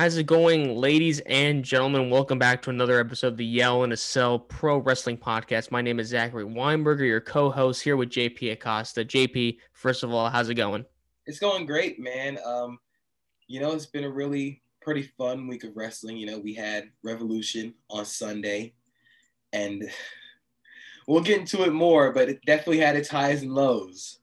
How's 0.00 0.16
it 0.16 0.24
going, 0.24 0.76
ladies 0.76 1.20
and 1.26 1.62
gentlemen? 1.62 2.08
Welcome 2.08 2.38
back 2.38 2.62
to 2.62 2.70
another 2.70 2.98
episode 2.98 3.26
of 3.26 3.36
the 3.36 3.44
Yell 3.44 3.84
in 3.84 3.92
a 3.92 3.98
Cell 3.98 4.38
Pro 4.38 4.78
Wrestling 4.78 5.18
Podcast. 5.18 5.70
My 5.70 5.82
name 5.82 6.00
is 6.00 6.08
Zachary 6.08 6.46
Weinberger, 6.46 7.06
your 7.06 7.20
co-host 7.20 7.82
here 7.82 7.98
with 7.98 8.08
JP 8.08 8.52
Acosta. 8.52 9.04
JP, 9.04 9.58
first 9.74 10.02
of 10.02 10.10
all, 10.10 10.30
how's 10.30 10.48
it 10.48 10.54
going? 10.54 10.86
It's 11.26 11.38
going 11.38 11.66
great, 11.66 12.00
man. 12.00 12.38
Um, 12.46 12.78
you 13.46 13.60
know, 13.60 13.72
it's 13.72 13.84
been 13.84 14.04
a 14.04 14.10
really 14.10 14.62
pretty 14.80 15.02
fun 15.02 15.46
week 15.46 15.64
of 15.64 15.76
wrestling. 15.76 16.16
You 16.16 16.28
know, 16.28 16.38
we 16.38 16.54
had 16.54 16.88
Revolution 17.02 17.74
on 17.90 18.06
Sunday, 18.06 18.72
and 19.52 19.90
we'll 21.06 21.20
get 21.20 21.40
into 21.40 21.62
it 21.64 21.74
more, 21.74 22.10
but 22.10 22.30
it 22.30 22.40
definitely 22.46 22.78
had 22.78 22.96
its 22.96 23.10
highs 23.10 23.42
and 23.42 23.52
lows. 23.52 24.20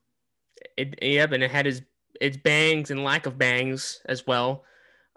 It, 0.76 0.98
yep, 1.04 1.34
and 1.34 1.44
it 1.44 1.52
had 1.52 1.68
its 1.68 1.82
its 2.20 2.36
bangs 2.36 2.90
and 2.90 3.04
lack 3.04 3.28
of 3.28 3.38
bangs 3.38 4.02
as 4.08 4.26
well 4.26 4.64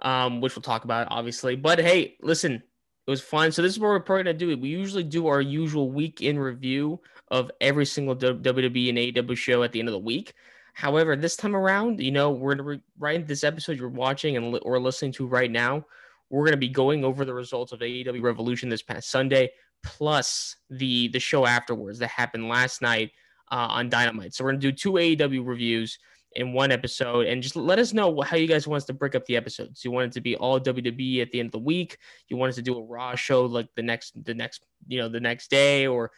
um, 0.03 0.41
which 0.41 0.55
we'll 0.57 0.63
talk 0.63 0.85
about, 0.85 1.09
obviously. 1.11 1.57
But 1.57 1.79
hey, 1.79 2.17
listen, 2.23 2.55
it 2.55 3.11
was 3.11 3.21
fun. 3.21 3.53
So 3.53 3.63
this 3.63 3.73
is 3.73 3.79
what 3.79 3.89
we're 3.89 4.01
probably 4.01 4.25
gonna 4.25 4.39
do. 4.39 4.51
It. 4.51 4.61
We 4.61 4.69
usually 4.69 5.05
do 5.05 5.27
our 5.27 5.41
usual 5.41 5.91
week 5.91 6.21
in 6.21 6.39
review 6.39 7.01
of 7.29 7.51
every 7.61 7.87
single 7.87 8.17
WWE 8.17 8.89
and 8.89 8.99
AEW 8.99 9.37
show 9.37 9.63
at 9.63 9.73
the 9.73 9.81
end 9.81 9.89
of 9.89 9.93
the 9.93 9.99
week. 9.99 10.35
However, 10.75 11.17
this 11.17 11.37
time 11.37 11.57
around, 11.57 12.01
you 12.01 12.11
know, 12.11 12.31
we're 12.31 12.55
gonna 12.55 12.81
re- 12.99 13.19
this 13.19 13.45
episode 13.45 13.79
you're 13.79 13.89
watching 13.89 14.37
and 14.37 14.53
li- 14.53 14.61
or 14.63 14.79
listening 14.79 15.13
to 15.13 15.27
right 15.27 15.51
now. 15.51 15.85
We're 16.29 16.45
gonna 16.45 16.57
be 16.57 16.69
going 16.69 17.05
over 17.05 17.25
the 17.25 17.35
results 17.35 17.73
of 17.73 17.81
AEW 17.81 18.23
Revolution 18.23 18.69
this 18.69 18.83
past 18.83 19.11
Sunday, 19.11 19.51
plus 19.83 20.57
the 20.69 21.09
the 21.09 21.19
show 21.19 21.47
afterwards 21.47 21.99
that 21.99 22.11
happened 22.11 22.49
last 22.49 22.83
night 22.83 23.11
uh, 23.51 23.67
on 23.71 23.89
Dynamite. 23.89 24.35
So 24.35 24.45
we're 24.45 24.53
gonna 24.53 24.61
do 24.61 24.73
two 24.73 24.93
AEW 24.93 25.47
reviews 25.47 25.99
in 26.35 26.53
one 26.53 26.71
episode 26.71 27.27
and 27.27 27.43
just 27.43 27.57
let 27.57 27.79
us 27.79 27.93
know 27.93 28.21
how 28.21 28.37
you 28.37 28.47
guys 28.47 28.67
want 28.67 28.83
us 28.83 28.87
to 28.87 28.93
break 28.93 29.15
up 29.15 29.27
the 29.27 29.37
episodes. 29.37 29.85
You 29.85 29.91
want 29.91 30.07
it 30.07 30.13
to 30.13 30.21
be 30.21 30.37
all 30.37 30.61
WWE 30.61 31.23
at 31.23 31.31
the 31.33 31.41
end 31.41 31.49
of 31.49 31.53
the 31.53 31.59
week. 31.59 31.99
You 32.29 32.37
want 32.37 32.51
us 32.51 32.57
to 32.57 32.63
do 32.63 32.79
a 32.79 32.83
Raw 32.83 33.17
show 33.17 33.47
like 33.47 33.69
the 33.75 33.83
next, 33.83 34.13
the 34.25 34.35
next, 34.35 34.65
you 34.87 34.99
know, 34.99 35.09
the 35.09 35.21
next 35.21 35.51
day 35.51 35.87
or 35.87 36.13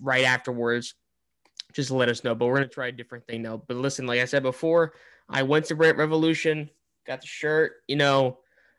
right 0.00 0.24
afterwards. 0.24 0.94
Just 1.72 1.90
let 1.90 2.08
us 2.08 2.24
know. 2.24 2.34
But 2.34 2.46
we're 2.46 2.56
gonna 2.56 2.68
try 2.68 2.88
a 2.88 2.92
different 2.92 3.26
thing 3.26 3.42
now. 3.42 3.62
But 3.66 3.76
listen, 3.76 4.06
like 4.06 4.20
I 4.20 4.24
said 4.24 4.42
before, 4.42 4.94
I 5.28 5.42
went 5.42 5.66
to 5.66 5.76
Brent 5.76 5.98
Revolution, 5.98 6.70
got 7.06 7.20
the 7.20 7.26
shirt. 7.26 7.72
You 7.86 7.96
know, 7.96 8.38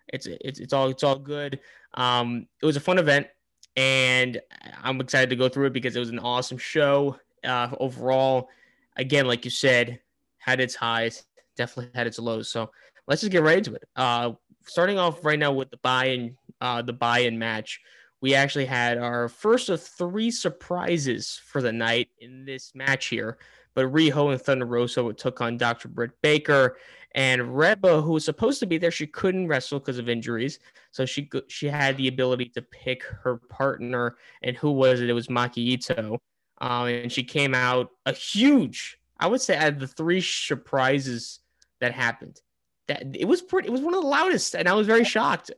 it's 0.10 0.28
it's 0.28 0.60
it's 0.60 0.74
all 0.74 0.90
it's 0.90 1.04
all 1.04 1.18
good. 1.18 1.60
Um, 1.94 2.48
it 2.62 2.66
was 2.66 2.76
a 2.76 2.82
fun 2.82 2.98
event, 2.98 3.28
and 3.76 4.42
I'm 4.82 5.00
excited 5.00 5.30
to 5.30 5.36
go 5.36 5.50
through 5.50 5.68
it 5.68 5.74
because 5.74 5.96
it 5.96 6.00
was 6.00 6.10
an 6.10 6.20
awesome 6.20 6.58
show 6.58 7.18
uh, 7.46 7.70
overall. 7.80 8.50
Again, 8.98 9.26
like 9.26 9.46
you 9.46 9.52
said, 9.52 10.02
had 10.42 10.60
its 10.60 10.76
highs, 10.76 11.26
definitely 11.56 11.92
had 11.96 12.08
its 12.08 12.20
lows. 12.20 12.50
So 12.50 12.72
let's 13.08 13.22
just 13.22 13.32
get 13.32 13.44
right 13.44 13.58
into 13.58 13.74
it. 13.74 13.88
Uh, 13.96 14.34
starting 14.66 15.00
off 15.00 15.24
right 15.24 15.40
now 15.40 15.52
with 15.52 15.70
the 15.70 15.78
buy-in, 15.78 16.36
uh, 16.60 16.82
the 16.82 16.94
buy-in 16.94 17.40
match. 17.40 17.80
We 18.22 18.36
actually 18.36 18.66
had 18.66 19.00
our 19.00 19.30
first 19.30 19.70
of 19.70 19.82
three 19.82 20.30
surprises 20.30 21.42
for 21.46 21.62
the 21.62 21.72
night 21.72 22.10
in 22.20 22.46
this 22.46 22.74
match 22.76 23.08
here. 23.08 23.38
But 23.74 23.86
Riho 23.86 24.32
and 24.32 24.42
Thunder 24.42 24.66
Rosa 24.66 25.14
took 25.14 25.42
on 25.42 25.58
Dr. 25.58 25.88
Britt 25.88 26.12
Baker 26.22 26.78
and 27.14 27.58
Reba, 27.58 28.02
who 28.02 28.14
was 28.14 28.26
supposed 28.26 28.60
to 28.60 28.66
be 28.66 28.78
there, 28.78 28.92
she 28.92 29.08
couldn't 29.08 29.48
wrestle 29.48 29.80
because 29.80 29.98
of 29.98 30.08
injuries. 30.08 30.60
So 30.92 31.06
she 31.06 31.30
she 31.48 31.68
had 31.68 31.98
the 31.98 32.08
ability 32.08 32.46
to 32.56 32.62
pick 32.62 33.04
her 33.04 33.38
partner, 33.50 34.16
and 34.42 34.56
who 34.56 34.72
was 34.72 35.02
it? 35.02 35.10
It 35.10 35.14
was 35.14 35.28
Maki 35.28 35.58
Ito, 35.58 36.22
um, 36.62 36.88
and 36.88 37.12
she 37.12 37.24
came 37.24 37.54
out 37.54 37.90
a 38.06 38.14
huge 38.14 38.98
I 39.22 39.28
would 39.28 39.42
say 39.42 39.56
out 39.56 39.74
of 39.74 39.80
the 39.80 39.88
three 39.88 40.20
surprises 40.20 41.40
that 41.80 41.94
happened, 41.94 42.42
that 42.88 43.16
it 43.16 43.26
was 43.26 43.42
pretty. 43.42 43.68
It 43.68 43.72
was 43.72 43.82
one 43.82 43.94
of 43.94 44.02
the 44.02 44.08
loudest, 44.08 44.56
and 44.56 44.68
I 44.68 44.74
was 44.74 44.88
very 44.88 45.06
shocked. 45.06 45.52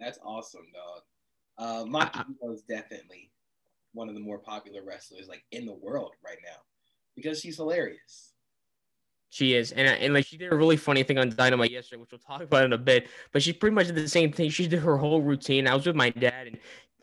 That's 0.00 0.18
awesome, 0.24 0.66
dog. 0.72 1.02
Uh, 1.58 1.84
Maki 1.84 2.24
is 2.52 2.62
definitely 2.62 3.32
one 3.92 4.08
of 4.08 4.14
the 4.14 4.20
more 4.20 4.38
popular 4.38 4.82
wrestlers 4.84 5.26
like 5.28 5.44
in 5.50 5.66
the 5.66 5.74
world 5.74 6.12
right 6.24 6.38
now 6.44 6.60
because 7.16 7.40
she's 7.40 7.56
hilarious. 7.56 8.32
She 9.30 9.54
is, 9.54 9.72
and 9.72 9.86
and 9.86 10.14
like 10.14 10.24
she 10.24 10.38
did 10.38 10.52
a 10.52 10.56
really 10.56 10.76
funny 10.76 11.02
thing 11.02 11.18
on 11.18 11.28
Dynamite 11.28 11.70
yesterday, 11.70 12.00
which 12.00 12.12
we'll 12.12 12.20
talk 12.20 12.40
about 12.40 12.64
in 12.64 12.72
a 12.72 12.78
bit. 12.78 13.08
But 13.32 13.42
she 13.42 13.52
pretty 13.52 13.74
much 13.74 13.88
did 13.88 13.96
the 13.96 14.08
same 14.08 14.32
thing. 14.32 14.48
She 14.48 14.66
did 14.66 14.78
her 14.78 14.96
whole 14.96 15.20
routine. 15.20 15.66
I 15.66 15.74
was 15.74 15.84
with 15.84 15.96
my 15.96 16.10
dad, 16.10 16.46
and 16.46 16.58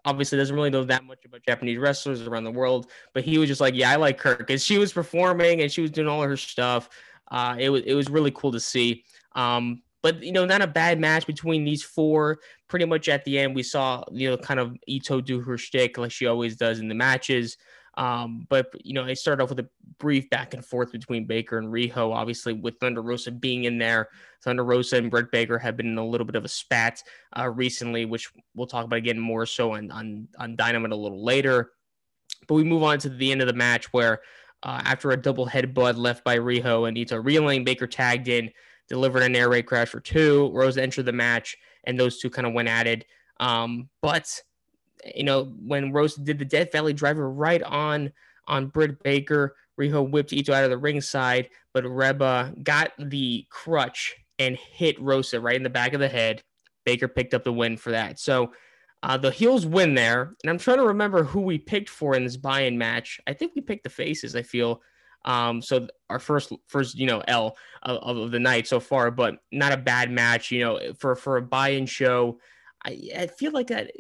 obviously 0.05 0.38
doesn't 0.38 0.55
really 0.55 0.69
know 0.69 0.83
that 0.83 1.03
much 1.03 1.25
about 1.25 1.43
Japanese 1.43 1.77
wrestlers 1.77 2.21
around 2.21 2.43
the 2.43 2.51
world, 2.51 2.89
but 3.13 3.23
he 3.23 3.38
was 3.38 3.49
just 3.49 3.61
like, 3.61 3.75
yeah, 3.75 3.91
I 3.91 3.95
like 3.95 4.21
her 4.21 4.35
because 4.35 4.63
she 4.63 4.77
was 4.77 4.93
performing 4.93 5.61
and 5.61 5.71
she 5.71 5.81
was 5.81 5.91
doing 5.91 6.07
all 6.07 6.21
her 6.21 6.38
stuff. 6.38 6.89
Uh, 7.31 7.55
it 7.59 7.69
was 7.69 7.81
it 7.85 7.93
was 7.95 8.09
really 8.09 8.31
cool 8.31 8.51
to 8.51 8.59
see. 8.59 9.03
Um, 9.33 9.81
but 10.03 10.21
you 10.21 10.31
know, 10.31 10.45
not 10.45 10.61
a 10.61 10.67
bad 10.67 10.99
match 10.99 11.25
between 11.25 11.65
these 11.65 11.83
four. 11.83 12.39
Pretty 12.67 12.85
much 12.85 13.09
at 13.09 13.25
the 13.25 13.39
end, 13.39 13.55
we 13.55 13.63
saw 13.63 14.03
you 14.11 14.29
know 14.29 14.38
kind 14.38 14.59
of 14.59 14.77
Ito 14.88 15.21
do 15.21 15.41
her 15.41 15.57
shtick 15.57 15.97
like 15.97 16.11
she 16.11 16.27
always 16.27 16.55
does 16.55 16.79
in 16.79 16.88
the 16.88 16.95
matches. 16.95 17.57
Um, 17.97 18.45
but 18.50 18.67
you 18.83 18.94
know, 18.94 19.06
it 19.06 19.17
started 19.17 19.41
off 19.41 19.50
with 19.50 19.59
a 19.59 19.69
brief 20.00 20.29
back 20.29 20.53
and 20.53 20.66
forth 20.66 20.91
between 20.91 21.25
Baker 21.25 21.57
and 21.57 21.67
Riho. 21.67 22.13
Obviously, 22.13 22.53
with 22.53 22.78
Thunder 22.79 23.01
Rosa 23.01 23.31
being 23.31 23.63
in 23.63 23.78
there, 23.78 24.09
Thunder 24.44 24.66
Rosa 24.66 24.97
and 24.97 25.09
Britt 25.09 25.31
Baker 25.31 25.57
have 25.57 25.78
been 25.78 25.88
in 25.88 25.97
a 25.97 26.06
little 26.06 26.25
bit 26.25 26.35
of 26.35 26.44
a 26.44 26.50
spat 26.50 27.01
uh, 27.38 27.50
recently, 27.50 28.06
which 28.06 28.31
we'll 28.53 28.67
talk 28.67 28.85
about 28.85 28.97
again 28.97 29.19
more 29.19 29.45
so 29.45 29.73
on 29.73 29.91
on 29.91 30.28
on 30.38 30.56
Dynamite 30.56 30.91
a 30.91 30.95
little 30.95 31.23
later. 31.23 31.72
But 32.47 32.56
we 32.56 32.63
move 32.63 32.83
on 32.83 33.00
to 33.00 33.09
the 33.09 33.31
end 33.31 33.41
of 33.41 33.47
the 33.47 33.53
match 33.53 33.91
where, 33.94 34.22
uh, 34.63 34.81
after 34.83 35.12
a 35.12 35.17
double 35.17 35.47
headbutt 35.47 35.97
left 35.97 36.23
by 36.23 36.38
Riho 36.38 36.88
and 36.88 36.97
Ito 36.97 37.17
reeling, 37.17 37.63
Baker 37.63 37.88
tagged 37.88 38.27
in, 38.27 38.51
delivered 38.89 39.23
an 39.23 39.35
air 39.35 39.50
raid 39.50 39.66
crash 39.66 39.89
for 39.89 40.00
two. 40.00 40.51
Rosa 40.53 40.81
entered 40.81 41.06
the 41.06 41.13
match, 41.13 41.56
and 41.85 42.00
those 42.00 42.19
two 42.19 42.29
kind 42.29 42.45
of 42.45 42.53
went 42.53 42.67
at 42.67 42.88
it. 42.88 43.06
Um, 43.39 43.89
but 44.01 44.41
you 45.13 45.23
know, 45.23 45.53
when 45.66 45.91
Rose 45.91 46.16
did 46.16 46.39
the 46.39 46.45
Death 46.45 46.71
Valley 46.71 46.93
Driver 46.93 47.29
right 47.29 47.61
on 47.61 48.11
on 48.47 48.67
Britt 48.67 49.03
Baker, 49.03 49.55
Riho 49.79 50.09
whipped 50.09 50.33
Ito 50.33 50.53
out 50.53 50.63
of 50.63 50.69
the 50.69 50.77
ringside, 50.77 51.49
but 51.73 51.83
Reba 51.83 52.53
got 52.63 52.91
the 52.97 53.45
crutch 53.49 54.15
and 54.39 54.57
hit 54.57 54.99
Rosa 54.99 55.39
right 55.39 55.55
in 55.55 55.63
the 55.63 55.69
back 55.69 55.94
of 55.94 55.99
the 55.99 56.07
head. 56.07 56.44
Baker 56.85 57.07
picked 57.07 57.33
up 57.33 57.44
the 57.44 57.53
win 57.53 57.77
for 57.77 57.91
that. 57.91 58.19
So 58.19 58.53
uh, 59.03 59.17
the 59.17 59.31
heels 59.31 59.65
win 59.65 59.95
there, 59.95 60.35
and 60.44 60.49
I'm 60.49 60.57
trying 60.57 60.77
to 60.77 60.88
remember 60.88 61.23
who 61.23 61.41
we 61.41 61.57
picked 61.57 61.89
for 61.89 62.15
in 62.15 62.23
this 62.23 62.38
buy-in 62.38 62.77
match. 62.77 63.19
I 63.27 63.33
think 63.33 63.53
we 63.55 63.61
picked 63.61 63.83
the 63.83 63.89
faces. 63.89 64.35
I 64.35 64.41
feel. 64.41 64.81
Um, 65.25 65.61
so 65.61 65.88
our 66.09 66.19
first, 66.19 66.51
first, 66.67 66.95
you 66.95 67.07
know, 67.07 67.23
L 67.27 67.57
of, 67.81 67.97
of 68.17 68.31
the 68.31 68.39
night 68.39 68.67
so 68.67 68.79
far, 68.79 69.09
but 69.09 69.38
not 69.51 69.71
a 69.73 69.77
bad 69.77 70.11
match. 70.11 70.51
You 70.51 70.59
know, 70.59 70.94
for 70.99 71.15
for 71.15 71.38
a 71.38 71.41
buy-in 71.41 71.88
show, 71.88 72.39
I, 72.85 73.09
I 73.17 73.27
feel 73.27 73.51
like 73.51 73.67
that 73.67 73.91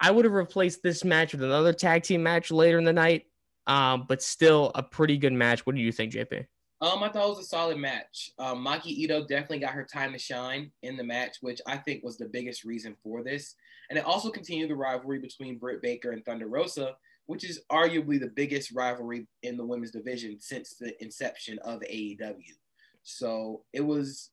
I 0.00 0.10
would 0.10 0.24
have 0.24 0.34
replaced 0.34 0.82
this 0.82 1.04
match 1.04 1.32
with 1.32 1.42
another 1.42 1.72
tag 1.72 2.02
team 2.02 2.22
match 2.22 2.50
later 2.50 2.78
in 2.78 2.84
the 2.84 2.92
night, 2.92 3.26
um, 3.66 4.06
but 4.08 4.22
still 4.22 4.72
a 4.74 4.82
pretty 4.82 5.18
good 5.18 5.34
match. 5.34 5.66
What 5.66 5.76
do 5.76 5.82
you 5.82 5.92
think, 5.92 6.12
JP? 6.12 6.46
Um, 6.82 7.02
I 7.02 7.10
thought 7.10 7.26
it 7.26 7.28
was 7.28 7.40
a 7.40 7.44
solid 7.44 7.76
match. 7.76 8.30
Um, 8.38 8.64
Maki 8.64 8.86
Ito 8.86 9.26
definitely 9.26 9.58
got 9.58 9.74
her 9.74 9.84
time 9.84 10.12
to 10.12 10.18
shine 10.18 10.72
in 10.82 10.96
the 10.96 11.04
match, 11.04 11.36
which 11.42 11.60
I 11.66 11.76
think 11.76 12.02
was 12.02 12.16
the 12.16 12.28
biggest 12.28 12.64
reason 12.64 12.96
for 13.02 13.22
this. 13.22 13.54
And 13.90 13.98
it 13.98 14.04
also 14.06 14.30
continued 14.30 14.70
the 14.70 14.76
rivalry 14.76 15.18
between 15.18 15.58
Britt 15.58 15.82
Baker 15.82 16.12
and 16.12 16.24
Thunder 16.24 16.48
Rosa, 16.48 16.94
which 17.26 17.44
is 17.44 17.60
arguably 17.70 18.18
the 18.18 18.32
biggest 18.34 18.72
rivalry 18.72 19.26
in 19.42 19.58
the 19.58 19.64
women's 19.64 19.90
division 19.90 20.38
since 20.40 20.74
the 20.74 20.94
inception 21.02 21.58
of 21.58 21.80
AEW. 21.80 22.54
So 23.02 23.64
it 23.74 23.82
was 23.82 24.30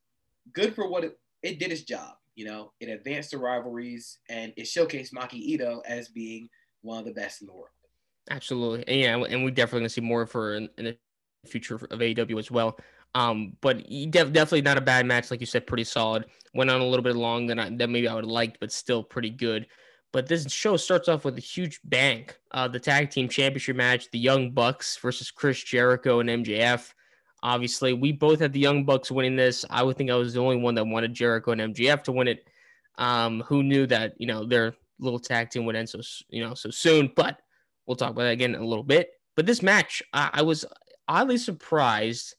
good 0.54 0.74
for 0.74 0.88
what 0.90 1.04
it, 1.04 1.20
it 1.44 1.60
did 1.60 1.74
its 1.74 1.82
job. 1.82 2.14
You 2.38 2.46
know, 2.46 2.72
it 2.80 2.88
advanced 2.88 3.32
the 3.32 3.40
rivalries 3.40 4.20
and 4.30 4.54
it 4.56 4.64
showcased 4.64 5.12
Maki 5.12 5.34
Ito 5.34 5.82
as 5.86 6.08
being 6.08 6.48
one 6.82 7.00
of 7.00 7.06
the 7.06 7.12
best 7.12 7.42
in 7.42 7.48
the 7.48 7.54
world. 7.54 7.68
Absolutely, 8.30 8.88
and 8.88 9.00
yeah, 9.00 9.34
and 9.34 9.44
we 9.44 9.52
definitely 9.52 9.82
gonna 9.82 9.90
see 9.90 10.02
more 10.02 10.26
her 10.26 10.54
in, 10.56 10.70
in 10.78 10.86
the 10.86 10.98
future 11.48 11.76
of 11.76 11.82
AEW 12.00 12.38
as 12.38 12.52
well. 12.52 12.78
Um, 13.16 13.58
but 13.62 13.84
def- 13.90 14.32
definitely 14.32 14.62
not 14.62 14.78
a 14.78 14.82
bad 14.82 15.08
match, 15.08 15.32
like 15.32 15.40
you 15.40 15.48
said, 15.48 15.66
pretty 15.66 15.84
solid. 15.84 16.26
Went 16.54 16.70
on 16.70 16.82
a 16.82 16.86
little 16.86 17.04
bit 17.04 17.16
long 17.16 17.48
than 17.48 17.58
I, 17.58 17.70
than 17.70 17.92
maybe 17.92 18.08
I 18.08 18.14
would 18.14 18.26
have 18.26 18.32
liked, 18.32 18.60
but 18.60 18.72
still 18.72 19.04
pretty 19.04 19.32
good. 19.32 19.66
But 20.14 20.28
this 20.28 20.50
show 20.52 20.78
starts 20.78 21.10
off 21.10 21.26
with 21.26 21.38
a 21.38 21.42
huge 21.42 21.80
bang. 21.84 22.30
Uh, 22.52 22.68
the 22.68 22.80
tag 22.80 23.10
team 23.10 23.28
championship 23.28 23.76
match, 23.76 24.12
the 24.12 24.20
Young 24.20 24.52
Bucks 24.52 24.98
versus 24.98 25.32
Chris 25.32 25.64
Jericho 25.64 26.20
and 26.20 26.30
MJF. 26.30 26.94
Obviously, 27.44 27.94
we 27.94 28.12
both 28.12 28.40
had 28.40 28.54
the 28.54 28.60
Young 28.60 28.84
Bucks 28.84 29.12
winning 29.12 29.36
this. 29.36 29.64
I 29.70 29.84
would 29.84 29.98
think 29.98 30.10
I 30.10 30.16
was 30.16 30.34
the 30.34 30.42
only 30.42 30.58
one 30.58 30.76
that 30.76 30.86
wanted 30.86 31.14
Jericho 31.14 31.52
and 31.52 31.62
MJF 31.62 32.04
to 32.04 32.12
win 32.12 32.28
it. 32.28 32.48
Um, 32.98 33.42
who 33.42 33.62
knew 33.62 33.86
that 33.88 34.14
you 34.18 34.26
know 34.26 34.46
their 34.46 34.74
little 35.00 35.20
tag 35.20 35.52
team 35.52 35.66
would 35.66 35.76
end 35.76 35.88
so 35.88 36.00
you 36.30 36.44
know 36.44 36.56
so 36.56 36.72
soon? 36.72 37.12
But 37.16 37.40
we'll 37.86 37.96
talk 37.96 38.12
about 38.12 38.24
that 38.24 38.32
again 38.32 38.56
in 38.56 38.62
a 38.62 38.66
little 38.66 38.84
bit. 38.84 39.12
But 39.36 39.46
this 39.46 39.62
match, 39.62 40.02
I, 40.14 40.30
I 40.34 40.42
was 40.42 40.66
oddly 41.08 41.38
surprised 41.38 42.36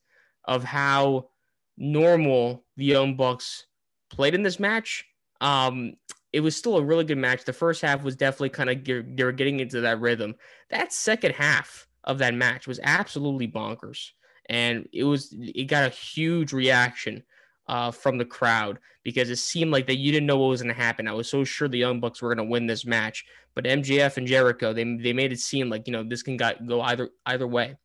of 0.46 0.64
how 0.64 1.30
normal 1.76 2.64
the 2.76 2.84
Young 2.84 3.16
Bucks 3.16 3.66
played 4.10 4.34
in 4.34 4.42
this 4.42 4.58
match. 4.58 5.04
Um, 5.40 5.94
it 6.32 6.40
was 6.40 6.56
still 6.56 6.76
a 6.76 6.84
really 6.84 7.04
good 7.04 7.18
match. 7.18 7.44
The 7.44 7.52
first 7.52 7.80
half 7.82 8.02
was 8.02 8.16
definitely 8.16 8.50
kind 8.50 8.70
of 8.70 8.84
they 8.84 9.24
were 9.24 9.32
getting 9.32 9.60
into 9.60 9.80
that 9.82 10.00
rhythm. 10.00 10.34
That 10.70 10.92
second 10.92 11.34
half 11.34 11.86
of 12.02 12.18
that 12.18 12.34
match 12.34 12.66
was 12.66 12.80
absolutely 12.82 13.46
bonkers 13.46 14.10
and 14.48 14.88
it 14.92 15.04
was 15.04 15.34
it 15.38 15.64
got 15.64 15.86
a 15.86 15.94
huge 15.94 16.52
reaction 16.52 17.22
uh, 17.68 17.90
from 17.90 18.18
the 18.18 18.24
crowd 18.24 18.78
because 19.04 19.30
it 19.30 19.36
seemed 19.36 19.70
like 19.70 19.86
that 19.86 19.98
you 19.98 20.12
didn't 20.12 20.26
know 20.26 20.38
what 20.38 20.48
was 20.48 20.62
going 20.62 20.74
to 20.74 20.80
happen. 20.80 21.06
I 21.06 21.12
was 21.12 21.28
so 21.28 21.44
sure 21.44 21.68
the 21.68 21.78
Young 21.78 22.00
Bucks 22.00 22.20
were 22.20 22.34
going 22.34 22.46
to 22.46 22.50
win 22.50 22.66
this 22.66 22.84
match, 22.86 23.24
but 23.54 23.64
MJF 23.64 24.16
and 24.16 24.26
Jericho 24.26 24.72
they 24.72 24.84
they 25.02 25.12
made 25.12 25.32
it 25.32 25.40
seem 25.40 25.68
like 25.68 25.86
you 25.86 25.92
know 25.92 26.02
this 26.02 26.22
can 26.22 26.36
go 26.36 26.80
either 26.82 27.10
either 27.26 27.46
way. 27.46 27.76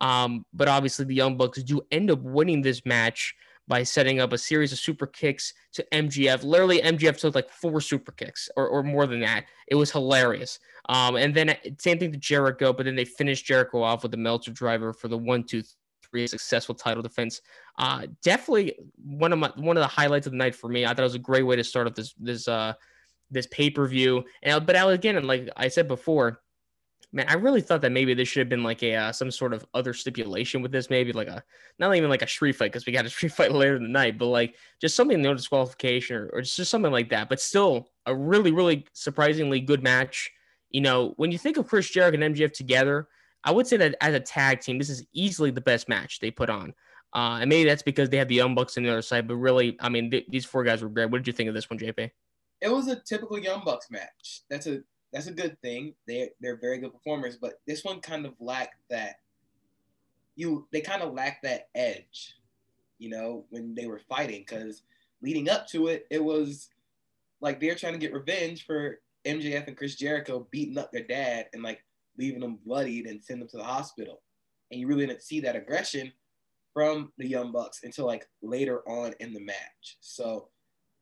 Um, 0.00 0.46
but 0.52 0.68
obviously 0.68 1.04
the 1.04 1.14
Young 1.14 1.36
Bucks 1.36 1.62
do 1.62 1.82
end 1.90 2.10
up 2.10 2.20
winning 2.22 2.62
this 2.62 2.86
match 2.86 3.34
by 3.70 3.84
setting 3.84 4.18
up 4.18 4.32
a 4.32 4.38
series 4.38 4.72
of 4.72 4.78
super 4.78 5.06
kicks 5.06 5.54
to 5.74 5.86
MJF. 5.92 6.42
Literally, 6.42 6.80
MJF 6.80 7.18
took 7.18 7.36
like 7.36 7.48
four 7.48 7.80
super 7.80 8.10
kicks 8.10 8.48
or, 8.56 8.66
or 8.66 8.82
more 8.82 9.06
than 9.06 9.20
that. 9.20 9.44
It 9.68 9.76
was 9.76 9.92
hilarious. 9.92 10.58
Um, 10.88 11.14
and 11.14 11.32
then 11.32 11.56
same 11.78 12.00
thing 12.00 12.10
to 12.10 12.18
Jericho, 12.18 12.72
but 12.72 12.86
then 12.86 12.96
they 12.96 13.04
finished 13.04 13.46
Jericho 13.46 13.80
off 13.80 14.02
with 14.02 14.10
the 14.10 14.18
Meltzer 14.18 14.50
driver 14.50 14.92
for 14.92 15.06
the 15.06 15.16
one, 15.16 15.44
two, 15.44 15.62
three 16.10 16.26
successful 16.26 16.74
title 16.74 17.02
defense. 17.02 17.40
Uh, 17.78 18.06
definitely 18.22 18.74
one 18.96 19.32
of 19.32 19.38
my 19.38 19.50
one 19.56 19.76
of 19.76 19.82
the 19.82 19.88
highlights 19.88 20.26
of 20.26 20.32
the 20.32 20.38
night 20.38 20.54
for 20.54 20.68
me. 20.68 20.84
I 20.84 20.88
thought 20.88 21.00
it 21.00 21.02
was 21.02 21.14
a 21.14 21.18
great 21.18 21.44
way 21.44 21.56
to 21.56 21.64
start 21.64 21.86
up 21.86 21.94
this 21.94 22.14
this 22.18 22.48
uh 22.48 22.74
this 23.30 23.46
pay 23.46 23.70
per 23.70 23.86
view. 23.86 24.24
And 24.42 24.64
but 24.66 24.76
I 24.76 24.92
again, 24.92 25.22
like 25.26 25.48
I 25.56 25.68
said 25.68 25.88
before, 25.88 26.40
man, 27.12 27.26
I 27.28 27.34
really 27.34 27.60
thought 27.60 27.80
that 27.82 27.92
maybe 27.92 28.14
this 28.14 28.28
should 28.28 28.40
have 28.40 28.48
been 28.48 28.62
like 28.62 28.82
a 28.82 28.94
uh, 28.94 29.12
some 29.12 29.30
sort 29.30 29.52
of 29.52 29.64
other 29.74 29.94
stipulation 29.94 30.62
with 30.62 30.72
this, 30.72 30.90
maybe 30.90 31.12
like 31.12 31.28
a 31.28 31.42
not 31.78 31.94
even 31.94 32.10
like 32.10 32.22
a 32.22 32.28
street 32.28 32.52
fight 32.52 32.72
because 32.72 32.86
we 32.86 32.92
got 32.92 33.06
a 33.06 33.10
street 33.10 33.32
fight 33.32 33.52
later 33.52 33.76
in 33.76 33.82
the 33.82 33.88
night, 33.88 34.18
but 34.18 34.26
like 34.26 34.56
just 34.80 34.96
something 34.96 35.20
no 35.20 35.34
disqualification 35.34 36.16
or, 36.16 36.30
or 36.32 36.42
just 36.42 36.70
something 36.70 36.92
like 36.92 37.10
that. 37.10 37.28
But 37.28 37.40
still, 37.40 37.88
a 38.06 38.14
really 38.14 38.52
really 38.52 38.86
surprisingly 38.92 39.60
good 39.60 39.82
match. 39.82 40.30
You 40.70 40.80
know, 40.82 41.14
when 41.16 41.32
you 41.32 41.38
think 41.38 41.56
of 41.56 41.66
Chris 41.66 41.90
Jericho 41.90 42.20
and 42.20 42.34
MJF 42.34 42.52
together, 42.52 43.08
I 43.44 43.52
would 43.52 43.66
say 43.66 43.76
that 43.78 43.96
as 44.00 44.14
a 44.14 44.20
tag 44.20 44.60
team, 44.60 44.78
this 44.78 44.90
is 44.90 45.04
easily 45.12 45.50
the 45.50 45.60
best 45.60 45.88
match 45.88 46.20
they 46.20 46.30
put 46.30 46.50
on. 46.50 46.74
Uh, 47.12 47.38
and 47.40 47.48
maybe 47.48 47.68
that's 47.68 47.82
because 47.82 48.08
they 48.08 48.16
have 48.16 48.28
the 48.28 48.34
Young 48.34 48.54
Bucks 48.54 48.76
on 48.76 48.84
the 48.84 48.90
other 48.90 49.02
side, 49.02 49.26
but 49.26 49.36
really, 49.36 49.76
I 49.80 49.88
mean, 49.88 50.10
th- 50.10 50.26
these 50.28 50.44
four 50.44 50.62
guys 50.62 50.82
were 50.82 50.88
great. 50.88 51.10
What 51.10 51.18
did 51.18 51.26
you 51.26 51.32
think 51.32 51.48
of 51.48 51.54
this 51.54 51.68
one, 51.68 51.78
JP? 51.78 52.10
It 52.60 52.70
was 52.70 52.88
a 52.88 52.96
typical 52.96 53.38
Young 53.38 53.62
Bucks 53.64 53.90
match. 53.90 54.42
That's 54.48 54.66
a 54.66 54.82
that's 55.12 55.26
a 55.26 55.32
good 55.32 55.60
thing. 55.60 55.94
They 56.06 56.30
they're 56.40 56.60
very 56.60 56.78
good 56.78 56.92
performers, 56.92 57.36
but 57.36 57.54
this 57.66 57.84
one 57.84 58.00
kind 58.00 58.26
of 58.26 58.34
lacked 58.38 58.76
that. 58.90 59.16
You 60.36 60.68
they 60.70 60.80
kind 60.82 61.02
of 61.02 61.14
lacked 61.14 61.42
that 61.42 61.68
edge, 61.74 62.36
you 62.98 63.08
know, 63.08 63.44
when 63.50 63.74
they 63.74 63.86
were 63.86 64.00
fighting. 64.08 64.44
Because 64.46 64.82
leading 65.20 65.48
up 65.48 65.66
to 65.68 65.88
it, 65.88 66.06
it 66.10 66.22
was 66.22 66.68
like 67.40 67.58
they're 67.58 67.74
trying 67.74 67.94
to 67.94 67.98
get 67.98 68.12
revenge 68.12 68.66
for 68.66 69.00
MJF 69.24 69.66
and 69.66 69.76
Chris 69.76 69.96
Jericho 69.96 70.46
beating 70.50 70.78
up 70.78 70.92
their 70.92 71.02
dad 71.02 71.46
and 71.52 71.62
like 71.62 71.82
leaving 72.20 72.40
them 72.40 72.58
bloodied 72.64 73.06
and 73.06 73.22
send 73.22 73.40
them 73.40 73.48
to 73.48 73.56
the 73.56 73.64
hospital. 73.64 74.20
And 74.70 74.78
you 74.78 74.86
really 74.86 75.06
didn't 75.06 75.22
see 75.22 75.40
that 75.40 75.56
aggression 75.56 76.12
from 76.74 77.12
the 77.18 77.26
Young 77.26 77.50
Bucks 77.50 77.80
until 77.82 78.06
like 78.06 78.28
later 78.42 78.86
on 78.88 79.14
in 79.18 79.32
the 79.32 79.40
match. 79.40 79.96
So 80.00 80.48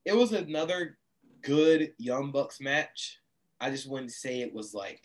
it 0.04 0.16
was 0.16 0.32
another 0.32 0.96
good 1.42 1.92
Young 1.98 2.30
Bucks 2.30 2.60
match. 2.60 3.18
I 3.60 3.70
just 3.70 3.90
to 3.90 4.08
say 4.08 4.40
it 4.40 4.54
was 4.54 4.72
like 4.72 5.02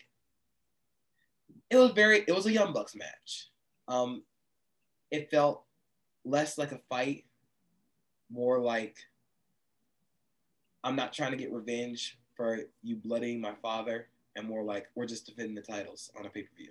it 1.68 1.76
was 1.76 1.90
very 1.90 2.24
it 2.26 2.34
was 2.34 2.46
a 2.46 2.52
Young 2.52 2.72
Bucks 2.72 2.94
match. 2.94 3.50
Um 3.88 4.22
it 5.10 5.30
felt 5.30 5.64
less 6.24 6.56
like 6.56 6.72
a 6.72 6.80
fight, 6.88 7.24
more 8.30 8.60
like 8.60 8.96
I'm 10.84 10.96
not 10.96 11.12
trying 11.12 11.32
to 11.32 11.36
get 11.36 11.52
revenge 11.52 12.18
for 12.36 12.60
you 12.82 12.96
bloodying 12.96 13.40
my 13.40 13.54
father, 13.62 14.08
and 14.36 14.48
more 14.48 14.64
like 14.64 14.86
we're 14.94 15.06
just 15.06 15.26
defending 15.26 15.54
the 15.54 15.62
titles 15.62 16.10
on 16.18 16.26
a 16.26 16.30
pay 16.30 16.42
per 16.42 16.54
view. 16.56 16.70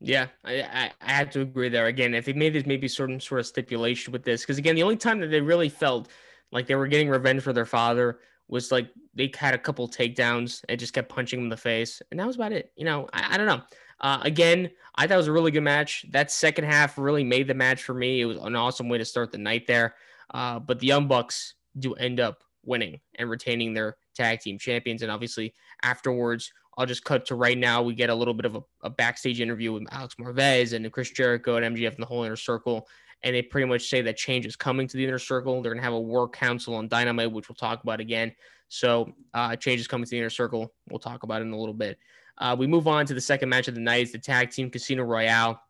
Yeah, 0.00 0.28
I, 0.44 0.62
I, 0.62 0.90
I 1.02 1.12
have 1.12 1.30
to 1.30 1.42
agree 1.42 1.68
there. 1.68 1.86
Again, 1.86 2.14
if 2.14 2.24
they 2.24 2.32
made 2.32 2.54
this 2.54 2.64
maybe 2.64 2.88
certain 2.88 3.20
sort 3.20 3.40
of 3.40 3.46
stipulation 3.46 4.12
with 4.12 4.24
this, 4.24 4.42
because 4.42 4.58
again, 4.58 4.74
the 4.74 4.82
only 4.82 4.96
time 4.96 5.20
that 5.20 5.28
they 5.28 5.40
really 5.42 5.68
felt 5.68 6.08
like 6.52 6.66
they 6.66 6.74
were 6.74 6.88
getting 6.88 7.10
revenge 7.10 7.42
for 7.42 7.52
their 7.52 7.66
father 7.66 8.18
was 8.48 8.72
like 8.72 8.88
they 9.14 9.30
had 9.36 9.54
a 9.54 9.58
couple 9.58 9.86
takedowns 9.88 10.64
and 10.68 10.80
just 10.80 10.94
kept 10.94 11.10
punching 11.10 11.38
him 11.38 11.46
in 11.46 11.50
the 11.50 11.56
face, 11.56 12.00
and 12.10 12.18
that 12.18 12.26
was 12.26 12.36
about 12.36 12.52
it. 12.52 12.72
You 12.76 12.84
know, 12.84 13.08
I, 13.12 13.34
I 13.34 13.36
don't 13.36 13.46
know. 13.46 13.62
Uh, 14.00 14.18
again, 14.22 14.70
I 14.96 15.06
thought 15.06 15.14
it 15.14 15.18
was 15.18 15.28
a 15.28 15.32
really 15.32 15.50
good 15.50 15.60
match. 15.60 16.06
That 16.10 16.30
second 16.30 16.64
half 16.64 16.96
really 16.96 17.24
made 17.24 17.46
the 17.46 17.54
match 17.54 17.82
for 17.82 17.92
me. 17.92 18.22
It 18.22 18.24
was 18.24 18.38
an 18.38 18.56
awesome 18.56 18.88
way 18.88 18.98
to 18.98 19.04
start 19.04 19.30
the 19.30 19.38
night 19.38 19.66
there. 19.66 19.94
Uh, 20.32 20.58
but 20.58 20.78
the 20.78 20.86
Young 20.86 21.06
Bucks 21.06 21.54
do 21.78 21.94
end 21.94 22.18
up 22.18 22.42
winning 22.64 23.00
and 23.16 23.28
retaining 23.28 23.74
their 23.74 23.96
tag 24.14 24.40
team 24.40 24.58
champions. 24.58 25.02
And 25.02 25.10
obviously, 25.10 25.54
afterwards, 25.82 26.50
I'll 26.80 26.86
just 26.86 27.04
cut 27.04 27.26
to 27.26 27.34
right 27.34 27.58
now. 27.58 27.82
We 27.82 27.94
get 27.94 28.08
a 28.08 28.14
little 28.14 28.32
bit 28.32 28.46
of 28.46 28.56
a, 28.56 28.62
a 28.84 28.88
backstage 28.88 29.38
interview 29.38 29.74
with 29.74 29.84
Alex 29.90 30.14
Marvez 30.18 30.72
and 30.72 30.90
Chris 30.90 31.10
Jericho 31.10 31.56
and 31.56 31.76
MJF 31.76 31.92
and 31.92 32.02
the 32.02 32.06
whole 32.06 32.24
inner 32.24 32.36
circle. 32.36 32.88
And 33.22 33.36
they 33.36 33.42
pretty 33.42 33.66
much 33.68 33.90
say 33.90 34.00
that 34.00 34.16
change 34.16 34.46
is 34.46 34.56
coming 34.56 34.88
to 34.88 34.96
the 34.96 35.04
inner 35.04 35.18
circle. 35.18 35.60
They're 35.60 35.72
going 35.72 35.82
to 35.82 35.84
have 35.84 35.92
a 35.92 36.00
work 36.00 36.32
council 36.32 36.74
on 36.74 36.88
Dynamite, 36.88 37.32
which 37.32 37.50
we'll 37.50 37.56
talk 37.56 37.82
about 37.82 38.00
again. 38.00 38.32
So, 38.68 39.12
uh, 39.34 39.56
change 39.56 39.78
is 39.78 39.88
coming 39.88 40.06
to 40.06 40.10
the 40.10 40.16
inner 40.16 40.30
circle. 40.30 40.72
We'll 40.88 41.00
talk 41.00 41.22
about 41.22 41.42
it 41.42 41.44
in 41.44 41.52
a 41.52 41.58
little 41.58 41.74
bit. 41.74 41.98
Uh, 42.38 42.56
we 42.58 42.66
move 42.66 42.88
on 42.88 43.04
to 43.04 43.12
the 43.12 43.20
second 43.20 43.50
match 43.50 43.68
of 43.68 43.74
the 43.74 43.80
night. 43.82 44.10
The 44.10 44.18
tag 44.18 44.50
team 44.50 44.70
Casino 44.70 45.02
Royale. 45.02 45.60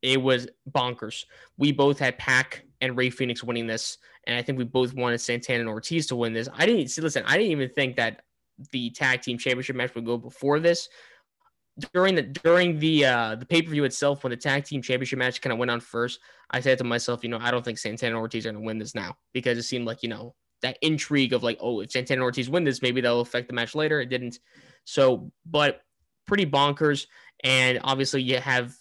It 0.00 0.22
was 0.22 0.48
bonkers. 0.70 1.26
We 1.58 1.72
both 1.72 1.98
had 1.98 2.16
Pac 2.16 2.64
and 2.80 2.96
Rey 2.96 3.10
Fenix 3.10 3.44
winning 3.44 3.66
this, 3.66 3.98
and 4.26 4.34
I 4.34 4.40
think 4.40 4.56
we 4.56 4.64
both 4.64 4.94
wanted 4.94 5.20
Santana 5.20 5.60
and 5.60 5.68
Ortiz 5.68 6.06
to 6.06 6.16
win 6.16 6.32
this. 6.32 6.48
I 6.54 6.64
didn't 6.64 6.88
see. 6.88 7.02
Listen, 7.02 7.22
I 7.26 7.36
didn't 7.36 7.52
even 7.52 7.68
think 7.68 7.96
that 7.96 8.22
the 8.70 8.90
tag 8.90 9.22
team 9.22 9.38
championship 9.38 9.76
match 9.76 9.94
would 9.94 10.06
go 10.06 10.16
before 10.16 10.60
this. 10.60 10.88
During 11.94 12.14
the 12.14 12.22
during 12.22 12.78
the 12.78 13.04
uh, 13.06 13.34
the 13.36 13.46
pay 13.46 13.62
per 13.62 13.70
view 13.70 13.84
itself, 13.84 14.22
when 14.22 14.30
the 14.30 14.36
tag 14.36 14.64
team 14.64 14.82
championship 14.82 15.18
match 15.18 15.40
kind 15.40 15.52
of 15.52 15.58
went 15.58 15.70
on 15.70 15.80
first, 15.80 16.20
I 16.50 16.60
said 16.60 16.78
to 16.78 16.84
myself, 16.84 17.22
you 17.22 17.30
know, 17.30 17.38
I 17.40 17.50
don't 17.50 17.64
think 17.64 17.78
Santana 17.78 18.18
Ortiz 18.18 18.44
are 18.44 18.52
going 18.52 18.62
to 18.62 18.66
win 18.66 18.78
this 18.78 18.94
now 18.94 19.16
because 19.32 19.56
it 19.56 19.62
seemed 19.62 19.86
like 19.86 20.02
you 20.02 20.10
know 20.10 20.34
that 20.60 20.78
intrigue 20.82 21.32
of 21.32 21.42
like, 21.42 21.58
oh, 21.60 21.80
if 21.80 21.90
Santana 21.90 22.22
Ortiz 22.22 22.48
win 22.48 22.64
this, 22.64 22.82
maybe 22.82 23.00
that'll 23.00 23.20
affect 23.20 23.48
the 23.48 23.54
match 23.54 23.74
later. 23.74 24.00
It 24.00 24.10
didn't. 24.10 24.38
So, 24.84 25.30
but 25.46 25.80
pretty 26.26 26.46
bonkers. 26.46 27.06
And 27.44 27.80
obviously, 27.82 28.22
you 28.22 28.38
have 28.38 28.74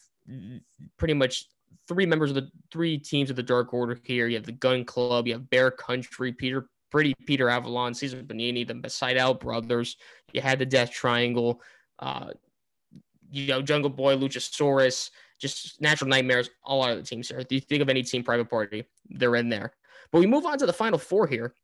pretty 0.97 1.13
much 1.13 1.45
three 1.87 2.05
members 2.05 2.29
of 2.29 2.35
the 2.35 2.49
three 2.71 2.97
teams 2.97 3.29
of 3.29 3.35
the 3.35 3.43
Dark 3.43 3.73
Order 3.73 3.97
here. 4.03 4.27
You 4.27 4.35
have 4.35 4.45
the 4.45 4.51
Gunn 4.51 4.85
Club, 4.85 5.27
you 5.27 5.33
have 5.33 5.49
Bear 5.49 5.71
Country, 5.71 6.31
Peter 6.31 6.69
Pretty 6.91 7.15
Peter 7.25 7.49
Avalon, 7.49 7.93
Cezar 7.93 8.23
Bononi, 8.23 8.67
the 8.67 8.73
Sydal 8.73 9.39
brothers. 9.39 9.97
You 10.33 10.41
had 10.41 10.59
the 10.59 10.65
Death 10.65 10.91
Triangle, 10.91 11.61
uh, 11.99 12.31
you 13.31 13.47
know, 13.47 13.61
Jungle 13.61 13.89
Boy, 13.89 14.17
Luchasaurus, 14.17 15.09
just 15.39 15.81
Natural 15.81 16.09
Nightmares, 16.09 16.49
all 16.63 16.83
out 16.83 16.91
of 16.91 16.97
the 16.97 17.03
teams 17.03 17.29
here. 17.29 17.39
If 17.39 17.51
you 17.51 17.61
think 17.61 17.81
of 17.81 17.89
any 17.89 18.03
team 18.03 18.23
private 18.23 18.49
party, 18.49 18.83
they're 19.09 19.37
in 19.37 19.49
there. 19.49 19.73
But 20.11 20.19
we 20.19 20.27
move 20.27 20.45
on 20.45 20.57
to 20.59 20.65
the 20.65 20.73
final 20.73 20.99
four 20.99 21.25
here. 21.25 21.55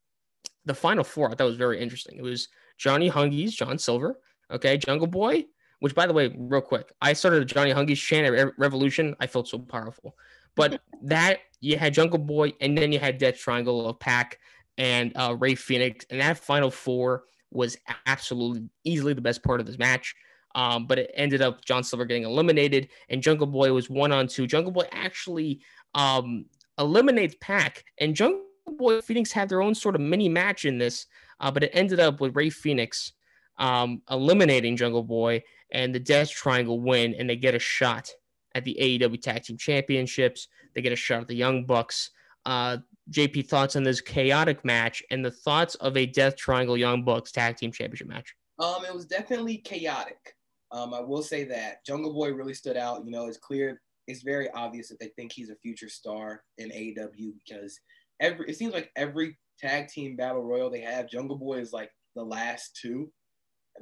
The 0.65 0.73
final 0.73 1.03
four 1.03 1.29
I 1.29 1.35
thought 1.35 1.45
was 1.45 1.57
very 1.57 1.79
interesting. 1.79 2.17
It 2.17 2.23
was 2.23 2.47
Johnny 2.77 3.09
Hungies, 3.09 3.51
John 3.51 3.77
Silver, 3.77 4.19
okay, 4.49 4.77
Jungle 4.77 5.07
Boy, 5.07 5.45
which 5.79 5.93
by 5.93 6.07
the 6.07 6.13
way, 6.13 6.33
real 6.37 6.61
quick, 6.61 6.91
I 7.01 7.13
started 7.13 7.41
a 7.41 7.45
Johnny 7.45 7.71
Hungies 7.71 7.97
chant 7.97 8.33
at 8.33 8.57
Revolution. 8.57 9.15
I 9.19 9.27
felt 9.27 9.47
so 9.47 9.59
powerful. 9.59 10.15
But 10.55 10.81
that 11.03 11.39
you 11.59 11.77
had 11.77 11.93
Jungle 11.93 12.19
Boy, 12.19 12.53
and 12.61 12.77
then 12.77 12.91
you 12.91 12.99
had 12.99 13.17
Death 13.17 13.37
Triangle 13.37 13.87
of 13.87 13.99
Pac 13.99 14.39
and 14.77 15.11
uh, 15.15 15.35
Rey 15.37 15.55
Fenix, 15.55 16.05
and 16.09 16.21
that 16.21 16.37
final 16.37 16.71
four 16.71 17.23
was 17.51 17.77
absolutely 18.05 18.69
easily 18.83 19.13
the 19.13 19.21
best 19.21 19.43
part 19.43 19.59
of 19.59 19.65
this 19.65 19.77
match. 19.77 20.15
Um, 20.55 20.87
but 20.87 20.97
it 20.97 21.11
ended 21.13 21.41
up 21.41 21.63
John 21.65 21.83
Silver 21.83 22.05
getting 22.05 22.23
eliminated, 22.23 22.89
and 23.09 23.21
Jungle 23.21 23.47
Boy 23.47 23.71
was 23.73 23.89
one 23.89 24.11
on 24.11 24.27
two. 24.27 24.47
Jungle 24.47 24.71
Boy 24.71 24.87
actually 24.91 25.61
um, 25.93 26.45
eliminates 26.79 27.35
Pac, 27.41 27.83
and 27.99 28.15
Jungle 28.15 28.43
Boy 28.65 29.01
Fenix 29.01 29.31
had 29.31 29.49
their 29.49 29.61
own 29.61 29.75
sort 29.75 29.95
of 29.95 30.01
mini 30.01 30.29
match 30.29 30.65
in 30.65 30.77
this, 30.77 31.05
uh, 31.39 31.51
but 31.51 31.63
it 31.63 31.71
ended 31.73 31.99
up 31.99 32.19
with 32.19 32.35
Rey 32.35 32.49
Fenix 32.49 33.13
um, 33.57 34.01
eliminating 34.09 34.77
Jungle 34.77 35.03
Boy 35.03 35.43
and 35.71 35.93
the 35.93 35.99
Death 35.99 36.29
Triangle 36.29 36.79
win, 36.79 37.15
and 37.15 37.29
they 37.29 37.35
get 37.35 37.55
a 37.55 37.59
shot 37.59 38.09
at 38.55 38.63
the 38.63 38.77
AEW 38.79 39.21
Tag 39.21 39.43
Team 39.43 39.57
Championships. 39.57 40.47
They 40.73 40.81
get 40.81 40.93
a 40.93 40.97
shot 40.97 41.21
at 41.21 41.27
the 41.27 41.35
Young 41.35 41.65
Bucks. 41.65 42.11
Uh, 42.47 42.77
JP, 43.11 43.49
thoughts 43.49 43.75
on 43.75 43.83
this 43.83 43.99
chaotic 43.99 44.63
match 44.63 45.03
and 45.11 45.23
the 45.23 45.31
thoughts 45.31 45.75
of 45.75 45.97
a 45.97 46.05
Death 46.05 46.37
Triangle 46.37 46.77
Young 46.77 47.03
Bucks 47.03 47.31
Tag 47.31 47.57
Team 47.57 47.73
Championship 47.73 48.07
match? 48.07 48.33
Um, 48.59 48.85
it 48.85 48.95
was 48.95 49.05
definitely 49.05 49.57
chaotic. 49.57 50.33
Um, 50.71 50.93
I 50.93 51.01
will 51.01 51.21
say 51.21 51.43
that 51.45 51.85
Jungle 51.85 52.13
Boy 52.13 52.31
really 52.31 52.53
stood 52.53 52.77
out. 52.77 53.03
You 53.03 53.11
know, 53.11 53.27
it's 53.27 53.37
clear, 53.37 53.81
it's 54.07 54.23
very 54.23 54.49
obvious 54.51 54.87
that 54.87 54.99
they 54.99 55.09
think 55.17 55.33
he's 55.33 55.49
a 55.49 55.55
future 55.57 55.89
star 55.89 56.43
in 56.57 56.69
AEW 56.69 57.33
because 57.45 57.77
every 58.21 58.49
it 58.49 58.55
seems 58.55 58.73
like 58.73 58.91
every 58.95 59.37
tag 59.59 59.89
team 59.89 60.15
battle 60.15 60.43
royal 60.43 60.69
they 60.69 60.81
have, 60.81 61.09
Jungle 61.09 61.37
Boy 61.37 61.59
is 61.59 61.73
like 61.73 61.91
the 62.15 62.23
last 62.23 62.77
two, 62.81 63.11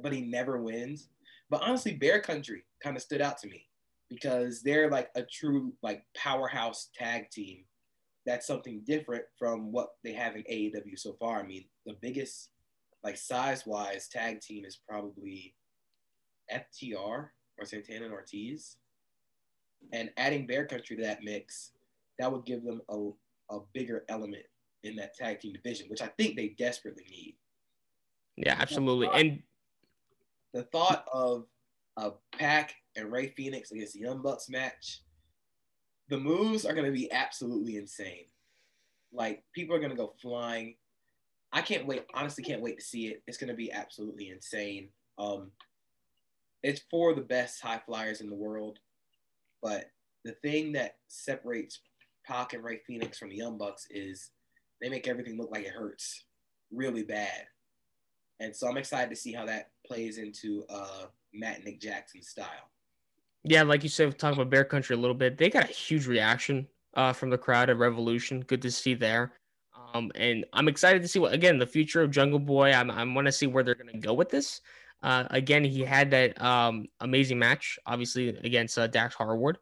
but 0.02 0.12
he 0.12 0.22
never 0.22 0.60
wins. 0.60 1.08
But 1.50 1.62
honestly, 1.62 1.94
Bear 1.94 2.20
Country 2.20 2.64
kind 2.82 2.96
of 2.96 3.02
stood 3.02 3.20
out 3.20 3.38
to 3.38 3.48
me 3.48 3.64
because 4.10 4.62
they're 4.62 4.90
like 4.90 5.08
a 5.14 5.22
true 5.22 5.72
like 5.82 6.02
powerhouse 6.16 6.90
tag 6.96 7.30
team 7.30 7.64
that's 8.26 8.46
something 8.46 8.82
different 8.84 9.24
from 9.38 9.70
what 9.72 9.90
they 10.02 10.12
have 10.12 10.34
in 10.34 10.42
AEW 10.42 10.98
so 10.98 11.16
far. 11.18 11.40
I 11.40 11.46
mean, 11.46 11.64
the 11.86 11.96
biggest, 12.02 12.50
like 13.04 13.16
size 13.16 13.64
wise, 13.64 14.08
tag 14.08 14.40
team 14.40 14.64
is 14.64 14.80
probably 14.88 15.54
FTR 16.52 17.28
or 17.58 17.64
Santana 17.64 18.06
and 18.06 18.12
Ortiz. 18.12 18.76
And 19.92 20.10
adding 20.16 20.46
Bear 20.46 20.66
Country 20.66 20.96
to 20.96 21.02
that 21.04 21.22
mix, 21.22 21.70
that 22.18 22.30
would 22.30 22.44
give 22.44 22.64
them 22.64 22.80
a, 22.88 23.10
a 23.50 23.60
bigger 23.72 24.04
element 24.08 24.44
in 24.82 24.96
that 24.96 25.14
tag 25.14 25.40
team 25.40 25.52
division, 25.52 25.86
which 25.88 26.02
I 26.02 26.08
think 26.18 26.36
they 26.36 26.54
desperately 26.58 27.04
need. 27.08 27.36
Yeah, 28.36 28.56
absolutely. 28.58 29.08
And 29.14 29.42
the 30.52 30.64
thought 30.64 31.06
of 31.12 31.46
a 31.96 32.12
Pac 32.36 32.74
and 32.96 33.12
Rey 33.12 33.28
Fenix 33.28 33.70
against 33.70 33.94
the 33.94 34.00
Young 34.00 34.22
Bucks 34.22 34.48
match, 34.48 35.02
the 36.08 36.18
moves 36.18 36.64
are 36.64 36.74
going 36.74 36.86
to 36.86 36.92
be 36.92 37.10
absolutely 37.12 37.76
insane. 37.76 38.26
Like 39.12 39.42
people 39.52 39.74
are 39.74 39.80
going 39.80 39.90
to 39.90 39.96
go 39.96 40.14
flying. 40.20 40.76
I 41.52 41.62
can't 41.62 41.86
wait. 41.86 42.04
Honestly, 42.14 42.44
can't 42.44 42.62
wait 42.62 42.78
to 42.78 42.84
see 42.84 43.06
it. 43.08 43.22
It's 43.26 43.38
going 43.38 43.48
to 43.48 43.54
be 43.54 43.72
absolutely 43.72 44.30
insane. 44.30 44.88
Um, 45.18 45.50
it's 46.62 46.82
for 46.90 47.14
the 47.14 47.22
best 47.22 47.60
high 47.60 47.80
flyers 47.86 48.20
in 48.20 48.28
the 48.28 48.34
world, 48.34 48.78
but 49.62 49.90
the 50.24 50.32
thing 50.42 50.72
that 50.72 50.96
separates 51.06 51.80
Pac 52.26 52.52
and 52.52 52.64
Rey 52.64 52.80
Fenix 52.86 53.18
from 53.18 53.30
the 53.30 53.36
Young 53.36 53.56
Bucks 53.56 53.86
is 53.90 54.30
they 54.82 54.88
make 54.88 55.06
everything 55.06 55.38
look 55.38 55.50
like 55.50 55.64
it 55.64 55.72
hurts 55.72 56.24
really 56.72 57.04
bad. 57.04 57.46
And 58.40 58.54
so 58.54 58.68
I'm 58.68 58.76
excited 58.76 59.10
to 59.10 59.16
see 59.16 59.32
how 59.32 59.46
that 59.46 59.70
plays 59.86 60.18
into 60.18 60.64
uh, 60.68 61.06
Matt 61.32 61.64
Nick 61.64 61.80
Jackson 61.80 62.22
style. 62.22 62.70
Yeah, 63.48 63.62
like 63.62 63.84
you 63.84 63.88
said, 63.88 64.18
talking 64.18 64.40
about 64.40 64.50
Bear 64.50 64.64
Country 64.64 64.96
a 64.96 64.98
little 64.98 65.14
bit, 65.14 65.38
they 65.38 65.48
got 65.48 65.70
a 65.70 65.72
huge 65.72 66.08
reaction 66.08 66.66
uh, 66.94 67.12
from 67.12 67.30
the 67.30 67.38
crowd 67.38 67.70
at 67.70 67.78
Revolution. 67.78 68.40
Good 68.40 68.60
to 68.62 68.72
see 68.72 68.94
there. 68.94 69.34
Um, 69.94 70.10
and 70.16 70.44
I'm 70.52 70.66
excited 70.66 71.00
to 71.02 71.08
see 71.08 71.20
what 71.20 71.32
again 71.32 71.58
the 71.58 71.66
future 71.66 72.02
of 72.02 72.10
Jungle 72.10 72.40
Boy. 72.40 72.72
I'm 72.72 72.90
I 72.90 73.04
want 73.04 73.26
to 73.26 73.32
see 73.32 73.46
where 73.46 73.62
they're 73.62 73.76
going 73.76 73.92
to 73.92 73.98
go 73.98 74.14
with 74.14 74.30
this. 74.30 74.62
Uh, 75.00 75.24
again, 75.30 75.62
he 75.62 75.82
had 75.82 76.10
that 76.10 76.40
um, 76.42 76.86
amazing 77.00 77.38
match, 77.38 77.78
obviously 77.86 78.30
against 78.30 78.78
uh, 78.78 78.88
Dax 78.88 79.14
Harwood, 79.14 79.58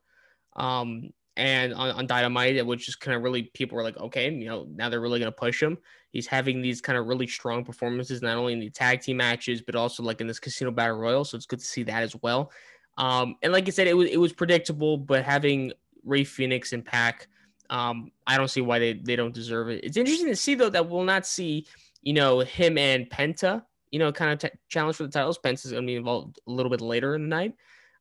um, 0.57 1.11
and 1.37 1.75
on, 1.75 1.91
on 1.91 2.07
Dynamite, 2.07 2.65
which 2.65 2.87
just 2.87 3.01
kind 3.01 3.15
of 3.15 3.23
really 3.23 3.43
people 3.43 3.77
were 3.77 3.83
like, 3.83 3.99
okay, 3.99 4.33
you 4.33 4.47
know, 4.47 4.67
now 4.71 4.89
they're 4.89 5.01
really 5.01 5.19
going 5.19 5.31
to 5.31 5.37
push 5.37 5.63
him. 5.63 5.77
He's 6.11 6.27
having 6.27 6.63
these 6.63 6.81
kind 6.81 6.97
of 6.97 7.07
really 7.07 7.27
strong 7.27 7.65
performances, 7.65 8.23
not 8.23 8.37
only 8.37 8.55
in 8.55 8.61
the 8.61 8.71
tag 8.71 9.03
team 9.03 9.19
matches, 9.19 9.61
but 9.61 9.75
also 9.75 10.03
like 10.03 10.23
in 10.23 10.27
this 10.27 10.39
Casino 10.39 10.71
Battle 10.71 10.97
Royal. 10.97 11.25
So 11.25 11.37
it's 11.37 11.45
good 11.45 11.59
to 11.59 11.67
see 11.67 11.83
that 11.83 12.03
as 12.03 12.17
well. 12.23 12.51
Um, 12.97 13.37
and 13.43 13.53
like 13.53 13.67
I 13.67 13.71
said, 13.71 13.87
it 13.87 13.97
was 13.97 14.11
it 14.11 14.19
was 14.19 14.33
predictable, 14.33 14.97
but 14.97 15.25
having 15.25 15.73
Rey 16.05 16.25
Fenix 16.25 16.73
and 16.73 16.85
Pac, 16.85 17.29
um, 17.71 18.13
I 18.27 18.37
don't 18.37 18.49
see 18.49 18.61
why 18.61 18.79
they, 18.79 18.93
they 18.95 19.17
don't 19.17 19.35
deserve 19.35 19.69
it. 19.71 19.83
It's 19.85 19.97
interesting 19.97 20.29
to 20.29 20.37
see 20.37 20.55
though 20.55 20.71
that 20.71 20.89
we'll 20.89 21.05
not 21.05 21.27
see, 21.27 21.67
you 22.03 22.13
know, 22.13 22.41
him 22.41 22.79
and 22.79 23.09
Penta, 23.11 23.65
you 23.91 23.99
know, 23.99 24.13
kind 24.13 24.33
of 24.33 24.39
t- 24.39 24.59
challenge 24.69 24.97
for 24.97 25.05
the 25.05 25.09
titles. 25.09 25.39
Penta's 25.39 25.73
going 25.73 25.83
to 25.83 25.87
be 25.87 25.97
involved 25.97 26.39
a 26.47 26.51
little 26.51 26.71
bit 26.71 26.81
later 26.81 27.15
in 27.15 27.23
the 27.23 27.29
night. 27.29 27.55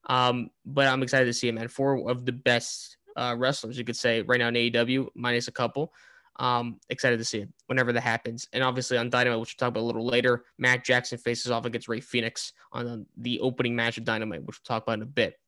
Um, 0.08 0.50
but 0.66 0.88
I'm 0.88 1.02
excited 1.02 1.26
to 1.26 1.34
see 1.34 1.48
him, 1.48 1.58
And 1.58 1.72
Four 1.72 2.10
of 2.10 2.26
the 2.26 2.32
best 2.32 2.98
uh, 3.16 3.36
wrestlers, 3.38 3.78
you 3.78 3.86
could 3.86 3.96
say, 3.96 4.22
right 4.22 4.40
now 4.40 4.50
in 4.50 4.56
AEW, 4.56 5.08
minus 5.16 5.48
a 5.48 5.52
couple. 5.52 5.94
Um, 6.38 6.80
excited 6.90 7.18
to 7.18 7.26
see 7.26 7.40
it 7.40 7.50
whenever 7.68 7.94
that 7.94 8.02
happens. 8.02 8.48
And 8.54 8.64
obviously 8.64 8.98
on 8.98 9.10
Dynamite, 9.10 9.40
which 9.40 9.56
we'll 9.56 9.68
talk 9.68 9.74
about 9.74 9.82
a 9.82 9.86
little 9.86 10.06
later, 10.06 10.46
Matt 10.58 10.84
Jackson 10.84 11.18
faces 11.18 11.52
off 11.52 11.66
against 11.66 11.88
Rey 11.88 12.00
Fenix 12.00 12.54
on 12.72 13.06
the 13.18 13.40
opening 13.40 13.76
match 13.76 13.98
of 13.98 14.04
Dynamite, 14.04 14.44
which 14.44 14.58
we'll 14.58 14.76
talk 14.76 14.84
about 14.84 14.98
in 14.98 15.04
a 15.04 15.06
bit. 15.06 15.40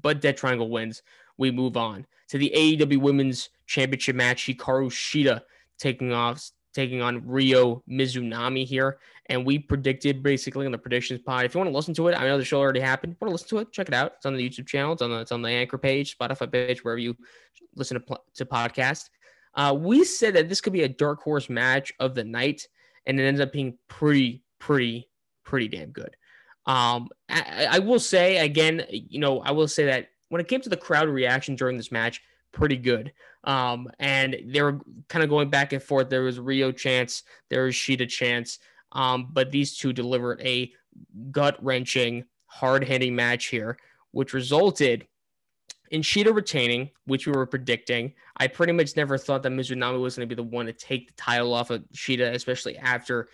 But 0.00 0.20
Dead 0.20 0.36
Triangle 0.36 0.68
wins. 0.68 1.02
We 1.38 1.50
move 1.50 1.76
on 1.76 2.06
to 2.28 2.38
the 2.38 2.52
AEW 2.54 2.98
Women's 3.00 3.48
Championship 3.66 4.16
match. 4.16 4.46
Hikaru 4.46 4.90
Shida 4.90 5.42
taking 5.78 6.12
off, 6.12 6.50
taking 6.74 7.00
on 7.02 7.26
Ryo 7.26 7.82
Mizunami 7.88 8.66
here. 8.66 8.98
And 9.26 9.46
we 9.46 9.58
predicted 9.58 10.22
basically 10.22 10.66
on 10.66 10.72
the 10.72 10.78
predictions 10.78 11.20
pod. 11.20 11.44
If 11.44 11.54
you 11.54 11.58
want 11.58 11.70
to 11.70 11.76
listen 11.76 11.94
to 11.94 12.08
it, 12.08 12.14
I 12.14 12.26
know 12.26 12.36
the 12.36 12.44
show 12.44 12.58
already 12.58 12.80
happened. 12.80 13.16
Want 13.20 13.30
to 13.30 13.32
listen 13.32 13.48
to 13.48 13.58
it? 13.58 13.72
Check 13.72 13.88
it 13.88 13.94
out. 13.94 14.14
It's 14.16 14.26
on 14.26 14.36
the 14.36 14.48
YouTube 14.48 14.66
channel. 14.66 14.92
It's 14.92 15.02
on 15.02 15.10
the, 15.10 15.20
it's 15.20 15.32
on 15.32 15.40
the 15.40 15.48
Anchor 15.48 15.78
page, 15.78 16.18
Spotify 16.18 16.50
page, 16.50 16.84
wherever 16.84 16.98
you 16.98 17.16
listen 17.76 18.00
to, 18.00 18.18
to 18.34 18.44
podcast. 18.44 19.08
Uh, 19.54 19.76
we 19.78 20.04
said 20.04 20.34
that 20.34 20.48
this 20.48 20.60
could 20.60 20.72
be 20.72 20.82
a 20.82 20.88
dark 20.88 21.20
horse 21.22 21.48
match 21.48 21.92
of 21.98 22.14
the 22.14 22.24
night, 22.24 22.66
and 23.06 23.18
it 23.18 23.24
ends 23.24 23.40
up 23.40 23.52
being 23.52 23.76
pretty, 23.88 24.42
pretty, 24.58 25.08
pretty 25.44 25.68
damn 25.68 25.90
good. 25.90 26.16
Um, 26.66 27.08
I, 27.28 27.66
I 27.72 27.78
will 27.80 27.98
say 27.98 28.38
again, 28.38 28.84
you 28.90 29.18
know, 29.18 29.40
I 29.40 29.50
will 29.50 29.68
say 29.68 29.86
that 29.86 30.08
when 30.28 30.40
it 30.40 30.48
came 30.48 30.60
to 30.60 30.68
the 30.68 30.76
crowd 30.76 31.08
reaction 31.08 31.56
during 31.56 31.76
this 31.76 31.90
match, 31.90 32.22
pretty 32.52 32.76
good. 32.76 33.12
Um, 33.44 33.88
and 33.98 34.36
they 34.46 34.62
were 34.62 34.80
kind 35.08 35.22
of 35.22 35.30
going 35.30 35.50
back 35.50 35.72
and 35.72 35.82
forth. 35.82 36.10
There 36.10 36.22
was 36.22 36.38
Ryo 36.38 36.72
chance, 36.72 37.22
there 37.48 37.64
was 37.64 37.74
Shida 37.74 38.08
chance, 38.08 38.58
um, 38.92 39.28
but 39.32 39.50
these 39.50 39.76
two 39.76 39.92
delivered 39.92 40.40
a 40.42 40.72
gut 41.30 41.62
wrenching, 41.62 42.24
hard 42.46 42.84
hitting 42.84 43.14
match 43.14 43.46
here, 43.46 43.78
which 44.10 44.34
resulted 44.34 45.06
in 45.90 46.02
Shida 46.02 46.34
retaining, 46.34 46.90
which 47.06 47.26
we 47.26 47.32
were 47.32 47.46
predicting, 47.46 48.14
I 48.36 48.46
pretty 48.46 48.72
much 48.72 48.96
never 48.96 49.18
thought 49.18 49.42
that 49.42 49.52
Mizunami 49.52 50.00
was 50.00 50.16
going 50.16 50.28
to 50.28 50.34
be 50.34 50.40
the 50.40 50.48
one 50.48 50.66
to 50.66 50.72
take 50.72 51.08
the 51.08 51.14
title 51.14 51.52
off 51.52 51.70
of 51.70 51.84
Shida, 51.94 52.32
especially 52.32 52.78
after 52.78 53.28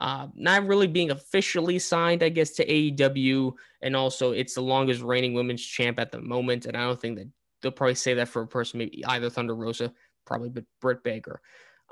uh, 0.00 0.26
not 0.34 0.66
really 0.66 0.86
being 0.86 1.10
officially 1.10 1.78
signed, 1.78 2.22
I 2.22 2.28
guess, 2.28 2.50
to 2.52 2.66
AEW. 2.66 3.52
And 3.80 3.96
also, 3.96 4.32
it's 4.32 4.54
the 4.54 4.60
longest 4.60 5.00
reigning 5.00 5.32
women's 5.32 5.62
champ 5.62 5.98
at 5.98 6.12
the 6.12 6.20
moment. 6.20 6.66
And 6.66 6.76
I 6.76 6.82
don't 6.82 7.00
think 7.00 7.18
that 7.18 7.28
they'll 7.62 7.72
probably 7.72 7.94
say 7.94 8.14
that 8.14 8.28
for 8.28 8.42
a 8.42 8.46
person, 8.46 8.78
maybe 8.78 9.04
either 9.06 9.30
Thunder 9.30 9.54
Rosa, 9.54 9.92
probably, 10.26 10.50
but 10.50 10.64
Britt 10.80 11.02
Baker. 11.02 11.40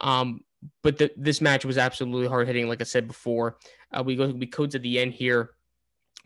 Um, 0.01 0.41
but 0.83 0.99
the, 0.99 1.11
this 1.17 1.41
match 1.41 1.65
was 1.65 1.79
absolutely 1.79 2.29
hard 2.29 2.47
hitting, 2.47 2.69
like 2.69 2.81
I 2.81 2.85
said 2.85 3.07
before. 3.07 3.57
Uh, 3.93 4.03
we 4.05 4.17
go 4.17 4.29
we 4.29 4.47
go 4.47 4.67
to 4.67 4.79
the 4.79 4.99
end 4.99 5.15
here, 5.15 5.51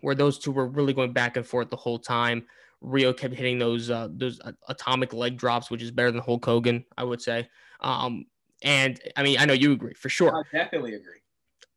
where 0.00 0.14
those 0.14 0.38
two 0.38 0.52
were 0.52 0.66
really 0.66 0.92
going 0.92 1.12
back 1.12 1.36
and 1.36 1.46
forth 1.46 1.70
the 1.70 1.76
whole 1.76 1.98
time. 1.98 2.46
Ryo 2.84 3.12
kept 3.12 3.34
hitting 3.34 3.58
those 3.58 3.90
uh, 3.90 4.08
those 4.10 4.40
atomic 4.68 5.12
leg 5.12 5.36
drops, 5.36 5.70
which 5.70 5.82
is 5.82 5.90
better 5.90 6.12
than 6.12 6.20
Hulk 6.20 6.44
Hogan, 6.44 6.84
I 6.96 7.04
would 7.04 7.22
say. 7.22 7.48
Um, 7.80 8.26
and 8.62 9.00
I 9.16 9.22
mean, 9.22 9.38
I 9.38 9.46
know 9.46 9.54
you 9.54 9.72
agree 9.72 9.94
for 9.94 10.08
sure. 10.08 10.34
I 10.36 10.42
definitely 10.56 10.94
agree. 10.94 11.20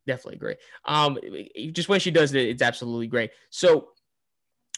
Definitely 0.05 0.35
agree. 0.35 0.55
Um, 0.85 1.17
just 1.73 1.89
when 1.89 1.99
she 1.99 2.11
does 2.11 2.33
it, 2.33 2.47
it's 2.47 2.61
absolutely 2.61 3.07
great. 3.07 3.31
So 3.49 3.89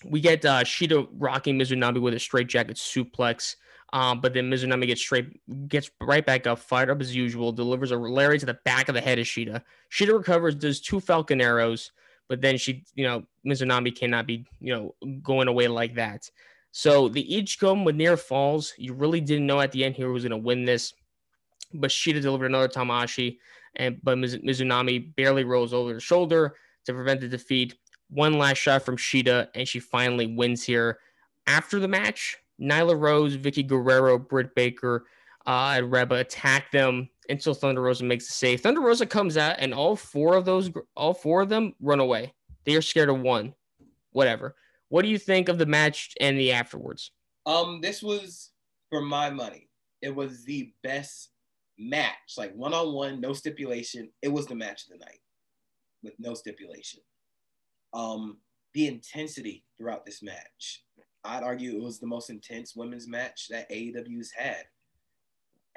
we 0.06 0.22
get 0.22 0.46
uh, 0.46 0.64
Shida 0.64 1.08
rocking 1.14 1.58
Mizunami 1.58 2.02
with 2.02 2.14
a 2.14 2.20
straight 2.20 2.48
jacket 2.48 2.78
suplex. 2.78 3.56
Um, 3.92 4.22
but 4.22 4.34
then 4.34 4.50
Mizunami 4.50 4.88
gets 4.88 5.02
straight, 5.02 5.40
gets 5.68 5.90
right 6.00 6.26
back 6.26 6.46
up, 6.46 6.60
fired 6.60 6.90
up 6.92 7.02
as 7.02 7.16
usual, 7.16 7.52
delivers 7.52 7.92
a 7.92 7.98
lariat 7.98 8.40
to 8.42 8.46
the 8.46 8.60
back 8.66 8.88
of 8.88 8.96
the 8.96 9.02
head 9.02 9.18
of 9.18 9.26
Shida. 9.26 9.64
Shida 9.92 10.16
recovers, 10.16 10.56
does 10.56 10.80
two 10.80 11.00
Falcon 11.00 11.42
arrows, 11.42 11.92
but 12.30 12.42
then 12.42 12.58
she, 12.58 12.86
you 12.96 13.06
know, 13.06 13.24
Mizunami 13.46 13.94
cannot 13.94 14.28
be, 14.28 14.46
you 14.62 14.74
know, 14.74 14.96
going 15.22 15.48
away 15.48 15.68
like 15.68 15.96
that. 15.96 16.30
So 16.72 17.10
the 17.10 17.36
each 17.36 17.60
come 17.60 17.84
with 17.84 17.96
near 17.96 18.16
falls. 18.16 18.74
You 18.78 18.94
really 18.94 19.20
didn't 19.20 19.48
know 19.48 19.60
at 19.60 19.72
the 19.72 19.84
end 19.84 19.96
here 19.96 20.12
was 20.12 20.24
going 20.24 20.32
to 20.32 20.38
win 20.38 20.64
this, 20.64 20.94
but 21.74 21.90
Shida 21.90 22.22
delivered 22.22 22.46
another 22.46 22.68
Tamashi, 22.68 23.40
and 23.76 23.98
but 24.04 24.18
Mizunami 24.18 25.16
barely 25.16 25.44
rolls 25.44 25.74
over 25.74 25.94
the 25.94 26.00
shoulder 26.00 26.56
to 26.86 26.94
prevent 26.94 27.22
the 27.22 27.28
defeat. 27.28 27.76
One 28.12 28.34
last 28.34 28.58
shot 28.58 28.84
from 28.84 28.98
Shida, 28.98 29.48
and 29.56 29.68
she 29.68 29.80
finally 29.80 30.28
wins 30.28 30.64
here. 30.64 31.00
After 31.48 31.80
the 31.80 31.88
match, 31.88 32.38
Nyla 32.62 33.00
Rose, 33.00 33.38
Vickie 33.38 33.68
Guerrero, 33.68 34.20
Britt 34.20 34.54
Baker, 34.54 35.06
uh, 35.48 35.76
and 35.78 35.92
Reba 35.92 36.16
attack 36.16 36.72
them 36.72 37.10
until 37.30 37.54
Thunder 37.54 37.82
Rosa 37.82 38.04
makes 38.04 38.28
the 38.28 38.34
save. 38.34 38.62
Thunder 38.62 38.82
Rosa 38.82 39.06
comes 39.06 39.38
out, 39.38 39.56
and 39.60 39.74
all 39.74 39.96
four 39.96 40.36
of 40.36 40.46
those, 40.46 40.72
all 40.96 41.14
four 41.14 41.42
of 41.42 41.50
them 41.50 41.74
run 41.80 42.00
away. 42.00 42.34
They 42.66 42.76
are 42.76 42.82
scared 42.82 43.10
of 43.10 43.22
one. 43.22 43.54
Whatever. 44.12 44.56
What 44.90 45.04
do 45.04 45.10
you 45.10 45.20
think 45.20 45.50
of 45.50 45.58
the 45.58 45.66
match 45.66 46.14
and 46.20 46.38
the 46.38 46.52
afterwards? 46.52 47.12
Um, 47.46 47.80
this 47.82 48.02
was 48.02 48.52
for 48.90 49.02
my 49.02 49.30
money. 49.30 49.70
It 50.02 50.16
was 50.16 50.44
the 50.44 50.74
best 50.84 51.30
match, 51.78 52.36
like 52.38 52.54
one 52.56 52.74
on 52.74 52.94
one, 52.94 53.22
no 53.22 53.34
stipulation. 53.34 54.10
It 54.22 54.30
was 54.30 54.48
the 54.48 54.56
match 54.56 54.84
of 54.84 55.00
the 55.00 55.06
night 55.06 55.20
with 56.04 56.14
no 56.20 56.34
stipulation. 56.34 57.02
Um, 57.94 58.38
the 58.74 58.88
intensity 58.88 59.64
throughout 59.78 60.06
this 60.06 60.22
match, 60.22 60.84
I'd 61.24 61.44
argue 61.44 61.76
it 61.76 61.84
was 61.84 62.00
the 62.00 62.08
most 62.08 62.30
intense 62.30 62.76
women's 62.76 63.08
match 63.08 63.48
that 63.50 63.70
AEW's 63.72 64.32
had. 64.32 64.64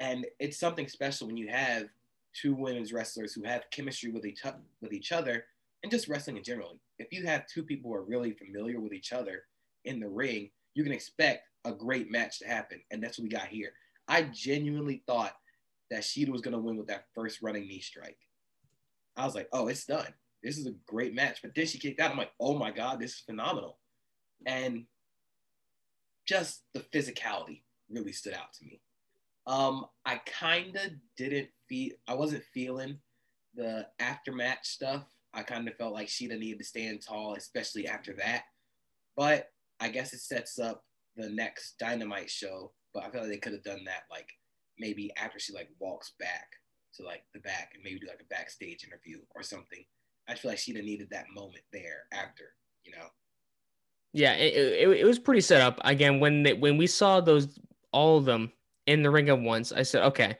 And 0.03 0.25
it's 0.37 0.59
something 0.59 0.89
special 0.89 1.27
when 1.27 1.37
you 1.37 1.47
have 1.47 1.87
two 2.33 2.53
women's 2.53 2.91
wrestlers 2.91 3.33
who 3.33 3.43
have 3.43 3.69
chemistry 3.71 4.11
with 4.11 4.25
each 4.25 4.41
with 4.81 4.91
each 4.91 5.13
other 5.13 5.45
and 5.81 5.91
just 5.91 6.09
wrestling 6.09 6.35
in 6.35 6.43
general. 6.43 6.77
If 6.99 7.07
you 7.13 7.25
have 7.25 7.47
two 7.47 7.63
people 7.63 7.89
who 7.89 7.95
are 7.95 8.03
really 8.03 8.33
familiar 8.33 8.81
with 8.81 8.91
each 8.91 9.13
other 9.13 9.43
in 9.85 10.01
the 10.01 10.09
ring, 10.09 10.49
you 10.73 10.83
can 10.83 10.91
expect 10.91 11.47
a 11.63 11.71
great 11.71 12.11
match 12.11 12.39
to 12.39 12.47
happen. 12.47 12.81
And 12.91 13.01
that's 13.01 13.17
what 13.17 13.23
we 13.23 13.29
got 13.29 13.47
here. 13.47 13.71
I 14.09 14.23
genuinely 14.23 15.03
thought 15.07 15.37
that 15.89 16.01
Shida 16.01 16.29
was 16.29 16.41
going 16.41 16.51
to 16.53 16.59
win 16.59 16.75
with 16.75 16.87
that 16.87 17.05
first 17.15 17.41
running 17.41 17.65
knee 17.65 17.79
strike. 17.79 18.17
I 19.15 19.23
was 19.23 19.35
like, 19.35 19.47
oh, 19.53 19.69
it's 19.69 19.85
done. 19.85 20.13
This 20.43 20.57
is 20.57 20.65
a 20.65 20.75
great 20.85 21.15
match. 21.15 21.39
But 21.41 21.55
then 21.55 21.65
she 21.65 21.79
kicked 21.79 22.01
out. 22.01 22.11
I'm 22.11 22.17
like, 22.17 22.33
oh 22.41 22.57
my 22.57 22.71
God, 22.71 22.99
this 22.99 23.13
is 23.13 23.19
phenomenal. 23.21 23.77
And 24.45 24.83
just 26.25 26.63
the 26.73 26.81
physicality 26.81 27.61
really 27.89 28.11
stood 28.11 28.33
out 28.33 28.51
to 28.59 28.65
me. 28.65 28.81
Um, 29.45 29.85
I 30.05 30.21
kind 30.25 30.75
of 30.75 30.91
didn't 31.17 31.49
feel, 31.67 31.91
I 32.07 32.13
wasn't 32.13 32.43
feeling 32.53 32.99
the 33.55 33.87
aftermatch 34.01 34.63
stuff. 34.63 35.05
I 35.33 35.43
kind 35.43 35.67
of 35.67 35.75
felt 35.75 35.93
like 35.93 36.07
Shida 36.07 36.37
needed 36.37 36.59
to 36.59 36.65
stand 36.65 37.01
tall, 37.05 37.35
especially 37.35 37.87
after 37.87 38.13
that. 38.13 38.43
But 39.17 39.47
I 39.79 39.89
guess 39.89 40.13
it 40.13 40.19
sets 40.19 40.59
up 40.59 40.83
the 41.15 41.29
next 41.29 41.75
Dynamite 41.79 42.29
show. 42.29 42.71
But 42.93 43.03
I 43.03 43.09
feel 43.09 43.21
like 43.21 43.31
they 43.31 43.37
could 43.37 43.53
have 43.53 43.63
done 43.63 43.83
that 43.85 44.03
like 44.09 44.29
maybe 44.77 45.11
after 45.17 45.39
she 45.39 45.53
like 45.53 45.69
walks 45.79 46.13
back 46.19 46.47
to 46.95 47.03
like 47.03 47.23
the 47.33 47.39
back 47.39 47.71
and 47.73 47.83
maybe 47.83 47.99
do 47.99 48.07
like 48.07 48.21
a 48.21 48.33
backstage 48.33 48.85
interview 48.85 49.19
or 49.35 49.43
something. 49.43 49.83
I 50.27 50.35
feel 50.35 50.51
like 50.51 50.59
she'd 50.59 50.75
have 50.75 50.85
needed 50.85 51.09
that 51.11 51.25
moment 51.33 51.63
there 51.73 52.03
after, 52.13 52.53
you 52.85 52.91
know. 52.91 53.07
Yeah, 54.13 54.33
it, 54.33 54.53
it, 54.55 54.99
it 54.99 55.05
was 55.05 55.19
pretty 55.19 55.41
set 55.41 55.61
up. 55.61 55.79
Again, 55.83 56.19
when 56.19 56.43
they, 56.43 56.53
when 56.53 56.77
we 56.77 56.87
saw 56.87 57.19
those 57.19 57.59
all 57.91 58.17
of 58.17 58.25
them 58.25 58.51
in 58.87 59.03
the 59.03 59.09
ring 59.09 59.29
at 59.29 59.39
once, 59.39 59.71
I 59.71 59.83
said, 59.83 60.03
okay, 60.03 60.37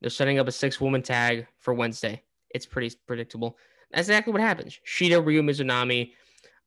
they're 0.00 0.10
setting 0.10 0.38
up 0.38 0.48
a 0.48 0.52
six 0.52 0.80
woman 0.80 1.02
tag 1.02 1.46
for 1.58 1.74
Wednesday. 1.74 2.22
It's 2.50 2.66
pretty 2.66 2.94
predictable. 3.06 3.56
That's 3.90 4.08
exactly 4.08 4.32
what 4.32 4.42
happens. 4.42 4.78
Shida, 4.86 5.24
Ryo 5.24 5.42
Mizunami, 5.42 6.12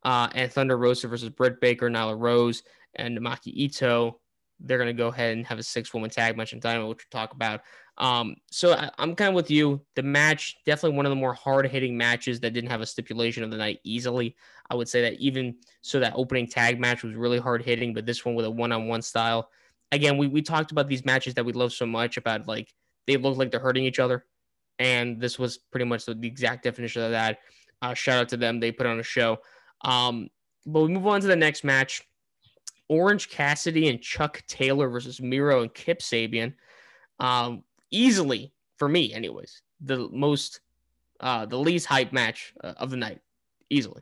uh, 0.04 0.30
and 0.36 0.52
Thunder 0.52 0.78
Rosa 0.78 1.08
versus 1.08 1.30
Britt 1.30 1.60
Baker, 1.60 1.90
Nyla 1.90 2.20
Rose, 2.20 2.64
and 2.96 3.18
Maki 3.20 3.48
Ito. 3.48 4.20
They're 4.60 4.78
going 4.78 4.88
to 4.88 4.94
go 4.94 5.08
ahead 5.08 5.36
and 5.36 5.46
have 5.48 5.60
a 5.60 5.64
six 5.64 5.94
woman 5.94 6.10
tag 6.10 6.38
match 6.38 6.54
in 6.54 6.60
Dynamite, 6.60 6.88
which 6.88 7.06
we'll 7.12 7.22
talk 7.22 7.34
about. 7.34 7.62
Um, 7.98 8.36
so 8.52 8.74
I, 8.74 8.90
am 9.00 9.16
kind 9.16 9.30
of 9.30 9.36
with 9.36 9.52
you. 9.52 9.82
The 9.96 10.04
match, 10.04 10.58
definitely 10.66 10.96
one 10.96 11.06
of 11.06 11.10
the 11.10 11.18
more 11.18 11.34
hard 11.34 11.68
hitting 11.68 11.98
matches 11.98 12.40
that 12.42 12.54
didn't 12.54 12.70
have 12.70 12.82
a 12.82 12.86
stipulation 12.86 13.44
of 13.44 13.52
the 13.52 13.58
night 13.58 13.80
easily. 13.84 14.36
I 14.70 14.76
would 14.76 14.88
say 14.88 15.02
that 15.02 15.14
even 15.20 15.56
so, 15.82 16.00
that 16.00 16.14
opening 16.16 16.48
tag 16.48 16.80
match 16.80 17.04
was 17.04 17.16
really 17.16 17.40
hard 17.40 17.64
hitting, 17.64 17.94
but 17.94 18.06
this 18.06 18.24
one 18.24 18.36
with 18.36 18.46
a 18.46 18.52
one 18.52 18.72
on 18.72 18.88
one 18.88 19.02
style. 19.02 19.50
Again, 19.92 20.18
we, 20.18 20.28
we 20.28 20.42
talked 20.42 20.72
about 20.72 20.88
these 20.88 21.06
matches 21.06 21.36
that 21.36 21.46
we 21.46 21.54
love 21.54 21.74
so 21.74 21.86
much 21.86 22.18
about 22.18 22.48
like 22.48 22.74
they 23.08 23.18
look 23.18 23.38
like 23.38 23.52
they're 23.52 23.60
hurting 23.60 23.86
each 23.86 24.00
other. 24.00 24.26
And 24.80 25.22
this 25.22 25.40
was 25.40 25.58
pretty 25.58 25.86
much 25.86 26.06
the, 26.06 26.16
the 26.16 26.28
exact 26.28 26.64
definition 26.64 27.04
of 27.04 27.12
that. 27.12 27.40
Uh, 27.82 27.94
shout 27.94 28.20
out 28.20 28.30
to 28.30 28.38
them. 28.38 28.60
They 28.60 28.72
put 28.72 28.88
on 28.88 29.00
a 29.00 29.04
show. 29.04 29.38
Um, 29.82 30.30
but 30.66 30.82
we 30.82 30.90
move 30.90 31.08
on 31.08 31.22
to 31.22 31.28
the 31.28 31.36
next 31.36 31.64
match 31.64 32.02
Orange 32.90 33.30
Cassidy 33.30 33.90
and 33.90 34.02
Chuck 34.02 34.44
Taylor 34.48 34.90
versus 34.90 35.22
Miro 35.22 35.62
and 35.62 35.74
Kip 35.74 36.00
Sabian. 36.00 36.54
Um, 37.20 37.64
easily, 37.92 38.54
for 38.78 38.88
me, 38.88 39.14
anyways, 39.14 39.62
the 39.82 40.10
most, 40.12 40.62
uh, 41.20 41.46
the 41.46 41.58
least 41.58 41.86
hype 41.86 42.12
match 42.12 42.54
uh, 42.64 42.74
of 42.78 42.90
the 42.90 42.98
night. 42.98 43.22
Easily. 43.70 44.02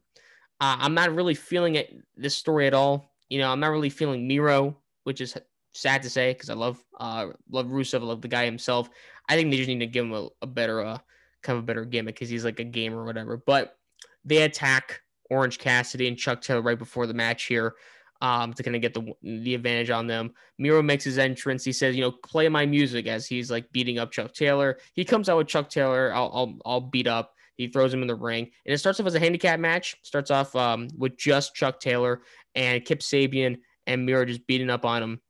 Uh, 0.60 0.78
I'm 0.80 0.94
not 0.94 1.16
really 1.16 1.36
feeling 1.36 1.76
it, 1.76 1.94
this 2.18 2.36
story 2.36 2.68
at 2.68 2.74
all. 2.74 3.14
You 3.30 3.40
know, 3.40 3.52
I'm 3.52 3.60
not 3.60 3.72
really 3.72 3.90
feeling 3.90 4.28
Miro, 4.28 4.78
which 5.04 5.22
is 5.22 5.38
sad 5.74 6.04
to 6.04 6.10
say 6.10 6.34
because 6.34 6.50
I 6.50 6.54
love 6.54 6.84
uh 7.00 7.28
love 7.50 7.68
Rusev, 7.68 8.02
I 8.02 8.06
love 8.06 8.22
the 8.22 8.28
guy 8.28 8.46
himself. 8.46 8.90
I 9.28 9.36
think 9.36 9.52
they 9.52 9.58
just 9.58 9.68
need 9.68 9.80
to 9.80 9.88
give 9.88 10.06
him 10.06 10.14
a, 10.14 10.28
a 10.42 10.48
better 10.48 10.82
uh 10.82 10.98
kind 11.42 11.58
of 11.58 11.64
a 11.64 11.68
better 11.68 11.86
gimmick 11.86 12.16
because 12.16 12.30
he's 12.30 12.46
like 12.46 12.60
a 12.60 12.64
gamer 12.64 13.02
or 13.02 13.06
whatever. 13.06 13.38
But 13.38 13.78
they 14.26 14.44
attack 14.44 15.02
Orange 15.30 15.60
Cassidy 15.60 16.08
and 16.08 16.18
Chuck 16.18 16.42
Taylor 16.42 16.62
right 16.62 16.80
before 16.80 17.08
the 17.08 17.14
match 17.14 17.46
here. 17.46 17.76
Um, 18.22 18.54
to 18.54 18.64
kind 18.64 18.74
of 18.74 18.82
get 18.82 18.94
the 18.94 19.12
the 19.22 19.54
advantage 19.54 19.90
on 19.90 20.08
them. 20.08 20.34
Miro 20.58 20.82
makes 20.82 21.04
his 21.04 21.18
entrance. 21.18 21.66
He 21.66 21.74
says, 21.74 21.94
"You 21.94 22.04
know, 22.04 22.12
play 22.12 22.48
my 22.48 22.66
music." 22.66 23.06
As 23.06 23.28
he's 23.28 23.52
like 23.52 23.70
beating 23.74 24.00
up 24.00 24.14
Chuck 24.14 24.34
Taylor, 24.34 24.78
he 24.94 25.04
comes 25.04 25.28
out 25.28 25.38
with 25.38 25.48
Chuck 25.48 25.70
Taylor. 25.70 26.14
I'll 26.16 26.32
I'll, 26.34 26.58
I'll 26.66 26.82
beat 26.82 27.06
up. 27.06 27.34
He 27.56 27.68
throws 27.68 27.94
him 27.94 28.02
in 28.02 28.08
the 28.08 28.16
ring, 28.16 28.50
and 28.66 28.74
it 28.74 28.78
starts 28.78 29.02
off 29.02 29.08
as 29.08 29.16
a 29.16 29.20
handicap 29.20 29.60
match. 29.60 29.98
Starts 30.04 30.32
off 30.32 30.56
um, 30.56 30.88
with 30.98 31.18
just 31.18 31.54
Chuck 31.54 31.82
Taylor 31.82 32.22
and 32.56 32.86
Kip 32.86 33.00
Sabian 33.00 33.58
and 33.88 34.06
Miro 34.06 34.24
just 34.24 34.48
beating 34.48 34.70
up 34.70 34.86
on 34.86 35.04
him. 35.04 35.22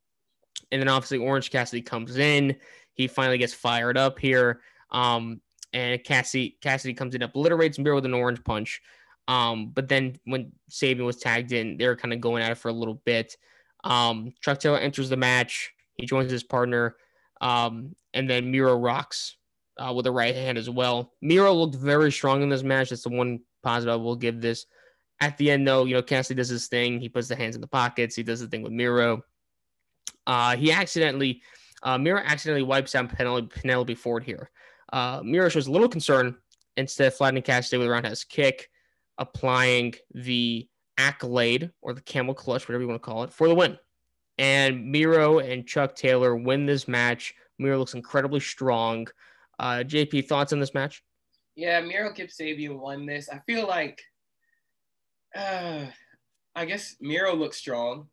And 0.70 0.80
then 0.80 0.88
obviously 0.88 1.18
Orange 1.18 1.50
Cassidy 1.50 1.82
comes 1.82 2.18
in. 2.18 2.56
He 2.94 3.06
finally 3.06 3.38
gets 3.38 3.54
fired 3.54 3.96
up 3.98 4.18
here. 4.18 4.60
Um, 4.90 5.40
and 5.72 6.02
Cassidy 6.04 6.56
Cassidy 6.60 6.94
comes 6.94 7.14
in, 7.14 7.22
obliterates 7.22 7.78
Miro 7.78 7.96
with 7.96 8.04
an 8.04 8.14
orange 8.14 8.42
punch. 8.44 8.80
Um, 9.26 9.70
but 9.74 9.88
then 9.88 10.16
when 10.24 10.52
Sabian 10.70 11.04
was 11.04 11.16
tagged 11.16 11.52
in, 11.52 11.76
they 11.76 11.86
were 11.86 11.96
kind 11.96 12.12
of 12.12 12.20
going 12.20 12.42
at 12.42 12.52
it 12.52 12.58
for 12.58 12.68
a 12.68 12.72
little 12.72 13.02
bit. 13.04 13.36
Um, 13.82 14.32
Chuck 14.40 14.60
Taylor 14.60 14.78
enters 14.78 15.08
the 15.08 15.16
match. 15.16 15.72
He 15.96 16.06
joins 16.06 16.30
his 16.30 16.44
partner. 16.44 16.96
Um, 17.40 17.94
and 18.12 18.30
then 18.30 18.50
Miro 18.50 18.76
rocks 18.76 19.36
uh, 19.78 19.92
with 19.92 20.06
a 20.06 20.12
right 20.12 20.34
hand 20.34 20.58
as 20.58 20.70
well. 20.70 21.12
Miro 21.20 21.52
looked 21.52 21.74
very 21.74 22.12
strong 22.12 22.42
in 22.42 22.48
this 22.48 22.62
match. 22.62 22.90
That's 22.90 23.02
the 23.02 23.08
one 23.10 23.40
positive 23.62 23.92
I 23.92 23.96
will 23.96 24.16
give 24.16 24.40
this. 24.40 24.66
At 25.20 25.36
the 25.38 25.50
end, 25.50 25.66
though, 25.66 25.84
you 25.84 25.94
know, 25.94 26.02
Cassidy 26.02 26.36
does 26.36 26.48
his 26.48 26.68
thing. 26.68 27.00
He 27.00 27.08
puts 27.08 27.28
the 27.28 27.36
hands 27.36 27.54
in 27.54 27.60
the 27.60 27.66
pockets. 27.66 28.14
He 28.14 28.22
does 28.22 28.40
the 28.40 28.46
thing 28.46 28.62
with 28.62 28.72
Miro. 28.72 29.22
Uh, 30.26 30.56
he 30.56 30.72
accidentally, 30.72 31.42
uh, 31.82 31.98
Miro 31.98 32.18
accidentally 32.18 32.62
wipes 32.62 32.94
out 32.94 33.08
Penelope, 33.10 33.48
Penelope 33.60 33.94
Ford 33.94 34.24
here. 34.24 34.50
Uh, 34.92 35.20
Miro 35.24 35.48
shows 35.48 35.66
a 35.66 35.72
little 35.72 35.88
concern 35.88 36.36
instead 36.76 37.08
of 37.08 37.14
flattening 37.14 37.42
Cassidy 37.42 37.78
with 37.78 37.86
a 37.86 37.90
roundhouse 37.90 38.24
kick, 38.24 38.70
applying 39.18 39.94
the 40.14 40.68
accolade 40.98 41.70
or 41.82 41.92
the 41.92 42.00
camel 42.00 42.34
clutch, 42.34 42.68
whatever 42.68 42.82
you 42.82 42.88
want 42.88 43.02
to 43.02 43.06
call 43.06 43.24
it, 43.24 43.32
for 43.32 43.48
the 43.48 43.54
win. 43.54 43.78
And 44.38 44.90
Miro 44.90 45.38
and 45.38 45.66
Chuck 45.66 45.94
Taylor 45.94 46.34
win 46.34 46.66
this 46.66 46.88
match. 46.88 47.34
Miro 47.58 47.78
looks 47.78 47.94
incredibly 47.94 48.40
strong. 48.40 49.06
Uh, 49.58 49.84
JP, 49.86 50.26
thoughts 50.26 50.52
on 50.52 50.60
this 50.60 50.74
match? 50.74 51.02
Yeah, 51.54 51.80
Miro 51.80 52.12
Kip 52.12 52.30
Sabian 52.30 52.78
won 52.78 53.06
this. 53.06 53.28
I 53.28 53.40
feel 53.46 53.68
like, 53.68 54.02
uh, 55.36 55.86
I 56.56 56.64
guess 56.64 56.96
Miro 57.00 57.34
looks 57.34 57.56
strong. 57.58 58.08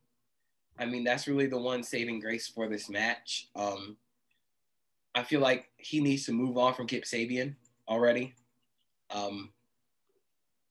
I 0.81 0.85
mean, 0.85 1.03
that's 1.03 1.27
really 1.27 1.45
the 1.45 1.59
one 1.59 1.83
saving 1.83 2.19
grace 2.19 2.47
for 2.47 2.67
this 2.67 2.89
match. 2.89 3.49
Um, 3.55 3.97
I 5.13 5.21
feel 5.21 5.39
like 5.39 5.69
he 5.77 6.01
needs 6.01 6.25
to 6.25 6.31
move 6.31 6.57
on 6.57 6.73
from 6.73 6.87
Kip 6.87 7.03
Sabian 7.03 7.53
already. 7.87 8.33
Um, 9.11 9.51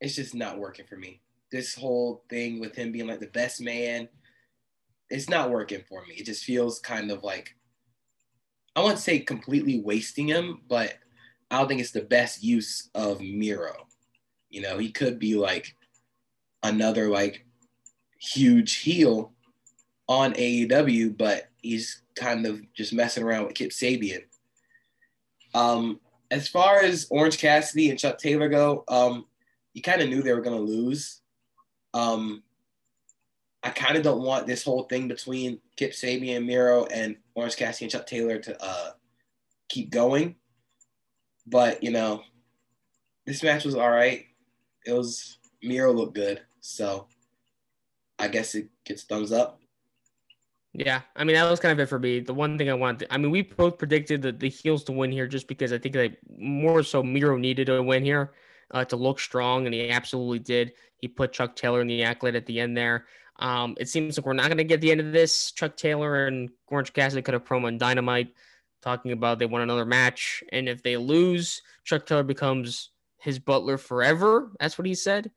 it's 0.01 0.17
just 0.17 0.35
not 0.35 0.59
working 0.59 0.87
for 0.89 0.97
me. 0.97 1.21
This 1.53 1.77
whole 1.77 2.25
thing 2.29 2.59
with 2.59 2.75
him 2.75 2.91
being 2.91 3.07
like 3.07 3.21
the 3.21 3.29
best 3.29 3.61
man, 3.61 4.09
it's 5.11 5.29
not 5.29 5.51
working 5.51 5.85
for 5.89 6.05
me. 6.07 6.17
It 6.17 6.27
just 6.27 6.45
feels 6.45 6.81
kind 6.81 7.13
of 7.13 7.23
like 7.23 7.55
I 8.75 8.81
wouldn't 8.81 8.99
say 8.99 9.21
completely 9.21 9.81
wasting 9.81 10.27
him, 10.27 10.63
but 10.69 10.95
I 11.53 11.59
don't 11.59 11.69
think 11.69 11.81
it's 11.81 11.91
the 11.93 12.03
best 12.03 12.43
use 12.43 12.89
of 12.97 13.21
Miro. 13.21 13.87
You 14.49 14.63
know, 14.63 14.79
he 14.79 14.91
could 14.91 15.21
be 15.21 15.37
like 15.37 15.77
another 16.65 17.09
like 17.09 17.47
huge 18.19 18.77
heel 18.79 19.35
on 20.11 20.33
AEW, 20.35 21.17
but 21.17 21.49
he's 21.63 22.03
kind 22.17 22.45
of 22.45 22.61
just 22.75 22.93
messing 22.93 23.23
around 23.23 23.45
with 23.45 23.55
Kip 23.55 23.71
Sabian. 23.71 24.25
Um, 25.55 26.01
as 26.33 26.49
far 26.49 26.81
as 26.81 27.07
Orange 27.11 27.39
Cassidy 27.39 27.91
and 27.91 27.99
Chuck 27.99 28.19
Taylor 28.19 28.49
go, 28.49 28.83
um, 28.89 29.27
you 29.73 29.83
kind 29.83 30.03
of 30.03 30.09
knew 30.09 30.21
they 30.21 30.35
were 30.35 30.41
going 30.41 30.57
to 30.57 30.73
lose. 30.73 31.21
Um, 31.95 32.43
I 33.63 33.71
kind 33.71 33.97
of 33.97 34.03
don't 34.03 34.23
want 34.23 34.49
this 34.49 34.65
whole 34.65 34.83
thing 34.83 35.07
between 35.07 35.61
Kip 35.77 35.93
Sabian, 35.93 36.45
Miro, 36.45 36.87
and 36.87 37.17
Orange 37.37 37.57
Cassidy 37.57 37.85
and 37.85 37.93
Chuck 37.93 38.07
Taylor 38.07 38.39
to 38.39 38.65
uh, 38.65 38.91
keep 39.69 39.91
going. 39.91 40.35
But, 41.47 41.85
you 41.85 41.93
know, 41.93 42.25
this 43.27 43.45
match 43.45 43.65
was 43.65 43.77
all 43.77 43.91
right. 43.91 44.27
It 44.85 44.93
was, 44.93 45.39
Miro 45.63 45.93
looked 45.93 46.17
good. 46.17 46.41
So 46.61 47.07
I 48.19 48.27
guess 48.27 48.57
it 48.57 48.71
gets 48.85 49.05
thumbs 49.05 49.31
up. 49.31 49.61
Yeah, 50.73 51.01
I 51.17 51.25
mean 51.25 51.35
that 51.35 51.51
was 51.51 51.59
kind 51.59 51.73
of 51.73 51.81
it 51.81 51.89
for 51.89 51.99
me. 51.99 52.21
The 52.21 52.35
one 52.35 52.57
thing 52.57 52.71
I 52.71 52.75
wanted, 52.75 53.01
to, 53.01 53.15
I 53.15 53.19
mean, 53.19 53.33
we 53.33 53.43
both 53.43 53.77
predicted 53.77 54.23
the, 54.23 54.33
the 54.33 54.49
heels 54.49 54.85
to 54.85 54.93
win 54.93 55.11
here 55.11 55.27
just 55.27 55.49
because 55.49 55.73
I 55.73 55.79
think 55.79 55.95
that 55.95 56.17
more 56.39 56.83
so 56.85 57.03
Miro 57.03 57.37
needed 57.37 57.69
a 57.69 57.83
win 57.83 58.05
here 58.05 58.33
uh, 58.71 58.85
to 58.85 58.97
look 58.97 59.19
strong, 59.19 59.67
and 59.67 59.75
he 59.75 59.91
absolutely 59.91 60.39
did. 60.39 60.73
He 60.99 61.09
put 61.09 61.33
Chuck 61.33 61.57
Taylor 61.57 61.81
in 61.81 61.89
the 61.89 62.05
accolade 62.05 62.37
at 62.37 62.47
the 62.47 62.61
end 62.61 62.77
there. 62.77 63.07
Um, 63.41 63.75
it 63.81 63.89
seems 63.89 64.17
like 64.17 64.27
we're 64.27 64.33
not 64.35 64.47
going 64.47 64.59
to 64.59 64.65
get 64.65 64.81
the 64.81 64.93
end 64.93 65.01
of 65.01 65.13
this. 65.13 65.51
Chuck 65.51 65.77
Taylor 65.77 66.27
and 66.27 66.51
Orange 66.69 66.93
Cassidy 66.93 67.23
could 67.23 67.35
have 67.35 67.45
promo 67.45 67.67
on 67.67 67.79
Dynamite 67.79 68.35
talking 68.83 69.13
about 69.13 69.39
they 69.39 69.47
won 69.47 69.63
another 69.63 69.85
match, 69.85 70.45
and 70.53 70.69
if 70.69 70.83
they 70.83 70.97
lose, 70.97 71.63
Chuck 71.85 72.07
Taylor 72.07 72.23
becomes 72.23 72.91
his 73.19 73.39
butler 73.39 73.77
forever. 73.77 74.53
That's 74.61 74.79
what 74.79 74.87
he 74.87 74.95
said. 74.95 75.33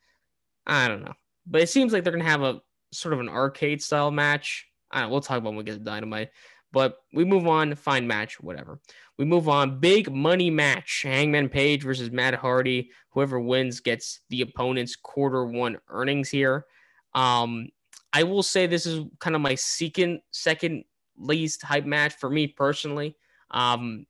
I 0.67 0.87
don't 0.87 1.03
know, 1.03 1.13
but 1.47 1.61
it 1.61 1.69
seems 1.69 1.91
like 1.91 2.03
they're 2.03 2.13
going 2.13 2.23
to 2.23 2.29
have 2.29 2.43
a 2.43 2.61
sort 2.91 3.13
of 3.13 3.19
an 3.19 3.29
arcade 3.29 3.81
style 3.81 4.11
match 4.11 4.67
I 4.93 5.05
we'll 5.07 5.21
talk 5.21 5.37
about 5.37 5.49
when 5.49 5.57
we 5.57 5.63
get 5.63 5.73
to 5.73 5.79
Dynamite. 5.79 6.29
But 6.71 6.97
we 7.13 7.23
move 7.23 7.47
on, 7.47 7.75
fine 7.75 8.07
match, 8.07 8.39
whatever. 8.41 8.79
We 9.19 9.25
move 9.25 9.47
on, 9.47 9.79
big 9.79 10.11
money 10.11 10.49
match. 10.49 11.01
Hangman 11.03 11.49
Page 11.49 11.83
versus 11.83 12.09
Matt 12.11 12.33
Hardy. 12.33 12.89
Whoever 13.09 13.39
wins 13.39 13.79
gets 13.79 14.21
the 14.29 14.41
opponent's 14.41 14.95
quarter 14.95 15.45
one 15.45 15.77
earnings 15.89 16.29
here. 16.29 16.65
Um, 17.13 17.67
I 18.11 18.23
will 18.23 18.41
say 18.41 18.65
this 18.65 18.87
is 18.87 19.05
kind 19.19 19.35
of 19.35 19.41
my 19.41 19.53
second 19.53 20.21
second 20.31 20.83
least 21.17 21.61
hype 21.61 21.85
match 21.85 22.15
for 22.15 22.29
me 22.29 22.47
personally. 22.47 23.15
Um, 23.51 24.07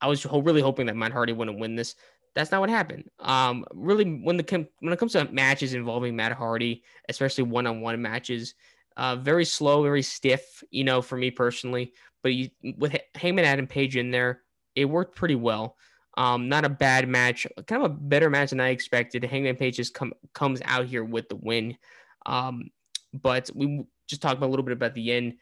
I 0.00 0.08
was 0.08 0.26
really 0.26 0.60
hoping 0.60 0.86
that 0.86 0.96
Matt 0.96 1.12
Hardy 1.12 1.32
wouldn't 1.32 1.60
win 1.60 1.76
this. 1.76 1.94
That's 2.34 2.50
not 2.50 2.60
what 2.60 2.70
happened. 2.70 3.04
Um, 3.20 3.64
really, 3.72 4.04
when 4.04 4.36
the 4.36 4.68
when 4.80 4.92
it 4.92 4.98
comes 4.98 5.12
to 5.12 5.30
matches 5.30 5.74
involving 5.74 6.16
Matt 6.16 6.32
Hardy, 6.32 6.82
especially 7.08 7.44
one 7.44 7.68
on 7.68 7.80
one 7.80 8.02
matches, 8.02 8.54
uh, 8.96 9.16
very 9.16 9.44
slow, 9.44 9.82
very 9.82 10.02
stiff, 10.02 10.62
you 10.70 10.84
know, 10.84 11.02
for 11.02 11.16
me 11.16 11.30
personally. 11.30 11.92
But 12.22 12.34
you, 12.34 12.50
with 12.78 12.96
Hangman 13.14 13.44
Adam 13.44 13.66
Page 13.66 13.96
in 13.96 14.10
there, 14.10 14.42
it 14.74 14.86
worked 14.86 15.16
pretty 15.16 15.34
well. 15.34 15.76
Um, 16.16 16.48
not 16.48 16.64
a 16.64 16.68
bad 16.68 17.08
match, 17.08 17.46
kind 17.66 17.84
of 17.84 17.90
a 17.90 17.94
better 17.94 18.30
match 18.30 18.50
than 18.50 18.60
I 18.60 18.68
expected. 18.68 19.24
Hangman 19.24 19.56
Page 19.56 19.76
just 19.76 19.94
come 19.94 20.12
comes 20.32 20.60
out 20.64 20.86
here 20.86 21.04
with 21.04 21.28
the 21.28 21.36
win. 21.36 21.76
Um, 22.24 22.70
but 23.12 23.50
we 23.54 23.84
just 24.06 24.22
talked 24.22 24.42
a 24.42 24.46
little 24.46 24.64
bit 24.64 24.72
about 24.72 24.94
the 24.94 25.12
end. 25.12 25.34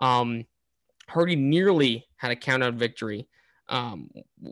Um, 0.00 0.44
Hardy 1.08 1.36
nearly 1.36 2.06
had 2.16 2.30
a 2.30 2.36
count 2.36 2.62
out 2.62 2.74
victory 2.74 3.28
um, 3.68 4.10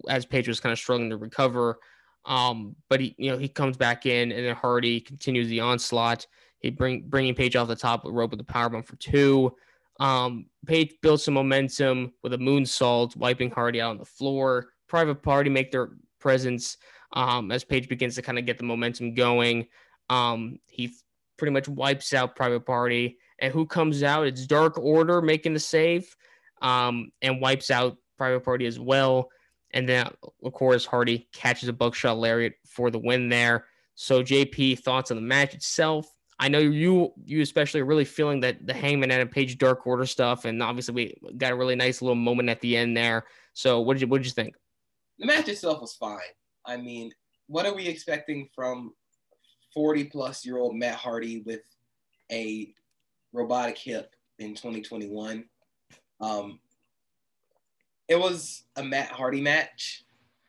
as 0.09 0.27
Page 0.27 0.49
was 0.49 0.61
kind 0.61 0.73
of 0.73 0.79
struggling 0.79 1.11
to 1.11 1.16
recover. 1.16 1.79
Um, 2.25 2.77
but 2.88 3.01
he, 3.01 3.14
you 3.18 3.31
know, 3.31 3.38
he 3.38 3.49
comes 3.49 3.77
back 3.77 4.05
in, 4.05 4.33
and 4.33 4.44
then 4.44 4.55
Hardy 4.55 5.01
continues 5.01 5.49
the 5.49 5.61
onslaught. 5.61 6.27
He 6.61 6.71
bring 6.71 7.03
bringing 7.09 7.35
Page 7.35 7.57
off 7.57 7.68
the 7.68 7.77
top 7.77 8.05
with 8.05 8.14
rope 8.14 8.31
with 8.31 8.38
the 8.38 8.44
powerbomb 8.44 8.85
for 8.85 8.97
two. 8.97 9.55
Um, 10.01 10.47
Page 10.66 10.94
builds 11.03 11.25
some 11.25 11.35
momentum 11.35 12.12
with 12.23 12.33
a 12.35 12.38
moonsault, 12.38 13.16
wiping 13.16 13.51
Hardy 13.51 13.81
out 13.81 13.90
on 13.90 13.99
the 13.99 14.05
floor. 14.05 14.68
Private 14.88 15.23
Party 15.23 15.51
make 15.51 15.71
their 15.71 15.90
presence 16.18 16.77
um, 17.12 17.51
as 17.51 17.64
Page 17.64 17.88
begins 17.88 18.14
to 18.16 18.23
kind 18.23 18.38
of 18.38 18.47
get 18.47 18.59
the 18.59 18.64
momentum 18.64 19.14
going. 19.14 19.66
Um, 20.11 20.59
he 20.66 20.92
pretty 21.37 21.53
much 21.53 21.68
wipes 21.68 22.12
out 22.12 22.37
Private 22.37 22.66
Party. 22.66 23.18
And 23.40 23.53
who 23.53 23.66
comes 23.66 24.03
out? 24.03 24.27
It's 24.27 24.47
Dark 24.47 24.79
Order 24.79 25.23
making 25.23 25.55
the 25.55 25.61
save 25.61 26.14
um, 26.61 27.11
and 27.23 27.40
wipes 27.40 27.71
out 27.71 27.97
Private 28.16 28.44
Party 28.44 28.66
as 28.66 28.81
well. 28.81 29.31
And 29.71 29.88
then, 29.88 30.09
of 30.42 30.53
course, 30.53 30.85
Hardy 30.85 31.29
catches 31.33 31.68
a 31.68 31.73
buckshot 31.73 32.18
lariat 32.18 32.55
for 32.66 32.90
the 32.90 32.99
win 32.99 33.29
there. 33.29 33.66
So, 33.94 34.23
JP, 34.23 34.81
thoughts 34.81 35.11
on 35.11 35.16
the 35.16 35.23
match 35.23 35.55
itself? 35.55 36.09
I 36.40 36.48
know 36.48 36.59
you, 36.59 37.12
you 37.24 37.42
especially, 37.42 37.81
are 37.81 37.85
really 37.85 38.05
feeling 38.05 38.40
that 38.40 38.64
the 38.66 38.72
Hangman 38.72 39.11
and 39.11 39.31
Page 39.31 39.59
Dark 39.59 39.87
Order 39.87 40.07
stuff, 40.07 40.44
and 40.44 40.62
obviously 40.62 40.94
we 40.94 41.33
got 41.37 41.53
a 41.53 41.57
really 41.57 41.74
nice 41.74 42.01
little 42.01 42.14
moment 42.14 42.48
at 42.48 42.61
the 42.61 42.77
end 42.77 42.96
there. 42.96 43.24
So, 43.55 43.81
what 43.81 43.94
did 43.94 44.03
you, 44.03 44.09
what 44.09 44.18
did 44.18 44.27
you 44.27 44.33
think? 44.33 44.55
The 45.18 45.27
match 45.27 45.48
itself 45.48 45.81
was 45.81 45.94
fine. 45.94 46.20
I 46.64 46.77
mean, 46.77 47.11
what 47.48 47.66
are 47.66 47.74
we 47.74 47.88
expecting 47.88 48.48
from 48.55 48.94
40 49.74 50.05
plus 50.05 50.46
year 50.46 50.59
old 50.59 50.77
Matt 50.77 50.94
Hardy 50.94 51.42
with 51.44 51.62
a 52.31 52.72
robotic 53.33 53.77
hip 53.77 54.14
in 54.38 54.55
2021? 54.55 55.44
Um, 56.20 56.61
it 58.07 58.18
was 58.18 58.64
a 58.77 58.83
Matt 58.83 59.09
Hardy 59.09 59.40
match, 59.40 60.05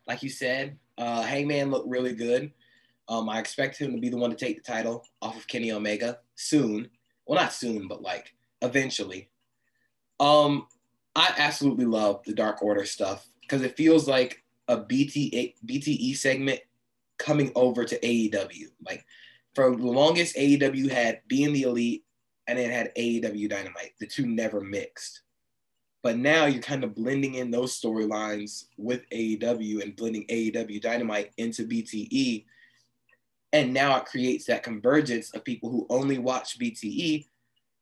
like 0.07 0.21
you 0.21 0.29
said. 0.29 0.77
Uh, 0.97 1.23
Hangman 1.23 1.71
looked 1.71 1.89
really 1.89 2.13
good. 2.13 2.51
Um, 3.09 3.27
I 3.27 3.39
expect 3.39 3.77
him 3.77 3.91
to 3.91 3.99
be 3.99 4.09
the 4.09 4.17
one 4.17 4.29
to 4.29 4.35
take 4.35 4.55
the 4.55 4.71
title 4.71 5.03
off 5.21 5.35
of 5.35 5.47
Kenny 5.47 5.71
Omega 5.71 6.19
soon. 6.35 6.89
Well, 7.25 7.39
not 7.39 7.53
soon, 7.53 7.87
but 7.87 8.01
like 8.01 8.33
eventually. 8.61 9.29
Um, 10.19 10.67
I 11.15 11.33
absolutely 11.37 11.85
love 11.85 12.21
the 12.25 12.33
Dark 12.33 12.61
Order 12.61 12.85
stuff 12.85 13.27
because 13.41 13.63
it 13.63 13.75
feels 13.75 14.07
like 14.07 14.43
a 14.67 14.77
BT, 14.77 15.55
BTE 15.65 16.15
segment 16.15 16.59
coming 17.17 17.51
over 17.55 17.83
to 17.83 17.99
AEW. 17.99 18.67
Like 18.85 19.03
for 19.55 19.75
the 19.75 19.83
longest, 19.83 20.35
AEW 20.35 20.91
had 20.91 21.21
being 21.27 21.51
the 21.51 21.63
elite 21.63 22.05
and 22.47 22.59
it 22.59 22.71
had 22.71 22.93
AEW 22.95 23.49
Dynamite. 23.49 23.93
The 23.99 24.07
two 24.07 24.27
never 24.27 24.61
mixed. 24.61 25.21
But 26.01 26.17
now 26.17 26.45
you're 26.45 26.61
kind 26.61 26.83
of 26.83 26.95
blending 26.95 27.35
in 27.35 27.51
those 27.51 27.79
storylines 27.79 28.65
with 28.77 29.01
AEW 29.09 29.83
and 29.83 29.95
blending 29.95 30.25
AEW 30.27 30.81
Dynamite 30.81 31.31
into 31.37 31.67
BTE. 31.67 32.45
And 33.51 33.73
now 33.73 33.97
it 33.97 34.05
creates 34.05 34.45
that 34.45 34.63
convergence 34.63 35.31
of 35.31 35.43
people 35.43 35.69
who 35.69 35.87
only 35.89 36.17
watch 36.17 36.59
BTE 36.59 37.27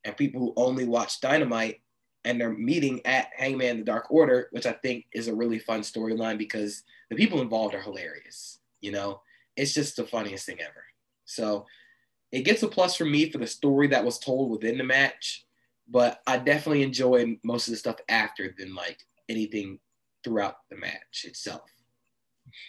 and 0.04 0.16
people 0.16 0.40
who 0.40 0.52
only 0.56 0.86
watch 0.86 1.20
Dynamite. 1.20 1.80
And 2.24 2.40
they're 2.40 2.52
meeting 2.52 3.00
at 3.06 3.30
Hangman 3.36 3.78
the 3.78 3.84
Dark 3.84 4.10
Order, 4.10 4.48
which 4.50 4.66
I 4.66 4.72
think 4.72 5.06
is 5.12 5.28
a 5.28 5.34
really 5.34 5.58
fun 5.58 5.80
storyline 5.80 6.36
because 6.36 6.82
the 7.10 7.16
people 7.16 7.40
involved 7.40 7.74
are 7.74 7.80
hilarious. 7.80 8.58
You 8.80 8.92
know, 8.92 9.22
it's 9.56 9.72
just 9.72 9.96
the 9.96 10.04
funniest 10.04 10.44
thing 10.44 10.60
ever. 10.60 10.84
So 11.24 11.66
it 12.32 12.42
gets 12.42 12.62
a 12.62 12.68
plus 12.68 12.96
for 12.96 13.04
me 13.04 13.30
for 13.30 13.38
the 13.38 13.46
story 13.46 13.86
that 13.88 14.04
was 14.04 14.18
told 14.18 14.50
within 14.50 14.78
the 14.78 14.84
match 14.84 15.46
but 15.88 16.20
I 16.26 16.38
definitely 16.38 16.82
enjoy 16.82 17.38
most 17.42 17.66
of 17.66 17.72
the 17.72 17.78
stuff 17.78 17.96
after 18.08 18.54
than 18.56 18.74
like 18.74 19.04
anything 19.28 19.78
throughout 20.22 20.56
the 20.70 20.76
match 20.76 21.24
itself. 21.24 21.70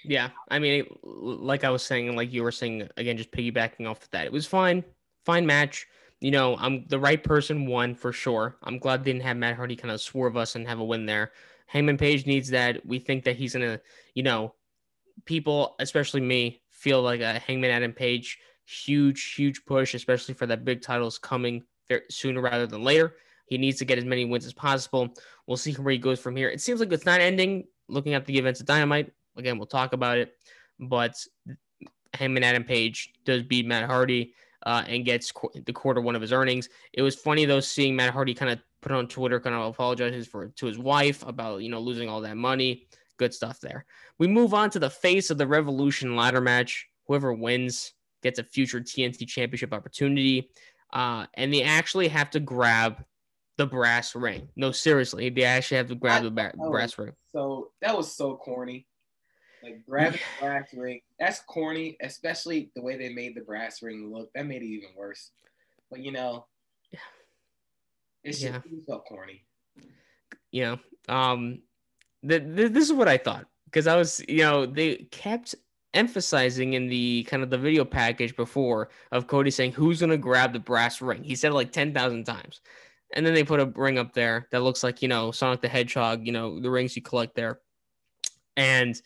Yeah, 0.04 0.30
I 0.50 0.60
mean, 0.60 0.86
like 1.04 1.64
I 1.64 1.70
was 1.70 1.84
saying, 1.84 2.16
like 2.16 2.32
you 2.32 2.44
were 2.44 2.52
saying 2.52 2.88
again, 2.98 3.18
just 3.18 3.32
piggybacking 3.32 3.90
off 3.90 4.04
of 4.04 4.10
that, 4.12 4.26
it 4.26 4.32
was 4.32 4.46
fine, 4.46 4.84
fine 5.26 5.46
match. 5.46 5.88
You 6.22 6.32
know, 6.32 6.58
I'm 6.58 6.86
the 6.88 7.00
right 7.00 7.24
person 7.24 7.66
won 7.66 7.96
for 7.96 8.12
sure. 8.12 8.58
I'm 8.64 8.78
glad 8.78 9.04
they 9.04 9.14
didn't 9.14 9.24
have 9.24 9.38
Matt 9.38 9.56
Hardy 9.56 9.76
kind 9.76 9.92
of 9.92 10.02
swerve 10.02 10.36
us 10.36 10.56
and 10.56 10.68
have 10.68 10.80
a 10.80 10.84
win 10.84 11.06
there. 11.06 11.32
Hangman 11.68 11.98
Page 11.98 12.26
needs 12.26 12.50
that. 12.50 12.86
We 12.86 13.00
think 13.00 13.24
that 13.24 13.36
he's 13.36 13.54
gonna, 13.54 13.80
you 14.16 14.24
know, 14.24 14.54
people, 15.26 15.76
especially 15.80 16.22
me, 16.22 16.62
feel 16.70 17.02
like 17.02 17.22
a 17.22 17.40
Hangman 17.40 17.72
Adam 17.72 17.94
Page 17.94 18.40
huge, 18.70 19.34
huge 19.34 19.66
push, 19.66 19.94
especially 19.94 20.34
for 20.34 20.46
that 20.46 20.64
big 20.64 20.82
titles 20.82 21.18
coming 21.18 21.64
sooner 22.10 22.42
rather 22.42 22.68
than 22.68 22.84
later. 22.84 23.16
He 23.48 23.58
needs 23.58 23.80
to 23.80 23.86
get 23.86 23.98
as 23.98 24.06
many 24.06 24.26
wins 24.26 24.46
as 24.46 24.54
possible. 24.54 25.14
We'll 25.48 25.58
see 25.58 25.74
where 25.74 25.92
he 25.92 25.98
goes 25.98 26.20
from 26.20 26.36
here. 26.36 26.50
It 26.50 26.62
seems 26.62 26.80
like 26.80 26.92
it's 26.92 27.06
not 27.06 27.20
ending. 27.20 27.66
Looking 27.88 28.14
at 28.14 28.28
the 28.28 28.38
events 28.38 28.60
of 28.60 28.68
Dynamite, 28.68 29.12
again, 29.40 29.58
we'll 29.58 29.68
talk 29.68 29.94
about 29.94 30.18
it. 30.18 30.34
But 30.80 31.16
him 32.18 32.36
and 32.36 32.46
Adam 32.46 32.64
Page 32.64 33.14
does 33.26 33.44
beat 33.44 33.66
Matt 33.66 33.86
Hardy 33.86 34.34
uh, 34.66 34.84
and 34.88 35.06
gets 35.06 35.32
qu- 35.32 35.52
the 35.66 35.74
quarter 35.74 36.02
one 36.02 36.16
of 36.16 36.22
his 36.22 36.32
earnings. 36.34 36.70
It 36.94 37.02
was 37.02 37.16
funny 37.16 37.46
though 37.46 37.60
seeing 37.60 37.96
Matt 37.96 38.14
Hardy 38.14 38.34
kind 38.34 38.52
of 38.52 38.60
put 38.82 38.92
on 38.92 39.08
Twitter, 39.08 39.40
kind 39.40 39.56
of 39.56 39.68
apologizes 39.68 40.28
for 40.28 40.48
to 40.48 40.66
his 40.66 40.78
wife 40.78 41.26
about 41.26 41.62
you 41.62 41.70
know 41.70 41.80
losing 41.80 42.10
all 42.10 42.22
that 42.22 42.38
money. 42.38 42.88
Good 43.18 43.34
stuff 43.34 43.60
there. 43.60 43.86
We 44.18 44.28
move 44.28 44.54
on 44.54 44.70
to 44.72 44.80
the 44.80 44.90
face 44.90 45.30
of 45.30 45.38
the 45.38 45.48
Revolution 45.48 46.16
ladder 46.16 46.42
match. 46.42 46.88
Whoever 47.08 47.34
wins 47.34 47.94
gets 48.22 48.40
a 48.40 48.44
future 48.44 48.80
TNT 48.80 49.28
Championship 49.28 49.74
opportunity 49.74 50.52
uh, 50.92 51.26
and 51.36 51.54
they 51.54 51.64
actually 51.64 52.08
have 52.08 52.30
to 52.32 52.40
grab 52.40 53.04
the 53.58 53.66
brass 53.66 54.16
ring. 54.16 54.50
No, 54.56 54.72
seriously, 54.72 55.30
they 55.30 55.44
actually 55.44 55.78
have 55.78 55.88
to 55.88 55.96
grab 55.96 56.24
the 56.24 56.32
ba- 56.32 56.54
brass 56.70 56.98
ring. 56.98 57.12
So 57.32 57.72
that 57.82 57.96
was 57.96 58.16
so 58.16 58.38
corny. 58.38 58.88
Like 59.62 59.86
grab 59.86 60.14
the 60.14 60.20
brass 60.40 60.74
ring, 60.74 61.02
that's 61.20 61.42
corny, 61.42 61.98
especially 62.02 62.72
the 62.76 62.82
way 62.82 62.98
they 62.98 63.10
made 63.10 63.36
the 63.36 63.42
brass 63.42 63.82
ring 63.82 64.12
look. 64.14 64.32
That 64.34 64.46
made 64.46 64.62
it 64.62 64.68
even 64.68 64.90
worse. 64.96 65.32
But 65.90 66.00
you 66.00 66.12
know, 66.12 66.46
it's 68.24 68.40
just, 68.40 68.54
yeah. 68.54 68.60
it 68.66 68.86
felt 68.86 69.06
corny. 69.06 69.44
Yeah. 70.52 70.78
um, 71.08 71.62
the, 72.24 72.40
the, 72.40 72.68
this 72.68 72.84
is 72.84 72.94
what 72.94 73.08
I 73.08 73.18
thought 73.18 73.46
because 73.66 73.88
I 73.88 73.96
was, 73.96 74.22
you 74.28 74.40
know, 74.40 74.66
they 74.66 74.96
kept 75.12 75.56
emphasizing 75.94 76.74
in 76.74 76.88
the 76.88 77.24
kind 77.24 77.44
of 77.44 77.50
the 77.50 77.58
video 77.58 77.86
package 77.86 78.36
before 78.36 78.90
of 79.12 79.28
Cody 79.28 79.52
saying 79.52 79.72
who's 79.72 80.00
gonna 80.00 80.18
grab 80.18 80.54
the 80.54 80.60
brass 80.60 81.02
ring. 81.02 81.24
He 81.24 81.36
said 81.36 81.52
it 81.52 81.56
like 81.56 81.72
ten 81.72 81.94
thousand 81.94 82.26
times, 82.26 82.62
and 83.14 83.26
then 83.26 83.34
they 83.34 83.44
put 83.44 83.60
a 83.60 83.66
ring 83.66 83.98
up 83.98 84.14
there 84.14 84.48
that 84.52 84.62
looks 84.62 84.84
like 84.84 85.02
you 85.02 85.08
know 85.08 85.32
Sonic 85.32 85.62
the 85.62 85.70
Hedgehog, 85.70 86.26
you 86.26 86.32
know 86.32 86.60
the 86.60 86.70
rings 86.70 86.96
you 86.96 87.02
collect 87.02 87.36
there, 87.36 87.60
and 88.58 89.00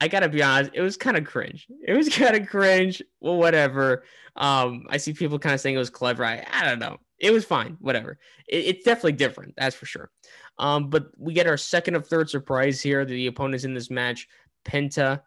I 0.00 0.08
gotta 0.08 0.28
be 0.28 0.42
honest, 0.42 0.70
it 0.74 0.80
was 0.80 0.96
kind 0.96 1.16
of 1.16 1.24
cringe. 1.24 1.66
It 1.86 1.92
was 1.92 2.08
kind 2.16 2.36
of 2.36 2.48
cringe. 2.48 3.02
Well, 3.20 3.36
whatever. 3.36 4.04
Um, 4.36 4.86
I 4.88 4.96
see 4.96 5.12
people 5.12 5.38
kind 5.38 5.54
of 5.54 5.60
saying 5.60 5.76
it 5.76 5.78
was 5.78 5.90
clever. 5.90 6.24
I, 6.24 6.44
I 6.50 6.64
don't 6.64 6.78
know. 6.78 6.98
It 7.18 7.32
was 7.32 7.44
fine. 7.44 7.76
Whatever. 7.80 8.18
It, 8.48 8.64
it's 8.66 8.84
definitely 8.84 9.12
different. 9.12 9.54
That's 9.56 9.76
for 9.76 9.86
sure. 9.86 10.10
Um, 10.58 10.88
but 10.88 11.06
we 11.18 11.34
get 11.34 11.46
our 11.46 11.56
second 11.56 11.94
of 11.96 12.06
third 12.06 12.30
surprise 12.30 12.80
here. 12.80 13.04
The 13.04 13.26
opponents 13.26 13.64
in 13.64 13.74
this 13.74 13.90
match, 13.90 14.28
Penta 14.64 15.20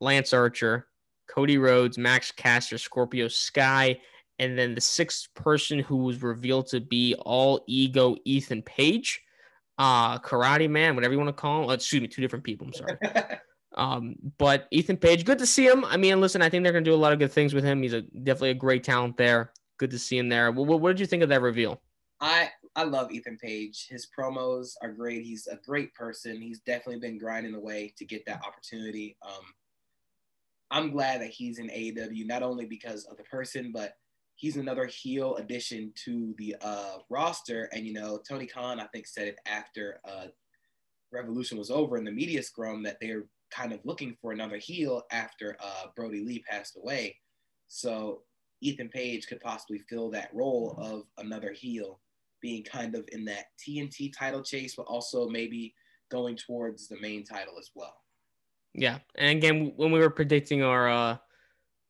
Lance 0.00 0.32
Archer, 0.32 0.88
Cody 1.28 1.58
Rhodes, 1.58 1.98
Max 1.98 2.32
Caster, 2.32 2.78
Scorpio 2.78 3.28
Sky, 3.28 4.00
and 4.38 4.58
then 4.58 4.74
the 4.74 4.80
sixth 4.80 5.32
person 5.34 5.78
who 5.78 5.98
was 5.98 6.22
revealed 6.22 6.66
to 6.68 6.80
be 6.80 7.14
all 7.20 7.62
ego 7.66 8.16
Ethan 8.24 8.62
Page, 8.62 9.22
uh, 9.78 10.18
Karate 10.18 10.68
Man, 10.68 10.94
whatever 10.94 11.12
you 11.12 11.18
want 11.18 11.28
to 11.28 11.40
call 11.40 11.62
him. 11.62 11.70
Oh, 11.70 11.72
excuse 11.72 12.02
me, 12.02 12.08
two 12.08 12.22
different 12.22 12.44
people. 12.44 12.66
I'm 12.66 12.72
sorry. 12.72 12.98
um, 13.74 14.16
but 14.38 14.68
Ethan 14.70 14.96
Page, 14.96 15.24
good 15.24 15.38
to 15.38 15.46
see 15.46 15.66
him. 15.66 15.84
I 15.84 15.96
mean, 15.96 16.20
listen, 16.20 16.42
I 16.42 16.48
think 16.48 16.64
they're 16.64 16.72
gonna 16.72 16.84
do 16.84 16.94
a 16.94 16.96
lot 16.96 17.12
of 17.12 17.18
good 17.18 17.32
things 17.32 17.54
with 17.54 17.64
him. 17.64 17.82
He's 17.82 17.92
a 17.92 18.02
definitely 18.02 18.50
a 18.50 18.54
great 18.54 18.84
talent 18.84 19.16
there. 19.16 19.52
Good 19.78 19.90
to 19.90 19.98
see 19.98 20.18
him 20.18 20.28
there. 20.28 20.50
What, 20.52 20.80
what 20.80 20.90
did 20.90 21.00
you 21.00 21.06
think 21.06 21.22
of 21.22 21.28
that 21.30 21.42
reveal? 21.42 21.80
I 22.20 22.50
I 22.74 22.84
love 22.84 23.10
Ethan 23.10 23.38
Page. 23.38 23.86
His 23.88 24.06
promos 24.16 24.74
are 24.82 24.92
great. 24.92 25.24
He's 25.24 25.46
a 25.46 25.56
great 25.56 25.94
person. 25.94 26.40
He's 26.40 26.60
definitely 26.60 27.00
been 27.00 27.18
grinding 27.18 27.54
away 27.54 27.92
to 27.98 28.04
get 28.04 28.24
that 28.26 28.42
opportunity. 28.46 29.16
Um, 29.22 29.44
I'm 30.70 30.90
glad 30.90 31.20
that 31.20 31.30
he's 31.30 31.58
in 31.58 31.68
AEW, 31.68 32.26
not 32.26 32.42
only 32.42 32.64
because 32.64 33.04
of 33.04 33.18
the 33.18 33.24
person, 33.24 33.72
but 33.74 33.94
he's 34.36 34.56
another 34.56 34.86
heel 34.86 35.36
addition 35.36 35.92
to 36.04 36.34
the 36.38 36.56
uh, 36.62 36.96
roster. 37.10 37.68
And, 37.72 37.86
you 37.86 37.92
know, 37.92 38.18
Tony 38.26 38.46
Khan, 38.46 38.80
I 38.80 38.86
think, 38.86 39.06
said 39.06 39.28
it 39.28 39.38
after 39.46 40.00
uh, 40.04 40.26
Revolution 41.12 41.58
was 41.58 41.70
over 41.70 41.98
in 41.98 42.04
the 42.04 42.10
media 42.10 42.42
scrum 42.42 42.82
that 42.84 42.96
they're 43.00 43.26
kind 43.52 43.72
of 43.72 43.80
looking 43.84 44.16
for 44.20 44.32
another 44.32 44.56
heel 44.56 45.02
after 45.12 45.56
uh, 45.60 45.86
Brodie 45.94 46.24
Lee 46.24 46.42
passed 46.48 46.76
away. 46.76 47.16
So 47.68 48.22
Ethan 48.60 48.88
Page 48.88 49.26
could 49.26 49.40
possibly 49.40 49.78
fill 49.88 50.10
that 50.10 50.30
role 50.32 50.76
of 50.78 51.04
another 51.18 51.52
heel, 51.52 52.00
being 52.40 52.64
kind 52.64 52.94
of 52.94 53.08
in 53.12 53.24
that 53.26 53.46
TNT 53.58 54.12
title 54.16 54.42
chase, 54.42 54.74
but 54.76 54.86
also 54.86 55.28
maybe 55.28 55.74
going 56.10 56.36
towards 56.36 56.88
the 56.88 57.00
main 57.00 57.24
title 57.24 57.54
as 57.58 57.70
well. 57.74 57.96
Yeah, 58.74 58.98
and 59.16 59.36
again, 59.36 59.72
when 59.76 59.92
we 59.92 59.98
were 59.98 60.10
predicting 60.10 60.62
our 60.62 60.88
uh 60.88 61.16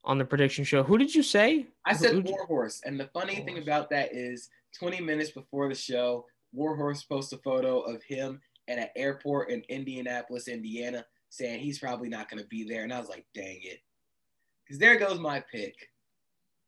on 0.05 0.19
the 0.19 0.25
prediction 0.25 0.65
show, 0.65 0.83
who 0.83 0.99
did 0.99 1.15
you 1.15 1.23
say? 1.23 1.69
I 1.87 1.93
said 1.93 2.25
Warhorse, 2.25 2.81
and 2.85 2.99
the 2.99 3.09
funny 3.13 3.37
thing 3.37 3.59
about 3.59 3.89
that 3.91 4.13
is, 4.13 4.49
20 4.81 5.01
minutes 5.01 5.31
before 5.31 5.69
the 5.69 5.77
show, 5.77 6.27
Warhorse 6.53 7.05
post 7.05 7.33
a 7.33 7.39
photo 7.39 7.81
of 7.81 8.03
him 8.03 8.41
at 8.69 8.79
an 8.79 8.89
airport 8.97 9.51
in 9.51 9.63
Indianapolis, 9.69 10.49
Indiana, 10.49 11.05
saying 11.33 11.61
he's 11.61 11.79
probably 11.79 12.11
not 12.11 12.29
going 12.29 12.43
to 12.43 12.49
be 12.49 12.63
there. 12.63 12.83
And 12.83 12.93
I 12.93 13.01
was 13.01 13.09
like, 13.09 13.25
dang 13.35 13.61
it. 13.63 13.81
Because 14.65 14.79
there 14.79 14.99
goes 14.99 15.19
my 15.19 15.43
pick. 15.51 15.75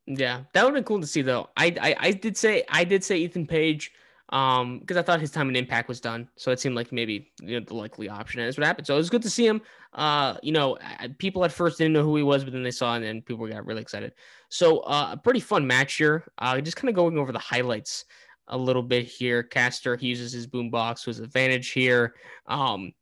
Yeah, 0.06 0.44
that 0.52 0.64
would 0.64 0.70
have 0.70 0.74
been 0.74 0.84
cool 0.84 1.00
to 1.00 1.06
see 1.06 1.22
though. 1.22 1.48
I, 1.56 1.74
I 1.80 1.96
I 1.98 2.10
did 2.12 2.36
say 2.36 2.64
I 2.68 2.84
did 2.84 3.02
say 3.02 3.16
Ethan 3.18 3.46
Page, 3.46 3.92
um, 4.30 4.80
because 4.80 4.98
I 4.98 5.02
thought 5.02 5.20
his 5.20 5.30
time 5.30 5.48
in 5.48 5.56
Impact 5.56 5.88
was 5.88 5.98
done, 5.98 6.28
so 6.36 6.50
it 6.50 6.60
seemed 6.60 6.74
like 6.74 6.92
maybe 6.92 7.32
you 7.40 7.58
know 7.58 7.64
the 7.66 7.74
likely 7.74 8.10
option, 8.10 8.42
that's 8.42 8.58
what 8.58 8.66
happened. 8.66 8.86
So 8.86 8.94
it 8.94 8.98
was 8.98 9.08
good 9.08 9.22
to 9.22 9.30
see 9.30 9.46
him. 9.46 9.62
Uh, 9.94 10.36
you 10.42 10.52
know, 10.52 10.76
people 11.16 11.42
at 11.44 11.52
first 11.52 11.78
didn't 11.78 11.94
know 11.94 12.02
who 12.02 12.16
he 12.16 12.22
was, 12.22 12.44
but 12.44 12.52
then 12.52 12.62
they 12.62 12.70
saw, 12.70 12.94
and 12.96 13.04
then 13.04 13.22
people 13.22 13.46
got 13.46 13.64
really 13.64 13.80
excited. 13.80 14.12
So 14.50 14.80
uh, 14.80 15.10
a 15.12 15.16
pretty 15.16 15.40
fun 15.40 15.66
match 15.66 15.94
here. 15.94 16.24
Uh, 16.36 16.60
just 16.60 16.76
kind 16.76 16.90
of 16.90 16.94
going 16.94 17.16
over 17.16 17.32
the 17.32 17.38
highlights 17.38 18.04
a 18.48 18.58
little 18.58 18.82
bit 18.82 19.06
here. 19.06 19.42
Caster 19.42 19.96
he 19.96 20.08
uses 20.08 20.32
his 20.32 20.46
boombox 20.46 21.04
to 21.04 21.10
his 21.10 21.20
advantage 21.20 21.70
here. 21.70 22.14
Um, 22.46 22.92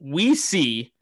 we 0.00 0.34
see 0.34 0.92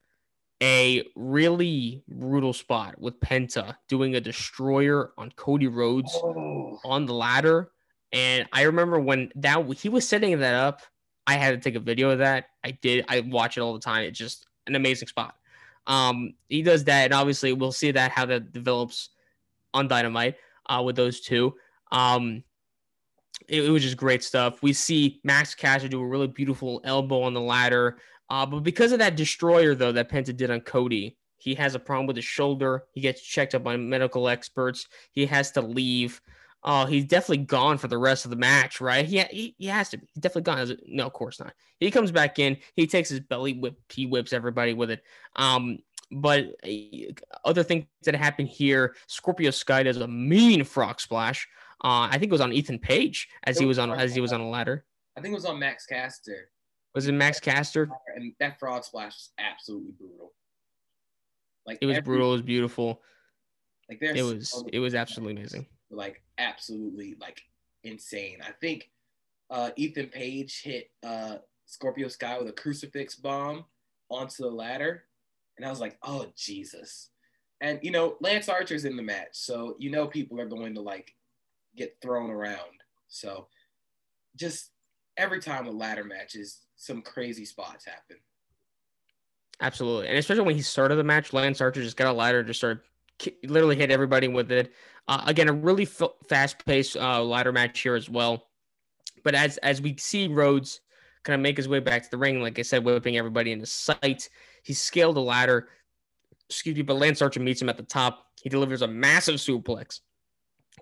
a 0.63 1.05
really 1.15 2.03
brutal 2.09 2.53
spot 2.53 2.99
with 2.99 3.21
Penta 3.21 3.77
doing 3.89 4.15
a 4.15 4.21
destroyer 4.21 5.13
on 5.19 5.31
Cody 5.37 5.67
Rhodes 5.67 6.13
oh. 6.15 6.79
on 6.85 7.07
the 7.07 7.15
ladder. 7.15 7.71
And 8.13 8.49
I 8.53 8.63
remember 8.63 8.99
when 9.01 9.31
that 9.37 9.67
he 9.75 9.89
was 9.89 10.09
setting 10.09 10.39
that 10.39 10.55
up, 10.55 10.81
I 11.27 11.35
had 11.35 11.51
to 11.51 11.59
take 11.59 11.75
a 11.75 11.81
video 11.81 12.11
of 12.11 12.19
that. 12.19 12.47
I 12.63 12.73
did. 12.73 13.05
I 13.09 13.21
watch 13.21 13.57
it 13.57 13.61
all 13.61 13.75
the 13.75 13.81
time. 13.81 14.05
It's 14.05 14.19
just 14.19 14.47
an 14.67 14.75
amazing 14.75 15.09
spot. 15.09 15.35
Um, 15.87 16.35
he 16.49 16.63
does 16.63 16.85
that, 16.85 17.07
and 17.07 17.15
obviously 17.15 17.53
we'll 17.53 17.73
see 17.73 17.91
that 17.91 18.11
how 18.11 18.25
that 18.27 18.53
develops 18.53 19.11
on 19.75 19.89
Dynamite 19.89 20.37
uh, 20.67 20.83
with 20.85 20.97
those 20.97 21.21
two. 21.21 21.55
Um, 21.93 22.43
it, 23.49 23.65
it, 23.65 23.71
was 23.71 23.83
just 23.83 23.97
great 23.97 24.25
stuff. 24.25 24.63
We 24.63 24.73
see 24.73 25.21
Max 25.25 25.55
Caster 25.55 25.89
do 25.89 26.01
a 26.01 26.07
really 26.07 26.27
beautiful 26.27 26.81
elbow 26.85 27.23
on 27.23 27.35
the 27.35 27.41
ladder. 27.41 27.99
Uh, 28.31 28.47
but 28.47 28.61
because 28.61 28.93
of 28.93 28.99
that 28.99 29.17
destroyer, 29.17 29.75
though, 29.75 29.93
that 29.93 30.11
Penta 30.11 30.37
did 30.37 30.51
on 30.51 30.61
Cody, 30.61 31.17
he 31.37 31.55
has 31.55 31.75
a 31.75 31.79
problem 31.79 32.07
with 32.07 32.17
his 32.17 32.25
shoulder. 32.25 32.85
He 32.93 33.01
gets 33.01 33.21
checked 33.21 33.55
up 33.55 33.63
by 33.63 33.77
medical 33.77 34.29
experts. 34.29 34.89
He 35.13 35.27
has 35.27 35.51
to 35.53 35.61
leave. 35.61 36.21
Oh, 36.63 36.87
he's 36.87 37.05
definitely 37.05 37.45
gone 37.45 37.77
for 37.77 37.89
the 37.89 37.99
rest 37.99 38.25
of 38.25 38.31
the 38.31 38.37
match, 38.37 38.81
right? 38.81 39.05
He, 39.05 39.21
he, 39.25 39.55
he 39.59 39.67
has 39.67 39.91
to 39.91 39.99
be. 39.99 40.07
He's 40.15 40.23
definitely 40.23 40.43
gone. 40.43 40.79
No, 40.87 41.07
of 41.07 41.13
course 41.13 41.39
not. 41.39 41.53
He 41.79 41.91
comes 41.91 42.11
back 42.11 42.39
in. 42.39 42.57
He 42.75 42.87
takes 42.87 43.11
his 43.11 43.21
belly 43.21 43.53
whip. 43.53 43.79
He 43.91 44.07
whips 44.07 44.33
everybody 44.33 44.73
with 44.73 44.91
it. 44.91 45.03
Um, 45.37 45.81
but 46.11 46.47
uh, 46.67 47.13
other 47.45 47.63
things 47.63 47.85
that 48.05 48.15
happen 48.15 48.47
here, 48.47 48.95
Scorpio 49.07 49.51
Sky 49.51 49.83
does 49.83 49.99
a 49.99 50.09
mean 50.09 50.65
frog 50.65 51.01
splash. 51.01 51.47
Uh, 51.83 52.09
I 52.11 52.13
think 52.13 52.25
it 52.25 52.33
was 52.33 52.41
on 52.41 52.53
Ethan 52.53 52.79
Page 52.79 53.29
as 53.45 53.59
he 53.59 53.67
was 53.67 53.79
on 53.79 53.91
as 53.93 54.15
he 54.15 54.23
was 54.23 54.33
on 54.33 54.41
a 54.41 54.49
ladder. 54.49 54.87
I 55.17 55.21
think 55.21 55.33
it 55.33 55.37
was 55.37 55.45
on 55.45 55.59
Max 55.59 55.85
Caster. 55.85 56.49
Was 56.95 57.09
it 57.09 57.13
Max 57.13 57.41
Caster? 57.41 57.91
And 58.15 58.33
that 58.39 58.59
frog 58.59 58.85
splash 58.85 59.15
was 59.15 59.31
absolutely 59.39 59.93
brutal. 59.99 60.33
Like 61.67 61.79
it 61.81 61.87
was 61.87 61.97
every, 61.97 62.05
brutal. 62.05 62.29
It 62.29 62.33
was 62.33 62.43
beautiful. 62.43 63.03
Like 63.89 64.01
there, 64.01 64.17
it 64.17 64.23
was 64.23 64.51
so 64.51 64.67
it 64.73 64.79
was 64.79 64.95
absolutely 64.95 65.35
amazing. 65.35 65.67
Like 65.91 66.23
absolutely 66.39 67.17
like 67.21 67.43
insane. 67.83 68.39
I 68.43 68.53
think 68.61 68.91
uh, 69.51 69.71
Ethan 69.77 70.07
Page 70.07 70.63
hit 70.63 70.91
uh, 71.03 71.37
Scorpio 71.67 72.09
Sky 72.09 72.39
with 72.39 72.49
a 72.49 72.53
crucifix 72.53 73.17
bomb 73.17 73.65
onto 74.09 74.43
the 74.43 74.51
ladder, 74.51 75.05
and 75.57 75.67
I 75.67 75.71
was 75.71 75.81
like, 75.81 75.99
oh 76.03 76.27
Jesus. 76.37 77.11
And 77.61 77.79
you 77.83 77.91
know, 77.91 78.17
Lance 78.21 78.49
Archer's 78.49 78.85
in 78.85 78.97
the 78.97 79.03
match, 79.03 79.31
so 79.33 79.77
you 79.79 79.91
know 79.91 80.07
people 80.07 80.41
are 80.41 80.49
going 80.49 80.75
to 80.75 80.81
like 80.81 81.15
get 81.77 81.97
thrown 82.01 82.31
around. 82.31 82.83
So 83.09 83.49
just 84.37 84.71
every 85.17 85.41
time 85.41 85.67
with 85.67 85.75
ladder 85.75 86.05
matches, 86.05 86.64
some 86.77 87.03
crazy 87.03 87.45
spots 87.45 87.85
happen. 87.85 88.17
Absolutely, 89.61 90.09
and 90.09 90.19
especially 90.19 90.45
when 90.45 90.57
he 90.57 90.63
started 90.63 90.97
the 90.97 91.05
match, 91.05 91.33
Lance 91.33 91.61
Archer 91.61 91.83
just 91.83 91.97
got 91.97 92.09
a 92.09 92.13
ladder, 92.13 92.43
just 92.43 92.61
started 92.61 92.81
literally 93.45 93.77
hit 93.77 93.91
everybody 93.91 94.29
with 94.29 94.51
it. 94.51 94.73
Uh, 95.07 95.23
again, 95.27 95.49
a 95.49 95.53
really 95.53 95.85
f- 95.85 96.11
fast-paced 96.29 96.97
uh, 96.97 97.23
ladder 97.23 97.53
match 97.53 97.81
here 97.81 97.95
as 97.95 98.11
well. 98.11 98.49
But 99.23 99.35
as 99.35 99.57
as 99.59 99.81
we 99.81 99.97
see 99.97 100.29
Rhodes 100.29 100.81
kind 101.23 101.35
of 101.35 101.41
make 101.41 101.57
his 101.57 101.69
way 101.69 101.81
back 101.81 102.03
to 102.03 102.11
the 102.11 102.19
ring, 102.19 102.43
like 102.43 102.59
I 102.59 102.63
said, 102.63 102.85
whipping 102.85 103.17
everybody 103.17 103.53
into 103.53 103.67
sight, 103.67 104.29
he 104.63 104.73
scaled 104.73 105.17
the 105.17 105.21
ladder. 105.21 105.69
Excuse 106.49 106.77
me, 106.77 106.83
but 106.83 106.97
Lance 106.97 107.23
Archer 107.23 107.41
meets 107.41 107.63
him 107.63 107.69
at 107.69 107.77
the 107.77 107.83
top. 107.85 108.27
He 108.43 108.51
delivers 108.51 108.83
a 108.83 108.89
massive 108.89 109.37
suplex 109.37 110.01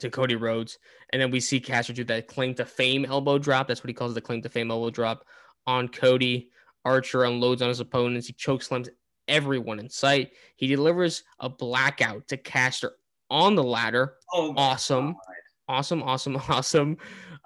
to 0.00 0.10
Cody 0.10 0.34
Rhodes. 0.34 0.78
And 1.10 1.22
then 1.22 1.30
we 1.30 1.38
see 1.38 1.60
Caster 1.60 1.92
do 1.92 2.02
that 2.04 2.26
claim 2.26 2.54
to 2.54 2.64
fame 2.64 3.04
elbow 3.04 3.38
drop. 3.38 3.68
That's 3.68 3.84
what 3.84 3.88
he 3.88 3.94
calls 3.94 4.14
the 4.14 4.20
claim 4.20 4.42
to 4.42 4.48
fame 4.48 4.70
elbow 4.70 4.90
drop 4.90 5.24
on 5.66 5.88
Cody. 5.88 6.50
Archer 6.84 7.24
unloads 7.24 7.62
on 7.62 7.68
his 7.68 7.80
opponents. 7.80 8.26
He 8.26 8.32
chokeslams 8.32 8.88
everyone 9.28 9.78
in 9.78 9.88
sight. 9.88 10.32
He 10.56 10.66
delivers 10.66 11.22
a 11.38 11.48
blackout 11.48 12.28
to 12.28 12.36
Caster 12.36 12.92
on 13.30 13.54
the 13.54 13.62
ladder. 13.62 14.14
Oh 14.32 14.54
awesome. 14.56 15.12
God. 15.12 15.20
Awesome, 15.68 16.02
awesome, 16.02 16.36
awesome. 16.48 16.96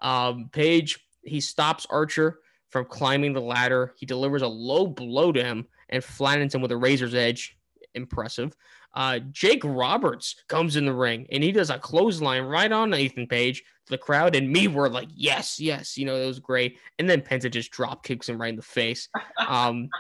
Um, 0.03 0.49
Page, 0.53 0.99
he 1.23 1.41
stops 1.41 1.87
Archer 1.91 2.41
from 2.69 2.87
climbing 2.87 3.33
the 3.33 3.41
ladder. 3.41 3.95
He 3.97 4.07
delivers 4.07 4.43
a 4.43 4.49
low 4.49 4.87
blow 4.87 5.33
to 5.33 5.43
him 5.43 5.67
and 5.89 6.03
flattens 6.03 6.55
him 6.55 6.61
with 6.61 6.73
a 6.73 6.77
razor's 6.77 7.15
edge. 7.15 7.57
Impressive. 7.95 8.55
Uh, 8.97 9.19
Jake 9.31 9.61
Roberts 9.63 10.37
comes 10.49 10.77
in 10.77 10.87
the 10.87 10.95
ring 10.95 11.27
and 11.31 11.45
he 11.45 11.53
does 11.53 11.69
a 11.69 11.79
clothesline 11.79 12.45
right 12.45 12.73
on 12.73 12.95
Ethan 12.95 13.27
Page. 13.27 13.63
The 13.89 13.99
crowd 13.99 14.35
and 14.35 14.51
me 14.51 14.69
were 14.69 14.89
like, 14.89 15.09
yes, 15.15 15.61
yes, 15.61 15.99
you 15.99 16.07
know, 16.07 16.19
that 16.19 16.27
was 16.27 16.41
great. 16.41 16.79
And 16.99 17.09
then 17.09 17.21
Penta 17.21 17.51
just 17.51 17.71
drop 17.71 18.03
kicks 18.03 18.29
him 18.29 18.41
right 18.41 18.49
in 18.49 18.57
the 18.57 18.63
face. 18.63 19.09
Um, 19.47 19.91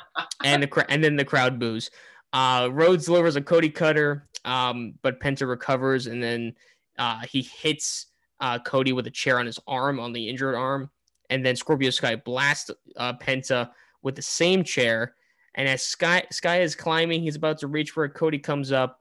and 0.43 0.63
the 0.63 0.87
and 0.89 1.05
then 1.05 1.15
the 1.15 1.25
crowd 1.25 1.59
boos. 1.61 1.91
Uh, 2.33 2.69
Rhodes 2.73 3.05
delivers 3.05 3.37
a 3.37 3.43
Cody 3.43 3.69
Cutter, 3.69 4.27
um, 4.45 4.95
but 5.03 5.21
Penta 5.21 5.47
recovers 5.47 6.07
and 6.07 6.23
then 6.23 6.55
uh, 6.99 7.21
he 7.31 7.43
hits 7.43 8.07
uh, 8.41 8.59
Cody 8.59 8.93
with 8.93 9.07
a 9.07 9.11
chair 9.11 9.39
on 9.39 9.47
his 9.47 9.61
arm, 9.69 10.01
on 10.01 10.13
the 10.13 10.29
injured 10.29 10.55
arm. 10.55 10.91
And 11.29 11.45
then 11.45 11.55
Scorpio 11.55 11.91
Sky 11.91 12.17
blasts 12.17 12.71
uh, 12.97 13.13
Penta 13.13 13.71
with 14.03 14.17
the 14.17 14.23
same 14.23 14.65
chair 14.65 15.15
and 15.57 15.69
as 15.69 15.83
Sky 15.83 16.25
Sky 16.31 16.61
is 16.61 16.75
climbing, 16.75 17.23
he's 17.23 17.37
about 17.37 17.59
to 17.59 17.67
reach 17.67 17.97
where 17.97 18.09
Cody 18.09 18.39
comes 18.39 18.73
up, 18.73 19.01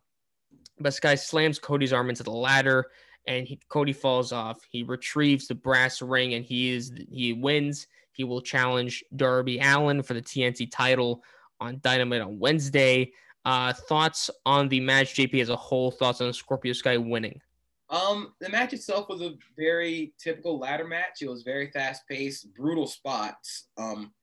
but 0.80 0.94
Sky 0.94 1.16
slams 1.16 1.60
Cody's 1.60 1.94
arm 1.94 2.10
into 2.10 2.24
the 2.24 2.32
ladder, 2.32 2.88
and 3.28 3.48
he, 3.48 3.60
Cody 3.70 3.94
falls 3.94 4.32
off. 4.32 4.60
He 4.70 4.84
retrieves 4.84 5.48
the 5.48 5.56
brass 5.56 6.02
ring, 6.02 6.34
and 6.34 6.46
he 6.46 6.72
is 6.72 6.94
he 7.12 7.34
wins. 7.34 7.88
He 8.14 8.24
will 8.24 8.42
challenge 8.42 9.04
Darby 9.16 9.60
Allin 9.60 10.02
for 10.02 10.14
the 10.14 10.22
TNT 10.22 10.72
title 10.72 11.22
on 11.60 11.80
Dynamite 11.84 12.22
on 12.22 12.40
Wednesday. 12.40 13.12
Uh, 13.44 13.74
thoughts 13.74 14.32
on 14.46 14.70
the 14.70 14.80
match, 14.80 15.14
JP, 15.16 15.42
as 15.42 15.50
a 15.50 15.56
whole? 15.56 15.92
Thoughts 15.92 16.22
on 16.22 16.32
Scorpio 16.32 16.74
Sky 16.74 16.98
winning? 16.98 17.42
Um, 17.90 18.34
the 18.40 18.50
match 18.50 18.74
itself 18.74 19.10
was 19.10 19.22
a 19.22 19.34
very 19.56 20.14
typical 20.18 20.58
ladder 20.58 20.88
match. 20.88 21.22
It 21.22 21.30
was 21.30 21.44
very 21.44 21.70
fast 21.70 22.08
paced, 22.10 22.54
brutal 22.56 22.88
spots. 22.88 23.68
Um, 23.78 24.14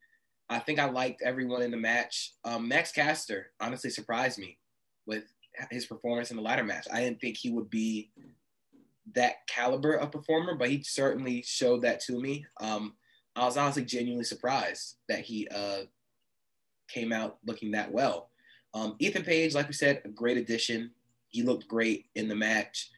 I 0.53 0.59
think 0.59 0.79
I 0.79 0.89
liked 0.89 1.23
everyone 1.23 1.63
in 1.63 1.71
the 1.71 1.77
match. 1.77 2.33
Um, 2.45 2.69
Max 2.69 2.93
Caster 2.93 3.51
honestly 3.61 3.91
surprised 3.91 4.39
me 4.39 4.59
with 5.07 5.25
his 5.71 5.87
performance 5.87 6.31
in 6.31 6.37
the 6.37 6.43
ladder 6.43 6.65
match. 6.65 6.87
I 6.93 7.01
didn't 7.01 7.21
think 7.21 7.37
he 7.37 7.51
would 7.51 7.71
be 7.71 8.11
that 9.15 9.47
caliber 9.47 9.95
of 9.95 10.13
performer, 10.13 10.55
but 10.55 10.71
he 10.71 10.83
certainly 10.83 11.43
showed 11.43 11.83
that 11.83 12.01
to 12.01 12.21
me. 12.21 12.47
Um, 12.61 12.95
I 13.35 13.45
was 13.45 13.57
honestly 13.57 13.85
genuinely 13.85 14.25
surprised 14.25 14.97
that 15.09 15.21
he 15.21 15.49
uh, 15.49 15.83
came 16.89 17.13
out 17.13 17.39
looking 17.45 17.73
that 17.73 17.91
well. 17.91 18.31
Um, 18.75 18.97
Ethan 18.99 19.25
Page, 19.25 19.55
like 19.55 19.69
we 19.69 19.75
said, 19.75 20.03
a 20.05 20.09
great 20.09 20.37
addition. 20.37 20.91
He 21.29 21.43
looked 21.43 21.69
great 21.69 22.07
in 22.15 22.29
the 22.29 22.35
match, 22.35 22.91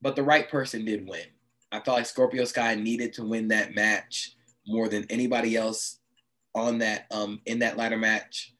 but 0.00 0.16
the 0.16 0.22
right 0.22 0.48
person 0.48 0.84
did 0.84 1.06
win. 1.06 1.26
I 1.70 1.80
felt 1.80 1.98
like 1.98 2.06
Scorpio 2.06 2.44
Sky 2.44 2.74
needed 2.74 3.12
to 3.14 3.24
win 3.24 3.48
that 3.48 3.74
match 3.74 4.34
more 4.66 4.88
than 4.88 5.06
anybody 5.10 5.56
else 5.56 5.97
on 6.58 6.78
that 6.78 7.06
um 7.10 7.40
in 7.46 7.60
that 7.60 7.76
ladder 7.76 7.96
match, 7.96 8.54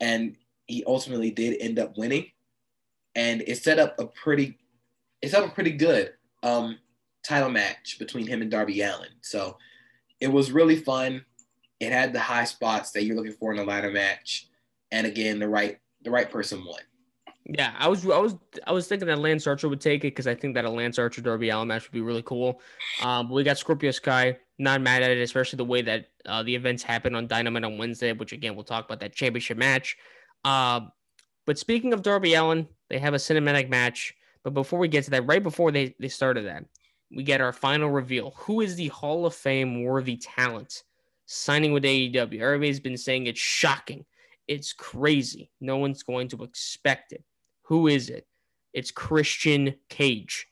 and 0.00 0.36
he 0.66 0.84
ultimately 0.86 1.30
did 1.30 1.60
end 1.60 1.78
up 1.78 1.96
winning, 1.96 2.26
and 3.14 3.42
it 3.46 3.58
set 3.58 3.78
up 3.78 3.98
a 3.98 4.06
pretty 4.06 4.58
it 5.22 5.30
set 5.30 5.42
up 5.42 5.50
a 5.50 5.54
pretty 5.54 5.72
good 5.72 6.12
um 6.42 6.78
title 7.22 7.50
match 7.50 7.98
between 7.98 8.26
him 8.26 8.42
and 8.42 8.50
Darby 8.50 8.80
Allin. 8.80 9.08
So 9.20 9.56
it 10.20 10.28
was 10.28 10.52
really 10.52 10.76
fun. 10.76 11.24
It 11.80 11.92
had 11.92 12.12
the 12.12 12.20
high 12.20 12.44
spots 12.44 12.90
that 12.92 13.04
you're 13.04 13.16
looking 13.16 13.32
for 13.32 13.52
in 13.52 13.58
a 13.58 13.64
ladder 13.64 13.90
match, 13.90 14.48
and 14.90 15.06
again, 15.06 15.38
the 15.38 15.48
right 15.48 15.78
the 16.02 16.10
right 16.10 16.30
person 16.30 16.64
won. 16.64 16.80
Yeah, 17.46 17.72
I 17.78 17.88
was 17.88 18.04
I 18.04 18.18
was 18.18 18.36
I 18.66 18.72
was 18.72 18.86
thinking 18.86 19.08
that 19.08 19.18
Lance 19.18 19.46
Archer 19.46 19.68
would 19.68 19.80
take 19.80 20.00
it 20.00 20.14
because 20.14 20.26
I 20.26 20.34
think 20.34 20.54
that 20.54 20.64
a 20.64 20.70
Lance 20.70 20.98
Archer 20.98 21.20
Darby 21.20 21.48
Allin 21.48 21.68
match 21.68 21.84
would 21.84 21.92
be 21.92 22.00
really 22.00 22.22
cool. 22.22 22.60
Um, 23.02 23.28
but 23.28 23.34
we 23.34 23.42
got 23.42 23.58
Scorpio 23.58 23.90
Sky, 23.90 24.38
not 24.60 24.82
mad 24.82 25.02
at 25.02 25.10
it, 25.10 25.20
especially 25.20 25.56
the 25.56 25.64
way 25.64 25.82
that 25.82 26.10
uh, 26.26 26.42
the 26.42 26.54
events 26.54 26.82
happen 26.82 27.14
on 27.14 27.26
Dynamite 27.26 27.64
on 27.64 27.78
Wednesday, 27.78 28.12
which 28.12 28.32
again 28.32 28.54
we'll 28.54 28.64
talk 28.64 28.84
about 28.84 29.00
that 29.00 29.14
championship 29.14 29.56
match. 29.56 29.96
Uh, 30.44 30.80
but 31.46 31.58
speaking 31.58 31.92
of 31.92 32.02
Darby 32.02 32.34
Allin, 32.34 32.68
they 32.90 32.98
have 32.98 33.14
a 33.14 33.18
cinematic 33.18 33.68
match. 33.70 34.14
But 34.42 34.54
before 34.54 34.78
we 34.78 34.88
get 34.88 35.04
to 35.04 35.10
that, 35.10 35.26
right 35.26 35.42
before 35.42 35.72
they, 35.72 35.94
they 35.98 36.08
started 36.08 36.46
that, 36.46 36.64
we 37.14 37.22
get 37.22 37.40
our 37.40 37.52
final 37.52 37.90
reveal. 37.90 38.32
Who 38.36 38.60
is 38.60 38.76
the 38.76 38.88
Hall 38.88 39.26
of 39.26 39.34
Fame 39.34 39.82
worthy 39.82 40.16
talent 40.16 40.84
signing 41.26 41.72
with 41.72 41.84
AEW? 41.84 42.40
Everybody's 42.40 42.80
been 42.80 42.96
saying 42.96 43.26
it's 43.26 43.40
shocking. 43.40 44.04
It's 44.46 44.72
crazy. 44.72 45.50
No 45.60 45.76
one's 45.76 46.02
going 46.02 46.28
to 46.28 46.42
expect 46.42 47.12
it. 47.12 47.24
Who 47.62 47.88
is 47.88 48.10
it? 48.10 48.26
It's 48.72 48.90
Christian 48.90 49.74
Cage. 49.88 50.46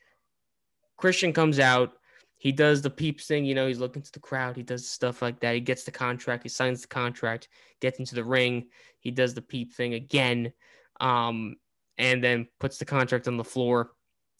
Christian 0.96 1.32
comes 1.32 1.58
out. 1.58 1.92
He 2.38 2.52
does 2.52 2.80
the 2.82 2.90
peeps 2.90 3.26
thing, 3.26 3.44
you 3.44 3.54
know, 3.54 3.66
he's 3.66 3.80
looking 3.80 4.02
to 4.02 4.12
the 4.12 4.20
crowd. 4.20 4.56
He 4.56 4.62
does 4.62 4.88
stuff 4.88 5.22
like 5.22 5.40
that. 5.40 5.54
He 5.54 5.60
gets 5.60 5.82
the 5.82 5.90
contract. 5.90 6.44
He 6.44 6.48
signs 6.48 6.82
the 6.82 6.88
contract, 6.88 7.48
gets 7.80 7.98
into 7.98 8.14
the 8.14 8.24
ring. 8.24 8.68
He 9.00 9.10
does 9.10 9.34
the 9.34 9.42
peep 9.42 9.74
thing 9.74 9.94
again, 9.94 10.52
um, 11.00 11.56
and 11.98 12.22
then 12.22 12.46
puts 12.60 12.78
the 12.78 12.84
contract 12.84 13.26
on 13.26 13.36
the 13.36 13.44
floor 13.44 13.90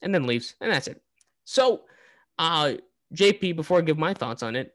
and 0.00 0.14
then 0.14 0.26
leaves. 0.26 0.54
And 0.60 0.72
that's 0.72 0.86
it. 0.86 1.02
So, 1.44 1.82
uh, 2.38 2.74
JP, 3.14 3.56
before 3.56 3.78
I 3.78 3.82
give 3.82 3.98
my 3.98 4.14
thoughts 4.14 4.44
on 4.44 4.54
it, 4.54 4.74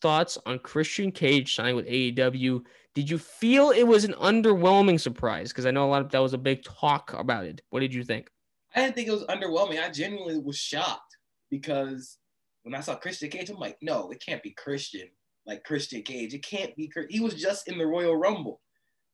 thoughts 0.00 0.38
on 0.46 0.58
Christian 0.58 1.12
Cage 1.12 1.54
signing 1.54 1.76
with 1.76 1.86
AEW. 1.86 2.64
Did 2.94 3.08
you 3.08 3.18
feel 3.18 3.70
it 3.70 3.84
was 3.84 4.04
an 4.04 4.14
underwhelming 4.14 5.00
surprise? 5.00 5.50
Because 5.50 5.66
I 5.66 5.70
know 5.70 5.86
a 5.86 5.90
lot 5.90 6.02
of 6.02 6.10
that 6.10 6.18
was 6.18 6.34
a 6.34 6.38
big 6.38 6.64
talk 6.64 7.12
about 7.12 7.44
it. 7.44 7.62
What 7.70 7.80
did 7.80 7.92
you 7.92 8.02
think? 8.02 8.30
I 8.74 8.80
didn't 8.80 8.94
think 8.94 9.08
it 9.08 9.12
was 9.12 9.24
underwhelming. 9.24 9.82
I 9.82 9.90
genuinely 9.90 10.38
was 10.38 10.58
shocked 10.58 11.16
because 11.50 12.18
when 12.62 12.74
I 12.74 12.80
saw 12.80 12.94
Christian 12.94 13.30
Cage, 13.30 13.50
I'm 13.50 13.58
like, 13.58 13.78
no, 13.82 14.10
it 14.10 14.22
can't 14.24 14.42
be 14.42 14.50
Christian. 14.50 15.08
Like 15.46 15.64
Christian 15.64 16.02
Cage, 16.02 16.34
it 16.34 16.44
can't 16.44 16.74
be. 16.76 16.90
He 17.08 17.20
was 17.20 17.34
just 17.34 17.66
in 17.68 17.76
the 17.76 17.86
Royal 17.86 18.16
Rumble, 18.16 18.60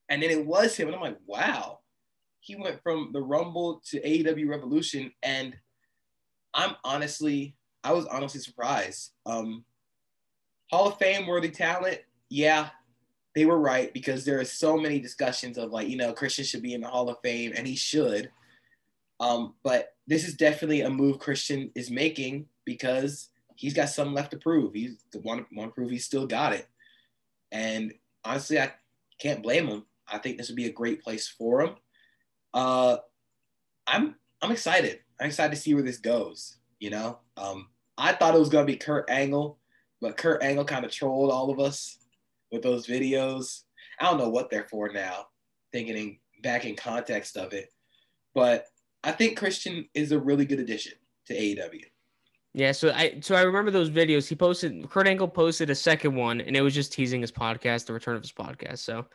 and 0.08 0.22
then 0.22 0.30
it 0.30 0.44
was 0.44 0.76
him, 0.76 0.88
and 0.88 0.96
I'm 0.96 1.02
like, 1.02 1.18
wow, 1.26 1.80
he 2.40 2.54
went 2.54 2.82
from 2.82 3.10
the 3.12 3.22
Rumble 3.22 3.80
to 3.90 4.00
AEW 4.00 4.48
Revolution, 4.48 5.10
and 5.22 5.56
I'm 6.52 6.76
honestly, 6.84 7.56
I 7.82 7.92
was 7.92 8.04
honestly 8.06 8.40
surprised. 8.40 9.12
Um, 9.24 9.64
Hall 10.70 10.88
of 10.88 10.98
Fame 10.98 11.26
worthy 11.26 11.50
talent, 11.50 12.00
yeah, 12.28 12.68
they 13.34 13.46
were 13.46 13.58
right 13.58 13.92
because 13.94 14.24
there 14.24 14.38
are 14.38 14.44
so 14.44 14.76
many 14.76 15.00
discussions 15.00 15.56
of 15.56 15.70
like, 15.70 15.88
you 15.88 15.96
know, 15.96 16.12
Christian 16.12 16.44
should 16.44 16.62
be 16.62 16.74
in 16.74 16.82
the 16.82 16.88
Hall 16.88 17.08
of 17.08 17.16
Fame, 17.22 17.52
and 17.56 17.66
he 17.66 17.76
should. 17.76 18.30
Um, 19.20 19.54
but 19.62 19.94
this 20.06 20.26
is 20.26 20.34
definitely 20.34 20.82
a 20.82 20.90
move 20.90 21.18
Christian 21.18 21.70
is 21.74 21.90
making 21.90 22.46
because 22.64 23.30
he's 23.58 23.74
got 23.74 23.88
something 23.88 24.14
left 24.14 24.30
to 24.30 24.36
prove. 24.36 24.72
He's 24.72 24.96
the 25.12 25.18
one 25.18 25.44
one 25.52 25.72
prove 25.72 25.90
he's 25.90 26.04
still 26.04 26.26
got 26.26 26.52
it. 26.52 26.66
And 27.50 27.92
honestly, 28.24 28.58
I 28.58 28.72
can't 29.20 29.42
blame 29.42 29.66
him. 29.66 29.84
I 30.06 30.18
think 30.18 30.38
this 30.38 30.48
would 30.48 30.56
be 30.56 30.66
a 30.66 30.72
great 30.72 31.02
place 31.02 31.28
for 31.28 31.62
him. 31.62 31.74
Uh, 32.54 32.98
I'm 33.86 34.14
I'm 34.40 34.52
excited. 34.52 35.00
I'm 35.20 35.26
excited 35.26 35.54
to 35.54 35.60
see 35.60 35.74
where 35.74 35.82
this 35.82 35.98
goes. 35.98 36.58
You 36.78 36.90
know, 36.90 37.18
um, 37.36 37.68
I 37.98 38.12
thought 38.12 38.36
it 38.36 38.38
was 38.38 38.48
gonna 38.48 38.64
be 38.64 38.76
Kurt 38.76 39.10
Angle, 39.10 39.58
but 40.00 40.16
Kurt 40.16 40.42
Angle 40.42 40.64
kind 40.64 40.84
of 40.84 40.92
trolled 40.92 41.32
all 41.32 41.50
of 41.50 41.58
us 41.58 41.98
with 42.52 42.62
those 42.62 42.86
videos. 42.86 43.62
I 43.98 44.04
don't 44.04 44.18
know 44.18 44.28
what 44.28 44.50
they're 44.50 44.68
for 44.70 44.88
now, 44.88 45.26
thinking 45.72 46.20
back 46.44 46.64
in 46.64 46.76
context 46.76 47.36
of 47.36 47.52
it, 47.52 47.70
but 48.36 48.66
I 49.02 49.10
think 49.10 49.36
Christian 49.36 49.88
is 49.94 50.12
a 50.12 50.18
really 50.20 50.44
good 50.44 50.60
addition 50.60 50.92
to 51.26 51.34
AEW. 51.34 51.86
Yeah, 52.58 52.72
so 52.72 52.90
I 52.90 53.20
so 53.20 53.36
I 53.36 53.42
remember 53.42 53.70
those 53.70 53.88
videos. 53.88 54.26
He 54.26 54.34
posted 54.34 54.90
Kurt 54.90 55.06
Angle 55.06 55.28
posted 55.28 55.70
a 55.70 55.76
second 55.76 56.16
one, 56.16 56.40
and 56.40 56.56
it 56.56 56.60
was 56.60 56.74
just 56.74 56.92
teasing 56.92 57.20
his 57.20 57.30
podcast, 57.30 57.86
the 57.86 57.92
return 57.92 58.16
of 58.16 58.22
his 58.22 58.32
podcast. 58.32 58.78
So, 58.78 59.06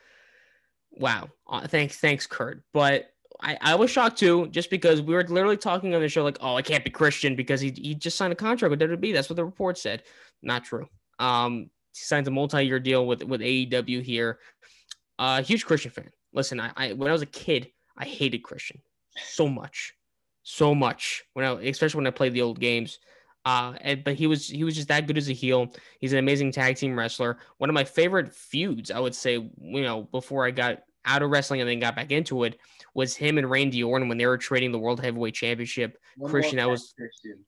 wow, 0.91 1.29
uh, 1.49 1.67
thanks, 1.67 1.97
thanks, 1.97 2.25
Kurt. 2.25 2.63
But 2.71 3.11
I, 3.41 3.57
I 3.59 3.75
was 3.75 3.91
shocked 3.91 4.17
too, 4.17 4.47
just 4.47 4.69
because 4.69 5.01
we 5.01 5.13
were 5.13 5.25
literally 5.25 5.57
talking 5.57 5.93
on 5.93 5.99
the 5.99 6.07
show 6.07 6.23
like, 6.23 6.37
oh, 6.39 6.55
I 6.55 6.61
can't 6.61 6.85
be 6.85 6.89
Christian 6.89 7.35
because 7.35 7.59
he 7.59 7.71
he 7.71 7.95
just 7.95 8.15
signed 8.15 8.31
a 8.31 8.35
contract 8.37 8.69
with 8.69 8.79
WWE. 8.79 9.11
That's 9.11 9.29
what 9.29 9.35
the 9.35 9.43
report 9.43 9.77
said. 9.77 10.03
Not 10.41 10.63
true. 10.63 10.87
Um, 11.19 11.69
he 11.93 11.99
signs 11.99 12.29
a 12.29 12.31
multi-year 12.31 12.79
deal 12.79 13.05
with 13.05 13.23
with 13.25 13.41
AEW 13.41 14.03
here. 14.03 14.39
Uh, 15.19 15.43
huge 15.43 15.65
Christian 15.65 15.91
fan. 15.91 16.11
Listen, 16.31 16.61
I, 16.61 16.71
I 16.77 16.93
when 16.93 17.09
I 17.09 17.11
was 17.11 17.21
a 17.21 17.25
kid, 17.25 17.71
I 17.97 18.05
hated 18.05 18.41
Christian 18.41 18.79
so 19.17 19.49
much, 19.49 19.95
so 20.43 20.73
much 20.73 21.25
when 21.33 21.43
I 21.43 21.51
especially 21.63 21.97
when 21.97 22.07
I 22.07 22.11
played 22.11 22.31
the 22.31 22.41
old 22.41 22.61
games. 22.61 22.99
Uh, 23.45 23.73
and, 23.81 24.03
but 24.03 24.15
he 24.15 24.27
was 24.27 24.47
he 24.47 24.63
was 24.63 24.75
just 24.75 24.87
that 24.87 25.05
good 25.05 25.17
as 25.17 25.29
a 25.29 25.33
heel. 25.33 25.73
He's 25.99 26.13
an 26.13 26.19
amazing 26.19 26.51
tag 26.51 26.77
team 26.77 26.97
wrestler. 26.97 27.37
One 27.57 27.69
of 27.69 27.73
my 27.73 27.83
favorite 27.83 28.33
feuds, 28.33 28.89
I 28.89 28.99
would 28.99 29.15
say, 29.15 29.33
you 29.33 29.81
know, 29.81 30.03
before 30.03 30.45
I 30.45 30.51
got 30.51 30.83
out 31.05 31.21
of 31.21 31.29
wrestling 31.29 31.59
and 31.59 31.69
then 31.69 31.79
got 31.79 31.95
back 31.95 32.11
into 32.11 32.45
it, 32.45 32.57
was 32.93 33.15
him 33.15 33.37
and 33.37 33.49
Randy 33.49 33.83
Orton 33.83 34.07
when 34.07 34.17
they 34.17 34.25
were 34.25 34.37
trading 34.37 34.71
the 34.71 34.79
World 34.79 35.01
Heavyweight 35.01 35.33
Championship. 35.33 35.97
One 36.15 36.31
Christian, 36.31 36.57
that 36.57 36.69
was 36.69 36.93
Christian. 36.97 37.43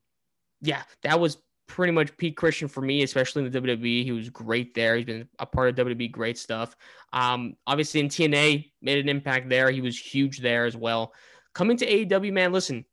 Yeah, 0.60 0.82
that 1.02 1.18
was 1.18 1.38
pretty 1.66 1.92
much 1.92 2.16
Pete 2.16 2.36
Christian 2.36 2.68
for 2.68 2.80
me, 2.80 3.02
especially 3.02 3.44
in 3.44 3.50
the 3.50 3.60
WWE. 3.60 4.04
He 4.04 4.12
was 4.12 4.30
great 4.30 4.74
there. 4.74 4.96
He's 4.96 5.04
been 5.04 5.28
a 5.38 5.46
part 5.46 5.68
of 5.68 5.86
WWE, 5.86 6.10
great 6.12 6.38
stuff. 6.38 6.76
Um, 7.12 7.54
obviously 7.66 8.00
in 8.00 8.08
TNA, 8.08 8.70
made 8.82 8.98
an 8.98 9.08
impact 9.08 9.48
there. 9.48 9.70
He 9.70 9.80
was 9.80 9.98
huge 9.98 10.40
there 10.40 10.66
as 10.66 10.76
well. 10.76 11.12
Coming 11.54 11.76
to 11.78 11.86
AEW, 11.86 12.32
man, 12.32 12.52
listen, 12.52 12.84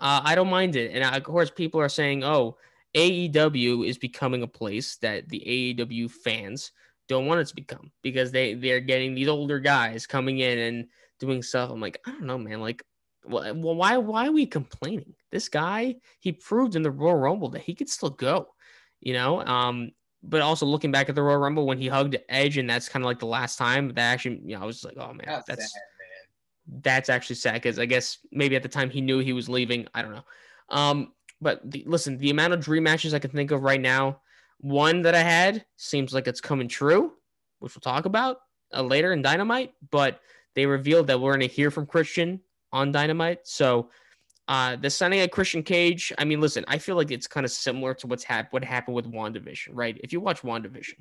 uh, 0.00 0.22
I 0.24 0.34
don't 0.34 0.50
mind 0.50 0.76
it. 0.76 0.92
And 0.92 1.04
of 1.04 1.22
course, 1.22 1.50
people 1.50 1.80
are 1.80 1.88
saying, 1.88 2.24
oh, 2.24 2.56
AEW 2.94 3.86
is 3.86 3.98
becoming 3.98 4.42
a 4.42 4.48
place 4.48 4.96
that 4.96 5.28
the 5.28 5.40
AEW 5.78 6.10
fans 6.10 6.72
don't 7.08 7.26
want 7.26 7.40
it 7.40 7.46
to 7.48 7.54
become 7.54 7.90
because 8.02 8.30
they 8.30 8.54
they're 8.54 8.80
getting 8.80 9.14
these 9.14 9.28
older 9.28 9.58
guys 9.58 10.06
coming 10.06 10.38
in 10.38 10.58
and 10.58 10.86
doing 11.18 11.42
stuff. 11.42 11.70
I'm 11.70 11.80
like, 11.80 12.00
I 12.06 12.12
don't 12.12 12.24
know, 12.24 12.38
man. 12.38 12.60
Like, 12.60 12.82
well, 13.24 13.54
why 13.54 13.96
why 13.98 14.26
are 14.26 14.32
we 14.32 14.46
complaining? 14.46 15.14
This 15.30 15.48
guy, 15.48 15.96
he 16.18 16.32
proved 16.32 16.76
in 16.76 16.82
the 16.82 16.90
Royal 16.90 17.16
Rumble 17.16 17.50
that 17.50 17.62
he 17.62 17.74
could 17.74 17.88
still 17.88 18.10
go, 18.10 18.48
you 19.00 19.12
know. 19.12 19.44
Um, 19.44 19.90
but 20.22 20.42
also 20.42 20.66
looking 20.66 20.92
back 20.92 21.08
at 21.08 21.14
the 21.14 21.22
Royal 21.22 21.38
Rumble 21.38 21.66
when 21.66 21.78
he 21.78 21.88
hugged 21.88 22.16
Edge, 22.28 22.58
and 22.58 22.68
that's 22.68 22.88
kind 22.88 23.04
of 23.04 23.06
like 23.06 23.18
the 23.18 23.26
last 23.26 23.56
time 23.56 23.88
that 23.88 23.98
actually, 23.98 24.40
you 24.44 24.56
know, 24.56 24.62
I 24.62 24.66
was 24.66 24.84
like, 24.84 24.96
oh 24.98 25.12
man, 25.12 25.24
that's, 25.26 25.46
that's 25.46 25.72
that's 26.66 27.08
actually 27.08 27.36
sad 27.36 27.54
because 27.54 27.78
I 27.78 27.86
guess 27.86 28.18
maybe 28.30 28.56
at 28.56 28.62
the 28.62 28.68
time 28.68 28.90
he 28.90 29.00
knew 29.00 29.18
he 29.18 29.32
was 29.32 29.48
leaving. 29.48 29.86
I 29.94 30.02
don't 30.02 30.12
know. 30.12 30.24
Um, 30.68 31.12
but 31.40 31.68
the, 31.70 31.84
listen, 31.86 32.18
the 32.18 32.30
amount 32.30 32.52
of 32.52 32.60
dream 32.60 32.84
matches 32.84 33.14
I 33.14 33.18
can 33.18 33.30
think 33.30 33.50
of 33.50 33.62
right 33.62 33.80
now, 33.80 34.20
one 34.58 35.02
that 35.02 35.14
I 35.14 35.22
had 35.22 35.64
seems 35.76 36.12
like 36.12 36.28
it's 36.28 36.40
coming 36.40 36.68
true, 36.68 37.12
which 37.60 37.74
we'll 37.74 37.80
talk 37.80 38.04
about 38.04 38.38
uh, 38.74 38.82
later 38.82 39.12
in 39.12 39.22
Dynamite. 39.22 39.72
But 39.90 40.20
they 40.54 40.66
revealed 40.66 41.06
that 41.08 41.20
we're 41.20 41.32
going 41.32 41.48
to 41.48 41.54
hear 41.54 41.70
from 41.70 41.86
Christian 41.86 42.40
on 42.72 42.92
Dynamite. 42.92 43.40
So 43.44 43.90
uh, 44.48 44.76
the 44.76 44.90
signing 44.90 45.20
of 45.20 45.30
Christian 45.30 45.62
Cage, 45.62 46.12
I 46.18 46.24
mean, 46.24 46.40
listen, 46.40 46.64
I 46.68 46.78
feel 46.78 46.96
like 46.96 47.10
it's 47.10 47.26
kind 47.26 47.46
of 47.46 47.52
similar 47.52 47.94
to 47.94 48.06
what's 48.06 48.24
hap- 48.24 48.52
what 48.52 48.64
happened 48.64 48.96
with 48.96 49.10
WandaVision, 49.10 49.68
right? 49.72 49.98
If 50.02 50.12
you 50.12 50.20
watch 50.20 50.42
WandaVision, 50.42 50.94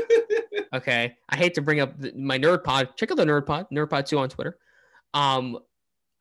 okay, 0.74 1.16
I 1.28 1.36
hate 1.36 1.54
to 1.54 1.62
bring 1.62 1.80
up 1.80 1.98
the, 2.00 2.12
my 2.14 2.38
nerd 2.38 2.64
pod. 2.64 2.90
Check 2.96 3.10
out 3.10 3.16
the 3.16 3.26
nerd 3.26 3.46
pod, 3.46 3.66
nerd 3.72 3.90
pod 3.90 4.06
two 4.06 4.18
on 4.18 4.28
Twitter 4.28 4.58
um, 5.14 5.58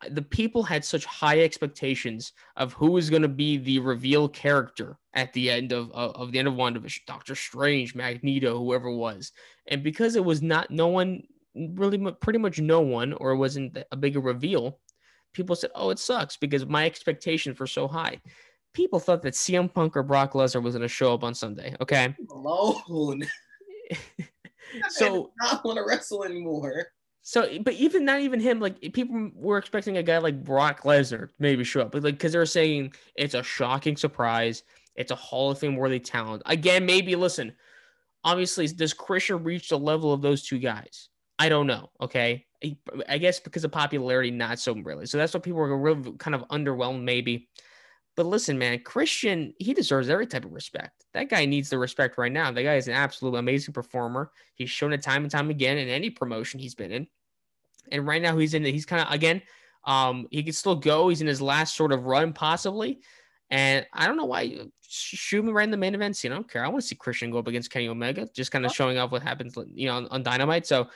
the 0.09 0.21
people 0.21 0.63
had 0.63 0.85
such 0.85 1.05
high 1.05 1.41
expectations 1.41 2.33
of 2.55 2.73
who 2.73 2.91
was 2.91 3.09
going 3.09 3.23
to 3.23 3.27
be 3.27 3.57
the 3.57 3.79
reveal 3.79 4.29
character 4.29 4.97
at 5.13 5.33
the 5.33 5.49
end 5.49 5.71
of, 5.71 5.91
of, 5.91 6.15
of 6.15 6.31
the 6.31 6.39
end 6.39 6.47
of 6.47 6.53
WandaVision, 6.53 7.05
Doctor 7.07 7.33
Strange, 7.33 7.95
Magneto, 7.95 8.59
whoever 8.59 8.91
was. 8.91 9.31
And 9.67 9.83
because 9.83 10.15
it 10.15 10.23
was 10.23 10.41
not 10.41 10.69
no 10.69 10.87
one, 10.87 11.23
really 11.55 11.97
pretty 12.21 12.37
much 12.37 12.59
no 12.59 12.81
one, 12.81 13.13
or 13.13 13.31
it 13.31 13.37
wasn't 13.37 13.77
a 13.91 13.95
bigger 13.97 14.19
reveal, 14.19 14.79
people 15.33 15.55
said, 15.55 15.71
oh, 15.73 15.89
it 15.89 15.99
sucks 15.99 16.37
because 16.37 16.65
my 16.67 16.85
expectations 16.85 17.59
were 17.59 17.67
so 17.67 17.87
high. 17.87 18.21
People 18.73 18.99
thought 18.99 19.23
that 19.23 19.33
CM 19.33 19.73
Punk 19.73 19.97
or 19.97 20.03
Brock 20.03 20.33
Lesnar 20.33 20.61
was 20.61 20.75
going 20.75 20.83
to 20.83 20.87
show 20.87 21.13
up 21.13 21.23
on 21.23 21.33
Sunday. 21.33 21.75
Okay. 21.81 22.13
Alone. 22.29 23.25
so 24.89 25.31
I 25.41 25.51
don't 25.51 25.65
want 25.65 25.77
to 25.77 25.85
wrestle 25.87 26.23
anymore. 26.23 26.87
So, 27.29 27.45
but 27.59 27.73
even 27.73 28.05
not 28.05 28.21
even 28.21 28.39
him, 28.39 28.61
like 28.61 28.79
people 28.93 29.31
were 29.35 29.57
expecting 29.57 29.97
a 29.97 30.01
guy 30.01 30.17
like 30.17 30.45
Brock 30.45 30.83
Lesnar 30.83 31.27
maybe 31.39 31.65
show 31.65 31.81
up, 31.81 31.91
but 31.91 32.01
like 32.01 32.13
because 32.13 32.31
they're 32.31 32.45
saying 32.45 32.93
it's 33.17 33.33
a 33.33 33.43
shocking 33.43 33.97
surprise, 33.97 34.63
it's 34.95 35.11
a 35.11 35.15
Hall 35.15 35.51
of 35.51 35.59
Fame 35.59 35.75
worthy 35.75 35.99
talent. 35.99 36.41
Again, 36.45 36.85
maybe 36.85 37.17
listen, 37.17 37.51
obviously, 38.23 38.65
does 38.67 38.93
Christian 38.93 39.43
reach 39.43 39.67
the 39.67 39.77
level 39.77 40.13
of 40.13 40.21
those 40.21 40.47
two 40.47 40.57
guys? 40.57 41.09
I 41.37 41.49
don't 41.49 41.67
know. 41.67 41.89
Okay, 41.99 42.45
I 43.09 43.17
guess 43.17 43.41
because 43.41 43.65
of 43.65 43.73
popularity, 43.73 44.31
not 44.31 44.57
so 44.57 44.75
really. 44.75 45.05
So 45.05 45.17
that's 45.17 45.33
what 45.33 45.43
people 45.43 45.59
were 45.59 45.77
really 45.77 46.13
kind 46.19 46.33
of 46.33 46.47
underwhelmed, 46.47 47.03
maybe. 47.03 47.49
But 48.17 48.25
listen, 48.25 48.57
man, 48.57 48.79
Christian, 48.79 49.53
he 49.59 49.75
deserves 49.75 50.09
every 50.09 50.25
type 50.25 50.43
of 50.43 50.51
respect. 50.51 51.05
That 51.13 51.29
guy 51.29 51.45
needs 51.45 51.69
the 51.69 51.77
respect 51.77 52.17
right 52.17 52.31
now. 52.31 52.51
That 52.51 52.63
guy 52.63 52.75
is 52.75 52.87
an 52.87 52.95
absolute 52.95 53.35
amazing 53.35 53.75
performer. 53.75 54.31
He's 54.55 54.71
shown 54.71 54.91
it 54.91 55.03
time 55.03 55.21
and 55.21 55.31
time 55.31 55.51
again 55.51 55.77
in 55.77 55.87
any 55.87 56.09
promotion 56.09 56.59
he's 56.59 56.73
been 56.73 56.91
in. 56.91 57.07
And 57.91 58.07
right 58.07 58.21
now 58.21 58.35
he's 58.35 58.55
in, 58.55 58.65
he's 58.65 58.87
kind 58.87 59.03
of, 59.03 59.13
again, 59.13 59.43
um, 59.85 60.27
he 60.31 60.41
can 60.41 60.53
still 60.53 60.75
go. 60.75 61.09
He's 61.09 61.21
in 61.21 61.27
his 61.27 61.43
last 61.43 61.75
sort 61.75 61.91
of 61.91 62.05
run, 62.05 62.33
possibly. 62.33 62.99
And 63.51 63.85
I 63.93 64.07
don't 64.07 64.17
know 64.17 64.25
why 64.25 64.61
shoot 64.81 65.45
me 65.45 65.51
right 65.51 65.63
in 65.63 65.71
the 65.71 65.77
main 65.77 65.93
events. 65.93 66.23
You 66.23 66.31
know, 66.31 66.37
I 66.37 66.39
don't 66.39 66.51
care. 66.51 66.65
I 66.65 66.69
want 66.69 66.81
to 66.81 66.87
see 66.87 66.95
Christian 66.95 67.29
go 67.29 67.37
up 67.37 67.47
against 67.47 67.69
Kenny 67.69 67.87
Omega, 67.87 68.27
just 68.33 68.51
kind 68.51 68.65
of 68.65 68.71
showing 68.71 68.97
off 68.97 69.11
what 69.11 69.21
happens, 69.21 69.55
you 69.73 69.87
know, 69.87 69.95
on, 69.95 70.07
on 70.07 70.23
Dynamite. 70.23 70.65
So 70.65 70.89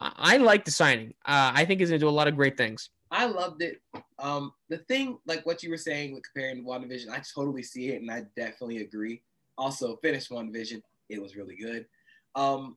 I, 0.00 0.12
I, 0.16 0.36
like 0.38 0.64
the 0.64 0.72
signing. 0.72 1.14
Uh, 1.24 1.52
I 1.54 1.64
think 1.64 1.78
he's 1.78 1.90
going 1.90 2.00
to 2.00 2.04
do 2.04 2.08
a 2.08 2.10
lot 2.10 2.26
of 2.26 2.34
great 2.34 2.56
things. 2.56 2.90
I 3.14 3.26
loved 3.26 3.62
it. 3.62 3.80
Um, 4.18 4.52
the 4.68 4.78
thing, 4.78 5.18
like 5.24 5.46
what 5.46 5.62
you 5.62 5.70
were 5.70 5.76
saying 5.76 6.12
with 6.12 6.24
comparing 6.24 6.56
to 6.56 6.68
WandaVision, 6.68 7.10
I 7.10 7.22
totally 7.32 7.62
see 7.62 7.90
it 7.90 8.02
and 8.02 8.10
I 8.10 8.24
definitely 8.36 8.78
agree. 8.78 9.22
Also, 9.56 9.96
finished 10.02 10.30
WandaVision, 10.30 10.82
it 11.08 11.22
was 11.22 11.36
really 11.36 11.54
good. 11.54 11.86
Um, 12.34 12.76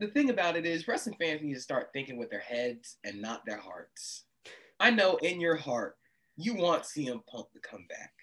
the 0.00 0.06
thing 0.06 0.30
about 0.30 0.56
it 0.56 0.64
is, 0.64 0.88
wrestling 0.88 1.16
fans 1.20 1.42
need 1.42 1.52
to 1.52 1.60
start 1.60 1.90
thinking 1.92 2.16
with 2.16 2.30
their 2.30 2.40
heads 2.40 2.96
and 3.04 3.20
not 3.20 3.44
their 3.44 3.58
hearts. 3.58 4.24
I 4.80 4.88
know 4.88 5.16
in 5.18 5.42
your 5.42 5.56
heart, 5.56 5.98
you 6.38 6.54
want 6.54 6.84
CM 6.84 7.20
Punk 7.26 7.52
to 7.52 7.60
come 7.60 7.84
back. 7.90 8.14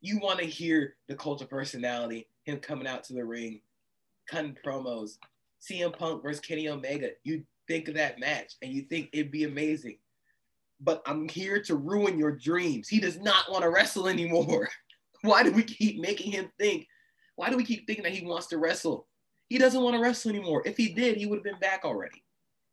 You 0.00 0.18
want 0.18 0.40
to 0.40 0.44
hear 0.44 0.96
the 1.08 1.14
cult 1.14 1.40
of 1.40 1.50
personality, 1.50 2.26
him 2.42 2.58
coming 2.58 2.88
out 2.88 3.04
to 3.04 3.14
the 3.14 3.24
ring, 3.24 3.60
cutting 4.28 4.56
promos, 4.66 5.18
CM 5.62 5.96
Punk 5.96 6.20
versus 6.20 6.40
Kenny 6.40 6.68
Omega. 6.68 7.10
You 7.22 7.44
think 7.68 7.86
of 7.86 7.94
that 7.94 8.18
match 8.18 8.54
and 8.60 8.72
you 8.72 8.82
think 8.82 9.10
it'd 9.12 9.30
be 9.30 9.44
amazing. 9.44 9.98
But 10.82 11.02
I'm 11.06 11.28
here 11.28 11.62
to 11.62 11.76
ruin 11.76 12.18
your 12.18 12.32
dreams. 12.32 12.88
He 12.88 13.00
does 13.00 13.20
not 13.20 13.50
want 13.50 13.62
to 13.62 13.70
wrestle 13.70 14.08
anymore. 14.08 14.68
Why 15.22 15.42
do 15.42 15.52
we 15.52 15.62
keep 15.62 16.00
making 16.00 16.32
him 16.32 16.50
think? 16.58 16.86
Why 17.36 17.48
do 17.50 17.56
we 17.56 17.64
keep 17.64 17.86
thinking 17.86 18.02
that 18.04 18.12
he 18.12 18.26
wants 18.26 18.48
to 18.48 18.58
wrestle? 18.58 19.06
He 19.48 19.58
doesn't 19.58 19.82
want 19.82 19.94
to 19.94 20.02
wrestle 20.02 20.30
anymore. 20.30 20.62
If 20.64 20.76
he 20.76 20.92
did, 20.92 21.16
he 21.16 21.26
would 21.26 21.36
have 21.36 21.44
been 21.44 21.60
back 21.60 21.84
already. 21.84 22.24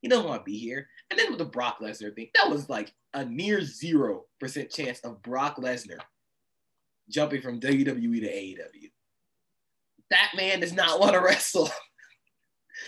He 0.01 0.07
doesn't 0.07 0.25
want 0.25 0.41
to 0.41 0.51
be 0.51 0.57
here. 0.57 0.87
And 1.09 1.19
then 1.19 1.29
with 1.29 1.39
the 1.39 1.45
Brock 1.45 1.79
Lesnar 1.81 2.15
thing, 2.15 2.29
that 2.35 2.49
was 2.49 2.69
like 2.69 2.93
a 3.13 3.25
near 3.25 3.61
zero 3.61 4.25
percent 4.39 4.71
chance 4.71 4.99
of 5.01 5.21
Brock 5.21 5.57
Lesnar 5.57 5.99
jumping 7.09 7.41
from 7.41 7.59
WWE 7.59 8.21
to 8.21 8.31
AEW. 8.31 8.91
That 10.09 10.31
man 10.35 10.61
does 10.61 10.73
not 10.73 10.99
want 10.99 11.13
to 11.13 11.19
wrestle. 11.23 11.69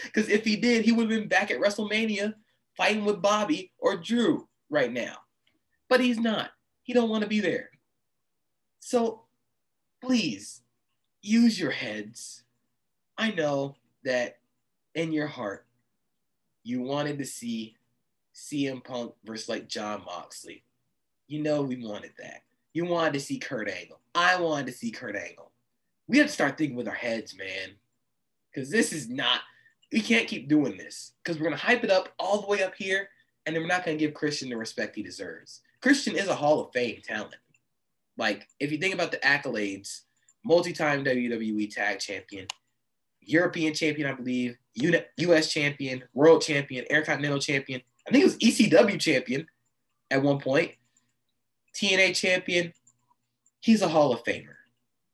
Because 0.06 0.30
if 0.30 0.46
he 0.46 0.56
did, 0.56 0.86
he 0.86 0.92
would 0.92 1.12
have 1.12 1.20
been 1.20 1.28
back 1.28 1.52
at 1.52 1.60
WrestleMania 1.60 2.34
fighting 2.78 3.04
with 3.04 3.22
Bobby 3.22 3.74
or 3.78 3.98
Drew 3.98 4.48
right 4.72 4.92
now. 4.92 5.18
But 5.88 6.00
he's 6.00 6.18
not. 6.18 6.50
He 6.82 6.94
don't 6.94 7.10
want 7.10 7.22
to 7.22 7.30
be 7.30 7.40
there. 7.42 7.70
So 8.80 9.22
please 10.04 10.62
use 11.22 11.60
your 11.60 11.70
heads. 11.70 12.44
I 13.18 13.30
know 13.32 13.76
that 14.04 14.40
in 14.96 15.12
your 15.12 15.28
heart 15.28 15.68
you 16.64 16.82
wanted 16.82 17.20
to 17.20 17.26
see 17.26 17.76
CM 18.36 18.84
Punk 18.84 19.14
versus 19.24 19.50
like 19.50 19.68
Jon 19.68 20.04
Moxley. 20.06 20.64
You 21.28 21.44
know 21.44 21.62
we 21.62 21.86
wanted 21.86 22.12
that. 22.20 22.44
You 22.74 22.86
wanted 22.86 23.14
to 23.14 23.20
see 23.20 23.38
Kurt 23.40 23.70
Angle. 23.70 24.00
I 24.16 24.40
wanted 24.40 24.68
to 24.68 24.74
see 24.74 24.92
Kurt 24.92 25.16
Angle. 25.16 25.52
We 26.08 26.18
have 26.18 26.28
to 26.28 26.34
start 26.34 26.58
thinking 26.58 26.78
with 26.78 26.88
our 26.88 26.94
heads, 26.94 27.38
man. 27.38 27.76
Because 28.54 28.70
this 28.70 28.92
is 28.92 29.10
not, 29.10 29.42
we 29.92 30.02
can't 30.02 30.28
keep 30.28 30.50
doing 30.50 30.78
this. 30.78 31.14
Because 31.24 31.38
we're 31.38 31.48
going 31.48 31.58
to 31.58 31.66
hype 31.66 31.84
it 31.84 31.92
up 31.92 32.10
all 32.20 32.42
the 32.42 32.48
way 32.48 32.64
up 32.64 32.74
here, 32.76 33.10
and 33.46 33.56
we're 33.56 33.68
not 33.68 33.86
going 33.86 33.98
to 33.98 34.04
give 34.04 34.14
Christian 34.14 34.50
the 34.50 34.58
respect 34.58 34.96
he 34.96 35.04
deserves. 35.04 35.62
Christian 35.82 36.16
is 36.16 36.28
a 36.28 36.36
Hall 36.36 36.62
of 36.62 36.72
Fame 36.74 37.02
talent. 37.04 37.36
Like, 38.18 38.48
if 38.60 38.72
you 38.72 38.78
think 38.78 38.94
about 38.94 39.12
the 39.12 39.18
accolades, 39.18 40.02
multi 40.44 40.74
time 40.74 41.04
WWE 41.04 41.74
tag 41.74 42.00
champion, 42.00 42.48
European 43.22 43.74
champion, 43.74 44.08
I 44.08 44.14
believe, 44.14 44.58
US 44.76 45.52
champion, 45.52 46.04
world 46.14 46.42
champion, 46.42 46.86
intercontinental 46.86 47.40
champion. 47.40 47.82
I 48.08 48.12
think 48.12 48.24
it 48.24 48.26
was 48.26 48.38
ECW 48.38 49.00
champion 49.00 49.48
at 50.10 50.22
one 50.22 50.40
point, 50.40 50.72
TNA 51.76 52.16
champion. 52.16 52.74
He's 53.60 53.82
a 53.82 53.88
Hall 53.88 54.14
of 54.14 54.24
Famer. 54.24 54.56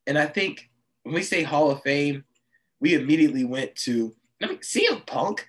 And 0.05 0.17
I 0.17 0.25
think 0.25 0.69
when 1.03 1.15
we 1.15 1.23
say 1.23 1.43
Hall 1.43 1.69
of 1.69 1.81
Fame, 1.83 2.23
we 2.79 2.93
immediately 2.93 3.43
went 3.43 3.75
to 3.75 4.15
I 4.41 4.47
mean, 4.47 4.59
CM 4.59 5.05
Punk, 5.05 5.45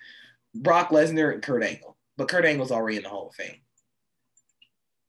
Brock 0.53 0.89
Lesnar, 0.89 1.33
and 1.33 1.43
Kurt 1.43 1.63
Angle. 1.63 1.95
But 2.19 2.27
Kurt 2.27 2.43
Angle's 2.43 2.69
already 2.69 2.97
in 2.97 3.03
the 3.03 3.09
Hall 3.09 3.29
of 3.29 3.35
Fame. 3.35 3.61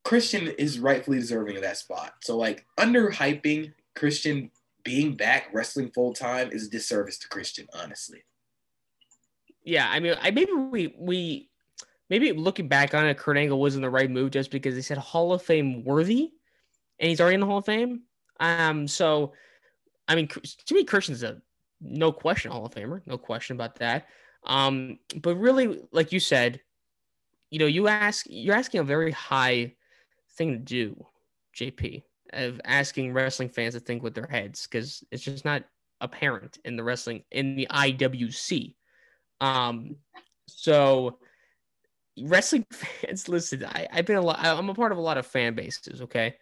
Christian 0.04 0.46
is 0.46 0.78
rightfully 0.78 1.18
deserving 1.18 1.56
of 1.56 1.62
that 1.62 1.76
spot. 1.76 2.14
So, 2.22 2.36
like, 2.36 2.64
under 2.78 3.11
hyping 3.11 3.72
Christian 3.96 4.52
being 4.84 5.16
back 5.16 5.48
wrestling 5.52 5.90
full 5.90 6.14
time 6.14 6.52
is 6.52 6.68
a 6.68 6.70
disservice 6.70 7.18
to 7.18 7.28
Christian, 7.28 7.66
honestly. 7.74 8.22
Yeah, 9.64 9.88
I 9.90 9.98
mean, 9.98 10.14
I 10.22 10.30
maybe 10.30 10.52
we 10.52 10.94
we 10.96 11.50
maybe 12.11 12.30
looking 12.30 12.68
back 12.68 12.94
on 12.94 13.08
it, 13.08 13.18
Kurt 13.18 13.36
Angle 13.36 13.58
wasn't 13.58 13.82
the 13.82 13.90
right 13.90 14.08
move 14.08 14.30
just 14.30 14.52
because 14.52 14.76
he 14.76 14.82
said 14.82 14.96
Hall 14.96 15.32
of 15.32 15.42
Fame 15.42 15.82
worthy, 15.82 16.30
and 17.00 17.08
he's 17.08 17.20
already 17.20 17.34
in 17.34 17.40
the 17.40 17.46
Hall 17.46 17.58
of 17.58 17.66
Fame. 17.66 18.02
Um, 18.38 18.86
so 18.86 19.32
I 20.06 20.14
mean, 20.14 20.28
to 20.28 20.74
me, 20.74 20.84
Christian's 20.84 21.24
a 21.24 21.42
no 21.80 22.12
question 22.12 22.52
Hall 22.52 22.66
of 22.66 22.72
Famer, 22.72 23.02
no 23.04 23.18
question 23.18 23.56
about 23.56 23.80
that. 23.80 24.06
Um, 24.44 25.00
but 25.20 25.34
really, 25.34 25.80
like 25.90 26.12
you 26.12 26.20
said, 26.20 26.61
you 27.51 27.59
know, 27.59 27.66
you 27.66 27.88
ask, 27.88 28.26
you're 28.28 28.55
asking 28.55 28.80
a 28.80 28.84
very 28.84 29.11
high 29.12 29.74
thing 30.36 30.53
to 30.53 30.59
do, 30.59 31.07
JP 31.57 32.03
of 32.32 32.61
asking 32.64 33.12
wrestling 33.12 33.48
fans 33.48 33.74
to 33.74 33.80
think 33.80 34.03
with 34.03 34.14
their 34.14 34.26
heads 34.26 34.66
because 34.66 35.05
it's 35.11 35.22
just 35.22 35.44
not 35.44 35.64
apparent 36.01 36.59
in 36.64 36.76
the 36.76 36.84
wrestling 36.84 37.22
in 37.30 37.57
the 37.57 37.66
IWC. 37.70 38.74
Um, 39.40 39.96
so 40.46 41.18
wrestling 42.22 42.66
fans, 42.72 43.28
listen, 43.28 43.64
I, 43.64 43.88
I've 43.92 44.07
been 44.07 44.16
a 44.16 44.22
lot, 44.22 44.38
I'm 44.40 44.68
a 44.68 44.74
part 44.74 44.92
of 44.92 44.98
a 44.98 45.03
lot 45.03 45.18
of 45.18 45.26
fan 45.26 45.55
bases, 45.55 46.03
okay, 46.03 46.36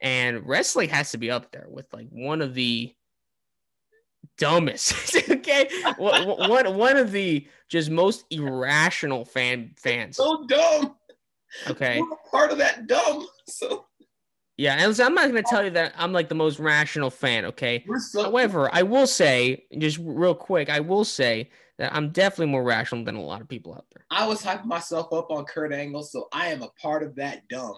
and 0.00 0.46
wrestling 0.46 0.88
has 0.88 1.12
to 1.12 1.18
be 1.18 1.30
up 1.30 1.50
there 1.52 1.66
with 1.68 1.92
like 1.92 2.08
one 2.10 2.42
of 2.42 2.54
the 2.54 2.94
dumbest, 4.38 5.16
okay, 5.30 5.68
one 5.96 6.76
one 6.76 6.96
of 6.96 7.12
the 7.12 7.46
just 7.68 7.90
most 7.90 8.24
irrational 8.30 9.24
fan 9.24 9.72
fans. 9.76 10.16
So 10.16 10.44
dumb. 10.46 10.96
Okay, 11.68 12.00
We're 12.00 12.16
part 12.30 12.52
of 12.52 12.58
that 12.58 12.86
dumb. 12.86 13.26
So 13.46 13.86
yeah, 14.60 14.74
and 14.78 15.00
I'm 15.00 15.14
not 15.14 15.30
going 15.30 15.42
to 15.42 15.48
tell 15.48 15.64
you 15.64 15.70
that 15.70 15.94
I'm 15.96 16.12
like 16.12 16.28
the 16.28 16.34
most 16.34 16.58
rational 16.58 17.08
fan, 17.10 17.46
okay? 17.46 17.82
So- 17.96 18.24
However, 18.24 18.68
I 18.72 18.82
will 18.82 19.06
say, 19.06 19.64
just 19.78 19.98
real 20.02 20.34
quick, 20.34 20.68
I 20.68 20.80
will 20.80 21.04
say 21.04 21.48
that 21.78 21.94
I'm 21.94 22.10
definitely 22.10 22.52
more 22.52 22.62
rational 22.62 23.02
than 23.04 23.14
a 23.16 23.22
lot 23.22 23.40
of 23.40 23.48
people 23.48 23.72
out 23.72 23.86
there. 23.94 24.04
I 24.10 24.26
was 24.26 24.42
hyping 24.42 24.66
myself 24.66 25.14
up 25.14 25.30
on 25.30 25.46
Kurt 25.46 25.72
Angle, 25.72 26.02
so 26.02 26.28
I 26.30 26.48
am 26.48 26.62
a 26.62 26.68
part 26.80 27.02
of 27.02 27.14
that 27.16 27.48
dumb. 27.48 27.72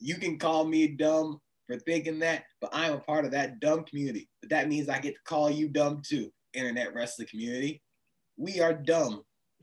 You 0.00 0.16
can 0.16 0.36
call 0.36 0.64
me 0.64 0.88
dumb 0.88 1.40
for 1.66 1.78
thinking 1.78 2.18
that, 2.20 2.44
but 2.60 2.74
I 2.74 2.86
am 2.86 2.94
a 2.94 3.00
part 3.00 3.24
of 3.24 3.32
that 3.32 3.60
dumb 3.60 3.84
community. 3.84 4.28
But 4.40 4.50
that 4.50 4.68
means 4.68 4.88
I 4.88 4.98
get 4.98 5.14
to 5.14 5.20
call 5.24 5.50
you 5.50 5.68
dumb 5.68 6.02
too, 6.06 6.30
internet 6.54 6.94
wrestling 6.94 7.28
community. 7.28 7.82
We 8.36 8.60
are 8.60 8.72
dumb. 8.72 9.22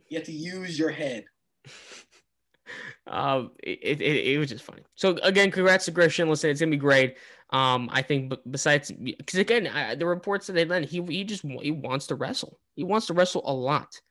You 0.10 0.18
have 0.18 0.26
to 0.28 0.32
use 0.32 0.78
your 0.78 0.91
head. 0.91 1.26
um, 3.08 3.51
it, 3.64 4.01
it, 4.01 4.28
it 4.28 4.38
was 4.38 4.49
just 4.49 4.64
funny. 4.64 4.84
So 4.95 5.18
again, 5.24 5.51
congrats 5.51 5.86
to 5.86 5.91
Christian. 5.91 6.30
Listen, 6.30 6.49
it's 6.49 6.60
gonna 6.60 6.72
be 6.72 6.78
great. 6.78 7.18
Um, 7.51 7.89
I 7.91 8.01
think 8.01 8.34
besides 8.49 8.91
because 8.91 9.39
again, 9.39 9.68
I, 9.68 9.95
the 9.95 10.06
reports 10.06 10.47
that 10.47 10.54
they 10.54 10.64
then 10.64 10.84
he 10.84 11.01
he 11.04 11.24
just 11.24 11.43
he 11.43 11.72
wants 11.72 12.08
to 12.08 12.16
wrestle. 12.16 12.60
He 12.76 12.84
wants 12.84 13.08
to 13.08 13.14
wrestle 13.14 13.43
a 13.45 13.54
lot. 13.54 14.01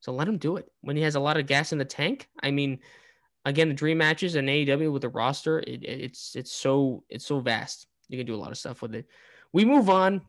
So 0.00 0.12
let 0.12 0.28
him 0.28 0.38
do 0.38 0.56
it 0.56 0.70
when 0.82 0.96
he 0.96 1.02
has 1.02 1.14
a 1.14 1.20
lot 1.20 1.36
of 1.36 1.46
gas 1.46 1.72
in 1.72 1.78
the 1.78 1.84
tank. 1.84 2.28
I 2.42 2.50
mean, 2.50 2.78
again, 3.46 3.68
the 3.68 3.74
dream 3.74 3.98
matches 3.98 4.34
in 4.34 4.46
AEW 4.46 4.92
with 4.92 5.02
the 5.02 5.08
roster, 5.08 5.60
it, 5.60 5.82
it's 5.82 6.36
it's 6.36 6.52
so 6.52 7.04
it's 7.08 7.24
so 7.24 7.40
vast. 7.40 7.86
You 8.08 8.18
can 8.18 8.26
do 8.26 8.34
a 8.34 8.36
lot 8.36 8.50
of 8.50 8.58
stuff 8.58 8.82
with 8.82 8.94
it. 8.94 9.06
We 9.52 9.64
move 9.64 9.88
on 9.88 10.20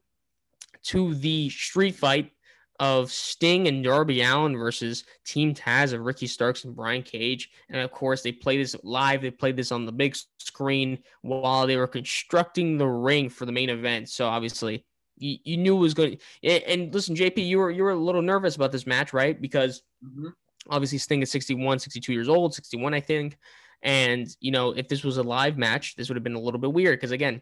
to 0.84 1.14
the 1.16 1.50
street 1.50 1.96
fight 1.96 2.32
of 2.80 3.12
Sting 3.12 3.68
and 3.68 3.84
Darby 3.84 4.22
Allin 4.22 4.56
versus 4.56 5.04
Team 5.26 5.54
Taz 5.54 5.94
of 5.94 6.02
Ricky 6.02 6.28
Starks 6.28 6.64
and 6.64 6.76
Brian 6.76 7.02
Cage. 7.02 7.50
And 7.70 7.82
of 7.82 7.92
course, 7.92 8.22
they 8.22 8.32
played 8.32 8.60
this 8.60 8.76
live. 8.84 9.22
They 9.22 9.32
played 9.32 9.58
this 9.58 9.72
on 9.72 9.86
the 9.86 9.92
big 9.92 10.16
screen 10.38 11.00
while 11.22 11.66
they 11.66 11.78
were 11.78 11.88
constructing 11.88 12.78
the 12.78 12.88
ring 12.88 13.30
for 13.30 13.46
the 13.46 13.52
main 13.52 13.70
event. 13.70 14.10
So 14.10 14.28
obviously, 14.28 14.86
you, 15.18 15.38
you 15.44 15.58
knew 15.58 15.76
it 15.76 15.80
was 15.80 15.96
going 15.96 16.20
to. 16.44 16.72
And 16.72 16.94
listen, 16.94 17.16
JP, 17.16 17.48
you 17.48 17.58
were 17.58 17.72
you 17.72 17.84
were 17.84 17.92
a 17.92 17.96
little 17.96 18.22
nervous 18.22 18.56
about 18.56 18.72
this 18.72 18.86
match, 18.86 19.12
right? 19.12 19.40
Because 19.42 19.82
mm-hmm. 20.06 20.28
Obviously 20.70 20.98
Sting 20.98 21.22
is 21.22 21.32
61, 21.32 21.80
62 21.80 22.14
years 22.14 22.30
old, 22.30 22.54
61, 22.54 22.94
I 22.94 23.00
think. 23.00 23.38
And 23.82 24.28
you 24.40 24.52
know, 24.52 24.72
if 24.72 24.88
this 24.88 25.04
was 25.04 25.18
a 25.18 25.24
live 25.24 25.58
match, 25.58 25.96
this 25.96 26.10
would 26.10 26.16
have 26.16 26.24
been 26.24 26.36
a 26.36 26.40
little 26.40 26.60
bit 26.60 26.74
weird 26.74 27.00
because 27.00 27.12
again, 27.12 27.42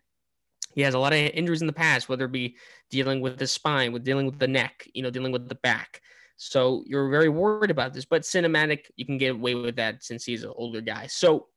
he 0.73 0.81
has 0.81 0.93
a 0.93 0.99
lot 0.99 1.13
of 1.13 1.19
injuries 1.19 1.61
in 1.61 1.67
the 1.67 1.73
past, 1.73 2.09
whether 2.09 2.25
it 2.25 2.31
be 2.31 2.57
dealing 2.89 3.21
with 3.21 3.37
the 3.37 3.47
spine, 3.47 3.93
with 3.93 4.03
dealing 4.03 4.25
with 4.25 4.39
the 4.39 4.47
neck, 4.47 4.87
you 4.93 5.01
know, 5.01 5.09
dealing 5.09 5.31
with 5.31 5.47
the 5.47 5.55
back. 5.55 6.01
So 6.37 6.83
you're 6.85 7.09
very 7.09 7.29
worried 7.29 7.71
about 7.71 7.93
this, 7.93 8.03
but 8.03 8.23
cinematic, 8.23 8.87
you 8.97 9.05
can 9.05 9.17
get 9.17 9.35
away 9.35 9.55
with 9.55 9.77
that 9.77 10.03
since 10.03 10.25
he's 10.25 10.43
an 10.43 10.51
older 10.55 10.81
guy. 10.81 11.07
So, 11.07 11.47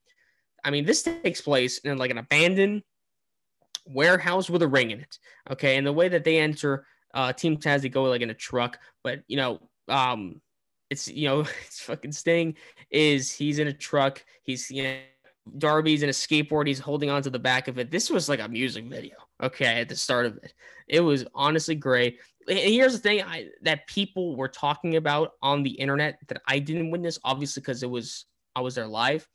I 0.65 0.71
mean, 0.71 0.85
this 0.85 1.03
takes 1.03 1.41
place 1.41 1.79
in 1.79 1.99
like 1.99 2.13
an 2.13 2.19
abandoned 2.19 2.83
warehouse 3.87 4.49
with 4.49 4.63
a 4.63 4.69
ring 4.69 4.93
in 4.93 5.01
it. 5.01 5.19
Okay. 5.51 5.77
And 5.77 5.87
the 5.87 5.93
way 5.93 6.09
that 6.09 6.23
they 6.23 6.39
enter, 6.39 6.87
uh, 7.13 7.33
Team 7.33 7.57
Taz, 7.57 7.83
they 7.83 7.89
go 7.89 8.05
like 8.05 8.21
in 8.21 8.31
a 8.31 8.35
truck, 8.35 8.79
but 9.03 9.23
you 9.27 9.37
know, 9.37 9.69
um, 9.89 10.41
it's, 10.91 11.09
you 11.09 11.29
know, 11.29 11.41
it's 11.67 11.81
fucking 11.81 12.13
Sting 12.13 12.57
is 12.91 13.33
he's 13.33 13.59
in 13.59 13.69
a 13.69 13.73
truck. 13.73 14.25
He's, 14.43 14.71
you 14.71 14.83
know, 14.85 14.99
Darby's 15.57 16.03
in 16.03 16.09
a 16.09 16.13
skateboard. 16.13 16.67
He's 16.67 16.79
holding 16.79 17.11
on 17.11 17.23
to 17.23 17.31
the 17.31 17.39
back 17.39 17.69
of 17.69 17.79
it. 17.79 17.91
This 17.91 18.11
was 18.11 18.29
like 18.29 18.41
a 18.41 18.49
music 18.49 18.85
video. 18.87 19.17
Okay, 19.43 19.81
at 19.81 19.89
the 19.89 19.97
start 19.97 20.27
of 20.27 20.37
it, 20.43 20.53
it 20.89 21.01
was 21.01 21.25
honestly 21.35 21.75
great. 21.75 22.19
And 22.49 22.59
here's 22.59 22.93
the 22.93 22.99
thing 22.99 23.23
I, 23.23 23.49
that 23.63 23.87
people 23.87 24.37
were 24.37 24.49
talking 24.49 24.97
about 24.97 25.33
on 25.43 25.63
the 25.63 25.71
internet 25.71 26.19
that 26.29 26.43
I 26.47 26.59
didn't 26.59 26.91
witness, 26.91 27.19
obviously 27.25 27.61
because 27.61 27.83
it 27.83 27.91
was 27.91 28.27
I 28.57 28.61
was 28.61 28.75
there 28.75 28.87
live. 28.87 29.29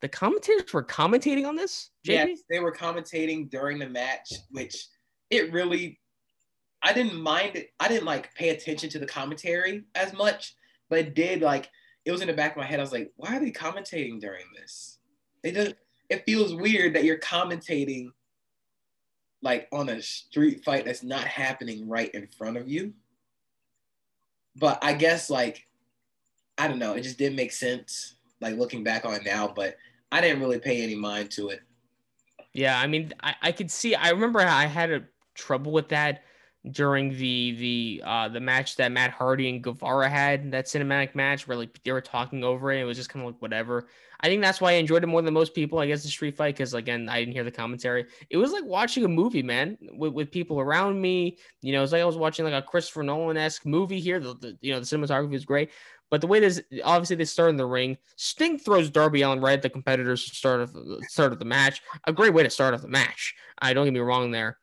the 0.00 0.08
commentators 0.08 0.72
were 0.72 0.84
commentating 0.84 1.46
on 1.46 1.56
this. 1.56 1.90
JP? 2.06 2.28
Yes, 2.28 2.38
they 2.48 2.60
were 2.60 2.72
commentating 2.72 3.50
during 3.50 3.78
the 3.78 3.88
match, 3.88 4.32
which 4.50 4.86
it 5.30 5.52
really 5.52 6.00
I 6.82 6.92
didn't 6.92 7.20
mind 7.20 7.56
it. 7.56 7.70
I 7.80 7.88
didn't 7.88 8.04
like 8.04 8.34
pay 8.34 8.50
attention 8.50 8.90
to 8.90 8.98
the 8.98 9.06
commentary 9.06 9.84
as 9.94 10.12
much, 10.12 10.54
but 10.88 10.98
it 10.98 11.14
did 11.14 11.42
like 11.42 11.70
it 12.04 12.12
was 12.12 12.20
in 12.20 12.26
the 12.26 12.34
back 12.34 12.52
of 12.52 12.58
my 12.58 12.66
head. 12.66 12.80
I 12.80 12.82
was 12.82 12.92
like, 12.92 13.12
why 13.16 13.36
are 13.36 13.40
they 13.40 13.50
commentating 13.50 14.20
during 14.20 14.44
this? 14.56 14.98
It 15.42 15.52
does 15.52 15.74
it 16.10 16.24
feels 16.26 16.54
weird 16.54 16.94
that 16.94 17.04
you're 17.04 17.18
commentating 17.18 18.08
like 19.42 19.68
on 19.72 19.88
a 19.88 20.00
street 20.00 20.64
fight 20.64 20.84
that's 20.84 21.02
not 21.02 21.24
happening 21.24 21.88
right 21.88 22.10
in 22.14 22.26
front 22.26 22.56
of 22.56 22.68
you. 22.68 22.92
But 24.56 24.78
I 24.82 24.92
guess 24.94 25.30
like 25.30 25.66
I 26.58 26.68
don't 26.68 26.78
know, 26.78 26.94
it 26.94 27.02
just 27.02 27.18
didn't 27.18 27.36
make 27.36 27.52
sense 27.52 28.16
like 28.40 28.56
looking 28.56 28.84
back 28.84 29.04
on 29.04 29.14
it 29.14 29.24
now, 29.24 29.52
but 29.54 29.76
I 30.12 30.20
didn't 30.20 30.40
really 30.40 30.58
pay 30.58 30.82
any 30.82 30.94
mind 30.94 31.30
to 31.32 31.48
it. 31.48 31.60
Yeah, 32.52 32.78
I 32.78 32.86
mean, 32.86 33.12
I, 33.20 33.34
I 33.42 33.52
could 33.52 33.70
see. 33.70 33.96
I 33.96 34.10
remember 34.10 34.40
I 34.40 34.66
had 34.66 34.92
a 34.92 35.02
trouble 35.34 35.72
with 35.72 35.88
that 35.88 36.22
during 36.70 37.10
the 37.10 37.52
the 37.52 38.02
uh 38.06 38.28
the 38.28 38.40
match 38.40 38.76
that 38.76 38.90
Matt 38.90 39.10
Hardy 39.10 39.50
and 39.50 39.62
Guevara 39.62 40.08
had 40.08 40.50
that 40.52 40.64
cinematic 40.64 41.14
match 41.14 41.46
where 41.46 41.58
like 41.58 41.82
they 41.82 41.92
were 41.92 42.00
talking 42.00 42.42
over 42.42 42.72
it. 42.72 42.80
It 42.80 42.84
was 42.84 42.96
just 42.96 43.10
kind 43.10 43.24
of 43.24 43.32
like 43.32 43.42
whatever. 43.42 43.86
I 44.20 44.28
think 44.28 44.40
that's 44.40 44.60
why 44.60 44.70
I 44.70 44.74
enjoyed 44.76 45.04
it 45.04 45.08
more 45.08 45.20
than 45.20 45.34
most 45.34 45.54
people. 45.54 45.78
I 45.78 45.86
guess 45.86 46.02
the 46.02 46.08
street 46.08 46.36
fight 46.36 46.56
because 46.56 46.72
again 46.72 47.08
I 47.08 47.20
didn't 47.20 47.34
hear 47.34 47.44
the 47.44 47.50
commentary. 47.50 48.06
It 48.30 48.38
was 48.38 48.52
like 48.52 48.64
watching 48.64 49.04
a 49.04 49.08
movie, 49.08 49.42
man, 49.42 49.76
with, 49.92 50.14
with 50.14 50.30
people 50.30 50.58
around 50.58 51.00
me. 51.00 51.36
You 51.60 51.72
know, 51.72 51.82
it's 51.82 51.92
like 51.92 52.00
I 52.00 52.06
was 52.06 52.16
watching 52.16 52.46
like 52.46 52.54
a 52.54 52.66
Christopher 52.66 53.02
Nolan 53.02 53.36
esque 53.36 53.66
movie 53.66 54.00
here. 54.00 54.18
The, 54.18 54.34
the 54.34 54.58
you 54.62 54.72
know 54.72 54.80
the 54.80 54.86
cinematography 54.86 55.34
is 55.34 55.44
great, 55.44 55.70
but 56.10 56.22
the 56.22 56.26
way 56.26 56.40
this 56.40 56.62
obviously 56.82 57.16
they 57.16 57.26
start 57.26 57.50
in 57.50 57.56
the 57.56 57.66
ring. 57.66 57.98
Sting 58.16 58.58
throws 58.58 58.88
Darby 58.88 59.20
Allin 59.20 59.40
right 59.40 59.52
at 59.52 59.62
the 59.62 59.68
competitors 59.68 60.24
start 60.24 60.62
of 60.62 60.72
the 60.72 61.02
start 61.08 61.32
of 61.32 61.38
the 61.38 61.44
match. 61.44 61.82
A 62.06 62.12
great 62.12 62.32
way 62.32 62.42
to 62.42 62.48
start 62.48 62.72
off 62.72 62.80
the 62.80 62.88
match. 62.88 63.34
I 63.58 63.74
don't 63.74 63.84
get 63.84 63.92
me 63.92 64.00
wrong 64.00 64.30
there. 64.30 64.56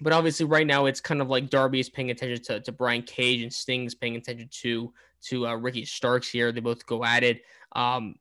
But 0.00 0.12
obviously, 0.12 0.46
right 0.46 0.66
now 0.66 0.86
it's 0.86 1.00
kind 1.00 1.20
of 1.20 1.28
like 1.28 1.50
Darby 1.50 1.80
is 1.80 1.88
paying 1.88 2.10
attention 2.10 2.42
to, 2.44 2.60
to 2.60 2.72
Brian 2.72 3.02
Cage 3.02 3.42
and 3.42 3.52
Sting's 3.52 3.94
paying 3.94 4.16
attention 4.16 4.48
to 4.62 4.92
to 5.24 5.48
uh, 5.48 5.54
Ricky 5.54 5.84
Starks 5.84 6.28
here. 6.28 6.52
They 6.52 6.60
both 6.60 6.86
go 6.86 7.04
at 7.04 7.24
it. 7.24 7.42
Um, 7.72 8.14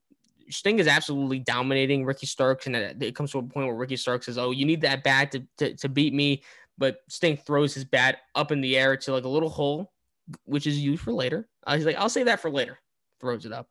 Sting 0.50 0.80
is 0.80 0.88
absolutely 0.88 1.40
dominating 1.40 2.06
Ricky 2.06 2.26
Starks, 2.26 2.68
and 2.68 2.76
it 2.76 3.16
comes 3.16 3.32
to 3.32 3.40
a 3.40 3.44
point 3.44 3.68
where 3.68 3.76
Ricky 3.76 3.98
Starks 3.98 4.26
says, 4.26 4.38
"Oh, 4.38 4.52
you 4.52 4.66
need 4.66 4.82
that 4.82 5.04
bat 5.04 5.32
to, 5.32 5.44
to, 5.58 5.76
to 5.76 5.90
beat 5.90 6.14
me." 6.14 6.44
But 6.78 7.00
Sting 7.10 7.38
throws 7.38 7.74
his 7.74 7.84
bat 7.84 8.20
up 8.36 8.52
in 8.52 8.62
the 8.62 8.78
air 8.78 8.98
to 8.98 9.12
like 9.12 9.26
a 9.26 9.30
little 9.30 9.50
hole, 9.50 9.92
which 10.46 10.68
is 10.68 10.80
used 10.80 11.04
for 11.04 11.12
later. 11.12 11.48
Uh, 11.66 11.76
he's 11.76 11.86
like, 11.86 11.98
"I'll 11.98 12.10
say 12.10 12.24
that 12.24 12.40
for 12.40 12.50
later." 12.50 12.80
Throws 13.20 13.46
it 13.46 13.52
up. 13.52 13.70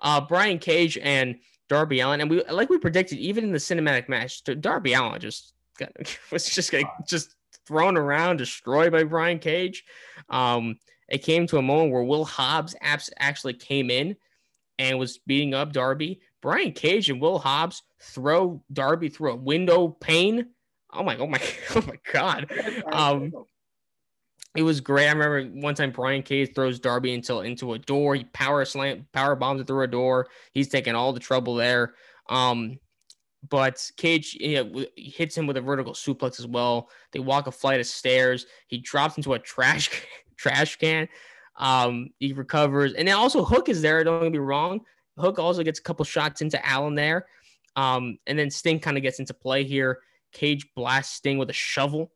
Uh, 0.00 0.20
Brian 0.20 0.58
Cage 0.58 0.98
and 0.98 1.36
Darby 1.68 2.00
Allin, 2.00 2.20
and 2.20 2.30
we 2.30 2.42
like 2.44 2.68
we 2.68 2.78
predicted, 2.78 3.18
even 3.18 3.44
in 3.44 3.52
the 3.52 3.58
cinematic 3.58 4.08
match, 4.08 4.44
Darby 4.44 4.94
Allin 4.94 5.20
just 5.20 5.54
got, 5.78 5.92
was 6.32 6.48
just 6.48 6.72
like, 6.72 6.86
just 7.06 7.34
thrown 7.68 7.96
around, 7.96 8.38
destroyed 8.38 8.90
by 8.90 9.04
Brian 9.04 9.38
Cage. 9.38 9.84
Um, 10.28 10.78
it 11.08 11.18
came 11.18 11.46
to 11.46 11.58
a 11.58 11.62
moment 11.62 11.92
where 11.92 12.02
Will 12.02 12.24
Hobbs 12.24 12.74
actually 12.80 13.54
came 13.54 13.90
in 13.90 14.16
and 14.78 14.98
was 14.98 15.18
beating 15.18 15.54
up 15.54 15.72
Darby. 15.72 16.20
Brian 16.40 16.72
Cage 16.72 17.10
and 17.10 17.20
Will 17.20 17.38
Hobbs 17.38 17.82
throw 18.00 18.62
Darby 18.72 19.08
through 19.08 19.32
a 19.32 19.36
window 19.36 19.88
pane. 19.88 20.48
Oh 20.92 21.02
my, 21.02 21.16
oh 21.16 21.26
my, 21.26 21.40
oh 21.76 21.84
my 21.86 21.98
God. 22.12 22.50
Um, 22.90 23.32
it 24.56 24.62
was 24.62 24.80
great. 24.80 25.08
I 25.08 25.12
remember 25.12 25.60
one 25.60 25.74
time 25.74 25.92
Brian 25.92 26.22
Cage 26.22 26.54
throws 26.54 26.80
Darby 26.80 27.12
into 27.12 27.40
into 27.40 27.74
a 27.74 27.78
door. 27.78 28.14
He 28.14 28.24
power 28.24 28.64
slam, 28.64 29.06
power 29.12 29.36
bombs 29.36 29.60
it 29.60 29.66
through 29.66 29.84
a 29.84 29.88
door. 29.88 30.28
He's 30.52 30.68
taking 30.68 30.94
all 30.94 31.12
the 31.12 31.20
trouble 31.20 31.54
there. 31.54 31.94
Um, 32.28 32.78
but 33.48 33.90
Cage 33.96 34.34
you 34.40 34.64
know, 34.64 34.84
hits 34.96 35.36
him 35.36 35.46
with 35.46 35.56
a 35.56 35.60
vertical 35.60 35.92
suplex 35.92 36.38
as 36.38 36.46
well. 36.46 36.88
They 37.12 37.20
walk 37.20 37.46
a 37.46 37.52
flight 37.52 37.80
of 37.80 37.86
stairs. 37.86 38.46
He 38.66 38.78
drops 38.78 39.16
into 39.16 39.34
a 39.34 39.38
trash 39.38 39.90
trash 40.36 40.76
can. 40.76 41.08
Um, 41.56 42.10
he 42.18 42.32
recovers, 42.32 42.94
and 42.94 43.08
then 43.08 43.16
also 43.16 43.44
Hook 43.44 43.68
is 43.68 43.82
there. 43.82 44.02
Don't 44.04 44.22
get 44.22 44.32
me 44.32 44.38
wrong. 44.38 44.80
Hook 45.18 45.38
also 45.38 45.64
gets 45.64 45.80
a 45.80 45.82
couple 45.82 46.04
shots 46.04 46.40
into 46.40 46.60
Allin 46.64 46.94
there, 46.94 47.26
um, 47.74 48.18
and 48.26 48.38
then 48.38 48.50
Sting 48.50 48.78
kind 48.78 48.96
of 48.96 49.02
gets 49.02 49.18
into 49.18 49.34
play 49.34 49.64
here. 49.64 49.98
Cage 50.32 50.66
blasts 50.76 51.16
Sting 51.16 51.38
with 51.38 51.50
a 51.50 51.54
shovel, 51.54 52.12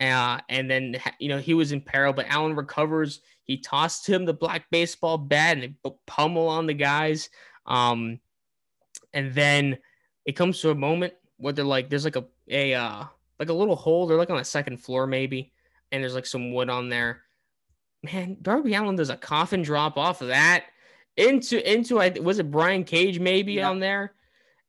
uh, 0.00 0.40
and 0.48 0.70
then 0.70 0.96
you 1.18 1.28
know 1.28 1.38
he 1.38 1.54
was 1.54 1.72
in 1.72 1.80
peril, 1.80 2.12
but 2.12 2.26
Allin 2.30 2.54
recovers. 2.54 3.20
He 3.44 3.58
tossed 3.58 4.08
him 4.08 4.24
the 4.24 4.34
black 4.34 4.66
baseball 4.70 5.18
bat 5.18 5.58
and 5.58 5.62
they 5.82 5.90
pummel 6.06 6.48
on 6.48 6.66
the 6.66 6.74
guys. 6.74 7.28
Um, 7.66 8.20
and 9.12 9.34
then 9.34 9.78
it 10.24 10.32
comes 10.32 10.60
to 10.60 10.70
a 10.70 10.74
moment 10.74 11.14
where 11.36 11.52
they're 11.52 11.64
like, 11.64 11.88
there's 11.90 12.04
like 12.04 12.16
a 12.16 12.24
a 12.48 12.74
uh, 12.74 13.04
like 13.38 13.48
a 13.48 13.54
little 13.54 13.76
hole. 13.76 14.06
They're 14.06 14.18
like 14.18 14.30
on 14.30 14.38
the 14.38 14.44
second 14.44 14.78
floor 14.78 15.06
maybe, 15.06 15.52
and 15.90 16.02
there's 16.02 16.14
like 16.14 16.26
some 16.26 16.52
wood 16.52 16.70
on 16.70 16.88
there. 16.88 17.22
Man, 18.02 18.36
Darby 18.42 18.74
Allin 18.74 18.96
does 18.96 19.10
a 19.10 19.16
coffin 19.16 19.62
drop 19.62 19.96
off 19.96 20.22
of 20.22 20.28
that 20.28 20.64
into 21.16 21.70
into 21.70 22.00
I 22.00 22.10
was 22.20 22.38
it 22.38 22.50
Brian 22.50 22.84
Cage 22.84 23.18
maybe 23.18 23.54
yeah. 23.54 23.68
on 23.68 23.80
there, 23.80 24.14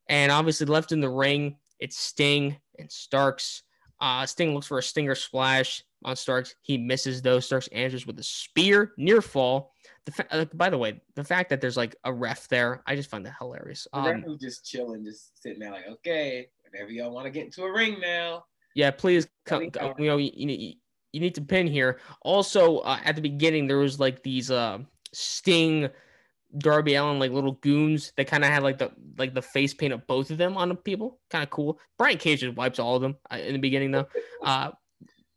and 0.07 0.31
obviously 0.31 0.65
left 0.67 0.91
in 0.91 1.01
the 1.01 1.09
ring. 1.09 1.57
It's 1.79 1.97
Sting 1.97 2.57
and 2.77 2.91
Starks. 2.91 3.63
Uh, 3.99 4.25
Sting 4.25 4.53
looks 4.53 4.67
for 4.67 4.77
a 4.77 4.83
stinger 4.83 5.15
splash 5.15 5.83
on 6.03 6.15
Starks. 6.15 6.55
He 6.61 6.77
misses 6.77 7.21
those. 7.21 7.45
Starks 7.45 7.67
answers 7.69 8.05
with 8.05 8.19
a 8.19 8.23
spear 8.23 8.93
near 8.97 9.21
fall. 9.21 9.73
The 10.05 10.11
fa- 10.11 10.27
uh, 10.31 10.45
by 10.53 10.69
the 10.69 10.77
way, 10.77 11.01
the 11.15 11.23
fact 11.23 11.49
that 11.49 11.61
there's 11.61 11.77
like 11.77 11.95
a 12.03 12.13
ref 12.13 12.47
there, 12.49 12.83
I 12.85 12.95
just 12.95 13.09
find 13.09 13.25
that 13.25 13.35
hilarious. 13.39 13.87
The 13.93 14.01
ref 14.01 14.15
um, 14.15 14.23
was 14.23 14.39
just 14.39 14.65
chilling, 14.65 15.03
just 15.03 15.41
sitting 15.41 15.59
there, 15.59 15.71
like, 15.71 15.87
okay, 15.87 16.47
whenever 16.69 16.91
y'all 16.91 17.11
want 17.11 17.25
to 17.25 17.31
get 17.31 17.45
into 17.45 17.63
a 17.63 17.71
ring 17.71 17.99
now. 17.99 18.45
Yeah, 18.75 18.91
please 18.91 19.27
come. 19.45 19.69
You 19.97 20.07
know, 20.07 20.17
you, 20.17 20.31
you, 20.33 20.73
you 21.13 21.19
need 21.19 21.35
to 21.35 21.41
pin 21.41 21.67
here. 21.67 21.99
Also, 22.21 22.79
uh, 22.79 22.99
at 23.03 23.15
the 23.15 23.21
beginning, 23.21 23.67
there 23.67 23.77
was 23.77 23.99
like 23.99 24.23
these 24.23 24.49
uh, 24.49 24.79
Sting, 25.13 25.89
Darby 26.57 26.95
Allin, 26.95 27.19
like 27.19 27.31
little 27.31 27.53
goons 27.53 28.11
that 28.17 28.27
kind 28.27 28.43
of 28.43 28.49
had 28.49 28.63
like 28.63 28.79
the 28.79 28.91
like 29.17 29.33
the 29.33 29.41
face 29.41 29.73
paint 29.73 29.93
of 29.93 30.05
both 30.07 30.31
of 30.31 30.37
them 30.37 30.57
on 30.57 30.69
the 30.69 30.75
people. 30.75 31.19
Kind 31.29 31.43
of 31.43 31.49
cool. 31.51 31.79
Brian 31.97 32.17
Cage 32.17 32.41
just 32.41 32.57
wipes 32.57 32.79
all 32.79 32.95
of 32.95 33.01
them 33.01 33.15
uh, 33.31 33.37
in 33.37 33.53
the 33.53 33.59
beginning 33.59 33.91
though. 33.91 34.07
Uh, 34.43 34.71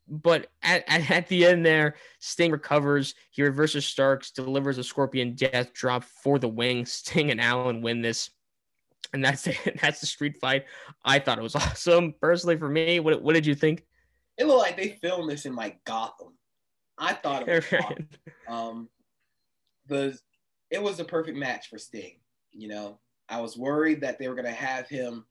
but 0.09 0.49
at, 0.63 0.85
at, 0.87 1.11
at, 1.11 1.29
the 1.29 1.47
end 1.47 1.67
there, 1.67 1.97
Sting 2.21 2.53
recovers. 2.53 3.15
He 3.31 3.43
reverses 3.43 3.87
Starks, 3.87 4.31
delivers 4.31 4.79
a 4.79 4.85
Scorpion 4.85 5.35
Death 5.35 5.73
Drop 5.73 6.05
for 6.05 6.39
the 6.39 6.49
wing. 6.49 6.87
Sting 6.87 7.31
and 7.31 7.41
Allin 7.41 7.83
win 7.83 8.03
this. 8.03 8.31
And 9.13 9.25
that's 9.25 9.47
it. 9.47 9.79
That's 9.81 10.01
the 10.01 10.07
street 10.07 10.37
fight. 10.41 10.65
I 11.05 11.19
thought 11.19 11.39
it 11.39 11.43
was 11.43 11.55
awesome. 11.57 12.15
Personally, 12.21 12.57
for 12.57 12.69
me, 12.69 13.01
what, 13.01 13.23
what 13.23 13.35
did 13.35 13.47
you 13.47 13.55
think? 13.55 13.85
It 14.39 14.47
looked 14.47 14.61
like 14.61 14.77
they 14.77 14.99
filmed 15.01 15.31
this 15.31 15.47
in 15.47 15.57
like 15.57 15.83
Gotham. 15.85 16.35
I 16.99 17.13
thought 17.13 17.47
it 17.47 17.55
was 17.55 17.73
right. 17.73 18.07
um 18.49 18.89
the 19.87 20.19
it 20.71 20.83
was 20.83 20.99
a 20.99 21.05
perfect 21.05 21.37
match 21.37 21.69
for 21.69 21.79
Sting. 21.79 22.19
You 22.53 22.69
know, 22.69 23.01
I 23.29 23.41
was 23.41 23.57
worried 23.57 24.01
that 24.01 24.19
they 24.19 24.29
were 24.29 24.35
gonna 24.35 24.51
have 24.51 24.89
him 24.89 25.27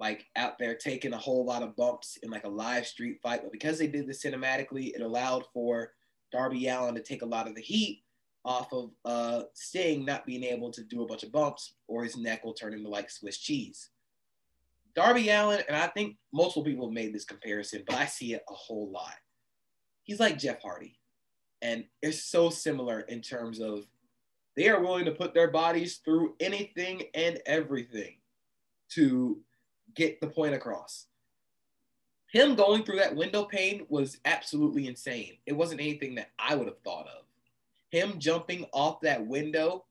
like 0.00 0.26
out 0.36 0.58
there 0.58 0.74
taking 0.74 1.12
a 1.12 1.18
whole 1.18 1.44
lot 1.44 1.62
of 1.62 1.76
bumps 1.76 2.18
in 2.22 2.30
like 2.30 2.44
a 2.44 2.48
live 2.48 2.86
street 2.86 3.18
fight. 3.22 3.42
But 3.42 3.52
because 3.52 3.78
they 3.78 3.88
did 3.88 4.06
this 4.06 4.22
cinematically, 4.22 4.94
it 4.94 5.00
allowed 5.00 5.44
for 5.52 5.92
Darby 6.30 6.68
Allin 6.68 6.94
to 6.94 7.02
take 7.02 7.22
a 7.22 7.26
lot 7.26 7.48
of 7.48 7.54
the 7.54 7.60
heat 7.60 8.02
off 8.44 8.72
of 8.72 8.90
uh, 9.04 9.42
Sting 9.54 10.04
not 10.04 10.24
being 10.24 10.44
able 10.44 10.70
to 10.72 10.82
do 10.84 11.02
a 11.02 11.06
bunch 11.06 11.22
of 11.22 11.32
bumps 11.32 11.74
or 11.86 12.04
his 12.04 12.16
neck 12.16 12.44
will 12.44 12.54
turn 12.54 12.72
into 12.72 12.88
like 12.88 13.10
Swiss 13.10 13.38
cheese. 13.38 13.90
Darby 14.94 15.28
Allin, 15.30 15.62
and 15.68 15.76
I 15.76 15.88
think 15.88 16.16
multiple 16.32 16.64
people 16.64 16.86
have 16.86 16.94
made 16.94 17.14
this 17.14 17.24
comparison, 17.24 17.82
but 17.86 17.96
I 17.96 18.06
see 18.06 18.34
it 18.34 18.42
a 18.48 18.54
whole 18.54 18.90
lot. 18.90 19.14
He's 20.02 20.20
like 20.20 20.38
Jeff 20.38 20.62
Hardy. 20.62 20.98
And 21.60 21.84
it's 22.02 22.24
so 22.24 22.50
similar 22.50 23.00
in 23.00 23.20
terms 23.20 23.60
of 23.60 23.84
they 24.56 24.68
are 24.68 24.80
willing 24.80 25.04
to 25.04 25.12
put 25.12 25.34
their 25.34 25.50
bodies 25.50 26.00
through 26.04 26.34
anything 26.40 27.04
and 27.14 27.40
everything 27.46 28.16
to 28.90 29.40
get 29.98 30.20
the 30.20 30.28
point 30.28 30.54
across. 30.54 31.06
Him 32.32 32.54
going 32.54 32.84
through 32.84 32.98
that 32.98 33.16
window 33.16 33.44
pane 33.44 33.84
was 33.88 34.18
absolutely 34.24 34.86
insane. 34.86 35.38
It 35.44 35.54
wasn't 35.54 35.80
anything 35.80 36.14
that 36.14 36.30
I 36.38 36.54
would 36.54 36.68
have 36.68 36.80
thought 36.84 37.06
of. 37.06 37.24
Him 37.90 38.18
jumping 38.18 38.64
off 38.72 39.00
that 39.00 39.26
window 39.26 39.86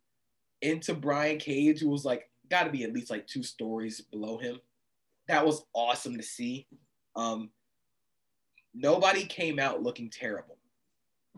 into 0.62 0.94
Brian 0.94 1.40
Cage, 1.40 1.82
who 1.82 1.90
was 1.90 2.06
like, 2.06 2.30
got 2.50 2.64
to 2.64 2.70
be 2.70 2.84
at 2.84 2.94
least 2.94 3.10
like 3.10 3.28
two 3.28 3.44
stories 3.44 4.00
below 4.00 4.38
him. 4.38 4.60
That 5.28 5.46
was 5.46 5.66
awesome 5.74 6.16
to 6.16 6.24
see. 6.24 6.68
Um, 7.16 7.50
nobody 8.74 9.26
came 9.26 9.60
out 9.60 9.84
looking 9.84 10.10
terrible. 10.10 10.58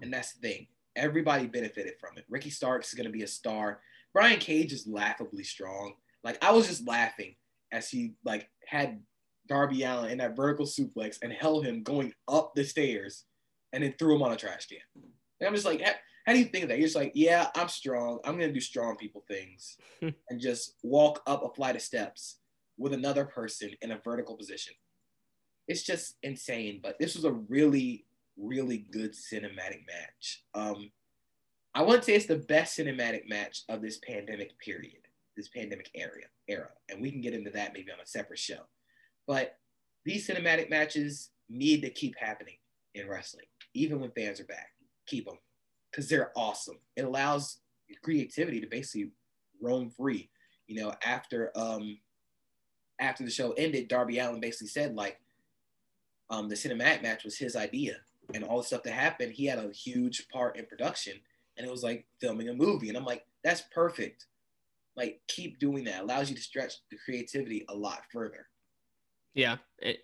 And 0.02 0.14
that's 0.14 0.34
the 0.34 0.48
thing. 0.48 0.68
Everybody 0.96 1.48
benefited 1.48 1.94
from 2.00 2.18
it. 2.18 2.26
Ricky 2.30 2.50
Starks 2.50 2.90
is 2.90 2.94
going 2.94 3.08
to 3.08 3.12
be 3.12 3.24
a 3.24 3.28
star. 3.28 3.80
Brian 4.14 4.40
Cage 4.40 4.74
is 4.74 4.86
laughably 4.86 5.44
strong. 5.44 5.94
Like, 6.24 6.44
I 6.44 6.52
was 6.52 6.68
just 6.68 6.86
laughing 6.86 7.36
as 7.72 7.90
he 7.90 8.14
like 8.24 8.50
had 8.68 9.02
Darby 9.48 9.84
Allin 9.84 10.12
in 10.12 10.18
that 10.20 10.36
vertical 10.36 10.66
suplex 10.66 11.18
and 11.22 11.34
held 11.34 11.66
him 11.66 11.84
going 11.84 12.14
up 12.28 12.54
the 12.56 12.64
stairs 12.64 13.26
and 13.74 13.84
then 13.84 13.94
threw 13.98 14.16
him 14.16 14.22
on 14.22 14.32
a 14.32 14.36
trash 14.36 14.68
can. 14.68 14.80
And 15.40 15.48
I'm 15.48 15.54
just 15.54 15.66
like, 15.66 15.82
How 16.26 16.34
do 16.34 16.40
you 16.40 16.46
think 16.46 16.64
of 16.64 16.70
that? 16.70 16.78
You're 16.78 16.88
just 16.88 16.96
like, 16.96 17.12
yeah, 17.16 17.50
I'm 17.56 17.68
strong. 17.68 18.20
I'm 18.24 18.38
gonna 18.38 18.54
do 18.54 18.60
strong 18.60 18.96
people 18.96 19.24
things, 19.28 19.78
and 20.02 20.40
just 20.40 20.76
walk 20.84 21.22
up 21.28 21.44
a 21.44 21.54
flight 21.54 21.76
of 21.76 21.82
steps 21.82 22.38
with 22.78 22.94
another 22.94 23.26
person 23.26 23.72
in 23.82 23.92
a 23.92 24.00
vertical 24.04 24.36
position. 24.36 24.74
It's 25.68 25.84
just 25.84 26.16
insane. 26.24 26.80
But 26.82 26.98
this 27.00 27.16
was 27.16 27.26
a 27.26 27.32
really, 27.32 28.06
really 28.38 28.78
good 28.78 29.14
cinematic 29.14 29.86
match. 29.86 30.44
Um, 30.56 30.92
I 31.76 31.84
wouldn't 31.84 32.06
say 32.06 32.14
it's 32.14 32.26
the 32.26 32.38
best 32.38 32.78
cinematic 32.78 33.30
match 33.30 33.64
of 33.70 33.82
this 33.82 34.00
pandemic 34.00 34.58
period, 34.60 35.02
this 35.40 35.50
pandemic 35.50 35.90
area 35.96 36.26
era, 36.48 36.70
and 36.90 37.02
we 37.02 37.12
can 37.12 37.22
get 37.22 37.34
into 37.34 37.50
that 37.52 37.74
maybe 37.74 37.92
on 37.92 38.00
a 38.00 38.08
separate 38.08 38.40
show. 38.40 38.62
But 39.28 39.58
these 40.06 40.28
cinematic 40.28 40.70
matches 40.70 41.30
need 41.50 41.82
to 41.82 41.90
keep 41.90 42.16
happening 42.18 42.56
in 42.96 43.08
wrestling, 43.08 43.46
even 43.74 44.00
when 44.00 44.12
fans 44.12 44.40
are 44.40 44.46
back. 44.46 44.70
Keep 45.08 45.26
them 45.26 45.38
because 45.92 46.10
they're 46.10 46.32
awesome. 46.36 46.78
It 46.96 47.06
allows 47.06 47.60
creativity 48.04 48.62
to 48.62 48.68
basically 48.68 49.12
roam 49.62 49.90
free. 49.90 50.30
You 50.68 50.84
know, 50.84 50.94
after 51.04 51.52
um 51.56 52.00
after 53.00 53.24
the 53.24 53.32
show 53.32 53.54
ended, 53.54 53.88
Darby 53.88 54.20
Allin 54.20 54.40
basically 54.40 54.68
said 54.68 54.96
like 54.96 55.20
um 56.30 56.50
the 56.50 56.56
cinematic 56.56 57.02
match 57.02 57.24
was 57.24 57.38
his 57.38 57.56
idea 57.56 57.98
and 58.34 58.44
all 58.44 58.58
the 58.58 58.64
stuff 58.64 58.84
that 58.84 58.94
happened, 58.94 59.34
he 59.34 59.46
had 59.46 59.60
a 59.60 59.72
huge 59.72 60.28
part 60.30 60.58
in 60.58 60.66
production 60.66 61.14
and 61.58 61.66
it 61.66 61.72
was 61.72 61.84
like 61.84 62.06
filming 62.22 62.50
a 62.50 62.54
movie. 62.54 62.90
And 62.90 62.98
I'm 62.98 63.06
like, 63.06 63.26
that's 63.44 63.62
perfect. 63.74 64.26
Like 65.00 65.22
keep 65.28 65.58
doing 65.60 65.86
that. 65.86 66.04
Allows 66.04 66.30
you 66.30 66.36
to 66.36 66.42
stretch 66.42 66.74
the 66.92 66.98
creativity 67.04 67.66
a 67.70 67.74
lot 67.74 68.02
further. 68.12 68.46
Yeah. 69.34 69.58
It, 69.80 70.00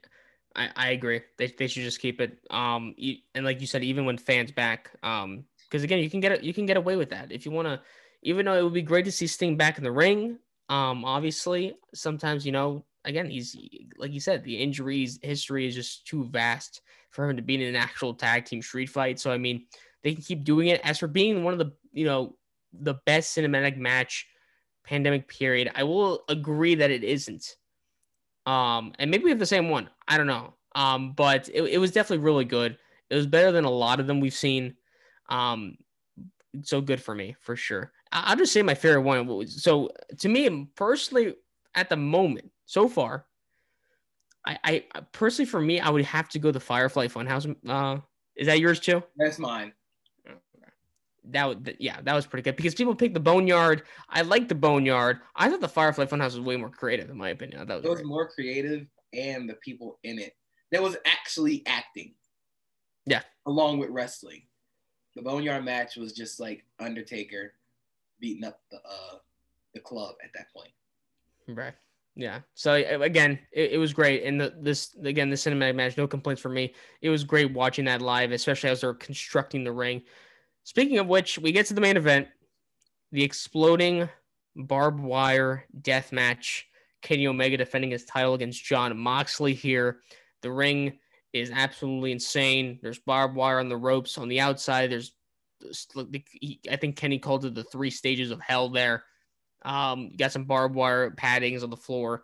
I, 0.56 0.70
I 0.76 0.90
agree. 0.92 1.22
They, 1.38 1.54
they 1.58 1.68
should 1.68 1.84
just 1.84 2.00
keep 2.00 2.22
it. 2.22 2.40
Um, 2.50 2.96
and 3.36 3.46
like 3.46 3.62
you 3.62 3.68
said, 3.68 3.84
even 3.84 4.06
when 4.06 4.18
fans 4.18 4.52
back, 4.52 4.92
um, 5.04 5.44
because 5.70 5.84
again, 5.84 6.00
you 6.00 6.10
can 6.10 6.22
get 6.22 6.44
you 6.44 6.54
can 6.54 6.66
get 6.66 6.78
away 6.78 6.96
with 6.96 7.10
that 7.10 7.32
if 7.32 7.46
you 7.46 7.52
want 7.52 7.68
to. 7.68 7.82
Even 8.24 8.46
though 8.46 8.54
it 8.54 8.64
would 8.64 8.74
be 8.74 8.82
great 8.82 9.06
to 9.06 9.12
see 9.12 9.28
Sting 9.28 9.58
back 9.58 9.78
in 9.78 9.84
the 9.84 9.92
ring, 9.92 10.40
um, 10.70 11.06
obviously, 11.06 11.76
sometimes 11.94 12.46
you 12.46 12.52
know, 12.52 12.86
again, 13.04 13.30
he's 13.30 13.56
like 13.98 14.14
you 14.14 14.20
said, 14.20 14.44
the 14.44 14.56
injuries 14.56 15.20
history 15.22 15.68
is 15.68 15.76
just 15.76 16.08
too 16.08 16.24
vast 16.26 16.82
for 17.12 17.30
him 17.30 17.36
to 17.36 17.44
be 17.44 17.56
in 17.56 17.62
an 17.62 17.76
actual 17.76 18.14
tag 18.14 18.46
team 18.46 18.62
street 18.62 18.90
fight. 18.90 19.20
So 19.20 19.32
I 19.32 19.38
mean, 19.38 19.66
they 20.04 20.14
can 20.14 20.24
keep 20.24 20.44
doing 20.44 20.70
it. 20.70 20.82
As 20.84 21.00
for 21.00 21.08
being 21.08 21.44
one 21.44 21.54
of 21.54 21.60
the 21.60 21.74
you 21.92 22.06
know 22.06 22.36
the 22.74 22.96
best 23.06 23.38
cinematic 23.38 23.78
match 23.78 24.28
pandemic 24.86 25.28
period, 25.28 25.72
I 25.76 25.84
will 25.84 26.24
agree 26.30 26.76
that 26.76 26.92
it 26.92 27.04
isn't. 27.04 27.56
Um, 28.46 28.94
and 29.00 29.10
maybe 29.10 29.24
we 29.24 29.30
have 29.32 29.40
the 29.40 29.46
same 29.46 29.70
one. 29.70 29.90
I 30.08 30.18
don't 30.18 30.28
know. 30.28 30.54
Um, 30.76 31.14
but 31.14 31.50
it, 31.54 31.62
it 31.64 31.78
was 31.78 31.92
definitely 31.92 32.24
really 32.24 32.46
good. 32.46 32.78
It 33.10 33.16
was 33.16 33.28
better 33.28 33.52
than 33.52 33.66
a 33.66 33.72
lot 33.72 34.00
of 34.00 34.08
them 34.08 34.20
we've 34.20 34.34
seen. 34.34 34.76
Um, 35.30 35.78
so 36.64 36.82
good 36.82 37.02
for 37.02 37.16
me 37.16 37.36
for 37.40 37.56
sure. 37.56 37.92
I- 38.12 38.32
will 38.32 38.38
just 38.40 38.54
say 38.54 38.62
my 38.62 38.76
favorite 38.76 39.02
one. 39.02 39.48
So 39.48 39.90
to 40.20 40.30
me 40.30 40.70
personally, 40.76 41.36
at 41.76 41.90
the 41.90 41.98
moment 41.98 42.52
so 42.66 42.88
far, 42.88 43.26
I, 44.46 44.58
I 44.64 45.02
personally 45.12 45.50
for 45.50 45.60
me, 45.60 45.80
I 45.80 45.90
would 45.90 46.06
have 46.06 46.30
to 46.30 46.40
go 46.40 46.52
the 46.52 46.60
Firefly 46.60 47.08
Funhouse. 47.08 47.54
Uh, 47.68 48.02
is 48.36 48.48
that 48.48 48.60
yours 48.60 48.80
too? 48.80 49.02
That's 49.18 49.40
mine. 49.40 49.74
That 51.32 51.48
would, 51.48 51.78
yeah, 51.80 52.00
that 52.02 52.14
was 52.14 52.26
pretty 52.26 52.44
good 52.44 52.56
because 52.56 52.76
people 52.76 52.96
picked 52.96 53.14
the 53.14 53.20
Boneyard. 53.20 53.84
I 54.10 54.22
like 54.22 54.48
the 54.48 54.56
Boneyard. 54.56 55.20
I 55.36 55.50
thought 55.50 55.62
the 55.62 55.68
Firefly 55.68 56.06
Funhouse 56.06 56.36
was 56.36 56.42
way 56.42 56.58
more 56.58 56.70
creative, 56.70 57.10
in 57.10 57.18
my 57.18 57.30
opinion. 57.30 57.68
That 57.68 57.76
was, 57.76 57.86
it 57.86 57.90
was 57.90 58.04
more 58.04 58.30
creative, 58.30 58.86
and 59.14 59.50
the 59.50 59.56
people 59.56 60.00
in 60.04 60.20
it 60.20 60.36
that 60.72 60.82
was 60.82 60.98
actually 61.06 61.64
acting. 61.66 62.14
Yeah, 63.06 63.22
along 63.46 63.80
with 63.80 63.90
wrestling 63.90 64.44
the 65.16 65.22
Boneyard 65.22 65.64
match 65.64 65.96
was 65.96 66.14
just 66.14 66.40
like 66.40 66.64
Undertaker 66.80 67.54
beating 68.20 68.44
up 68.44 68.60
the 68.70 68.78
uh 68.78 69.18
the 69.74 69.80
club 69.80 70.16
at 70.24 70.32
that 70.34 70.52
point. 70.54 70.72
Right. 71.48 71.74
Yeah. 72.16 72.42
So 72.54 72.74
again, 72.74 73.40
it, 73.52 73.74
it 73.74 73.78
was 73.78 73.92
great, 73.92 74.24
and 74.24 74.40
the, 74.40 74.54
this 74.62 74.96
again 75.04 75.30
the 75.30 75.36
cinematic 75.36 75.76
match, 75.76 75.98
no 75.98 76.08
complaints 76.08 76.42
for 76.42 76.50
me. 76.50 76.74
It 77.02 77.10
was 77.10 77.24
great 77.24 77.54
watching 77.54 77.86
that 77.86 78.02
live, 78.02 78.32
especially 78.32 78.70
as 78.70 78.82
they're 78.82 78.94
constructing 78.94 79.64
the 79.64 79.72
ring. 79.72 80.04
Speaking 80.66 80.98
of 80.98 81.06
which, 81.08 81.38
we 81.38 81.52
get 81.52 81.68
to 81.68 81.76
the 81.76 81.80
main 81.80 81.96
event, 81.96 82.28
the 83.12 83.24
exploding 83.24 84.10
barbed 84.56 85.00
wire 85.00 85.66
death 85.82 86.12
match. 86.12 86.68
Kenny 87.04 87.28
Omega 87.28 87.56
defending 87.56 87.92
his 87.92 88.04
title 88.04 88.34
against 88.34 88.66
Jon 88.66 88.98
Moxley 88.98 89.54
here. 89.54 90.00
The 90.42 90.52
ring 90.52 90.98
is 91.34 91.52
absolutely 91.54 92.12
insane. 92.12 92.80
There's 92.82 92.98
barbed 92.98 93.36
wire 93.36 93.60
on 93.60 93.70
the 93.70 93.78
ropes 93.78 94.18
on 94.18 94.28
the 94.28 94.40
outside. 94.40 94.92
There's, 94.92 95.12
I 96.72 96.76
think 96.78 96.96
Kenny 96.96 97.20
called 97.20 97.46
it 97.46 97.54
the 97.54 97.64
three 97.66 97.92
stages 97.92 98.32
of 98.32 98.42
hell 98.42 98.70
there. 98.70 99.04
Um, 99.64 100.14
got 100.18 100.32
some 100.32 100.46
barbed 100.46 100.74
wire 100.74 101.12
paddings 101.12 101.62
on 101.62 101.70
the 101.70 101.78
floor. 101.78 102.24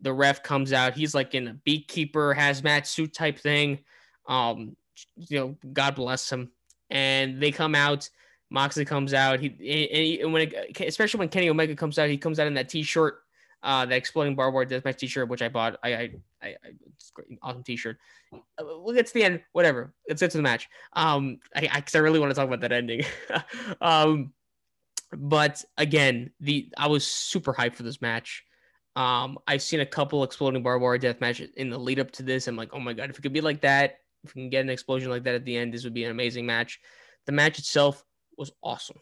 The 0.00 0.12
ref 0.12 0.44
comes 0.44 0.72
out. 0.72 0.94
He's 0.94 1.14
like 1.14 1.34
in 1.34 1.48
a 1.48 1.54
beekeeper 1.54 2.36
hazmat 2.38 2.86
suit 2.86 3.12
type 3.12 3.40
thing. 3.40 3.80
Um, 4.28 4.76
you 5.16 5.40
know, 5.40 5.56
God 5.72 5.96
bless 5.96 6.30
him. 6.30 6.52
And 6.90 7.40
they 7.40 7.52
come 7.52 7.74
out. 7.74 8.08
Moxley 8.50 8.84
comes 8.84 9.14
out. 9.14 9.40
He 9.40 9.48
and, 9.48 9.58
he, 9.58 10.20
and 10.20 10.32
when 10.32 10.48
it, 10.48 10.80
especially 10.80 11.18
when 11.18 11.28
Kenny 11.28 11.48
Omega 11.48 11.76
comes 11.76 11.98
out, 11.98 12.08
he 12.08 12.18
comes 12.18 12.40
out 12.40 12.46
in 12.46 12.54
that 12.54 12.68
T-shirt, 12.68 13.22
uh, 13.62 13.86
the 13.86 13.94
exploding 13.94 14.34
barbed 14.34 14.54
wire 14.54 14.66
deathmatch 14.66 14.98
T-shirt, 14.98 15.28
which 15.28 15.42
I 15.42 15.48
bought. 15.48 15.78
I, 15.82 15.94
I, 15.94 16.10
I, 16.42 16.48
I 16.48 16.56
it's 16.96 17.10
great, 17.10 17.28
awesome 17.42 17.62
T-shirt. 17.62 17.98
Uh, 18.32 18.36
we'll 18.58 18.94
get 18.94 19.06
to 19.06 19.14
the 19.14 19.22
end. 19.22 19.42
Whatever. 19.52 19.94
Let's 20.08 20.20
get 20.20 20.32
to 20.32 20.38
the 20.38 20.42
match. 20.42 20.68
Um, 20.94 21.38
I, 21.54 21.68
I, 21.72 21.80
cause 21.80 21.94
I 21.94 21.98
really 21.98 22.18
want 22.18 22.30
to 22.30 22.34
talk 22.34 22.48
about 22.48 22.60
that 22.60 22.72
ending. 22.72 23.02
um, 23.80 24.32
but 25.12 25.64
again, 25.76 26.30
the 26.40 26.68
I 26.76 26.88
was 26.88 27.06
super 27.06 27.52
hyped 27.52 27.74
for 27.74 27.82
this 27.82 28.02
match. 28.02 28.44
Um, 28.96 29.38
I've 29.46 29.62
seen 29.62 29.80
a 29.80 29.86
couple 29.86 30.24
exploding 30.24 30.62
barbed 30.62 30.82
wire 30.82 30.98
death 30.98 31.20
matches 31.20 31.50
in 31.56 31.70
the 31.70 31.78
lead 31.78 32.00
up 32.00 32.10
to 32.12 32.22
this. 32.22 32.48
I'm 32.48 32.56
like, 32.56 32.70
oh 32.72 32.80
my 32.80 32.92
god, 32.92 33.10
if 33.10 33.18
it 33.18 33.22
could 33.22 33.32
be 33.32 33.40
like 33.40 33.60
that, 33.62 33.98
if 34.24 34.34
we 34.34 34.42
can 34.42 34.50
get 34.50 34.64
an 34.64 34.70
explosion 34.70 35.10
like 35.10 35.24
that 35.24 35.34
at 35.34 35.44
the 35.44 35.56
end, 35.56 35.72
this 35.72 35.84
would 35.84 35.94
be 35.94 36.04
an 36.04 36.10
amazing 36.10 36.46
match. 36.46 36.80
The 37.26 37.32
match 37.32 37.58
itself 37.58 38.04
was 38.36 38.52
awesome. 38.62 38.98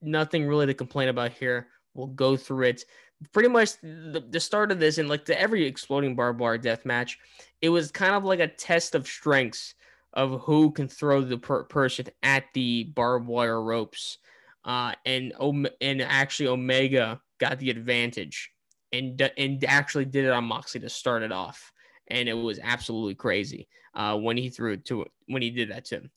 Nothing 0.00 0.46
really 0.46 0.66
to 0.66 0.74
complain 0.74 1.08
about 1.08 1.32
here. 1.32 1.68
We'll 1.94 2.06
go 2.08 2.36
through 2.36 2.66
it 2.66 2.84
pretty 3.32 3.48
much 3.48 3.80
the, 3.80 4.24
the 4.30 4.40
start 4.40 4.70
of 4.70 4.78
this 4.78 4.98
and 4.98 5.08
like 5.08 5.24
to 5.26 5.40
every 5.40 5.64
exploding 5.66 6.14
barbed 6.14 6.40
wire 6.40 6.58
death 6.58 6.84
match, 6.84 7.18
it 7.60 7.68
was 7.68 7.90
kind 7.90 8.14
of 8.14 8.24
like 8.24 8.40
a 8.40 8.48
test 8.48 8.94
of 8.94 9.06
strengths 9.06 9.74
of 10.12 10.40
who 10.42 10.70
can 10.70 10.88
throw 10.88 11.20
the 11.20 11.38
per- 11.38 11.64
person 11.64 12.06
at 12.22 12.44
the 12.54 12.84
barbed 12.84 13.26
wire 13.26 13.62
ropes. 13.62 14.18
Uh, 14.64 14.92
and 15.06 15.32
and 15.80 16.02
actually 16.02 16.48
Omega 16.48 17.20
got 17.38 17.58
the 17.58 17.70
advantage 17.70 18.50
and 18.92 19.20
and 19.38 19.64
actually 19.64 20.04
did 20.04 20.24
it 20.24 20.30
on 20.30 20.44
Moxley 20.44 20.80
to 20.80 20.88
start 20.88 21.22
it 21.22 21.32
off, 21.32 21.72
and 22.08 22.28
it 22.28 22.34
was 22.34 22.58
absolutely 22.62 23.14
crazy 23.14 23.68
uh, 23.98 24.16
when 24.16 24.38
he 24.38 24.48
threw 24.48 24.72
it 24.72 24.86
to 24.86 25.04
when 25.26 25.42
he 25.42 25.50
did 25.50 25.70
that 25.70 25.84
to 25.86 25.96
him. 25.96 26.10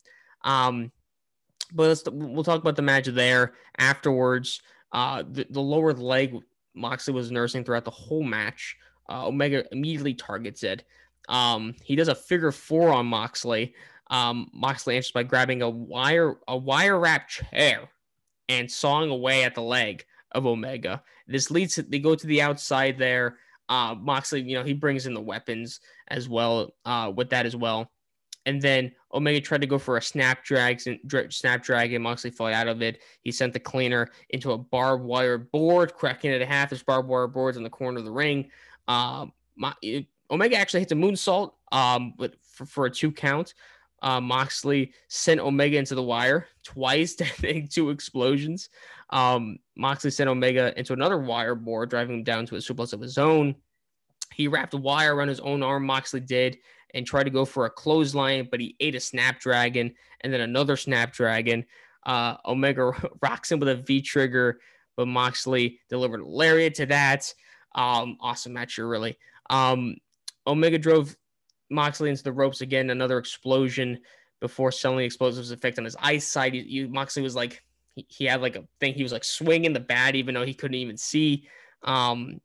Um, 0.44 0.92
but 1.74 1.88
let's, 1.88 2.04
we'll 2.10 2.44
talk 2.44 2.60
about 2.60 2.76
the 2.76 2.82
match 2.82 3.06
there 3.06 3.54
afterwards. 3.78 4.62
Uh, 4.92 5.24
the, 5.28 5.46
the 5.50 5.60
lower 5.60 5.92
leg 5.92 6.38
Moxley 6.74 7.12
was 7.12 7.30
nursing 7.30 7.64
throughout 7.64 7.84
the 7.84 7.90
whole 7.90 8.22
match. 8.22 8.76
Uh, 9.08 9.26
Omega 9.26 9.64
immediately 9.72 10.14
targets 10.14 10.62
it. 10.62 10.84
Um, 11.28 11.74
he 11.82 11.96
does 11.96 12.08
a 12.08 12.14
figure 12.14 12.52
four 12.52 12.90
on 12.90 13.06
Moxley. 13.06 13.74
Um, 14.10 14.50
Moxley 14.52 14.96
answers 14.96 15.12
by 15.12 15.22
grabbing 15.22 15.62
a 15.62 15.70
wire 15.70 16.36
a 16.48 16.56
wire 16.56 16.98
wrap 16.98 17.28
chair 17.28 17.88
and 18.48 18.70
sawing 18.70 19.10
away 19.10 19.44
at 19.44 19.54
the 19.54 19.62
leg 19.62 20.04
of 20.32 20.46
Omega. 20.46 21.02
This 21.26 21.50
leads 21.50 21.74
to 21.76 21.82
they 21.82 21.98
go 21.98 22.14
to 22.14 22.26
the 22.26 22.42
outside 22.42 22.98
there. 22.98 23.38
Uh, 23.68 23.94
Moxley, 23.98 24.42
you 24.42 24.56
know, 24.56 24.64
he 24.64 24.74
brings 24.74 25.06
in 25.06 25.14
the 25.14 25.20
weapons 25.20 25.80
as 26.08 26.28
well 26.28 26.74
uh, 26.84 27.12
with 27.14 27.30
that 27.30 27.46
as 27.46 27.56
well. 27.56 27.90
And 28.44 28.60
then 28.60 28.92
Omega 29.14 29.40
tried 29.40 29.60
to 29.60 29.66
go 29.66 29.78
for 29.78 29.96
a 29.96 30.02
snapdragon, 30.02 30.98
snapdragon. 31.30 32.02
Moxley 32.02 32.30
fell 32.30 32.48
out 32.48 32.66
of 32.66 32.82
it. 32.82 33.00
He 33.22 33.30
sent 33.30 33.52
the 33.52 33.60
cleaner 33.60 34.08
into 34.30 34.52
a 34.52 34.58
barbed 34.58 35.04
wire 35.04 35.38
board, 35.38 35.94
cracking 35.94 36.32
it 36.32 36.42
in 36.42 36.48
half. 36.48 36.70
There's 36.70 36.82
barbed 36.82 37.08
wire 37.08 37.28
boards 37.28 37.56
in 37.56 37.62
the 37.62 37.70
corner 37.70 37.98
of 37.98 38.04
the 38.04 38.10
ring. 38.10 38.50
Um, 38.88 39.32
my, 39.54 39.74
it, 39.80 40.06
Omega 40.30 40.56
actually 40.56 40.80
hits 40.80 40.92
a 40.92 40.96
moonsault, 40.96 41.52
um, 41.70 42.14
for, 42.42 42.66
for 42.66 42.86
a 42.86 42.90
two 42.90 43.12
count. 43.12 43.54
Uh, 44.02 44.20
Moxley 44.20 44.92
sent 45.08 45.40
Omega 45.40 45.78
into 45.78 45.94
the 45.94 46.02
wire 46.02 46.48
twice, 46.64 47.16
I 47.20 47.24
think 47.24 47.70
two 47.70 47.90
explosions. 47.90 48.68
Um, 49.10 49.58
Moxley 49.76 50.10
sent 50.10 50.28
Omega 50.28 50.76
into 50.78 50.92
another 50.92 51.18
wire 51.18 51.54
board, 51.54 51.90
driving 51.90 52.16
him 52.16 52.24
down 52.24 52.46
to 52.46 52.56
a 52.56 52.58
suplex 52.58 52.92
of 52.92 53.00
his 53.00 53.16
own. 53.16 53.54
He 54.34 54.48
wrapped 54.48 54.74
a 54.74 54.78
wire 54.78 55.14
around 55.14 55.28
his 55.28 55.40
own 55.40 55.62
arm. 55.62 55.86
Moxley 55.86 56.20
did 56.20 56.58
and 56.94 57.06
tried 57.06 57.24
to 57.24 57.30
go 57.30 57.44
for 57.44 57.64
a 57.64 57.70
clothesline, 57.70 58.48
but 58.50 58.60
he 58.60 58.76
ate 58.80 58.94
a 58.94 59.00
snapdragon 59.00 59.94
and 60.20 60.32
then 60.32 60.40
another 60.40 60.76
snapdragon. 60.76 61.64
Uh, 62.04 62.36
Omega 62.44 62.92
rocks 63.22 63.52
him 63.52 63.60
with 63.60 63.68
a 63.68 63.76
V 63.76 64.02
trigger, 64.02 64.60
but 64.96 65.08
Moxley 65.08 65.80
delivered 65.88 66.20
a 66.20 66.26
lariat 66.26 66.74
to 66.74 66.86
that. 66.86 67.32
Um, 67.74 68.18
awesome 68.20 68.52
match 68.52 68.74
here, 68.74 68.86
really. 68.86 69.16
Um, 69.48 69.96
Omega 70.46 70.78
drove 70.78 71.16
Moxley 71.72 72.10
into 72.10 72.22
the 72.22 72.32
ropes 72.32 72.60
again, 72.60 72.90
another 72.90 73.18
explosion, 73.18 73.98
before 74.42 74.72
selling 74.72 75.04
explosives 75.04 75.52
effect 75.52 75.78
on 75.78 75.84
his 75.84 75.96
eyesight. 76.00 76.52
You, 76.52 76.62
you 76.62 76.88
Moxley 76.88 77.22
was 77.22 77.34
like 77.34 77.62
he, 77.94 78.04
he 78.08 78.24
had 78.26 78.42
like 78.42 78.56
a 78.56 78.64
thing. 78.80 78.92
He 78.92 79.04
was 79.04 79.12
like 79.12 79.24
swinging 79.24 79.72
the 79.72 79.80
bat 79.80 80.14
even 80.16 80.34
though 80.34 80.44
he 80.44 80.52
couldn't 80.52 80.74
even 80.74 80.98
see. 80.98 81.48
Um, 81.84 82.40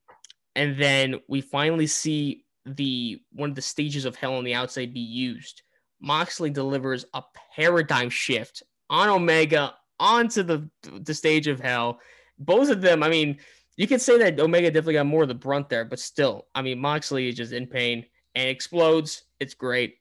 and 0.56 0.80
then 0.80 1.20
we 1.28 1.42
finally 1.42 1.88
see 1.88 2.46
the 2.66 3.22
one 3.34 3.50
of 3.50 3.56
the 3.56 3.62
stages 3.62 4.06
of 4.06 4.16
hell 4.16 4.36
on 4.36 4.44
the 4.44 4.54
outside 4.54 4.94
be 4.94 5.00
used. 5.00 5.64
Moxley 6.00 6.52
delivers 6.52 7.06
a 7.14 7.24
paradigm 7.56 8.10
shift 8.10 8.64
on 8.90 9.10
Omega 9.10 9.74
onto 10.00 10.44
the 10.44 10.70
the 10.84 11.14
stage 11.14 11.48
of 11.48 11.60
hell. 11.60 12.00
Both 12.38 12.70
of 12.70 12.82
them, 12.82 13.02
I 13.02 13.10
mean, 13.10 13.40
you 13.76 13.88
can 13.88 14.00
say 14.00 14.20
that 14.20 14.40
Omega 14.40 14.70
definitely 14.70 14.94
got 14.94 15.08
more 15.08 15.24
of 15.24 15.28
the 15.28 15.34
brunt 15.34 15.70
there, 15.70 15.86
but 15.86 16.00
still, 16.00 16.46
I 16.54 16.62
mean, 16.62 16.80
Moxley 16.80 17.28
is 17.28 17.36
just 17.36 17.54
in 17.54 17.66
pain 17.66 18.06
and 18.38 18.50
explodes. 18.50 19.24
It's 19.40 19.56
great. 19.56 19.98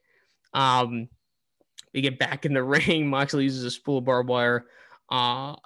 Um, 0.53 1.09
we 1.95 2.03
get 2.03 2.19
back 2.19 2.45
in 2.45 2.53
the 2.53 2.63
ring. 2.63 3.09
Moxley 3.09 3.45
uses 3.45 3.65
a 3.65 3.71
spool 3.71 3.99
of 3.99 4.05
barbed 4.05 4.29
wire 4.29 4.67
uh, 5.11 5.57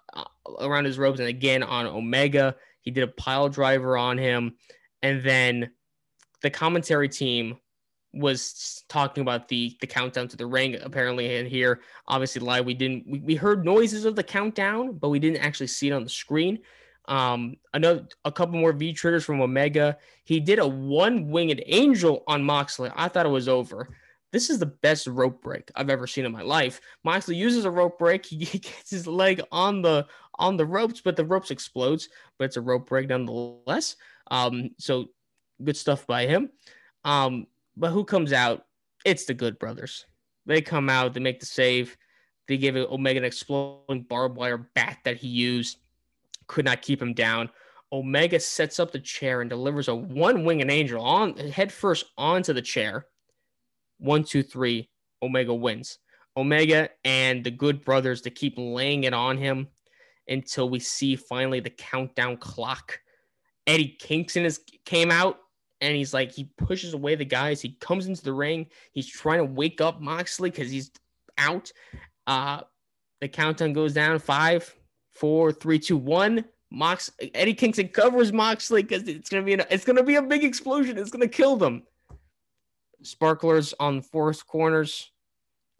around 0.60 0.84
his 0.84 0.98
ropes 0.98 1.18
and 1.18 1.28
again 1.28 1.64
on 1.64 1.86
Omega. 1.86 2.54
He 2.80 2.92
did 2.92 3.02
a 3.02 3.08
pile 3.08 3.48
driver 3.48 3.98
on 3.98 4.16
him. 4.16 4.54
And 5.02 5.22
then 5.22 5.72
the 6.42 6.50
commentary 6.50 7.08
team 7.08 7.58
was 8.12 8.84
talking 8.88 9.22
about 9.22 9.48
the 9.48 9.76
the 9.80 9.86
countdown 9.86 10.26
to 10.26 10.36
the 10.36 10.44
ring 10.44 10.76
apparently 10.82 11.36
and 11.36 11.46
here 11.46 11.80
obviously 12.08 12.40
live 12.40 12.64
we 12.64 12.74
didn't 12.74 13.04
we, 13.06 13.20
we 13.20 13.36
heard 13.36 13.64
noises 13.64 14.04
of 14.04 14.16
the 14.16 14.22
countdown 14.24 14.98
but 14.98 15.10
we 15.10 15.20
didn't 15.20 15.36
actually 15.36 15.68
see 15.68 15.86
it 15.86 15.92
on 15.92 16.02
the 16.02 16.10
screen 16.10 16.58
um 17.08 17.56
another 17.74 18.06
a 18.24 18.32
couple 18.32 18.58
more 18.58 18.72
v 18.72 18.92
triggers 18.92 19.24
from 19.24 19.40
omega 19.40 19.96
he 20.24 20.38
did 20.38 20.58
a 20.58 20.66
one 20.66 21.30
winged 21.30 21.62
angel 21.66 22.22
on 22.26 22.42
moxley 22.42 22.90
i 22.94 23.08
thought 23.08 23.26
it 23.26 23.30
was 23.30 23.48
over 23.48 23.88
this 24.32 24.50
is 24.50 24.58
the 24.58 24.66
best 24.66 25.06
rope 25.06 25.42
break 25.42 25.70
i've 25.76 25.90
ever 25.90 26.06
seen 26.06 26.24
in 26.24 26.32
my 26.32 26.42
life 26.42 26.80
moxley 27.02 27.34
uses 27.34 27.64
a 27.64 27.70
rope 27.70 27.98
break 27.98 28.24
he 28.26 28.58
gets 28.58 28.90
his 28.90 29.06
leg 29.06 29.40
on 29.50 29.82
the 29.82 30.06
on 30.38 30.56
the 30.56 30.66
ropes 30.66 31.00
but 31.00 31.16
the 31.16 31.24
ropes 31.24 31.50
explodes 31.50 32.08
but 32.38 32.44
it's 32.44 32.56
a 32.56 32.60
rope 32.60 32.88
break 32.88 33.08
nonetheless 33.08 33.96
um 34.30 34.70
so 34.78 35.06
good 35.64 35.76
stuff 35.76 36.06
by 36.06 36.26
him 36.26 36.50
um 37.04 37.46
but 37.80 37.90
who 37.90 38.04
comes 38.04 38.32
out? 38.32 38.66
It's 39.04 39.24
the 39.24 39.34
Good 39.34 39.58
Brothers. 39.58 40.04
They 40.46 40.60
come 40.60 40.90
out, 40.90 41.14
they 41.14 41.20
make 41.20 41.40
the 41.40 41.46
save. 41.46 41.96
They 42.46 42.58
give 42.58 42.76
Omega 42.76 43.18
an 43.18 43.24
exploding 43.24 44.02
barbed 44.02 44.36
wire 44.36 44.58
bat 44.74 44.98
that 45.04 45.16
he 45.16 45.28
used. 45.28 45.78
Could 46.50 46.64
not 46.64 46.82
keep 46.82 47.00
him 47.00 47.14
down. 47.14 47.48
Omega 47.92 48.40
sets 48.40 48.80
up 48.80 48.90
the 48.90 48.98
chair 48.98 49.40
and 49.40 49.48
delivers 49.48 49.86
a 49.86 49.94
one 49.94 50.44
winged 50.44 50.68
angel 50.68 51.00
on 51.00 51.36
head 51.36 51.70
first 51.70 52.06
onto 52.18 52.52
the 52.52 52.60
chair. 52.60 53.06
One, 53.98 54.24
two, 54.24 54.42
three. 54.42 54.90
Omega 55.22 55.54
wins. 55.54 55.98
Omega 56.36 56.90
and 57.04 57.44
the 57.44 57.52
Good 57.52 57.84
Brothers 57.84 58.22
to 58.22 58.30
keep 58.30 58.54
laying 58.56 59.04
it 59.04 59.14
on 59.14 59.38
him 59.38 59.68
until 60.26 60.68
we 60.68 60.80
see 60.80 61.14
finally 61.14 61.60
the 61.60 61.70
countdown 61.70 62.36
clock. 62.36 62.98
Eddie 63.68 63.96
Kingston 64.00 64.44
is 64.44 64.58
came 64.84 65.12
out 65.12 65.38
and 65.80 65.94
he's 65.94 66.12
like 66.12 66.32
he 66.32 66.50
pushes 66.58 66.94
away 66.94 67.14
the 67.14 67.24
guys. 67.24 67.60
He 67.60 67.76
comes 67.80 68.08
into 68.08 68.24
the 68.24 68.32
ring. 68.32 68.66
He's 68.90 69.06
trying 69.06 69.38
to 69.38 69.44
wake 69.44 69.80
up 69.80 70.00
Moxley 70.00 70.50
because 70.50 70.68
he's 70.68 70.90
out. 71.38 71.70
Uh, 72.26 72.62
the 73.20 73.28
countdown 73.28 73.72
goes 73.72 73.92
down 73.92 74.18
five, 74.18 74.74
four, 75.20 75.52
three, 75.52 75.78
two, 75.78 75.98
one. 75.98 76.44
Mox 76.72 77.10
Eddie 77.34 77.54
Kingston 77.54 77.88
covers 77.88 78.32
Moxley 78.32 78.82
because 78.82 79.06
it's 79.06 79.28
gonna 79.28 79.42
be 79.42 79.54
an, 79.54 79.64
it's 79.70 79.84
gonna 79.84 80.02
be 80.02 80.16
a 80.16 80.22
big 80.22 80.44
explosion. 80.44 80.98
It's 80.98 81.10
gonna 81.10 81.28
kill 81.28 81.56
them. 81.56 81.82
Sparklers 83.02 83.74
on 83.78 84.02
fourth 84.02 84.46
corners, 84.46 85.10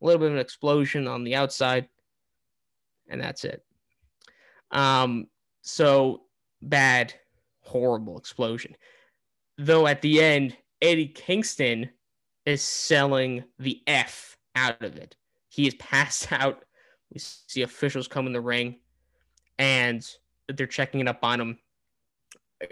a 0.00 0.06
little 0.06 0.20
bit 0.20 0.28
of 0.28 0.34
an 0.34 0.40
explosion 0.40 1.06
on 1.06 1.24
the 1.24 1.36
outside, 1.36 1.88
and 3.08 3.20
that's 3.20 3.44
it. 3.44 3.64
Um, 4.72 5.26
so 5.62 6.22
bad, 6.60 7.14
horrible 7.60 8.18
explosion. 8.18 8.76
Though 9.58 9.86
at 9.86 10.02
the 10.02 10.22
end, 10.22 10.56
Eddie 10.82 11.08
Kingston 11.08 11.90
is 12.46 12.62
selling 12.62 13.44
the 13.58 13.80
F 13.86 14.36
out 14.56 14.82
of 14.82 14.96
it. 14.96 15.14
He 15.48 15.66
is 15.66 15.74
passed 15.74 16.32
out. 16.32 16.64
We 17.12 17.20
see 17.20 17.62
officials 17.62 18.08
come 18.08 18.26
in 18.26 18.32
the 18.32 18.40
ring 18.40 18.76
and 19.60 20.04
they're 20.48 20.66
checking 20.66 21.00
it 21.00 21.06
up 21.06 21.22
on 21.22 21.40
him. 21.40 21.58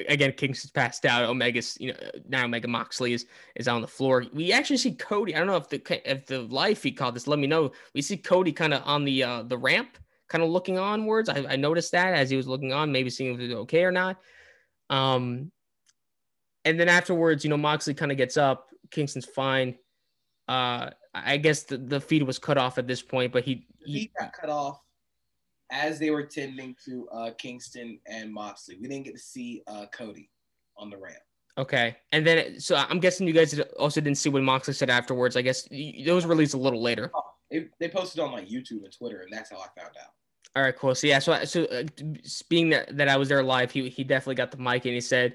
Again, 0.09 0.33
Kingston's 0.33 0.71
passed 0.71 1.07
out. 1.07 1.25
Omega's, 1.25 1.77
you 1.79 1.93
know, 1.93 1.99
now 2.29 2.45
Omega 2.45 2.67
Moxley 2.67 3.13
is, 3.13 3.27
is 3.57 3.69
on 3.69 3.81
the 3.81 3.87
floor. 3.87 4.25
We 4.33 4.53
actually 4.53 4.79
see 4.79 4.95
Cody. 4.95 5.35
I 5.35 5.39
don't 5.39 5.47
know 5.47 5.57
if 5.57 5.69
the 5.69 6.11
if 6.11 6.27
the 6.27 6.41
live 6.41 6.79
feed 6.79 6.97
called 6.97 7.15
this. 7.15 7.27
Let 7.27 7.39
me 7.39 7.47
know. 7.47 7.73
We 7.95 8.03
see 8.03 8.17
Cody 8.17 8.53
kind 8.53 8.75
of 8.75 8.83
on 8.85 9.05
the 9.05 9.23
uh, 9.23 9.43
the 9.45 9.57
ramp, 9.57 9.97
kind 10.29 10.43
of 10.43 10.51
looking 10.51 10.79
onwards. 10.79 11.29
I, 11.29 11.45
I 11.49 11.57
noticed 11.57 11.93
that 11.93 12.13
as 12.15 12.29
he 12.29 12.37
was 12.37 12.47
looking 12.47 12.73
on, 12.73 12.93
maybe 12.93 13.09
seeing 13.09 13.35
if 13.35 13.41
it 13.41 13.49
was 13.49 13.57
okay 13.63 13.85
or 13.85 13.93
not. 13.93 14.19
Um, 14.91 15.53
and 16.65 16.79
then 16.79 16.89
afterwards, 16.89 17.45
you 17.45 17.51
know, 17.51 17.57
Moxley 17.57 17.95
kind 17.95 18.13
of 18.13 18.19
gets 18.19 18.37
up. 18.37 18.69
Kingston's 18.91 19.25
fine. 19.25 19.77
Uh, 20.49 20.91
I 21.15 21.37
guess 21.39 21.63
the, 21.63 21.79
the 21.79 22.01
feed 22.01 22.23
was 22.23 22.39
cut 22.39 22.59
off 22.59 22.79
at 22.79 22.87
this 22.87 23.03
point, 23.03 23.33
but 23.33 23.45
he, 23.45 23.67
he, 23.85 24.01
he 24.01 24.11
got 24.19 24.33
cut 24.33 24.51
off 24.51 24.81
as 25.71 25.99
they 25.99 26.11
were 26.11 26.25
tending 26.25 26.75
to 26.85 27.09
uh, 27.09 27.31
Kingston 27.39 27.99
and 28.07 28.33
Moxley. 28.33 28.77
We 28.81 28.89
didn't 28.89 29.05
get 29.05 29.15
to 29.15 29.21
see 29.21 29.63
uh, 29.67 29.87
Cody 29.93 30.31
on 30.77 30.91
the 30.91 30.97
ramp. 30.97 31.19
Okay, 31.57 31.97
and 32.13 32.25
then 32.25 32.61
so 32.61 32.77
I'm 32.77 33.01
guessing 33.01 33.27
you 33.27 33.33
guys 33.33 33.59
also 33.79 34.01
didn't 34.01 34.19
see 34.19 34.29
what 34.29 34.43
Moxley 34.43 34.75
said 34.75 34.91
afterwards. 34.91 35.37
I 35.37 35.43
guess 35.43 35.69
those 36.07 36.25
released 36.25 36.55
a 36.55 36.59
little 36.59 36.81
later. 36.81 37.11
Oh, 37.15 37.23
they, 37.51 37.69
they 37.81 37.89
posted 37.89 38.21
on 38.21 38.31
like 38.31 38.49
YouTube 38.49 38.85
and 38.85 38.93
Twitter, 38.97 39.21
and 39.23 39.33
that's 39.33 39.51
how 39.51 39.57
I 39.57 39.67
found 39.77 39.95
out. 40.01 40.13
All 40.55 40.63
right, 40.63 40.77
cool. 40.77 40.95
So 40.95 41.07
yeah, 41.07 41.19
so 41.19 41.45
so 41.45 41.65
uh, 41.65 41.83
being 42.49 42.71
that, 42.71 42.97
that 42.97 43.09
I 43.09 43.17
was 43.17 43.29
there 43.29 43.43
live, 43.43 43.73
he 43.73 43.89
he 43.89 44.05
definitely 44.05 44.37
got 44.37 44.53
the 44.53 44.57
mic 44.57 44.85
and 44.85 44.95
he 44.95 45.01
said, 45.01 45.35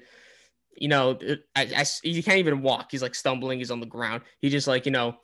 you 0.76 0.88
know, 0.88 1.18
I, 1.54 1.62
I, 1.76 1.84
he 2.02 2.22
can't 2.22 2.38
even 2.38 2.62
walk. 2.62 2.88
He's 2.90 3.02
like 3.02 3.14
stumbling. 3.14 3.58
He's 3.58 3.70
on 3.70 3.80
the 3.80 3.86
ground. 3.86 4.22
He 4.40 4.48
just 4.48 4.66
like, 4.66 4.86
you 4.86 4.92
know, 4.92 5.16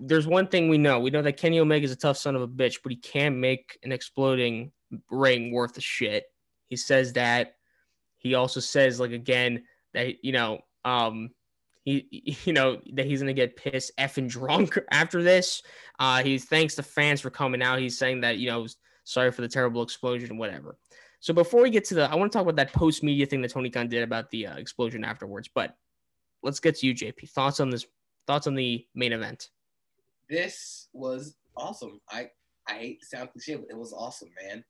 there's 0.00 0.26
one 0.26 0.48
thing 0.48 0.68
we 0.68 0.78
know. 0.78 1.00
We 1.00 1.10
know 1.10 1.22
that 1.22 1.36
Kenny 1.36 1.60
Omega 1.60 1.84
is 1.84 1.92
a 1.92 1.96
tough 1.96 2.16
son 2.16 2.36
of 2.36 2.42
a 2.42 2.48
bitch, 2.48 2.78
but 2.82 2.92
he 2.92 2.96
can't 2.96 3.36
make 3.36 3.78
an 3.82 3.92
exploding 3.92 4.72
ring 5.10 5.52
worth 5.52 5.76
of 5.76 5.84
shit. 5.84 6.24
He 6.68 6.76
says 6.76 7.12
that. 7.14 7.54
He 8.18 8.34
also 8.34 8.60
says, 8.60 8.98
like, 8.98 9.12
again, 9.12 9.64
that, 9.94 10.24
you 10.24 10.32
know, 10.32 10.60
um, 10.84 11.30
he, 11.84 12.36
you 12.44 12.52
know, 12.52 12.80
that 12.94 13.06
he's 13.06 13.20
gonna 13.20 13.32
get 13.32 13.56
pissed 13.56 13.92
effing 13.98 14.28
drunk 14.28 14.78
after 14.90 15.22
this. 15.22 15.62
Uh, 15.98 16.22
he 16.22 16.38
thanks 16.38 16.74
the 16.74 16.82
fans 16.82 17.20
for 17.20 17.30
coming 17.30 17.62
out. 17.62 17.78
He's 17.78 17.98
saying 17.98 18.20
that, 18.22 18.38
you 18.38 18.50
know, 18.50 18.66
sorry 19.04 19.30
for 19.30 19.42
the 19.42 19.48
terrible 19.48 19.82
explosion, 19.82 20.36
whatever. 20.36 20.76
So 21.20 21.32
before 21.32 21.62
we 21.62 21.70
get 21.70 21.84
to 21.86 21.94
the, 21.94 22.10
I 22.10 22.14
want 22.14 22.30
to 22.30 22.36
talk 22.36 22.42
about 22.42 22.56
that 22.56 22.72
post 22.72 23.02
media 23.02 23.26
thing 23.26 23.40
that 23.42 23.50
Tony 23.50 23.70
Khan 23.70 23.88
did 23.88 24.02
about 24.02 24.30
the 24.30 24.48
uh, 24.48 24.56
explosion 24.56 25.04
afterwards. 25.04 25.48
But 25.52 25.76
let's 26.42 26.60
get 26.60 26.76
to 26.76 26.86
you, 26.86 26.94
JP. 26.94 27.30
Thoughts 27.30 27.60
on 27.60 27.70
this? 27.70 27.86
Thoughts 28.26 28.46
on 28.46 28.54
the 28.54 28.86
main 28.94 29.12
event? 29.12 29.48
This 30.28 30.88
was 30.92 31.36
awesome. 31.56 32.00
I 32.10 32.30
I 32.68 32.74
hate 32.74 33.00
to 33.00 33.06
sound 33.06 33.30
cliche, 33.32 33.56
but 33.56 33.70
it 33.70 33.78
was 33.78 33.92
awesome, 33.92 34.30
man. 34.42 34.64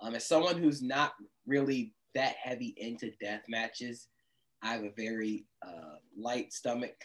Um, 0.00 0.14
as 0.14 0.26
someone 0.26 0.56
who's 0.56 0.82
not 0.82 1.12
really 1.46 1.92
that 2.14 2.36
heavy 2.40 2.74
into 2.76 3.10
death 3.20 3.42
matches, 3.48 4.08
I 4.62 4.72
have 4.72 4.84
a 4.84 4.92
very 4.96 5.46
uh, 5.66 5.96
light 6.16 6.52
stomach. 6.52 6.96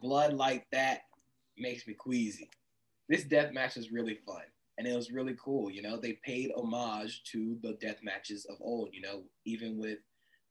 Blood 0.00 0.34
like 0.34 0.66
that 0.72 1.02
makes 1.56 1.86
me 1.86 1.94
queasy. 1.94 2.50
This 3.08 3.24
death 3.24 3.52
match 3.52 3.76
is 3.76 3.90
really 3.90 4.18
fun 4.26 4.42
and 4.78 4.86
it 4.86 4.94
was 4.94 5.10
really 5.10 5.36
cool. 5.42 5.70
You 5.70 5.82
know, 5.82 5.96
they 5.96 6.18
paid 6.24 6.52
homage 6.56 7.22
to 7.32 7.58
the 7.62 7.74
death 7.80 7.98
matches 8.02 8.44
of 8.46 8.56
old. 8.60 8.90
You 8.92 9.00
know, 9.00 9.22
even 9.44 9.78
with 9.78 9.98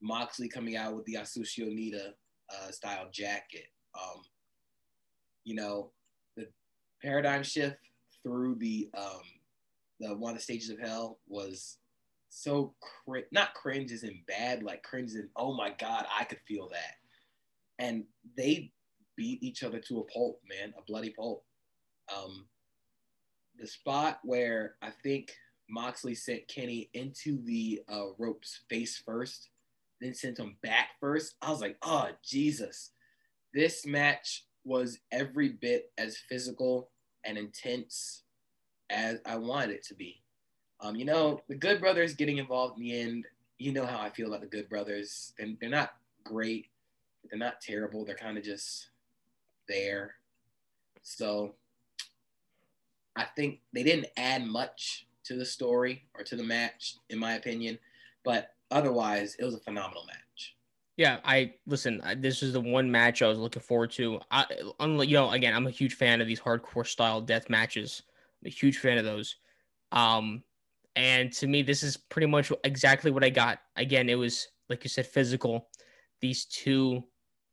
Moxley 0.02 0.48
coming 0.48 0.76
out 0.76 0.96
with 0.96 1.06
the 1.06 1.16
Atsushi 1.16 1.60
Onita 1.60 2.14
uh, 2.50 2.72
style 2.72 3.08
jacket. 3.12 3.68
Um, 3.94 4.22
you 5.44 5.56
know, 5.56 5.92
paradigm 7.06 7.44
shift 7.44 7.78
through 8.24 8.56
the 8.56 8.90
um, 8.98 9.22
the 10.00 10.16
one 10.16 10.32
of 10.32 10.38
the 10.38 10.44
stages 10.44 10.70
of 10.70 10.80
hell 10.80 11.20
was 11.28 11.78
so 12.30 12.74
cr- 12.82 13.20
not 13.32 13.54
cringe 13.54 13.92
as 13.92 14.04
in 14.04 14.20
bad, 14.28 14.64
like 14.64 14.84
cringe 14.84 15.14
in 15.14 15.30
oh 15.36 15.54
my 15.54 15.70
god, 15.80 16.06
I 16.18 16.24
could 16.24 16.40
feel 16.48 16.68
that. 16.70 16.96
And 17.78 18.06
they 18.36 18.72
beat 19.16 19.44
each 19.44 19.64
other 19.64 19.80
to 19.80 20.00
a 20.00 20.04
pulp, 20.06 20.42
man, 20.50 20.74
a 20.78 20.82
bloody 20.82 21.12
pulp. 21.12 21.46
Um, 22.16 22.48
the 23.58 23.68
spot 23.68 24.20
where 24.24 24.76
I 24.82 24.90
think 25.04 25.32
Moxley 25.70 26.16
sent 26.16 26.48
Kenny 26.48 26.90
into 26.94 27.42
the 27.46 27.82
uh, 27.88 28.08
ropes 28.18 28.62
face 28.70 29.02
first, 29.06 29.50
then 30.02 30.14
sent 30.14 30.40
him 30.40 30.58
back 30.62 30.90
first. 31.00 31.36
I 31.42 31.52
was 31.52 31.62
like, 31.62 31.78
oh, 31.84 32.10
Jesus. 32.24 32.92
This 33.54 33.86
match 33.86 34.46
was 34.66 35.00
every 35.12 35.50
bit 35.50 35.92
as 35.98 36.18
physical 36.18 36.90
and 37.26 37.38
intense 37.38 38.24
as 38.90 39.20
I 39.26 39.38
wanted 39.38 39.72
it 39.72 39.84
to 39.88 39.96
be. 39.96 40.22
Um, 40.82 40.96
you 40.96 41.06
know, 41.06 41.42
the 41.48 41.56
Good 41.56 41.80
Brothers 41.80 42.14
getting 42.14 42.38
involved 42.38 42.78
in 42.78 42.84
the 42.84 43.00
end, 43.00 43.26
you 43.58 43.72
know 43.72 43.86
how 43.86 44.00
I 44.00 44.10
feel 44.10 44.28
about 44.28 44.42
the 44.42 44.48
Good 44.48 44.70
Brothers. 44.70 45.34
And 45.40 45.58
they're 45.60 45.70
not 45.70 45.96
great, 46.24 46.68
they're 47.30 47.40
not 47.40 47.62
terrible. 47.62 48.06
They're 48.06 48.16
kind 48.16 48.38
of 48.38 48.44
just 48.44 48.90
there. 49.68 50.16
So 51.04 51.56
I 53.16 53.26
think 53.36 53.60
they 53.74 53.84
didn't 53.84 54.08
add 54.18 54.46
much 54.46 55.08
to 55.26 55.36
the 55.36 55.46
story 55.46 56.04
or 56.14 56.24
to 56.24 56.36
the 56.36 56.44
match, 56.44 56.98
in 57.10 57.18
my 57.18 57.34
opinion. 57.34 57.80
But 58.24 58.54
otherwise, 58.72 59.36
it 59.40 59.46
was 59.46 59.56
a 59.56 59.60
phenomenal 59.60 60.06
match. 60.06 60.18
Yeah, 60.98 61.20
I 61.26 61.56
listen. 61.68 62.02
This 62.18 62.42
is 62.42 62.54
the 62.54 62.62
one 62.62 62.90
match 62.90 63.22
I 63.22 63.28
was 63.28 63.38
looking 63.38 63.62
forward 63.62 63.92
to. 63.92 64.22
I, 64.32 64.46
you 64.80 65.14
know, 65.14 65.32
again, 65.32 65.54
I'm 65.54 65.68
a 65.68 65.72
huge 65.72 65.96
fan 65.96 66.22
of 66.22 66.28
these 66.28 66.40
hardcore 66.40 66.88
style 66.88 67.20
death 67.20 67.50
matches. 67.50 68.04
I'm 68.42 68.48
a 68.48 68.50
huge 68.50 68.78
fan 68.78 68.98
of 68.98 69.04
those. 69.04 69.36
Um, 69.92 70.44
and 70.96 71.34
to 71.34 71.48
me, 71.48 71.64
this 71.64 71.84
is 71.84 71.98
pretty 71.98 72.28
much 72.28 72.52
exactly 72.64 73.12
what 73.12 73.26
I 73.26 73.30
got. 73.30 73.60
Again, 73.76 74.08
it 74.10 74.16
was 74.16 74.48
like 74.70 74.84
you 74.86 74.90
said, 74.90 75.06
physical. 75.06 75.68
These 76.22 76.46
two, 76.46 77.04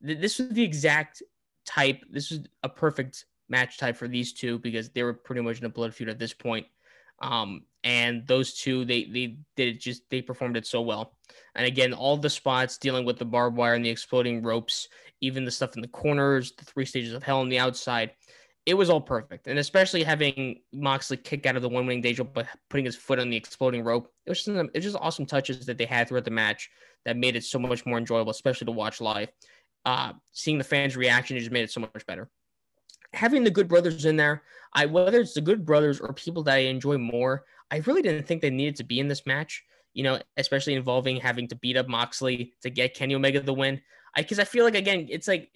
th- 0.06 0.20
this 0.20 0.38
was 0.38 0.50
the 0.50 0.62
exact 0.62 1.22
type. 1.66 2.04
This 2.10 2.30
was 2.30 2.40
a 2.62 2.68
perfect 2.68 3.24
match 3.48 3.76
type 3.76 3.96
for 3.96 4.06
these 4.06 4.32
two 4.32 4.60
because 4.60 4.90
they 4.90 5.02
were 5.02 5.14
pretty 5.14 5.42
much 5.42 5.58
in 5.58 5.64
a 5.64 5.68
blood 5.68 5.92
feud 5.94 6.08
at 6.08 6.18
this 6.18 6.32
point. 6.32 6.66
Um, 7.20 7.64
and 7.84 8.26
those 8.26 8.54
two, 8.54 8.84
they 8.84 9.04
they 9.04 9.36
did 9.56 9.68
it 9.76 9.80
just 9.80 10.02
they 10.10 10.22
performed 10.22 10.56
it 10.56 10.66
so 10.66 10.80
well. 10.80 11.14
And 11.54 11.66
again, 11.66 11.92
all 11.92 12.16
the 12.16 12.30
spots 12.30 12.78
dealing 12.78 13.04
with 13.04 13.18
the 13.18 13.24
barbed 13.24 13.56
wire 13.56 13.74
and 13.74 13.84
the 13.84 13.90
exploding 13.90 14.42
ropes, 14.42 14.88
even 15.20 15.44
the 15.44 15.50
stuff 15.50 15.74
in 15.76 15.82
the 15.82 15.88
corners, 15.88 16.52
the 16.52 16.64
three 16.64 16.84
stages 16.84 17.12
of 17.12 17.22
hell 17.22 17.40
on 17.40 17.48
the 17.48 17.58
outside, 17.58 18.12
it 18.64 18.74
was 18.74 18.90
all 18.90 19.00
perfect. 19.00 19.48
And 19.48 19.58
especially 19.58 20.04
having 20.04 20.60
Moxley 20.72 21.16
kick 21.16 21.46
out 21.46 21.56
of 21.56 21.62
the 21.62 21.68
one 21.68 21.86
winged 21.86 22.06
angel, 22.06 22.24
but 22.24 22.46
putting 22.70 22.86
his 22.86 22.96
foot 22.96 23.18
on 23.18 23.30
the 23.30 23.36
exploding 23.36 23.82
rope, 23.82 24.12
it 24.26 24.30
was 24.30 24.44
just 24.44 24.48
it 24.48 24.74
was 24.74 24.84
just 24.84 24.96
awesome 24.96 25.26
touches 25.26 25.66
that 25.66 25.78
they 25.78 25.86
had 25.86 26.08
throughout 26.08 26.24
the 26.24 26.30
match 26.30 26.70
that 27.04 27.16
made 27.16 27.34
it 27.34 27.44
so 27.44 27.58
much 27.58 27.84
more 27.84 27.98
enjoyable, 27.98 28.30
especially 28.30 28.66
to 28.66 28.72
watch 28.72 29.00
live. 29.00 29.28
Uh, 29.84 30.12
seeing 30.32 30.58
the 30.58 30.64
fans' 30.64 30.96
reaction 30.96 31.36
just 31.36 31.50
made 31.50 31.64
it 31.64 31.72
so 31.72 31.80
much 31.80 32.06
better. 32.06 32.28
Having 33.14 33.42
the 33.44 33.50
Good 33.50 33.66
Brothers 33.68 34.04
in 34.04 34.16
there, 34.16 34.42
I 34.72 34.86
whether 34.86 35.20
it's 35.20 35.34
the 35.34 35.40
Good 35.40 35.66
Brothers 35.66 36.00
or 36.00 36.12
people 36.12 36.44
that 36.44 36.54
I 36.54 36.58
enjoy 36.58 36.98
more, 36.98 37.44
I 37.72 37.78
really 37.86 38.02
didn't 38.02 38.26
think 38.26 38.42
they 38.42 38.50
needed 38.50 38.76
to 38.76 38.84
be 38.84 39.00
in 39.00 39.08
this 39.08 39.26
match. 39.26 39.64
You 39.94 40.04
know, 40.04 40.20
especially 40.36 40.74
involving 40.74 41.16
having 41.16 41.48
to 41.48 41.56
beat 41.56 41.76
up 41.76 41.88
Moxley 41.88 42.54
to 42.62 42.70
get 42.70 42.94
Kenny 42.94 43.14
Omega 43.14 43.40
the 43.40 43.52
win. 43.52 43.80
I 44.14 44.22
because 44.22 44.38
I 44.38 44.44
feel 44.44 44.64
like 44.64 44.74
again, 44.74 45.06
it's 45.10 45.28
like 45.28 45.50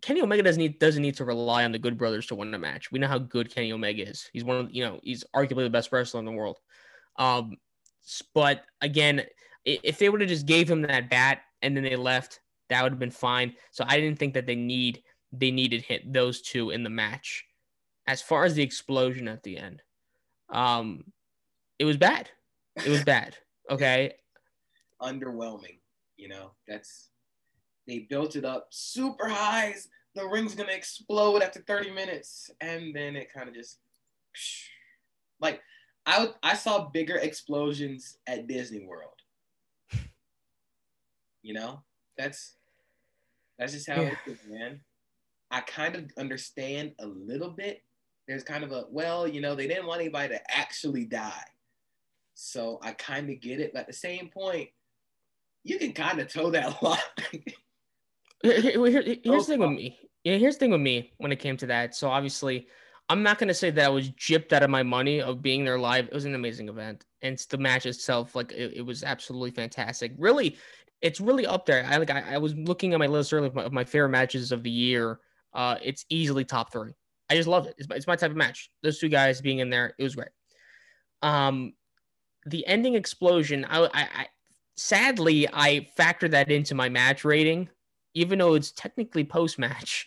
Kenny 0.00 0.20
Omega 0.20 0.42
doesn't 0.42 0.60
need 0.60 0.78
doesn't 0.78 1.02
need 1.02 1.16
to 1.16 1.24
rely 1.24 1.64
on 1.64 1.72
the 1.72 1.78
Good 1.78 1.96
Brothers 1.96 2.26
to 2.26 2.34
win 2.34 2.50
the 2.50 2.58
match. 2.58 2.92
We 2.92 2.98
know 2.98 3.08
how 3.08 3.18
good 3.18 3.52
Kenny 3.52 3.72
Omega 3.72 4.06
is. 4.06 4.28
He's 4.32 4.44
one 4.44 4.56
of 4.58 4.70
you 4.70 4.84
know 4.84 5.00
he's 5.02 5.24
arguably 5.34 5.64
the 5.64 5.70
best 5.70 5.90
wrestler 5.90 6.20
in 6.20 6.26
the 6.26 6.32
world. 6.32 6.58
Um, 7.16 7.56
but 8.34 8.64
again, 8.80 9.22
if 9.64 9.98
they 9.98 10.08
would 10.08 10.20
have 10.20 10.28
just 10.28 10.46
gave 10.46 10.70
him 10.70 10.82
that 10.82 11.08
bat 11.08 11.40
and 11.62 11.76
then 11.76 11.84
they 11.84 11.96
left, 11.96 12.40
that 12.68 12.82
would 12.82 12.92
have 12.92 12.98
been 12.98 13.10
fine. 13.10 13.54
So 13.70 13.84
I 13.86 13.98
didn't 13.98 14.18
think 14.18 14.34
that 14.34 14.46
they 14.46 14.56
need 14.56 15.02
they 15.32 15.50
needed 15.50 15.82
hit 15.82 16.12
those 16.12 16.42
two 16.42 16.70
in 16.70 16.82
the 16.82 16.90
match. 16.90 17.44
As 18.06 18.20
far 18.20 18.44
as 18.44 18.54
the 18.54 18.62
explosion 18.62 19.26
at 19.26 19.42
the 19.42 19.56
end, 19.56 19.82
um, 20.50 21.04
it 21.78 21.84
was 21.84 21.96
bad. 21.96 22.30
It 22.76 22.88
was 22.88 23.04
bad. 23.04 23.36
Okay. 23.70 24.12
Underwhelming. 25.00 25.78
You 26.18 26.28
know, 26.28 26.50
that's 26.68 27.08
they 27.88 28.00
built 28.10 28.36
it 28.36 28.44
up 28.44 28.66
super 28.68 29.26
highs. 29.26 29.88
The 30.14 30.28
ring's 30.28 30.54
gonna 30.54 30.72
explode 30.72 31.42
after 31.42 31.60
30 31.60 31.90
minutes, 31.92 32.50
and 32.60 32.94
then 32.94 33.16
it 33.16 33.32
kind 33.32 33.48
of 33.48 33.54
just 33.54 33.78
like 35.40 35.62
I 36.04 36.28
I 36.42 36.56
saw 36.56 36.90
bigger 36.90 37.16
explosions 37.16 38.18
at 38.26 38.46
Disney 38.46 38.84
World. 38.84 39.14
You 41.42 41.54
know, 41.54 41.82
that's 42.18 42.56
that's 43.58 43.72
just 43.72 43.88
how 43.88 44.02
yeah. 44.02 44.14
it 44.26 44.30
is, 44.30 44.38
man. 44.46 44.80
I 45.50 45.60
kind 45.60 45.94
of 45.94 46.10
understand 46.18 46.92
a 46.98 47.06
little 47.06 47.50
bit. 47.50 47.82
There's 48.28 48.42
kind 48.42 48.62
of 48.62 48.72
a 48.72 48.84
well, 48.90 49.26
you 49.26 49.40
know, 49.40 49.54
they 49.54 49.68
didn't 49.68 49.86
want 49.86 50.02
anybody 50.02 50.34
to 50.34 50.54
actually 50.54 51.06
die. 51.06 51.44
So 52.34 52.78
I 52.82 52.92
kind 52.92 53.30
of 53.30 53.40
get 53.40 53.60
it. 53.60 53.72
But 53.72 53.80
at 53.80 53.86
the 53.86 53.92
same 53.92 54.28
point, 54.28 54.68
you 55.62 55.78
can 55.78 55.92
kind 55.92 56.20
of 56.20 56.32
toe 56.32 56.50
that 56.50 56.82
line. 56.82 56.98
here, 58.42 58.60
here, 58.60 59.02
here's 59.02 59.18
oh, 59.26 59.38
the 59.38 59.44
thing 59.44 59.60
with 59.60 59.70
me. 59.70 59.98
Yeah, 60.24 60.36
here's 60.36 60.56
the 60.56 60.60
thing 60.60 60.70
with 60.70 60.80
me 60.80 61.12
when 61.18 61.32
it 61.32 61.38
came 61.38 61.56
to 61.58 61.66
that. 61.66 61.94
So 61.94 62.08
obviously, 62.08 62.66
I'm 63.08 63.22
not 63.22 63.38
gonna 63.38 63.54
say 63.54 63.70
that 63.70 63.84
I 63.84 63.88
was 63.88 64.10
gypped 64.10 64.52
out 64.52 64.62
of 64.62 64.70
my 64.70 64.82
money 64.82 65.20
of 65.20 65.42
being 65.42 65.64
there 65.64 65.78
live. 65.78 66.06
It 66.06 66.14
was 66.14 66.24
an 66.24 66.34
amazing 66.34 66.68
event, 66.68 67.04
and 67.22 67.38
the 67.50 67.58
match 67.58 67.86
itself, 67.86 68.34
like 68.34 68.52
it, 68.52 68.74
it 68.76 68.82
was 68.82 69.02
absolutely 69.02 69.50
fantastic. 69.50 70.12
Really, 70.18 70.56
it's 71.02 71.20
really 71.20 71.46
up 71.46 71.66
there. 71.66 71.86
I 71.86 71.98
like 71.98 72.10
I, 72.10 72.34
I 72.34 72.38
was 72.38 72.54
looking 72.54 72.94
at 72.94 72.98
my 72.98 73.06
list 73.06 73.32
earlier 73.32 73.48
of 73.48 73.54
my, 73.54 73.64
of 73.64 73.72
my, 73.72 73.84
favorite 73.84 74.08
matches 74.08 74.52
of 74.52 74.62
the 74.62 74.70
year. 74.70 75.20
Uh, 75.52 75.76
it's 75.82 76.06
easily 76.08 76.44
top 76.44 76.72
three. 76.72 76.92
I 77.30 77.36
just 77.36 77.48
love 77.48 77.66
it. 77.66 77.74
It's, 77.76 77.86
it's 77.90 78.06
my 78.06 78.16
type 78.16 78.30
of 78.30 78.36
match. 78.36 78.70
Those 78.82 78.98
two 78.98 79.10
guys 79.10 79.42
being 79.42 79.58
in 79.58 79.68
there, 79.68 79.94
it 79.98 80.02
was 80.02 80.14
great. 80.14 80.30
Um, 81.20 81.74
the 82.46 82.66
ending 82.66 82.94
explosion. 82.94 83.64
I, 83.68 83.84
I, 83.84 83.88
I 83.94 84.26
sadly 84.76 85.48
I 85.52 85.86
factor 85.96 86.28
that 86.28 86.50
into 86.50 86.74
my 86.74 86.88
match 86.88 87.24
rating, 87.24 87.68
even 88.14 88.38
though 88.38 88.54
it's 88.54 88.72
technically 88.72 89.24
post 89.24 89.58
match. 89.58 90.06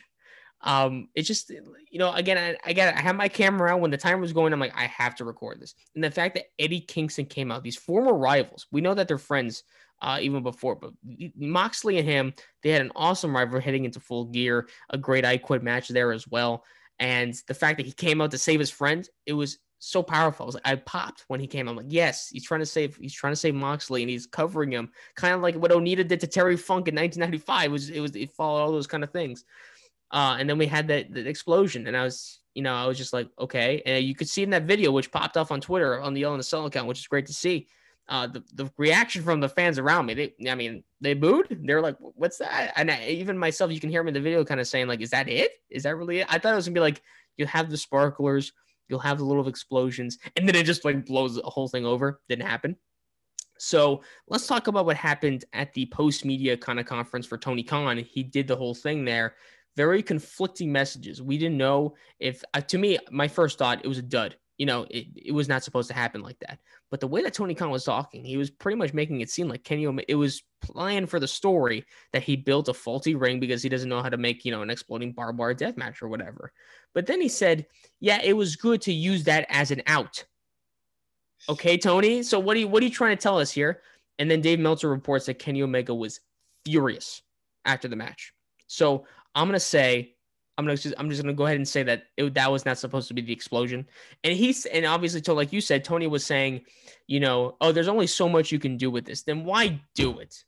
Um, 0.61 1.09
it 1.13 1.21
just 1.21 1.51
you 1.51 1.99
know 1.99 2.11
again 2.13 2.37
I, 2.37 2.69
I 2.69 2.73
got 2.73 2.95
I 2.95 3.01
have 3.01 3.15
my 3.15 3.27
camera 3.27 3.71
out 3.71 3.79
when 3.79 3.91
the 3.91 3.97
timer 3.97 4.21
was 4.21 4.33
going. 4.33 4.53
I'm 4.53 4.59
like 4.59 4.75
I 4.75 4.85
have 4.85 5.15
to 5.17 5.25
record 5.25 5.59
this, 5.59 5.75
and 5.93 6.03
the 6.03 6.11
fact 6.11 6.35
that 6.35 6.45
Eddie 6.57 6.81
Kingston 6.81 7.25
came 7.25 7.51
out, 7.51 7.63
these 7.63 7.77
former 7.77 8.13
rivals, 8.13 8.65
we 8.71 8.81
know 8.81 8.95
that 8.95 9.07
they're 9.07 9.19
friends 9.19 9.63
uh, 10.01 10.19
even 10.21 10.43
before. 10.43 10.75
But 10.75 10.93
Moxley 11.35 11.97
and 11.97 12.07
him, 12.07 12.33
they 12.63 12.69
had 12.69 12.81
an 12.81 12.91
awesome 12.95 13.35
rival 13.35 13.59
heading 13.59 13.85
into 13.85 13.99
full 13.99 14.25
gear, 14.25 14.67
a 14.89 14.97
great 14.97 15.25
I 15.25 15.37
Quit 15.37 15.63
match 15.63 15.87
there 15.89 16.11
as 16.11 16.27
well. 16.27 16.63
And 16.99 17.33
the 17.47 17.53
fact 17.53 17.77
that 17.77 17.85
he 17.85 17.91
came 17.91 18.21
out 18.21 18.31
to 18.31 18.37
save 18.37 18.59
his 18.59 18.71
friend, 18.71 19.07
it 19.25 19.33
was 19.33 19.59
so 19.79 20.01
powerful. 20.01 20.43
I 20.43 20.47
was 20.47 20.55
like, 20.55 20.67
I 20.67 20.75
popped 20.75 21.25
when 21.27 21.39
he 21.39 21.47
came. 21.47 21.67
I'm 21.67 21.75
like, 21.75 21.87
yes, 21.89 22.29
he's 22.29 22.45
trying 22.45 22.61
to 22.61 22.65
save, 22.65 22.95
he's 22.97 23.13
trying 23.13 23.33
to 23.33 23.37
save 23.37 23.55
Moxley, 23.55 24.01
and 24.03 24.09
he's 24.09 24.25
covering 24.25 24.71
him, 24.71 24.91
kind 25.15 25.33
of 25.33 25.41
like 25.41 25.55
what 25.55 25.71
Onita 25.71 26.07
did 26.07 26.19
to 26.21 26.27
Terry 26.27 26.57
Funk 26.57 26.87
in 26.87 26.95
1995. 26.95 27.65
It 27.65 27.71
was 27.71 27.89
it 27.89 27.99
was 27.99 28.15
it 28.15 28.31
followed 28.33 28.61
all 28.61 28.71
those 28.71 28.87
kind 28.87 29.03
of 29.03 29.11
things. 29.11 29.43
Uh, 30.11 30.37
and 30.39 30.49
then 30.49 30.57
we 30.57 30.67
had 30.67 30.87
that, 30.87 31.17
explosion, 31.17 31.85
and 31.85 31.97
I 31.97 32.03
was, 32.03 32.39
you 32.53 32.61
know, 32.61 32.73
I 32.73 32.85
was 32.85 32.97
just 32.97 33.11
like, 33.11 33.29
okay. 33.37 33.81
And 33.85 34.05
you 34.05 34.15
could 34.15 34.29
see 34.29 34.41
in 34.41 34.51
that 34.51 34.63
video, 34.63 34.91
which 34.91 35.11
popped 35.11 35.35
off 35.35 35.51
on 35.51 35.59
Twitter 35.59 35.99
on 35.99 36.13
the 36.13 36.21
Yell 36.21 36.33
in 36.33 36.37
the 36.37 36.43
Cell 36.43 36.65
account, 36.65 36.87
which 36.87 36.99
is 36.99 37.07
great 37.07 37.25
to 37.25 37.33
see 37.33 37.67
uh, 38.09 38.27
the, 38.27 38.43
the 38.53 38.71
reaction 38.77 39.21
from 39.21 39.39
the 39.39 39.49
fans 39.49 39.77
around 39.77 40.05
me, 40.05 40.13
they, 40.13 40.49
I 40.49 40.55
mean, 40.55 40.83
they 41.01 41.13
booed. 41.13 41.59
They're 41.65 41.81
like, 41.81 41.97
what's 41.99 42.37
that? 42.37 42.73
And 42.75 42.89
I, 42.89 43.05
even 43.07 43.37
myself, 43.37 43.71
you 43.71 43.79
can 43.79 43.89
hear 43.89 44.01
me 44.03 44.09
in 44.09 44.13
the 44.13 44.21
video 44.21 44.45
kind 44.45 44.59
of 44.59 44.67
saying, 44.67 44.87
like, 44.87 45.01
is 45.01 45.09
that 45.09 45.27
it? 45.27 45.51
Is 45.69 45.83
that 45.83 45.95
really 45.95 46.19
it? 46.19 46.27
I 46.29 46.39
thought 46.39 46.53
it 46.53 46.55
was 46.55 46.67
gonna 46.67 46.75
be 46.75 46.79
like, 46.79 47.01
you 47.35 47.45
have 47.45 47.69
the 47.69 47.77
sparklers, 47.77 48.53
you'll 48.89 48.99
have 48.99 49.17
the 49.17 49.25
little 49.25 49.47
explosions, 49.47 50.17
and 50.35 50.47
then 50.47 50.55
it 50.55 50.65
just 50.65 50.85
like 50.85 51.05
blows 51.05 51.35
the 51.35 51.41
whole 51.43 51.67
thing 51.67 51.85
over. 51.85 52.21
Didn't 52.29 52.47
happen. 52.47 52.75
So 53.59 54.01
let's 54.27 54.45
talk 54.45 54.67
about 54.67 54.85
what 54.85 54.97
happened 54.97 55.45
at 55.53 55.73
the 55.73 55.87
post 55.87 56.23
media 56.23 56.55
kind 56.55 56.79
of 56.79 56.85
conference 56.85 57.25
for 57.25 57.37
Tony 57.37 57.63
Khan. 57.63 57.97
He 57.97 58.21
did 58.21 58.47
the 58.47 58.55
whole 58.55 58.75
thing 58.75 59.03
there. 59.03 59.35
Very 59.75 60.03
conflicting 60.03 60.71
messages. 60.71 61.21
We 61.21 61.37
didn't 61.37 61.57
know 61.57 61.95
if, 62.19 62.43
uh, 62.53 62.61
to 62.61 62.77
me, 62.77 62.99
my 63.11 63.27
first 63.27 63.57
thought, 63.57 63.83
it 63.83 63.87
was 63.87 63.97
a 63.97 64.03
dud 64.03 64.35
you 64.57 64.65
know, 64.65 64.85
it, 64.89 65.07
it 65.15 65.31
was 65.31 65.47
not 65.47 65.63
supposed 65.63 65.87
to 65.89 65.93
happen 65.93 66.21
like 66.21 66.39
that. 66.39 66.59
But 66.89 67.01
the 67.01 67.07
way 67.07 67.21
that 67.23 67.33
Tony 67.33 67.53
Khan 67.53 67.69
was 67.69 67.83
talking, 67.83 68.23
he 68.23 68.37
was 68.37 68.49
pretty 68.49 68.77
much 68.77 68.93
making 68.93 69.19
it 69.21 69.29
seem 69.29 69.49
like 69.49 69.63
Kenny 69.63 69.85
Omega, 69.85 70.09
it 70.09 70.15
was 70.15 70.43
planned 70.61 71.09
for 71.09 71.19
the 71.19 71.27
story 71.27 71.85
that 72.13 72.23
he 72.23 72.35
built 72.37 72.69
a 72.69 72.73
faulty 72.73 73.13
ring 73.13 73.39
because 73.39 73.61
he 73.61 73.69
doesn't 73.69 73.89
know 73.89 74.01
how 74.01 74.09
to 74.09 74.17
make, 74.17 74.45
you 74.45 74.51
know, 74.51 74.61
an 74.61 74.69
exploding 74.69 75.11
barbed 75.11 75.37
wire 75.37 75.53
death 75.53 75.75
match 75.75 76.01
or 76.01 76.07
whatever. 76.07 76.51
But 76.93 77.05
then 77.05 77.19
he 77.19 77.27
said, 77.27 77.67
yeah, 77.99 78.21
it 78.23 78.33
was 78.33 78.55
good 78.55 78.81
to 78.83 78.93
use 78.93 79.25
that 79.25 79.45
as 79.49 79.71
an 79.71 79.83
out. 79.85 80.23
Okay, 81.49 81.77
Tony. 81.77 82.23
So 82.23 82.39
what 82.39 82.55
are 82.55 82.59
you 82.59 82.67
what 82.67 82.81
are 82.81 82.85
you 82.85 82.91
trying 82.91 83.15
to 83.15 83.21
tell 83.21 83.39
us 83.39 83.51
here? 83.51 83.81
And 84.19 84.31
then 84.31 84.41
Dave 84.41 84.59
Meltzer 84.59 84.89
reports 84.89 85.25
that 85.27 85.39
Kenny 85.39 85.61
Omega 85.61 85.93
was 85.93 86.21
furious 86.65 87.21
after 87.65 87.87
the 87.87 87.95
match. 87.95 88.33
So 88.67 89.05
I'm 89.35 89.47
gonna 89.47 89.59
say 89.59 90.15
I'm 90.57 90.65
gonna 90.65 90.77
just, 90.77 90.95
I'm 90.97 91.09
just 91.09 91.21
gonna 91.21 91.33
go 91.33 91.45
ahead 91.45 91.57
and 91.57 91.67
say 91.67 91.83
that 91.83 92.03
it, 92.17 92.33
that 92.33 92.51
was 92.51 92.65
not 92.65 92.77
supposed 92.77 93.07
to 93.09 93.13
be 93.13 93.21
the 93.21 93.33
explosion. 93.33 93.85
And 94.23 94.33
he's 94.33 94.65
and 94.65 94.85
obviously, 94.85 95.21
so 95.23 95.33
like 95.33 95.53
you 95.53 95.61
said, 95.61 95.83
Tony 95.83 96.07
was 96.07 96.25
saying, 96.25 96.61
you 97.07 97.19
know, 97.19 97.57
oh, 97.61 97.71
there's 97.71 97.87
only 97.87 98.07
so 98.07 98.27
much 98.27 98.51
you 98.51 98.59
can 98.59 98.77
do 98.77 98.89
with 98.89 99.05
this. 99.05 99.23
Then 99.23 99.45
why 99.45 99.79
do 99.95 100.19
it? 100.19 100.43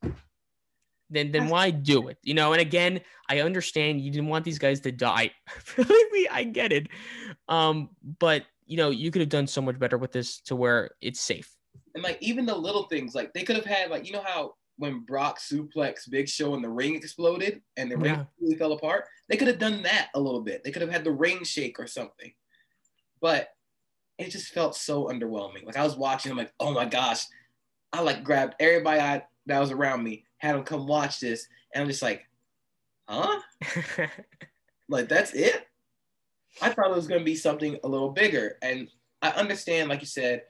Then 1.09 1.31
then 1.31 1.47
why 1.47 1.71
do 1.71 2.07
it? 2.07 2.17
You 2.23 2.33
know. 2.33 2.53
And 2.53 2.61
again, 2.61 3.01
I 3.29 3.41
understand 3.41 4.01
you 4.01 4.11
didn't 4.11 4.29
want 4.29 4.45
these 4.45 4.59
guys 4.59 4.79
to 4.81 4.91
die. 4.91 5.31
Believe 5.75 6.11
me, 6.11 6.27
I 6.29 6.43
get 6.43 6.71
it. 6.71 6.87
Um, 7.47 7.89
but 8.19 8.45
you 8.65 8.77
know, 8.77 8.89
you 8.89 9.11
could 9.11 9.21
have 9.21 9.29
done 9.29 9.47
so 9.47 9.61
much 9.61 9.79
better 9.79 9.97
with 9.97 10.11
this 10.11 10.41
to 10.41 10.55
where 10.55 10.91
it's 11.01 11.19
safe. 11.19 11.55
And 11.95 12.03
like 12.03 12.17
even 12.21 12.45
the 12.45 12.55
little 12.55 12.83
things, 12.83 13.15
like 13.15 13.33
they 13.33 13.43
could 13.43 13.55
have 13.55 13.65
had 13.65 13.89
like 13.89 14.05
you 14.05 14.13
know 14.13 14.23
how 14.23 14.53
when 14.77 15.01
Brock 15.01 15.39
suplex 15.39 16.09
Big 16.09 16.29
Show 16.29 16.53
and 16.53 16.63
the 16.63 16.69
ring 16.69 16.95
exploded 16.95 17.61
and 17.77 17.91
the 17.91 17.97
ring 17.97 18.13
yeah. 18.13 18.23
really 18.39 18.55
fell 18.55 18.73
apart. 18.73 19.05
They 19.29 19.37
could 19.37 19.47
have 19.47 19.59
done 19.59 19.83
that 19.83 20.09
a 20.15 20.19
little 20.19 20.41
bit. 20.41 20.63
They 20.63 20.71
could 20.71 20.81
have 20.81 20.91
had 20.91 21.03
the 21.03 21.11
ring 21.11 21.43
shake 21.43 21.79
or 21.79 21.87
something. 21.87 22.33
But 23.21 23.49
it 24.17 24.31
just 24.31 24.53
felt 24.53 24.75
so 24.75 25.05
underwhelming. 25.05 25.65
Like 25.65 25.77
I 25.77 25.83
was 25.83 25.95
watching, 25.95 26.31
I'm 26.31 26.37
like, 26.37 26.53
oh 26.59 26.73
my 26.73 26.85
gosh. 26.85 27.25
I 27.93 28.01
like 28.01 28.23
grabbed 28.23 28.55
everybody 28.59 28.99
I, 28.99 29.23
that 29.45 29.59
was 29.59 29.71
around 29.71 30.03
me, 30.03 30.25
had 30.37 30.55
them 30.55 30.63
come 30.63 30.87
watch 30.87 31.19
this, 31.19 31.47
and 31.73 31.81
I'm 31.81 31.89
just 31.89 32.03
like, 32.03 32.27
huh? 33.07 33.39
like 34.89 35.09
that's 35.09 35.33
it? 35.33 35.67
I 36.61 36.69
thought 36.69 36.91
it 36.91 36.95
was 36.95 37.07
going 37.07 37.21
to 37.21 37.25
be 37.25 37.35
something 37.35 37.77
a 37.83 37.87
little 37.87 38.11
bigger. 38.11 38.57
And 38.61 38.89
I 39.21 39.29
understand, 39.29 39.89
like 39.89 40.01
you 40.01 40.07
said, 40.07 40.43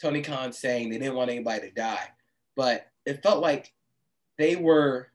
Tony 0.00 0.22
Khan 0.22 0.52
saying 0.52 0.90
they 0.90 0.98
didn't 0.98 1.14
want 1.14 1.30
anybody 1.30 1.68
to 1.68 1.74
die, 1.74 2.08
but 2.56 2.86
it 3.06 3.22
felt 3.22 3.40
like 3.40 3.72
they 4.36 4.56
were. 4.56 5.08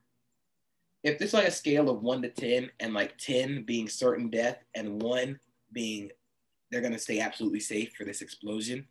If 1.03 1.19
this 1.19 1.33
like 1.33 1.47
a 1.47 1.51
scale 1.51 1.89
of 1.89 2.01
one 2.01 2.21
to 2.21 2.29
ten, 2.29 2.71
and 2.79 2.93
like 2.93 3.17
ten 3.17 3.63
being 3.63 3.89
certain 3.89 4.29
death, 4.29 4.63
and 4.75 5.01
one 5.01 5.39
being 5.71 6.11
they're 6.71 6.81
gonna 6.81 6.97
stay 6.97 7.19
absolutely 7.19 7.59
safe 7.59 7.93
for 7.93 8.05
this 8.05 8.21
explosion, 8.21 8.87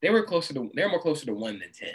they 0.00 0.10
were 0.10 0.22
closer 0.22 0.54
to 0.54 0.70
they 0.74 0.84
were 0.84 0.90
more 0.90 1.00
closer 1.00 1.26
to 1.26 1.34
one 1.34 1.58
than 1.58 1.72
ten. 1.72 1.94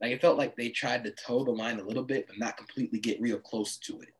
Like 0.00 0.12
it 0.12 0.20
felt 0.20 0.38
like 0.38 0.56
they 0.56 0.70
tried 0.70 1.04
to 1.04 1.10
toe 1.10 1.44
the 1.44 1.50
line 1.50 1.78
a 1.78 1.84
little 1.84 2.02
bit, 2.02 2.26
but 2.26 2.38
not 2.38 2.56
completely 2.56 2.98
get 2.98 3.20
real 3.20 3.38
close 3.38 3.76
to 3.78 4.00
it. 4.00 4.14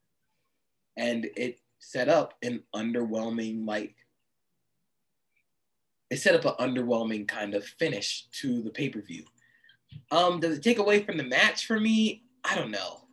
And 0.97 1.29
it 1.37 1.61
set 1.79 2.09
up 2.09 2.35
an 2.43 2.63
underwhelming, 2.75 3.67
like 3.67 3.95
it 6.11 6.19
set 6.19 6.35
up 6.35 6.59
an 6.59 6.75
underwhelming 6.75 7.27
kind 7.29 7.55
of 7.55 7.65
finish 7.65 8.27
to 8.41 8.63
the 8.63 8.71
pay-per-view. 8.71 9.25
Um, 10.11 10.41
does 10.41 10.59
it 10.59 10.63
take 10.63 10.79
away 10.79 11.03
from 11.03 11.17
the 11.17 11.25
match 11.25 11.67
for 11.67 11.79
me? 11.81 12.25
I 12.45 12.55
don't 12.55 12.71
know. 12.71 13.06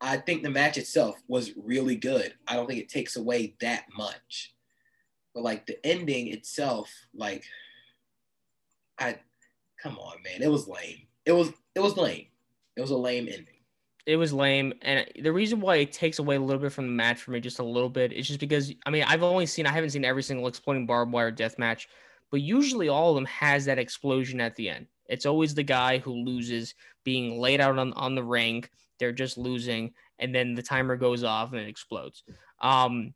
I 0.00 0.16
think 0.16 0.42
the 0.42 0.50
match 0.50 0.78
itself 0.78 1.20
was 1.26 1.52
really 1.56 1.96
good. 1.96 2.34
I 2.46 2.54
don't 2.54 2.66
think 2.66 2.80
it 2.80 2.88
takes 2.88 3.16
away 3.16 3.56
that 3.60 3.84
much. 3.96 4.54
But 5.34 5.42
like 5.42 5.66
the 5.66 5.84
ending 5.84 6.28
itself, 6.28 6.90
like 7.14 7.44
I 8.98 9.18
come 9.82 9.98
on, 9.98 10.16
man, 10.22 10.42
it 10.42 10.50
was 10.50 10.68
lame. 10.68 11.06
It 11.24 11.32
was 11.32 11.52
it 11.74 11.80
was 11.80 11.96
lame. 11.96 12.26
It 12.76 12.80
was 12.80 12.90
a 12.90 12.96
lame 12.96 13.28
ending. 13.28 13.54
It 14.06 14.16
was 14.16 14.32
lame, 14.32 14.72
and 14.82 15.06
the 15.20 15.32
reason 15.32 15.60
why 15.60 15.76
it 15.76 15.92
takes 15.92 16.18
away 16.18 16.36
a 16.36 16.40
little 16.40 16.62
bit 16.62 16.72
from 16.72 16.86
the 16.86 16.92
match 16.92 17.20
for 17.20 17.30
me, 17.32 17.40
just 17.40 17.58
a 17.58 17.64
little 17.64 17.90
bit, 17.90 18.12
is 18.12 18.26
just 18.26 18.40
because 18.40 18.72
I 18.86 18.90
mean 18.90 19.04
I've 19.04 19.22
only 19.22 19.46
seen 19.46 19.66
I 19.66 19.72
haven't 19.72 19.90
seen 19.90 20.04
every 20.04 20.22
single 20.22 20.46
exploding 20.46 20.86
barbed 20.86 21.12
wire 21.12 21.30
death 21.30 21.58
match, 21.58 21.88
but 22.30 22.40
usually 22.40 22.88
all 22.88 23.10
of 23.10 23.16
them 23.16 23.26
has 23.26 23.64
that 23.66 23.78
explosion 23.78 24.40
at 24.40 24.56
the 24.56 24.70
end. 24.70 24.86
It's 25.08 25.26
always 25.26 25.54
the 25.54 25.62
guy 25.62 25.98
who 25.98 26.12
loses 26.12 26.74
being 27.04 27.38
laid 27.38 27.60
out 27.60 27.78
on, 27.78 27.92
on 27.94 28.14
the 28.14 28.22
ring. 28.22 28.64
They're 28.98 29.12
just 29.12 29.38
losing, 29.38 29.92
and 30.18 30.34
then 30.34 30.54
the 30.54 30.62
timer 30.62 30.96
goes 30.96 31.24
off 31.24 31.52
and 31.52 31.60
it 31.60 31.68
explodes. 31.68 32.24
Um, 32.60 33.14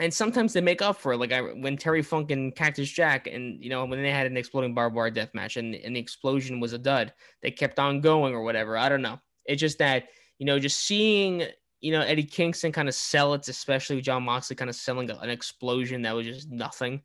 and 0.00 0.12
sometimes 0.12 0.52
they 0.52 0.60
make 0.60 0.82
up 0.82 0.96
for 0.96 1.12
it. 1.12 1.18
Like 1.18 1.32
I, 1.32 1.40
when 1.40 1.76
Terry 1.76 2.02
Funk 2.02 2.30
and 2.32 2.54
Cactus 2.54 2.90
Jack, 2.90 3.26
and 3.26 3.62
you 3.62 3.70
know 3.70 3.84
when 3.84 4.02
they 4.02 4.10
had 4.10 4.26
an 4.26 4.36
exploding 4.36 4.74
barbed 4.74 4.96
wire 4.96 5.10
death 5.10 5.30
match, 5.34 5.56
and, 5.56 5.74
and 5.74 5.94
the 5.94 6.00
explosion 6.00 6.60
was 6.60 6.72
a 6.72 6.78
dud, 6.78 7.12
they 7.42 7.50
kept 7.50 7.78
on 7.78 8.00
going 8.00 8.34
or 8.34 8.42
whatever. 8.42 8.76
I 8.76 8.88
don't 8.88 9.02
know. 9.02 9.20
It's 9.46 9.60
just 9.60 9.78
that 9.78 10.04
you 10.38 10.46
know, 10.46 10.58
just 10.58 10.78
seeing 10.78 11.44
you 11.80 11.92
know 11.92 12.00
Eddie 12.00 12.24
Kingston 12.24 12.72
kind 12.72 12.88
of 12.88 12.94
sell 12.94 13.34
it, 13.34 13.48
especially 13.48 14.00
Jon 14.00 14.24
Moxley 14.24 14.56
kind 14.56 14.70
of 14.70 14.76
selling 14.76 15.10
an 15.10 15.30
explosion 15.30 16.02
that 16.02 16.14
was 16.14 16.26
just 16.26 16.50
nothing. 16.50 17.02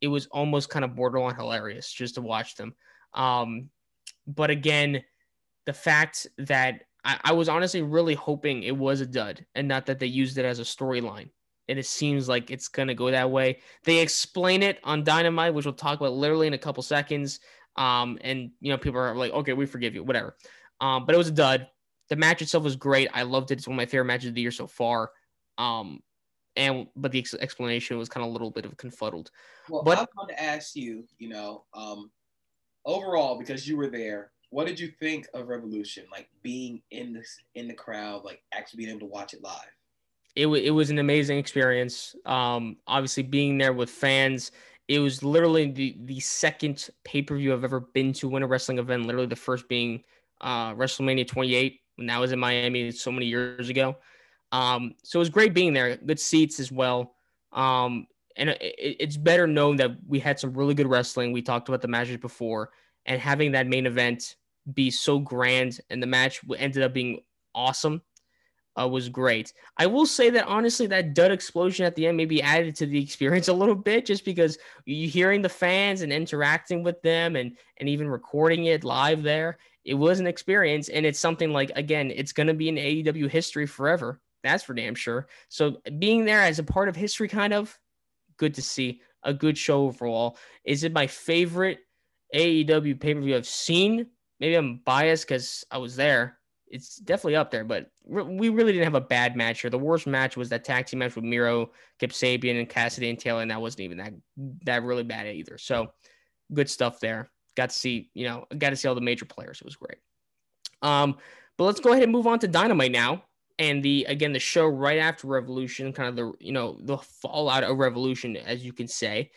It 0.00 0.08
was 0.08 0.26
almost 0.26 0.70
kind 0.70 0.84
of 0.84 0.94
borderline 0.94 1.34
hilarious 1.34 1.92
just 1.92 2.14
to 2.14 2.22
watch 2.22 2.54
them. 2.54 2.74
Um, 3.14 3.70
but 4.26 4.50
again, 4.50 5.02
the 5.66 5.72
fact 5.72 6.26
that 6.38 6.82
I, 7.08 7.18
I 7.24 7.32
was 7.32 7.48
honestly 7.48 7.80
really 7.80 8.14
hoping 8.14 8.62
it 8.62 8.76
was 8.76 9.00
a 9.00 9.06
dud 9.06 9.44
and 9.54 9.66
not 9.66 9.86
that 9.86 9.98
they 9.98 10.06
used 10.06 10.36
it 10.36 10.44
as 10.44 10.58
a 10.58 10.62
storyline 10.62 11.30
and 11.68 11.78
it 11.78 11.86
seems 11.86 12.28
like 12.28 12.50
it's 12.50 12.68
gonna 12.68 12.94
go 12.94 13.10
that 13.10 13.30
way. 13.30 13.60
They 13.84 13.98
explain 13.98 14.62
it 14.62 14.78
on 14.84 15.04
Dynamite, 15.04 15.54
which 15.54 15.64
we'll 15.64 15.74
talk 15.74 16.00
about 16.00 16.12
literally 16.12 16.46
in 16.46 16.54
a 16.54 16.58
couple 16.58 16.82
seconds. 16.82 17.40
Um, 17.76 18.18
and 18.22 18.50
you 18.60 18.70
know, 18.70 18.78
people 18.78 19.00
are 19.00 19.14
like, 19.14 19.32
okay, 19.32 19.52
we 19.52 19.66
forgive 19.66 19.94
you, 19.94 20.02
whatever. 20.02 20.36
Um, 20.80 21.06
but 21.06 21.14
it 21.14 21.18
was 21.18 21.28
a 21.28 21.32
dud. 21.32 21.68
The 22.08 22.16
match 22.16 22.42
itself 22.42 22.64
was 22.64 22.76
great. 22.76 23.08
I 23.12 23.22
loved 23.22 23.50
it. 23.50 23.58
It's 23.58 23.68
one 23.68 23.74
of 23.74 23.78
my 23.78 23.86
favorite 23.86 24.06
matches 24.06 24.28
of 24.28 24.34
the 24.34 24.40
year 24.40 24.50
so 24.50 24.66
far. 24.66 25.10
Um, 25.58 26.00
and 26.56 26.88
but 26.96 27.12
the 27.12 27.20
ex- 27.20 27.34
explanation 27.34 27.98
was 27.98 28.08
kind 28.08 28.24
of 28.24 28.30
a 28.30 28.32
little 28.32 28.50
bit 28.50 28.64
of 28.64 28.76
confuddled. 28.76 29.30
Well, 29.68 29.82
but 29.82 29.98
I 29.98 30.06
want 30.16 30.30
to 30.30 30.42
ask 30.42 30.74
you, 30.74 31.04
you 31.18 31.28
know, 31.28 31.64
um, 31.74 32.10
overall 32.84 33.38
because 33.38 33.68
you 33.68 33.76
were 33.76 33.88
there, 33.88 34.32
what 34.50 34.66
did 34.66 34.80
you 34.80 34.90
think 35.00 35.26
of 35.34 35.48
Revolution? 35.48 36.04
Like 36.10 36.28
being 36.42 36.82
in 36.90 37.12
this 37.12 37.38
in 37.54 37.68
the 37.68 37.74
crowd, 37.74 38.24
like 38.24 38.42
actually 38.52 38.78
being 38.78 38.90
able 38.90 39.00
to 39.00 39.06
watch 39.06 39.34
it 39.34 39.42
live 39.42 39.68
it, 40.38 40.44
w- 40.44 40.64
it 40.64 40.70
was 40.70 40.90
an 40.90 41.00
amazing 41.00 41.36
experience. 41.36 42.14
Um, 42.24 42.76
obviously, 42.86 43.24
being 43.24 43.58
there 43.58 43.72
with 43.72 43.90
fans, 43.90 44.52
it 44.86 45.00
was 45.00 45.24
literally 45.24 45.72
the, 45.72 45.96
the 46.04 46.20
second 46.20 46.88
pay 47.04 47.22
per 47.22 47.36
view 47.36 47.52
I've 47.52 47.64
ever 47.64 47.80
been 47.80 48.12
to 48.14 48.28
win 48.28 48.44
a 48.44 48.46
wrestling 48.46 48.78
event. 48.78 49.04
Literally, 49.04 49.26
the 49.26 49.34
first 49.34 49.68
being 49.68 50.04
uh, 50.40 50.74
WrestleMania 50.74 51.26
28 51.26 51.80
when 51.96 52.06
that 52.06 52.20
was 52.20 52.30
in 52.30 52.38
Miami 52.38 52.92
so 52.92 53.10
many 53.10 53.26
years 53.26 53.68
ago. 53.68 53.96
Um, 54.52 54.94
so 55.02 55.18
it 55.18 55.20
was 55.20 55.28
great 55.28 55.54
being 55.54 55.72
there. 55.72 55.96
Good 55.96 56.20
seats 56.20 56.60
as 56.60 56.70
well. 56.70 57.16
Um, 57.52 58.06
and 58.36 58.50
it, 58.50 58.60
it's 58.78 59.16
better 59.16 59.48
known 59.48 59.76
that 59.78 59.90
we 60.06 60.20
had 60.20 60.38
some 60.38 60.54
really 60.54 60.74
good 60.74 60.86
wrestling. 60.86 61.32
We 61.32 61.42
talked 61.42 61.68
about 61.68 61.82
the 61.82 61.88
matches 61.88 62.18
before, 62.18 62.70
and 63.08 63.20
having 63.20 63.52
that 63.52 63.66
main 63.66 63.86
event 63.86 64.36
be 64.72 64.90
so 64.90 65.18
grand, 65.18 65.80
and 65.90 66.00
the 66.00 66.06
match 66.06 66.40
ended 66.56 66.82
up 66.82 66.92
being 66.92 67.22
awesome 67.54 68.02
uh, 68.80 68.86
was 68.86 69.08
great. 69.08 69.52
I 69.78 69.86
will 69.86 70.06
say 70.06 70.30
that 70.30 70.46
honestly, 70.46 70.86
that 70.88 71.14
dud 71.14 71.32
explosion 71.32 71.86
at 71.86 71.96
the 71.96 72.06
end 72.06 72.18
maybe 72.18 72.42
added 72.42 72.76
to 72.76 72.86
the 72.86 73.02
experience 73.02 73.48
a 73.48 73.52
little 73.52 73.74
bit, 73.74 74.06
just 74.06 74.24
because 74.24 74.58
you 74.84 75.08
hearing 75.08 75.42
the 75.42 75.48
fans 75.48 76.02
and 76.02 76.12
interacting 76.12 76.84
with 76.84 77.00
them, 77.02 77.34
and 77.34 77.56
and 77.78 77.88
even 77.88 78.08
recording 78.08 78.66
it 78.66 78.84
live 78.84 79.22
there. 79.22 79.58
It 79.84 79.94
was 79.94 80.20
an 80.20 80.26
experience, 80.26 80.90
and 80.90 81.06
it's 81.06 81.18
something 81.18 81.50
like 81.50 81.72
again, 81.74 82.12
it's 82.14 82.32
going 82.32 82.46
to 82.46 82.54
be 82.54 82.68
in 82.68 82.76
AEW 82.76 83.30
history 83.30 83.66
forever. 83.66 84.20
That's 84.44 84.62
for 84.62 84.74
damn 84.74 84.94
sure. 84.94 85.28
So 85.48 85.78
being 85.98 86.26
there 86.26 86.42
as 86.42 86.58
a 86.58 86.62
part 86.62 86.88
of 86.88 86.94
history, 86.94 87.26
kind 87.26 87.54
of 87.54 87.76
good 88.36 88.54
to 88.54 88.62
see. 88.62 89.00
A 89.24 89.34
good 89.34 89.58
show 89.58 89.82
overall. 89.82 90.38
Is 90.64 90.84
it 90.84 90.92
my 90.92 91.08
favorite 91.08 91.80
AEW 92.34 93.00
pay 93.00 93.14
per 93.14 93.20
view 93.20 93.36
I've 93.36 93.46
seen? 93.46 94.06
Maybe 94.40 94.54
I'm 94.54 94.80
biased 94.84 95.26
because 95.26 95.64
I 95.70 95.78
was 95.78 95.96
there 95.96 96.38
it's 96.70 96.96
definitely 96.96 97.36
up 97.36 97.50
there, 97.50 97.64
but 97.64 97.90
we 98.04 98.48
really 98.48 98.72
didn't 98.72 98.84
have 98.84 98.94
a 98.94 99.00
bad 99.00 99.36
match 99.36 99.60
here. 99.60 99.70
The 99.70 99.78
worst 99.78 100.06
match 100.06 100.36
was 100.36 100.48
that 100.50 100.64
tag 100.64 100.86
team 100.86 101.00
match 101.00 101.14
with 101.14 101.24
Miro, 101.24 101.70
Kip 101.98 102.10
Sabian, 102.10 102.58
and 102.58 102.68
Cassidy 102.68 103.10
and 103.10 103.18
Taylor, 103.18 103.42
and 103.42 103.50
that 103.50 103.60
wasn't 103.60 103.80
even 103.80 103.98
that 103.98 104.12
that 104.64 104.82
really 104.82 105.02
bad 105.02 105.26
either. 105.26 105.58
So 105.58 105.88
good 106.52 106.70
stuff 106.70 107.00
there. 107.00 107.30
Got 107.56 107.70
to 107.70 107.76
see, 107.76 108.10
you 108.14 108.26
know, 108.26 108.46
got 108.56 108.70
to 108.70 108.76
see 108.76 108.88
all 108.88 108.94
the 108.94 109.00
major 109.00 109.24
players. 109.24 109.60
It 109.60 109.64
was 109.64 109.76
great. 109.76 109.98
Um, 110.82 111.16
but 111.56 111.64
let's 111.64 111.80
go 111.80 111.90
ahead 111.90 112.04
and 112.04 112.12
move 112.12 112.26
on 112.26 112.38
to 112.40 112.48
Dynamite 112.48 112.92
now. 112.92 113.24
And 113.58 113.82
the 113.82 114.06
again 114.08 114.32
the 114.32 114.38
show 114.38 114.66
right 114.66 114.98
after 114.98 115.26
Revolution, 115.26 115.92
kind 115.92 116.08
of 116.08 116.16
the 116.16 116.32
you 116.44 116.52
know 116.52 116.78
the 116.80 116.98
fallout 116.98 117.64
of 117.64 117.78
Revolution, 117.78 118.36
as 118.36 118.64
you 118.64 118.72
can 118.72 118.86
say. 118.86 119.30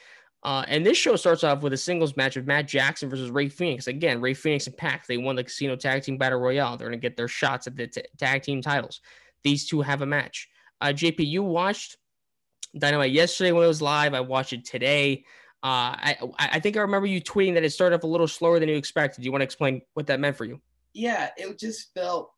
Uh, 0.43 0.63
and 0.67 0.85
this 0.85 0.97
show 0.97 1.15
starts 1.15 1.43
off 1.43 1.61
with 1.61 1.71
a 1.73 1.77
singles 1.77 2.17
match 2.17 2.35
of 2.35 2.47
Matt 2.47 2.67
Jackson 2.67 3.09
versus 3.09 3.29
Rey 3.29 3.47
Fenix. 3.47 3.87
Again, 3.87 4.19
Rey 4.21 4.33
Fenix 4.33 4.65
and 4.65 4.75
PAC, 4.75 5.05
they 5.05 5.17
won 5.17 5.35
the 5.35 5.43
Casino 5.43 5.75
Tag 5.75 6.01
Team 6.01 6.17
Battle 6.17 6.39
Royale. 6.39 6.77
They're 6.77 6.87
going 6.87 6.99
to 6.99 7.01
get 7.01 7.15
their 7.15 7.27
shots 7.27 7.67
at 7.67 7.75
the 7.75 7.87
t- 7.87 8.03
tag 8.17 8.41
team 8.41 8.61
titles. 8.61 9.01
These 9.43 9.67
two 9.67 9.81
have 9.81 10.01
a 10.01 10.05
match. 10.05 10.49
Uh, 10.79 10.87
JP, 10.87 11.27
you 11.27 11.43
watched 11.43 11.97
Dynamite 12.77 13.11
yesterday 13.11 13.51
when 13.51 13.63
it 13.63 13.67
was 13.67 13.83
live. 13.83 14.15
I 14.15 14.21
watched 14.21 14.53
it 14.53 14.65
today. 14.65 15.25
Uh, 15.63 15.93
I, 15.93 16.17
I 16.39 16.59
think 16.59 16.75
I 16.75 16.81
remember 16.81 17.05
you 17.05 17.21
tweeting 17.21 17.53
that 17.53 17.63
it 17.63 17.69
started 17.69 17.97
off 17.97 18.03
a 18.03 18.07
little 18.07 18.27
slower 18.27 18.59
than 18.59 18.67
you 18.67 18.75
expected. 18.75 19.21
Do 19.21 19.25
you 19.25 19.31
want 19.31 19.41
to 19.41 19.45
explain 19.45 19.83
what 19.93 20.07
that 20.07 20.19
meant 20.19 20.37
for 20.37 20.45
you? 20.45 20.59
Yeah, 20.93 21.29
it 21.37 21.59
just 21.59 21.93
felt 21.93 22.31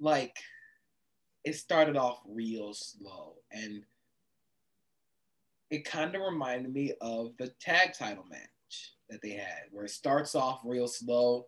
like 0.00 0.34
it 1.44 1.54
started 1.54 1.98
off 1.98 2.20
real 2.26 2.72
slow. 2.72 3.34
And– 3.52 3.82
it 5.70 5.84
kind 5.84 6.14
of 6.14 6.22
reminded 6.22 6.72
me 6.72 6.92
of 7.00 7.32
the 7.38 7.48
tag 7.60 7.92
title 7.92 8.24
match 8.30 8.94
that 9.10 9.20
they 9.22 9.30
had, 9.30 9.62
where 9.70 9.84
it 9.84 9.90
starts 9.90 10.34
off 10.34 10.60
real 10.64 10.88
slow, 10.88 11.46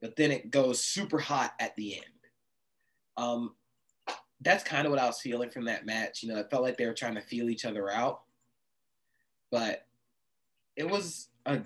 but 0.00 0.16
then 0.16 0.30
it 0.30 0.50
goes 0.50 0.82
super 0.82 1.18
hot 1.18 1.54
at 1.60 1.74
the 1.76 1.96
end. 1.96 2.04
Um, 3.16 3.54
that's 4.40 4.64
kind 4.64 4.86
of 4.86 4.90
what 4.90 5.00
I 5.00 5.06
was 5.06 5.20
feeling 5.20 5.50
from 5.50 5.64
that 5.66 5.86
match. 5.86 6.22
You 6.22 6.32
know, 6.32 6.40
it 6.40 6.50
felt 6.50 6.62
like 6.62 6.76
they 6.76 6.86
were 6.86 6.94
trying 6.94 7.14
to 7.14 7.20
feel 7.20 7.48
each 7.48 7.64
other 7.64 7.90
out, 7.90 8.22
but 9.50 9.86
it 10.76 10.88
was 10.88 11.28
a 11.46 11.60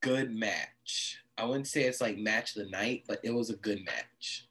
good 0.00 0.34
match. 0.34 1.18
I 1.38 1.44
wouldn't 1.44 1.68
say 1.68 1.84
it's 1.84 2.00
like 2.00 2.18
match 2.18 2.56
of 2.56 2.64
the 2.64 2.70
night, 2.70 3.04
but 3.08 3.20
it 3.22 3.32
was 3.32 3.50
a 3.50 3.56
good 3.56 3.84
match. 3.84 4.48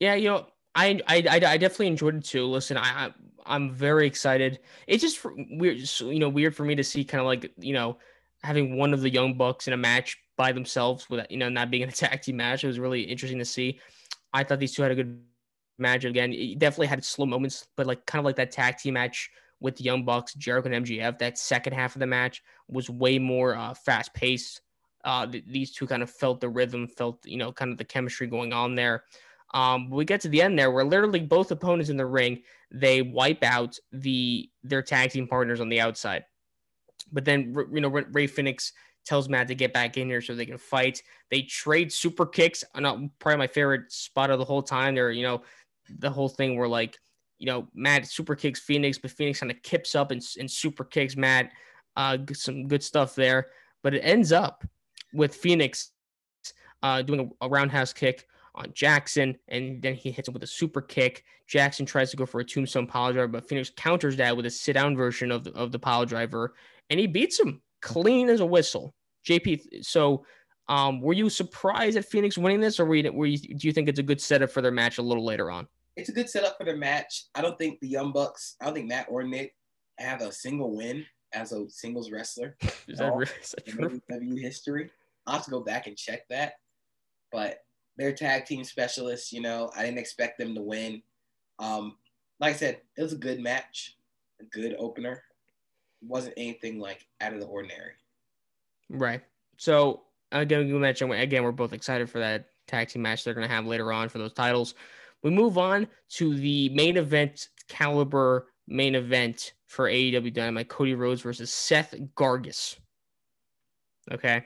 Yeah, 0.00 0.14
you 0.14 0.28
know, 0.28 0.46
I 0.74 1.00
I 1.06 1.16
I, 1.16 1.38
definitely 1.56 1.88
enjoyed 1.88 2.16
it 2.16 2.24
too. 2.24 2.46
Listen, 2.46 2.76
I, 2.76 3.06
I 3.06 3.10
I'm 3.46 3.72
very 3.72 4.06
excited. 4.06 4.60
It's 4.86 5.02
just 5.02 5.24
weird, 5.24 5.78
you 6.00 6.18
know, 6.18 6.28
weird 6.28 6.56
for 6.56 6.64
me 6.64 6.74
to 6.74 6.84
see 6.84 7.04
kind 7.04 7.20
of 7.20 7.26
like 7.26 7.52
you 7.58 7.74
know 7.74 7.98
having 8.42 8.76
one 8.76 8.92
of 8.92 9.00
the 9.00 9.10
young 9.10 9.36
bucks 9.36 9.66
in 9.66 9.72
a 9.72 9.76
match 9.76 10.18
by 10.36 10.52
themselves 10.52 11.08
with 11.08 11.26
you 11.30 11.36
know 11.36 11.48
not 11.48 11.70
being 11.70 11.82
in 11.82 11.88
a 11.88 11.92
tag 12.04 12.22
team 12.22 12.36
match. 12.36 12.64
It 12.64 12.68
was 12.68 12.78
really 12.78 13.02
interesting 13.02 13.38
to 13.38 13.44
see. 13.44 13.80
I 14.32 14.44
thought 14.44 14.58
these 14.58 14.74
two 14.74 14.82
had 14.82 14.92
a 14.92 14.96
good 14.96 15.22
match 15.78 16.04
again. 16.04 16.32
It 16.32 16.58
definitely 16.58 16.88
had 16.88 17.04
slow 17.04 17.26
moments, 17.26 17.66
but 17.76 17.86
like 17.86 18.04
kind 18.06 18.20
of 18.20 18.24
like 18.24 18.36
that 18.36 18.50
tag 18.50 18.78
team 18.78 18.94
match 18.94 19.30
with 19.60 19.76
the 19.76 19.84
Young 19.84 20.04
Bucks, 20.04 20.34
Jericho 20.34 20.70
and 20.70 20.84
MJF. 20.84 21.18
That 21.18 21.38
second 21.38 21.72
half 21.72 21.94
of 21.94 22.00
the 22.00 22.06
match 22.06 22.42
was 22.68 22.90
way 22.90 23.18
more 23.18 23.56
uh, 23.56 23.74
fast 23.74 24.12
paced. 24.14 24.60
Uh, 25.04 25.26
th- 25.26 25.44
these 25.46 25.72
two 25.72 25.86
kind 25.86 26.02
of 26.02 26.10
felt 26.10 26.40
the 26.40 26.48
rhythm, 26.48 26.88
felt 26.88 27.24
you 27.24 27.36
know 27.36 27.52
kind 27.52 27.70
of 27.70 27.78
the 27.78 27.84
chemistry 27.84 28.26
going 28.26 28.52
on 28.52 28.74
there. 28.74 29.04
Um, 29.54 29.88
we 29.88 30.04
get 30.04 30.20
to 30.22 30.28
the 30.28 30.42
end 30.42 30.58
there 30.58 30.72
where 30.72 30.84
literally 30.84 31.20
both 31.20 31.52
opponents 31.52 31.88
in 31.88 31.96
the 31.96 32.04
ring 32.04 32.42
they 32.72 33.02
wipe 33.02 33.44
out 33.44 33.78
the 33.92 34.50
their 34.64 34.82
tag 34.82 35.10
team 35.10 35.28
partners 35.28 35.60
on 35.60 35.68
the 35.68 35.80
outside. 35.80 36.24
But 37.12 37.24
then 37.24 37.54
you 37.72 37.80
know 37.80 37.88
Rey 37.88 38.26
Fenix 38.26 38.72
tells 39.06 39.28
Matt 39.28 39.48
to 39.48 39.54
get 39.54 39.72
back 39.72 39.96
in 39.96 40.08
here 40.08 40.20
so 40.20 40.34
they 40.34 40.46
can 40.46 40.58
fight. 40.58 41.02
They 41.30 41.42
trade 41.42 41.92
super 41.92 42.26
kicks. 42.26 42.64
Not 42.76 42.98
probably 43.20 43.38
my 43.38 43.46
favorite 43.46 43.92
spot 43.92 44.30
of 44.30 44.40
the 44.40 44.44
whole 44.44 44.62
time. 44.62 44.96
They're 44.96 45.12
you 45.12 45.22
know 45.22 45.42
the 45.98 46.10
whole 46.10 46.28
thing 46.28 46.58
where 46.58 46.68
like 46.68 46.98
you 47.38 47.46
know 47.46 47.68
Matt 47.74 48.08
super 48.08 48.34
kicks 48.34 48.58
Fenix, 48.58 48.98
but 48.98 49.12
Fenix 49.12 49.38
kind 49.38 49.52
of 49.52 49.62
kips 49.62 49.94
up 49.94 50.10
and, 50.10 50.22
and 50.38 50.50
super 50.50 50.84
kicks 50.84 51.16
Matt. 51.16 51.50
Uh, 51.96 52.18
some 52.32 52.66
good 52.66 52.82
stuff 52.82 53.14
there. 53.14 53.48
But 53.84 53.94
it 53.94 54.00
ends 54.00 54.32
up 54.32 54.64
with 55.12 55.36
Fenix 55.36 55.92
uh, 56.82 57.02
doing 57.02 57.30
a, 57.40 57.46
a 57.46 57.48
roundhouse 57.48 57.92
kick 57.92 58.26
on 58.54 58.72
Jackson, 58.72 59.36
and 59.48 59.82
then 59.82 59.94
he 59.94 60.10
hits 60.10 60.28
him 60.28 60.34
with 60.34 60.42
a 60.42 60.48
super 60.48 60.80
kick. 60.80 61.24
Jackson 61.46 61.84
tries 61.84 62.10
to 62.10 62.16
go 62.16 62.26
for 62.26 62.40
a 62.40 62.44
tombstone 62.44 62.86
pile 62.86 63.12
driver, 63.12 63.28
but 63.28 63.48
Fenix 63.48 63.70
counters 63.76 64.16
that 64.16 64.36
with 64.36 64.46
a 64.46 64.50
sit 64.50 64.74
down 64.74 64.96
version 64.96 65.30
of 65.30 65.44
the, 65.44 65.52
of 65.52 65.72
the 65.72 65.78
pile 65.78 66.06
driver, 66.06 66.54
and 66.90 67.00
he 67.00 67.06
beats 67.06 67.38
him 67.38 67.60
clean 67.82 68.28
as 68.28 68.40
a 68.40 68.46
whistle. 68.46 68.94
JP, 69.26 69.84
so 69.84 70.24
um, 70.68 71.00
were 71.00 71.12
you 71.12 71.28
surprised 71.28 71.96
at 71.96 72.04
Fenix 72.04 72.38
winning 72.38 72.60
this, 72.60 72.78
or 72.78 72.84
were 72.84 72.94
you, 72.94 73.12
were 73.12 73.26
you, 73.26 73.38
do 73.38 73.66
you 73.66 73.72
think 73.72 73.88
it's 73.88 73.98
a 73.98 74.04
good 74.04 74.20
setup 74.20 74.50
for 74.50 74.62
their 74.62 74.72
match 74.72 74.98
a 74.98 75.02
little 75.02 75.24
later 75.24 75.50
on? 75.50 75.66
It's 75.96 76.08
a 76.08 76.12
good 76.12 76.28
setup 76.28 76.56
for 76.58 76.64
their 76.64 76.76
match. 76.76 77.26
I 77.34 77.42
don't 77.42 77.58
think 77.58 77.80
the 77.80 77.88
Young 77.88 78.12
Bucks, 78.12 78.56
I 78.60 78.66
don't 78.66 78.74
think 78.74 78.88
Matt 78.88 79.06
or 79.08 79.22
Nick 79.22 79.54
have 79.98 80.22
a 80.22 80.32
single 80.32 80.76
win 80.76 81.04
as 81.32 81.52
a 81.52 81.68
singles 81.68 82.10
wrestler. 82.10 82.56
Is 82.88 82.98
that, 82.98 83.12
really, 83.12 83.30
is 83.42 83.50
that 83.52 83.66
true? 83.66 84.00
WWE 84.08 84.40
history. 84.40 84.90
I'll 85.26 85.34
have 85.34 85.44
to 85.44 85.50
go 85.50 85.60
back 85.60 85.86
and 85.86 85.96
check 85.96 86.28
that. 86.28 86.54
But 87.32 87.58
they're 87.96 88.12
tag 88.12 88.46
team 88.46 88.64
specialists. 88.64 89.32
You 89.32 89.40
know, 89.40 89.70
I 89.76 89.84
didn't 89.84 89.98
expect 89.98 90.38
them 90.38 90.54
to 90.54 90.62
win. 90.62 91.02
Um, 91.58 91.96
like 92.40 92.54
I 92.54 92.56
said, 92.56 92.80
it 92.96 93.02
was 93.02 93.12
a 93.12 93.18
good 93.18 93.40
match, 93.40 93.96
a 94.40 94.44
good 94.44 94.74
opener. 94.78 95.22
It 96.02 96.08
wasn't 96.08 96.34
anything 96.36 96.78
like 96.78 97.06
out 97.20 97.32
of 97.32 97.40
the 97.40 97.46
ordinary. 97.46 97.92
Right. 98.90 99.22
So 99.56 100.02
again, 100.32 100.66
you 100.66 100.78
mentioned 100.78 101.12
again, 101.12 101.42
we're 101.42 101.52
both 101.52 101.72
excited 101.72 102.10
for 102.10 102.18
that 102.18 102.46
tag 102.66 102.88
team 102.88 103.02
match 103.02 103.24
they're 103.24 103.34
going 103.34 103.46
to 103.46 103.54
have 103.54 103.66
later 103.66 103.92
on 103.92 104.08
for 104.08 104.18
those 104.18 104.32
titles. 104.32 104.74
We 105.22 105.30
move 105.30 105.56
on 105.56 105.86
to 106.10 106.34
the 106.34 106.68
main 106.70 106.96
event 106.96 107.48
caliber 107.68 108.48
main 108.66 108.94
event 108.94 109.54
for 109.66 109.88
AEW 109.88 110.32
Dynamite: 110.32 110.68
Cody 110.68 110.94
Rhodes 110.94 111.22
versus 111.22 111.52
Seth 111.52 111.94
Gargis. 112.14 112.76
Okay, 114.12 114.44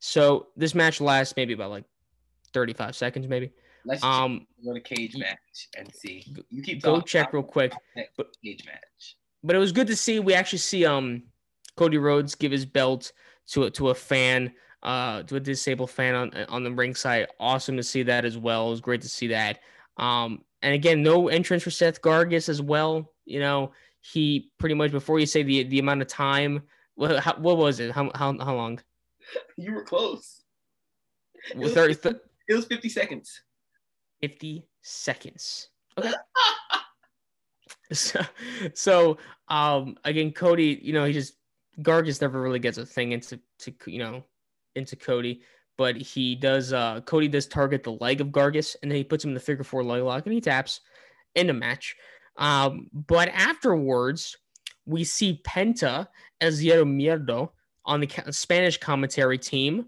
so 0.00 0.48
this 0.56 0.74
match 0.74 1.00
lasts 1.00 1.34
maybe 1.36 1.52
about 1.52 1.70
like 1.70 1.84
35 2.56 2.96
seconds, 2.96 3.28
maybe. 3.28 3.50
Let's 3.84 4.02
um, 4.02 4.46
go 4.64 4.72
to 4.72 4.80
cage 4.80 5.14
match 5.14 5.68
and 5.76 5.94
see. 5.94 6.24
You 6.48 6.62
keep 6.62 6.82
go 6.82 7.02
check 7.02 7.34
real 7.34 7.42
quick. 7.42 7.74
But, 8.16 8.28
cage 8.42 8.64
match. 8.64 9.16
But 9.44 9.56
it 9.56 9.58
was 9.58 9.72
good 9.72 9.86
to 9.88 9.94
see. 9.94 10.20
We 10.20 10.32
actually 10.32 10.60
see 10.60 10.86
um 10.86 11.24
Cody 11.76 11.98
Rhodes 11.98 12.34
give 12.34 12.50
his 12.50 12.64
belt 12.64 13.12
to 13.48 13.64
a, 13.64 13.70
to 13.72 13.90
a 13.90 13.94
fan, 13.94 14.54
uh, 14.82 15.22
to 15.24 15.36
a 15.36 15.40
disabled 15.40 15.90
fan 15.90 16.14
on 16.14 16.34
on 16.48 16.64
the 16.64 16.72
ringside. 16.72 17.26
Awesome 17.38 17.76
to 17.76 17.82
see 17.82 18.02
that 18.04 18.24
as 18.24 18.38
well. 18.38 18.68
It 18.68 18.70
was 18.70 18.80
great 18.80 19.02
to 19.02 19.08
see 19.08 19.26
that. 19.28 19.58
Um, 19.98 20.42
and 20.62 20.72
again, 20.74 21.02
no 21.02 21.28
entrance 21.28 21.62
for 21.62 21.70
Seth 21.70 22.00
Gargis 22.00 22.48
as 22.48 22.62
well. 22.62 23.12
You 23.26 23.40
know, 23.40 23.72
he 24.00 24.50
pretty 24.58 24.74
much 24.74 24.92
before 24.92 25.20
you 25.20 25.26
say 25.26 25.42
the 25.42 25.64
the 25.64 25.78
amount 25.78 26.00
of 26.00 26.08
time. 26.08 26.62
What 26.94 27.20
how, 27.20 27.36
what 27.36 27.58
was 27.58 27.80
it? 27.80 27.92
How 27.92 28.10
how 28.14 28.36
how 28.38 28.54
long? 28.54 28.80
You 29.56 29.74
were 29.74 29.82
close. 29.82 30.44
Well, 31.56 31.68
30, 31.68 31.94
th- 31.96 32.16
it 32.48 32.54
was 32.54 32.66
50 32.66 32.88
seconds. 32.88 33.42
50 34.20 34.66
seconds. 34.82 35.68
Okay. 35.98 36.12
so, 37.92 38.20
so 38.74 39.18
um 39.48 39.96
again, 40.04 40.32
Cody, 40.32 40.80
you 40.82 40.92
know, 40.92 41.04
he 41.04 41.12
just 41.12 41.34
Gargis 41.80 42.20
never 42.20 42.40
really 42.40 42.58
gets 42.58 42.78
a 42.78 42.86
thing 42.86 43.12
into 43.12 43.38
to 43.60 43.72
you 43.86 43.98
know 43.98 44.24
into 44.74 44.96
Cody, 44.96 45.42
but 45.76 45.96
he 45.96 46.34
does 46.34 46.72
uh 46.72 47.00
Cody 47.02 47.28
does 47.28 47.46
target 47.46 47.82
the 47.82 47.92
leg 47.92 48.20
of 48.20 48.28
Gargis 48.28 48.76
and 48.82 48.90
then 48.90 48.96
he 48.96 49.04
puts 49.04 49.24
him 49.24 49.30
in 49.30 49.34
the 49.34 49.40
figure 49.40 49.64
four 49.64 49.84
leg 49.84 50.02
lock 50.02 50.26
and 50.26 50.34
he 50.34 50.40
taps 50.40 50.80
in 51.34 51.46
the 51.46 51.52
match. 51.52 51.96
Um, 52.38 52.88
but 52.92 53.28
afterwards, 53.28 54.36
we 54.84 55.04
see 55.04 55.40
Penta 55.46 56.06
as 56.40 56.62
Miedo 56.62 57.50
on 57.84 58.00
the 58.00 58.08
Spanish 58.30 58.78
commentary 58.78 59.38
team 59.38 59.86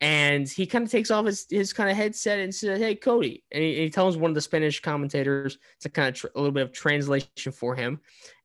and 0.00 0.48
he 0.48 0.66
kind 0.66 0.84
of 0.84 0.90
takes 0.90 1.10
off 1.10 1.26
his, 1.26 1.46
his 1.48 1.72
kind 1.72 1.90
of 1.90 1.96
headset 1.96 2.40
and 2.40 2.54
says, 2.54 2.78
"Hey, 2.78 2.94
Cody," 2.94 3.44
and 3.52 3.62
he, 3.62 3.76
he 3.76 3.90
tells 3.90 4.16
one 4.16 4.30
of 4.30 4.34
the 4.34 4.40
Spanish 4.40 4.80
commentators 4.80 5.58
to 5.80 5.88
kind 5.88 6.08
of 6.08 6.14
tr- 6.14 6.26
a 6.34 6.38
little 6.38 6.52
bit 6.52 6.64
of 6.64 6.72
translation 6.72 7.52
for 7.52 7.74
him, 7.74 8.00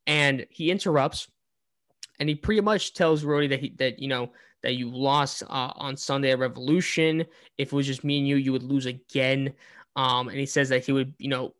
and 0.06 0.46
he 0.50 0.72
interrupts, 0.72 1.28
and 2.20 2.30
he 2.30 2.36
pretty 2.36 2.62
much 2.62 2.94
tells 2.94 3.24
Rody 3.24 3.48
that 3.48 3.60
he 3.60 3.74
that 3.78 4.00
you 4.00 4.08
know 4.08 4.32
that 4.64 4.76
you 4.76 4.90
lost 4.90 5.44
uh, 5.44 5.72
on 5.76 5.98
Sunday 5.98 6.32
at 6.32 6.40
Revolution. 6.40 7.26
If 7.58 7.72
it 7.72 7.76
was 7.76 7.88
just 7.88 8.04
me 8.04 8.20
and 8.20 8.28
you, 8.28 8.36
you 8.36 8.52
would 8.52 8.64
lose 8.64 8.86
again. 8.86 9.54
Um, 9.96 10.28
and 10.30 10.38
he 10.38 10.46
says 10.46 10.70
that 10.70 10.86
he 10.86 10.92
would, 10.92 11.14
you 11.18 11.30
know, 11.30 11.54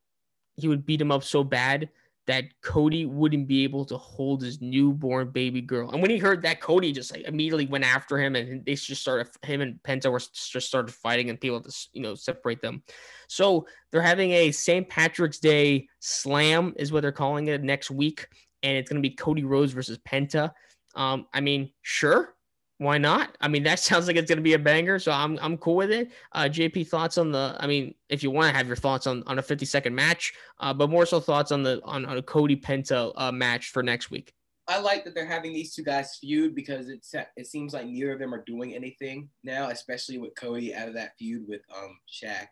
he 0.56 0.68
would 0.68 0.86
beat 0.86 1.02
him 1.02 1.12
up 1.12 1.24
so 1.24 1.44
bad 1.44 1.90
that 2.28 2.44
Cody 2.62 3.06
wouldn't 3.06 3.48
be 3.48 3.64
able 3.64 3.86
to 3.86 3.98
hold 3.98 4.42
his 4.42 4.62
newborn 4.62 5.30
baby 5.32 5.62
girl. 5.62 5.90
And 5.92 6.02
when 6.02 6.12
he 6.12 6.18
heard 6.18 6.42
that, 6.42 6.60
Cody 6.60 6.92
just 6.92 7.12
like 7.12 7.24
immediately 7.24 7.66
went 7.66 7.86
after 7.86 8.20
him, 8.20 8.36
and 8.36 8.66
they 8.66 8.76
just 8.76 9.02
started 9.02 9.28
him 9.44 9.62
and 9.62 9.80
Penta 9.84 10.12
were 10.12 10.20
just 10.20 10.68
started 10.68 10.94
fighting, 10.94 11.30
and 11.30 11.40
people 11.40 11.62
to 11.62 11.74
you 11.94 12.02
know 12.02 12.16
separate 12.16 12.62
them. 12.62 12.84
So 13.28 13.66
they're 13.92 14.02
having 14.02 14.32
a 14.32 14.52
St. 14.52 14.88
Patrick's 14.90 15.40
Day 15.40 15.88
Slam, 16.00 16.74
is 16.78 16.92
what 16.92 17.02
they're 17.02 17.12
calling 17.14 17.48
it 17.48 17.64
next 17.64 17.90
week, 17.90 18.28
and 18.62 18.78
it's 18.78 18.90
going 18.90 19.02
to 19.02 19.10
be 19.10 19.16
Cody 19.16 19.46
Rhodes 19.46 19.72
versus 19.72 19.98
Penta. 20.00 20.52
Um, 20.96 21.28
I 21.34 21.40
mean, 21.42 21.72
sure, 21.82 22.36
why 22.80 22.98
not? 22.98 23.36
I 23.42 23.48
mean, 23.48 23.64
that 23.64 23.80
sounds 23.80 24.08
like 24.08 24.16
it's 24.16 24.30
going 24.30 24.38
to 24.38 24.44
be 24.44 24.54
a 24.54 24.60
banger, 24.60 25.00
so 25.00 25.12
I'm 25.12 25.38
I'm 25.42 25.58
cool 25.58 25.76
with 25.76 25.92
it. 25.92 26.12
Uh, 26.32 26.44
JP, 26.44 26.88
thoughts 26.88 27.18
on 27.18 27.32
the? 27.32 27.56
I 27.60 27.68
mean, 27.68 27.94
if 28.10 28.24
you 28.24 28.32
want 28.32 28.52
to 28.52 28.58
have 28.58 28.68
your 28.68 28.76
thoughts 28.76 29.08
on, 29.08 29.24
on 29.28 29.40
a 29.40 29.42
50 29.42 29.66
second 29.66 29.96
match, 29.96 30.34
uh, 30.60 30.74
but 30.74 30.90
more 30.90 31.06
so 31.06 31.20
thoughts 31.20 31.52
on 31.52 31.64
the 31.64 31.82
on, 31.84 32.06
on 32.06 32.18
a 32.18 32.22
Cody 32.22 32.56
Penta 32.56 33.12
uh, 33.16 33.32
match 33.32 33.70
for 33.70 33.84
next 33.84 34.12
week. 34.12 34.34
I 34.70 34.80
like 34.80 35.06
that 35.06 35.16
they're 35.16 35.26
having 35.26 35.54
these 35.54 35.74
two 35.74 35.84
guys 35.84 36.18
feud 36.20 36.54
because 36.54 36.90
it's 36.90 37.16
it 37.38 37.48
seems 37.48 37.74
like 37.74 37.88
neither 37.88 38.12
of 38.12 38.20
them 38.20 38.34
are 38.34 38.44
doing 38.44 38.76
anything 38.76 39.30
now, 39.44 39.70
especially 39.70 40.18
with 40.18 40.36
Cody 40.36 40.76
out 40.76 40.90
of 40.90 40.94
that 40.96 41.18
feud 41.18 41.48
with 41.48 41.62
um 41.76 41.98
Shaq. 42.12 42.48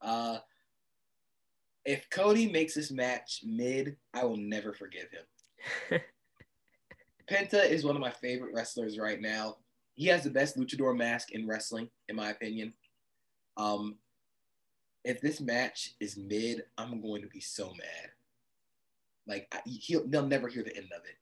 Uh, 0.00 0.38
if 1.84 2.08
Cody 2.10 2.50
makes 2.50 2.74
this 2.74 2.90
match 2.90 3.40
mid, 3.44 3.96
I 4.14 4.24
will 4.24 4.36
never 4.36 4.72
forgive 4.72 5.08
him. 5.10 6.00
Penta 7.30 7.68
is 7.68 7.84
one 7.84 7.96
of 7.96 8.00
my 8.00 8.10
favorite 8.10 8.54
wrestlers 8.54 8.98
right 8.98 9.20
now. 9.20 9.56
He 9.94 10.06
has 10.06 10.24
the 10.24 10.30
best 10.30 10.56
luchador 10.56 10.96
mask 10.96 11.32
in 11.32 11.46
wrestling, 11.46 11.88
in 12.08 12.16
my 12.16 12.30
opinion. 12.30 12.72
Um, 13.56 13.96
if 15.04 15.20
this 15.20 15.40
match 15.40 15.94
is 16.00 16.16
mid, 16.16 16.64
I'm 16.76 17.00
going 17.00 17.22
to 17.22 17.28
be 17.28 17.40
so 17.40 17.66
mad. 17.68 18.10
Like 19.26 19.52
he'll, 19.64 20.06
they'll 20.06 20.26
never 20.26 20.48
hear 20.48 20.62
the 20.62 20.76
end 20.76 20.90
of 20.96 21.04
it 21.04 21.16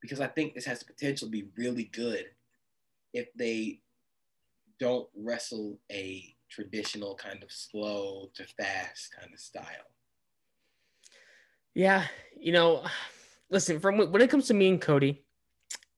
because 0.00 0.20
I 0.20 0.26
think 0.26 0.54
this 0.54 0.64
has 0.64 0.78
the 0.78 0.86
potential 0.86 1.26
to 1.26 1.32
be 1.32 1.48
really 1.56 1.84
good 1.84 2.26
if 3.12 3.32
they 3.34 3.80
don't 4.78 5.08
wrestle 5.14 5.78
a 5.90 6.34
traditional 6.48 7.14
kind 7.16 7.42
of 7.42 7.50
slow 7.50 8.30
to 8.34 8.44
fast 8.44 9.14
kind 9.18 9.32
of 9.32 9.40
style. 9.40 9.64
Yeah, 11.74 12.06
you 12.38 12.52
know, 12.52 12.84
listen, 13.50 13.80
from 13.80 13.98
when 13.98 14.22
it 14.22 14.30
comes 14.30 14.46
to 14.46 14.54
me 14.54 14.68
and 14.68 14.80
Cody, 14.80 15.25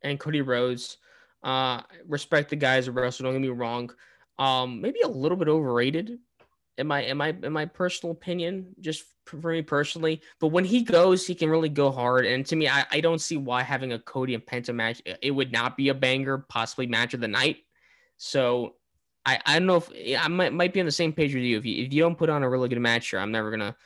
and 0.02 0.18
Cody 0.18 0.40
Rhodes. 0.40 0.98
Uh, 1.42 1.82
respect 2.06 2.50
the 2.50 2.56
guys 2.56 2.86
who 2.86 2.92
wrestle. 2.92 3.24
Don't 3.24 3.34
get 3.34 3.42
me 3.42 3.48
wrong. 3.48 3.90
Um, 4.38 4.80
maybe 4.80 5.00
a 5.00 5.08
little 5.08 5.36
bit 5.36 5.48
overrated, 5.48 6.18
in 6.78 6.86
my 6.86 7.02
in 7.02 7.16
my 7.16 7.28
in 7.42 7.52
my 7.52 7.66
personal 7.66 8.12
opinion, 8.12 8.74
just 8.80 9.04
for 9.24 9.52
me 9.52 9.62
personally. 9.62 10.22
But 10.40 10.48
when 10.48 10.64
he 10.64 10.82
goes, 10.82 11.26
he 11.26 11.34
can 11.34 11.50
really 11.50 11.68
go 11.68 11.90
hard. 11.90 12.24
And 12.24 12.46
to 12.46 12.56
me, 12.56 12.68
I, 12.68 12.84
I 12.90 13.00
don't 13.00 13.20
see 13.20 13.36
why 13.36 13.62
having 13.62 13.92
a 13.92 13.98
Cody 13.98 14.34
and 14.34 14.44
Penta 14.44 14.74
match 14.74 15.02
it 15.20 15.30
would 15.30 15.52
not 15.52 15.76
be 15.76 15.88
a 15.88 15.94
banger, 15.94 16.38
possibly 16.48 16.86
match 16.86 17.14
of 17.14 17.20
the 17.20 17.28
night. 17.28 17.58
So 18.16 18.74
I 19.26 19.38
I 19.44 19.58
don't 19.58 19.66
know 19.66 19.76
if 19.76 19.90
I 20.18 20.28
might 20.28 20.52
might 20.52 20.72
be 20.72 20.80
on 20.80 20.86
the 20.86 20.92
same 20.92 21.12
page 21.12 21.34
with 21.34 21.42
you. 21.42 21.58
If 21.58 21.66
you 21.66 21.84
if 21.84 21.92
you 21.92 22.02
don't 22.02 22.18
put 22.18 22.30
on 22.30 22.42
a 22.42 22.48
really 22.48 22.68
good 22.68 22.80
match 22.80 23.10
here, 23.10 23.20
I'm 23.20 23.32
never 23.32 23.50
gonna 23.50 23.76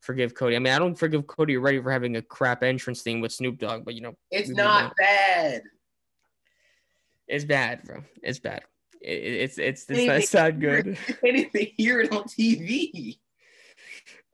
forgive 0.00 0.34
Cody. 0.34 0.56
I 0.56 0.58
mean, 0.58 0.72
I 0.72 0.78
don't 0.78 0.98
forgive 0.98 1.26
Cody 1.26 1.56
already 1.56 1.80
for 1.80 1.90
having 1.90 2.16
a 2.16 2.22
crap 2.22 2.62
entrance 2.62 3.02
thing 3.02 3.20
with 3.20 3.32
Snoop 3.32 3.58
Dogg, 3.58 3.84
but 3.84 3.94
you 3.94 4.00
know, 4.00 4.14
it's 4.30 4.50
not 4.50 4.92
bad. 4.98 5.62
It's 7.28 7.44
bad, 7.44 7.84
bro. 7.84 8.02
It's 8.22 8.40
bad. 8.40 8.62
It, 9.00 9.08
it's 9.08 9.58
it's 9.58 9.86
it's, 9.88 10.00
it's 10.00 10.34
not 10.34 10.58
good. 10.58 10.98
You 11.22 11.48
hear 11.76 12.00
it 12.00 12.12
on 12.12 12.24
TV. 12.24 13.18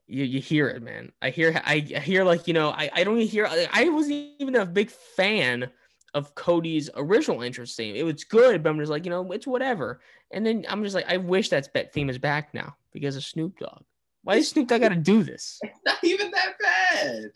You, 0.07 0.23
you 0.23 0.39
hear 0.39 0.69
it, 0.69 0.81
man. 0.81 1.11
I 1.21 1.29
hear 1.29 1.61
I 1.65 1.79
hear 1.79 2.23
like 2.23 2.47
you 2.47 2.53
know 2.53 2.69
I, 2.69 2.89
I 2.93 3.03
don't 3.03 3.17
even 3.17 3.27
hear 3.27 3.47
I 3.71 3.89
wasn't 3.89 4.31
even 4.39 4.55
a 4.55 4.65
big 4.65 4.89
fan 4.89 5.69
of 6.13 6.33
Cody's 6.35 6.89
original 6.95 7.43
entrance 7.43 7.75
theme. 7.75 7.95
It 7.95 8.03
was 8.03 8.23
good, 8.23 8.63
but 8.63 8.69
I'm 8.69 8.79
just 8.79 8.89
like, 8.89 9.05
you 9.05 9.11
know, 9.11 9.31
it's 9.31 9.45
whatever. 9.45 9.99
And 10.31 10.45
then 10.45 10.65
I'm 10.67 10.83
just 10.83 10.95
like, 10.95 11.05
I 11.07 11.17
wish 11.17 11.49
that 11.49 11.93
theme 11.93 12.09
is 12.09 12.17
back 12.17 12.53
now 12.53 12.75
because 12.91 13.15
of 13.15 13.23
Snoop 13.23 13.59
Dogg. 13.59 13.83
Why 14.27 14.35
does 14.35 14.49
Snoop 14.49 14.67
Dogg 14.67 14.81
got 14.81 14.89
to 14.89 14.95
do 14.95 15.23
this? 15.23 15.57
It's 15.63 15.79
not 15.85 16.03
even 16.03 16.31
that 16.31 16.55
bad. 16.59 17.31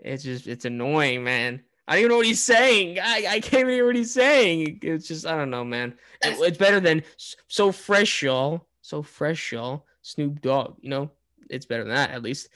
It's 0.00 0.24
just 0.24 0.48
it's 0.48 0.64
annoying, 0.64 1.22
man. 1.22 1.62
I 1.86 1.92
don't 1.92 2.00
even 2.00 2.10
know 2.10 2.16
what 2.16 2.26
he's 2.26 2.42
saying. 2.42 2.98
I, 2.98 3.26
I 3.28 3.40
can't 3.40 3.60
even 3.60 3.74
hear 3.74 3.86
what 3.86 3.94
he's 3.94 4.12
saying. 4.12 4.80
It's 4.82 5.06
just 5.06 5.24
I 5.24 5.36
don't 5.36 5.50
know, 5.50 5.62
man. 5.62 5.94
It, 6.24 6.36
it's 6.40 6.58
better 6.58 6.80
than 6.80 7.04
so 7.46 7.70
fresh, 7.70 8.22
y'all. 8.24 8.66
So 8.82 9.04
fresh, 9.04 9.52
y'all. 9.52 9.86
Snoop 10.02 10.40
Dogg. 10.40 10.78
You 10.80 10.90
know, 10.90 11.10
it's 11.48 11.66
better 11.66 11.84
than 11.84 11.94
that 11.94 12.10
at 12.10 12.24
least. 12.24 12.48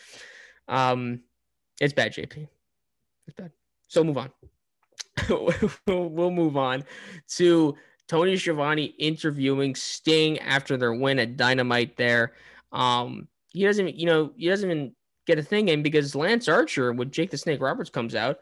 Um, 0.66 1.20
it's 1.80 1.92
bad, 1.92 2.12
JP. 2.12 2.48
It's 3.28 3.36
bad. 3.36 3.52
So 3.86 4.02
move 4.02 4.18
on. 4.18 4.32
we'll 5.86 6.32
move 6.32 6.56
on 6.56 6.82
to 7.36 7.76
Tony 8.08 8.36
Schiavone 8.36 8.96
interviewing 8.98 9.76
Sting 9.76 10.40
after 10.40 10.76
their 10.76 10.92
win 10.92 11.20
at 11.20 11.36
Dynamite. 11.36 11.96
There, 11.96 12.32
um, 12.72 13.28
he 13.54 13.64
doesn't, 13.64 13.94
you 13.94 14.06
know, 14.06 14.32
he 14.36 14.48
doesn't 14.48 14.70
even 14.70 14.94
get 15.26 15.38
a 15.38 15.42
thing 15.42 15.68
in 15.68 15.82
because 15.82 16.14
Lance 16.14 16.48
Archer 16.48 16.92
with 16.92 17.12
Jake 17.12 17.30
the 17.30 17.38
Snake 17.38 17.62
Roberts 17.62 17.88
comes 17.88 18.14
out 18.14 18.38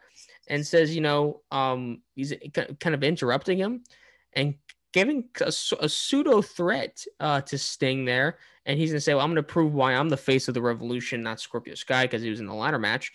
and 0.48 0.66
says, 0.66 0.94
you 0.94 1.02
know, 1.02 1.42
um, 1.52 2.00
he's 2.16 2.34
kind 2.80 2.94
of 2.94 3.04
interrupting 3.04 3.58
him 3.58 3.84
and 4.32 4.54
giving 4.92 5.24
a, 5.40 5.52
a 5.80 5.88
pseudo 5.88 6.42
threat 6.42 7.04
uh, 7.20 7.42
to 7.42 7.58
Sting 7.58 8.04
there. 8.04 8.38
And 8.64 8.78
he's 8.78 8.92
to 8.92 9.00
say, 9.00 9.14
well, 9.14 9.24
I'm 9.24 9.34
to 9.34 9.42
prove 9.42 9.74
why 9.74 9.94
I'm 9.94 10.08
the 10.08 10.16
face 10.16 10.48
of 10.48 10.54
the 10.54 10.62
revolution, 10.62 11.22
not 11.22 11.40
Scorpio 11.40 11.74
Sky, 11.74 12.04
because 12.04 12.22
he 12.22 12.30
was 12.30 12.40
in 12.40 12.46
the 12.46 12.54
ladder 12.54 12.78
match. 12.78 13.12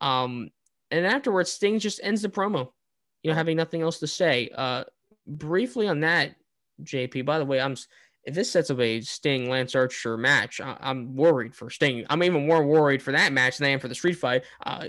Um, 0.00 0.50
and 0.90 1.04
afterwards, 1.04 1.50
Sting 1.50 1.78
just 1.78 2.00
ends 2.02 2.22
the 2.22 2.28
promo, 2.28 2.70
you 3.22 3.30
know, 3.30 3.36
having 3.36 3.56
nothing 3.56 3.82
else 3.82 3.98
to 4.00 4.06
say. 4.06 4.50
Uh, 4.54 4.84
briefly 5.26 5.88
on 5.88 6.00
that, 6.00 6.36
JP, 6.82 7.24
by 7.24 7.38
the 7.38 7.44
way, 7.44 7.60
I'm 7.60 7.76
if 8.24 8.34
this 8.34 8.50
sets 8.50 8.70
up 8.70 8.80
a 8.80 9.00
Sting 9.00 9.48
Lance 9.48 9.74
Archer 9.74 10.16
match, 10.16 10.60
I, 10.60 10.76
am 10.82 11.16
worried 11.16 11.54
for 11.54 11.70
Sting. 11.70 12.04
I'm 12.10 12.22
even 12.22 12.46
more 12.46 12.64
worried 12.64 13.02
for 13.02 13.12
that 13.12 13.32
match 13.32 13.58
than 13.58 13.68
I 13.68 13.70
am 13.70 13.80
for 13.80 13.88
the 13.88 13.94
street 13.94 14.14
fight. 14.14 14.44
Uh, 14.64 14.88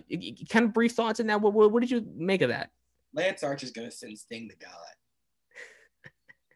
kind 0.50 0.66
of 0.66 0.74
brief 0.74 0.94
thoughts 0.94 1.20
on 1.20 1.28
that. 1.28 1.42
What, 1.42 1.54
what, 1.54 1.72
what 1.72 1.82
did 1.82 1.92
you 1.92 2.06
make 2.16 2.42
of 2.42 2.50
that? 2.50 2.72
Lance 3.14 3.44
Archer's 3.44 3.72
gonna 3.72 3.92
send 3.92 4.18
Sting 4.18 4.50
to 4.50 4.56
God. 4.56 4.72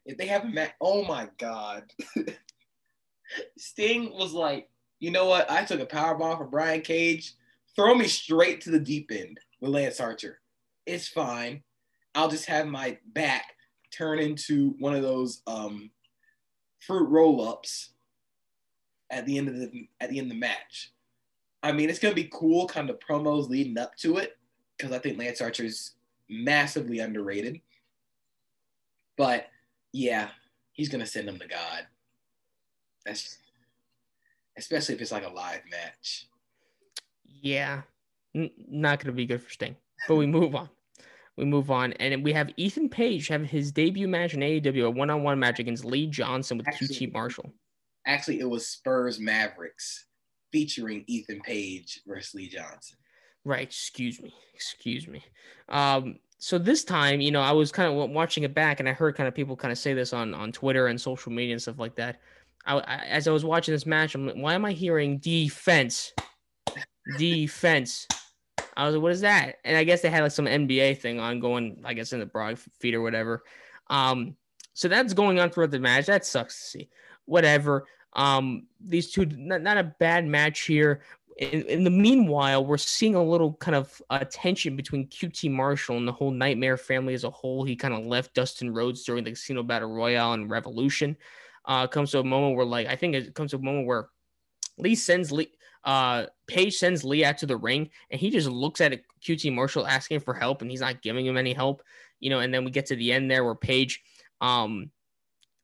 if 0.04 0.16
they 0.18 0.26
haven't 0.26 0.54
met, 0.54 0.74
oh 0.80 1.04
my 1.04 1.28
God. 1.38 1.84
Sting 3.58 4.12
was 4.12 4.32
like, 4.32 4.68
you 5.00 5.10
know 5.10 5.26
what? 5.26 5.50
I 5.50 5.64
took 5.64 5.80
a 5.80 5.86
power 5.86 6.14
bomb 6.14 6.38
from 6.38 6.50
Brian 6.50 6.80
Cage. 6.80 7.34
Throw 7.74 7.94
me 7.94 8.06
straight 8.06 8.62
to 8.62 8.70
the 8.70 8.80
deep 8.80 9.10
end 9.12 9.38
with 9.60 9.70
Lance 9.70 10.00
Archer. 10.00 10.40
It's 10.86 11.08
fine. 11.08 11.62
I'll 12.14 12.30
just 12.30 12.46
have 12.46 12.66
my 12.66 12.98
back 13.12 13.44
turn 13.92 14.18
into 14.18 14.74
one 14.78 14.94
of 14.94 15.02
those 15.02 15.42
um, 15.46 15.90
fruit 16.86 17.08
roll-ups 17.08 17.90
at 19.10 19.26
the 19.26 19.38
end 19.38 19.48
of 19.48 19.56
the 19.56 19.88
at 20.00 20.10
the 20.10 20.18
end 20.18 20.26
of 20.26 20.34
the 20.34 20.40
match. 20.40 20.92
I 21.62 21.72
mean, 21.72 21.90
it's 21.90 21.98
gonna 21.98 22.14
be 22.14 22.30
cool, 22.32 22.66
kind 22.66 22.90
of 22.90 22.98
promos 23.00 23.48
leading 23.48 23.78
up 23.78 23.96
to 23.96 24.18
it, 24.18 24.36
because 24.76 24.92
I 24.92 24.98
think 24.98 25.18
Lance 25.18 25.40
Archer 25.40 25.64
is 25.64 25.92
massively 26.28 27.00
underrated. 27.00 27.60
But 29.16 29.46
yeah, 29.92 30.28
he's 30.72 30.88
gonna 30.88 31.06
send 31.06 31.28
him 31.28 31.38
to 31.38 31.48
God. 31.48 31.86
That's 33.04 33.38
especially 34.56 34.94
if 34.94 35.00
it's 35.00 35.12
like 35.12 35.26
a 35.26 35.32
live 35.32 35.62
match. 35.70 36.28
Yeah, 37.24 37.82
N- 38.34 38.50
not 38.68 39.00
gonna 39.00 39.12
be 39.12 39.26
good 39.26 39.42
for 39.42 39.50
Sting. 39.50 39.76
But 40.08 40.16
we 40.16 40.26
move 40.26 40.54
on 40.54 40.68
we 41.36 41.44
move 41.44 41.70
on, 41.70 41.92
and 41.94 42.24
we 42.24 42.32
have 42.32 42.50
Ethan 42.56 42.88
Page 42.88 43.28
have 43.28 43.42
his 43.42 43.72
debut 43.72 44.08
match 44.08 44.34
in 44.34 44.40
AEW, 44.40 44.86
a 44.86 44.90
one-on-one 44.90 45.38
match 45.38 45.58
against 45.58 45.84
Lee 45.84 46.06
Johnson 46.06 46.58
with 46.58 46.68
actually, 46.68 46.88
QT 46.88 47.12
Marshall. 47.12 47.52
Actually, 48.06 48.40
it 48.40 48.48
was 48.48 48.68
Spurs 48.68 49.20
Mavericks 49.20 50.06
featuring 50.52 51.04
Ethan 51.06 51.40
Page 51.40 52.00
versus 52.06 52.34
Lee 52.34 52.48
Johnson. 52.48 52.96
Right. 53.44 53.62
Excuse 53.62 54.20
me. 54.20 54.34
Excuse 54.54 55.06
me. 55.06 55.22
Um, 55.68 56.18
so 56.38 56.58
this 56.58 56.84
time, 56.84 57.20
you 57.20 57.30
know, 57.30 57.40
I 57.40 57.52
was 57.52 57.70
kind 57.70 57.90
of 57.90 58.10
watching 58.10 58.44
it 58.44 58.54
back, 58.54 58.80
and 58.80 58.88
I 58.88 58.92
heard 58.92 59.16
kind 59.16 59.28
of 59.28 59.34
people 59.34 59.56
kind 59.56 59.72
of 59.72 59.78
say 59.78 59.94
this 59.94 60.12
on 60.12 60.34
on 60.34 60.52
Twitter 60.52 60.86
and 60.86 61.00
social 61.00 61.32
media 61.32 61.52
and 61.52 61.62
stuff 61.62 61.78
like 61.78 61.96
that. 61.96 62.20
I, 62.64 62.78
I 62.78 62.96
as 63.06 63.28
I 63.28 63.30
was 63.30 63.44
watching 63.44 63.72
this 63.72 63.86
match, 63.86 64.14
I'm 64.14 64.26
like, 64.26 64.36
why 64.36 64.54
am 64.54 64.64
I 64.64 64.72
hearing 64.72 65.18
defense? 65.18 66.12
defense. 67.18 68.06
I 68.76 68.84
was 68.84 68.94
like, 68.94 69.02
what 69.02 69.12
is 69.12 69.22
that? 69.22 69.56
And 69.64 69.76
I 69.76 69.84
guess 69.84 70.02
they 70.02 70.10
had 70.10 70.22
like 70.22 70.32
some 70.32 70.46
NBA 70.46 70.98
thing 70.98 71.18
ongoing, 71.18 71.80
I 71.84 71.94
guess 71.94 72.12
in 72.12 72.20
the 72.20 72.26
broad 72.26 72.58
feed 72.58 72.94
or 72.94 73.00
whatever. 73.00 73.42
Um, 73.88 74.36
so 74.74 74.88
that's 74.88 75.14
going 75.14 75.40
on 75.40 75.50
throughout 75.50 75.70
the 75.70 75.78
match. 75.78 76.06
That 76.06 76.26
sucks 76.26 76.60
to 76.60 76.66
see. 76.66 76.90
Whatever. 77.24 77.86
Um, 78.12 78.66
these 78.80 79.10
two, 79.10 79.26
not, 79.26 79.62
not 79.62 79.78
a 79.78 79.94
bad 79.98 80.26
match 80.26 80.60
here. 80.62 81.02
In, 81.38 81.62
in, 81.64 81.84
the 81.84 81.90
meanwhile, 81.90 82.64
we're 82.64 82.78
seeing 82.78 83.14
a 83.14 83.22
little 83.22 83.54
kind 83.54 83.74
of 83.74 84.00
uh, 84.08 84.24
tension 84.30 84.76
between 84.76 85.06
QT 85.08 85.50
Marshall 85.50 85.98
and 85.98 86.08
the 86.08 86.12
whole 86.12 86.30
Nightmare 86.30 86.76
family 86.76 87.14
as 87.14 87.24
a 87.24 87.30
whole. 87.30 87.64
He 87.64 87.76
kind 87.76 87.92
of 87.92 88.06
left 88.06 88.34
Dustin 88.34 88.72
Rhodes 88.72 89.04
during 89.04 89.24
the 89.24 89.30
Casino 89.30 89.62
Battle 89.62 89.90
Royale 89.90 90.32
and 90.32 90.50
Revolution. 90.50 91.16
Uh, 91.66 91.86
comes 91.86 92.10
to 92.12 92.20
a 92.20 92.24
moment 92.24 92.56
where, 92.56 92.64
like, 92.64 92.86
I 92.86 92.96
think 92.96 93.14
it 93.14 93.34
comes 93.34 93.50
to 93.50 93.58
a 93.58 93.62
moment 93.62 93.86
where 93.86 94.08
Lee 94.78 94.94
sends 94.94 95.32
Lee, 95.32 95.52
uh, 95.86 96.26
Page 96.48 96.76
sends 96.76 97.04
Lee 97.04 97.24
out 97.24 97.38
to 97.38 97.46
the 97.46 97.56
ring, 97.56 97.88
and 98.10 98.20
he 98.20 98.28
just 98.28 98.48
looks 98.48 98.80
at 98.80 99.00
QT 99.24 99.54
Marshall 99.54 99.86
asking 99.86 100.20
for 100.20 100.34
help, 100.34 100.60
and 100.60 100.70
he's 100.70 100.80
not 100.80 101.00
giving 101.00 101.24
him 101.24 101.36
any 101.36 101.52
help. 101.52 101.82
You 102.20 102.30
know, 102.30 102.40
and 102.40 102.52
then 102.52 102.64
we 102.64 102.70
get 102.70 102.86
to 102.86 102.96
the 102.96 103.12
end 103.12 103.30
there 103.30 103.44
where 103.44 103.54
Page 103.54 104.02
um, 104.40 104.90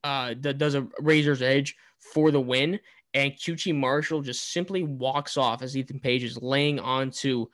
uh, 0.04 0.34
does 0.34 0.74
a 0.74 0.86
razor's 1.00 1.42
edge 1.42 1.76
for 1.98 2.30
the 2.30 2.40
win, 2.40 2.78
and 3.14 3.32
QT 3.32 3.74
Marshall 3.74 4.22
just 4.22 4.52
simply 4.52 4.84
walks 4.84 5.36
off 5.36 5.60
as 5.60 5.76
Ethan 5.76 5.98
Page 5.98 6.22
is 6.22 6.40
laying 6.40 6.78
onto 6.78 7.46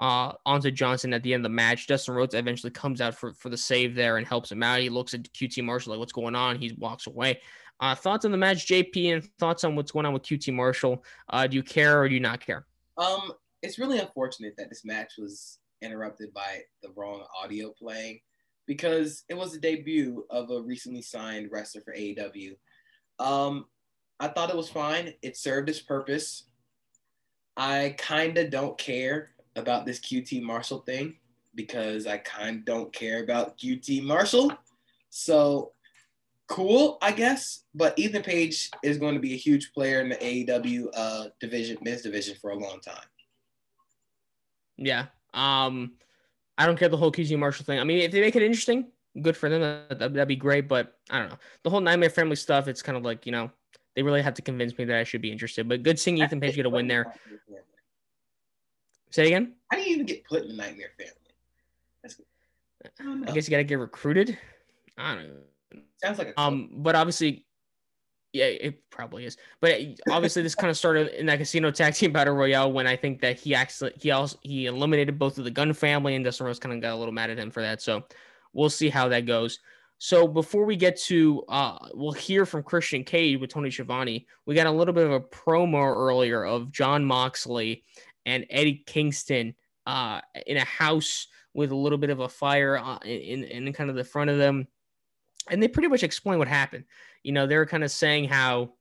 uh, 0.00 0.32
onto 0.44 0.70
Johnson 0.70 1.14
at 1.14 1.22
the 1.22 1.32
end 1.32 1.46
of 1.46 1.50
the 1.50 1.54
match. 1.54 1.86
Dustin 1.86 2.14
Rhodes 2.14 2.34
eventually 2.34 2.70
comes 2.70 3.00
out 3.00 3.14
for, 3.14 3.32
for 3.34 3.48
the 3.48 3.56
save 3.56 3.94
there 3.94 4.18
and 4.18 4.26
helps 4.26 4.52
him 4.52 4.62
out. 4.62 4.80
He 4.80 4.90
looks 4.90 5.14
at 5.14 5.22
QT 5.32 5.62
Marshall 5.64 5.92
like, 5.92 6.00
what's 6.00 6.12
going 6.12 6.34
on? 6.34 6.56
He 6.56 6.76
walks 6.78 7.06
away. 7.06 7.40
Uh, 7.80 7.94
thoughts 7.94 8.24
on 8.24 8.30
the 8.30 8.38
match, 8.38 8.66
JP, 8.66 9.14
and 9.14 9.24
thoughts 9.38 9.64
on 9.64 9.76
what's 9.76 9.92
going 9.92 10.06
on 10.06 10.12
with 10.12 10.22
QT 10.22 10.52
Marshall? 10.54 11.04
Uh, 11.28 11.46
do 11.46 11.56
you 11.56 11.62
care 11.62 12.00
or 12.00 12.08
do 12.08 12.14
you 12.14 12.20
not 12.20 12.40
care? 12.40 12.66
Um, 12.96 13.32
it's 13.62 13.78
really 13.78 13.98
unfortunate 13.98 14.54
that 14.56 14.70
this 14.70 14.84
match 14.84 15.14
was 15.18 15.58
interrupted 15.82 16.32
by 16.32 16.62
the 16.82 16.90
wrong 16.96 17.24
audio 17.42 17.72
playing 17.78 18.20
because 18.66 19.24
it 19.28 19.36
was 19.36 19.52
the 19.52 19.58
debut 19.58 20.24
of 20.30 20.50
a 20.50 20.62
recently 20.62 21.02
signed 21.02 21.50
wrestler 21.52 21.82
for 21.82 21.94
AEW. 21.94 22.56
Um, 23.18 23.66
I 24.18 24.28
thought 24.28 24.50
it 24.50 24.56
was 24.56 24.70
fine. 24.70 25.14
It 25.22 25.36
served 25.36 25.68
its 25.68 25.80
purpose. 25.80 26.44
I 27.56 27.94
kind 27.98 28.36
of 28.38 28.50
don't 28.50 28.76
care 28.76 29.30
about 29.54 29.86
this 29.86 30.00
QT 30.00 30.42
Marshall 30.42 30.80
thing 30.80 31.16
because 31.54 32.06
I 32.06 32.18
kind 32.18 32.58
of 32.58 32.64
don't 32.64 32.92
care 32.92 33.22
about 33.22 33.58
QT 33.58 34.02
Marshall. 34.02 34.52
So 35.10 35.72
cool, 36.48 36.98
I 37.02 37.12
guess. 37.12 37.64
But 37.74 37.98
Ethan 37.98 38.22
Page 38.22 38.70
is 38.82 38.98
going 38.98 39.14
to 39.14 39.20
be 39.20 39.34
a 39.34 39.36
huge 39.36 39.72
player 39.72 40.00
in 40.00 40.08
the 40.08 40.16
AEW 40.16 40.88
uh, 40.94 41.24
division, 41.40 41.78
men's 41.82 42.02
division, 42.02 42.36
for 42.40 42.50
a 42.50 42.56
long 42.56 42.80
time. 42.80 43.04
Yeah. 44.76 45.06
Um, 45.34 45.92
I 46.58 46.66
don't 46.66 46.78
care 46.78 46.88
the 46.88 46.96
whole 46.96 47.12
QT 47.12 47.38
Marshall 47.38 47.64
thing. 47.64 47.78
I 47.78 47.84
mean, 47.84 47.98
if 47.98 48.12
they 48.12 48.20
make 48.20 48.36
it 48.36 48.42
interesting, 48.42 48.86
good 49.20 49.36
for 49.36 49.48
them. 49.48 49.60
That, 49.60 49.98
that'd 49.98 50.28
be 50.28 50.36
great. 50.36 50.68
But 50.68 50.96
I 51.10 51.18
don't 51.18 51.30
know 51.30 51.38
the 51.62 51.70
whole 51.70 51.80
Nightmare 51.80 52.10
Family 52.10 52.36
stuff. 52.36 52.68
It's 52.68 52.82
kind 52.82 52.96
of 52.96 53.04
like 53.04 53.26
you 53.26 53.32
know 53.32 53.50
they 53.94 54.02
really 54.02 54.22
have 54.22 54.34
to 54.34 54.42
convince 54.42 54.76
me 54.78 54.84
that 54.86 54.96
I 54.96 55.04
should 55.04 55.22
be 55.22 55.32
interested. 55.32 55.68
But 55.68 55.82
good 55.82 55.98
seeing 55.98 56.18
Ethan 56.18 56.40
Page 56.40 56.56
get 56.56 56.66
a 56.66 56.70
win 56.70 56.88
there. 56.88 57.14
Say 59.10 59.26
again. 59.26 59.54
How 59.70 59.78
do 59.78 59.82
you 59.84 59.94
even 59.94 60.06
get 60.06 60.24
put 60.24 60.42
in 60.42 60.48
the 60.48 60.54
Nightmare 60.54 60.90
Family? 60.98 61.12
I, 63.26 63.30
I 63.30 63.34
guess 63.34 63.48
you 63.48 63.50
got 63.50 63.58
to 63.58 63.64
get 63.64 63.78
recruited. 63.78 64.38
I 64.96 65.14
don't 65.14 65.28
know. 65.28 65.34
Sounds 66.02 66.18
like 66.18 66.28
a 66.28 66.40
um, 66.40 66.70
but 66.72 66.94
obviously, 66.94 67.46
yeah, 68.32 68.44
it 68.44 68.82
probably 68.90 69.24
is. 69.24 69.36
But 69.60 69.80
obviously, 70.10 70.42
this 70.42 70.54
kind 70.54 70.70
of 70.70 70.76
started 70.76 71.18
in 71.18 71.26
that 71.26 71.38
casino 71.38 71.70
tag 71.70 71.94
team 71.94 72.12
battle 72.12 72.34
royale 72.34 72.72
when 72.72 72.86
I 72.86 72.96
think 72.96 73.20
that 73.22 73.38
he 73.38 73.54
actually 73.54 73.92
he 74.00 74.10
also 74.10 74.38
he 74.42 74.66
eliminated 74.66 75.18
both 75.18 75.38
of 75.38 75.44
the 75.44 75.50
Gunn 75.50 75.72
family, 75.72 76.14
and 76.14 76.24
Dustin 76.24 76.46
Rhodes 76.46 76.58
kind 76.58 76.74
of 76.74 76.80
got 76.80 76.92
a 76.92 76.96
little 76.96 77.14
mad 77.14 77.30
at 77.30 77.38
him 77.38 77.50
for 77.50 77.62
that. 77.62 77.80
So 77.82 78.04
we'll 78.52 78.70
see 78.70 78.88
how 78.88 79.08
that 79.08 79.26
goes. 79.26 79.58
So 79.98 80.28
before 80.28 80.66
we 80.66 80.76
get 80.76 81.00
to, 81.02 81.42
uh, 81.48 81.78
we'll 81.94 82.12
hear 82.12 82.44
from 82.44 82.62
Christian 82.62 83.02
Cage 83.02 83.40
with 83.40 83.48
Tony 83.48 83.70
Schiavone. 83.70 84.26
We 84.44 84.54
got 84.54 84.66
a 84.66 84.70
little 84.70 84.92
bit 84.92 85.06
of 85.06 85.12
a 85.12 85.20
promo 85.20 85.82
earlier 85.82 86.44
of 86.44 86.70
Jon 86.70 87.04
Moxley 87.04 87.82
and 88.26 88.44
Eddie 88.50 88.84
Kingston 88.86 89.54
uh, 89.86 90.20
in 90.46 90.58
a 90.58 90.64
house 90.64 91.28
with 91.54 91.70
a 91.70 91.76
little 91.76 91.96
bit 91.96 92.10
of 92.10 92.20
a 92.20 92.28
fire 92.28 92.76
uh, 92.76 92.98
in, 92.98 93.44
in 93.44 93.72
kind 93.72 93.88
of 93.88 93.96
the 93.96 94.04
front 94.04 94.28
of 94.28 94.36
them 94.36 94.68
and 95.48 95.62
they 95.62 95.68
pretty 95.68 95.88
much 95.88 96.02
explain 96.02 96.38
what 96.38 96.48
happened. 96.48 96.84
You 97.22 97.32
know, 97.32 97.46
they 97.46 97.56
were 97.56 97.66
kind 97.66 97.84
of 97.84 97.90
saying 97.90 98.28
how, 98.28 98.74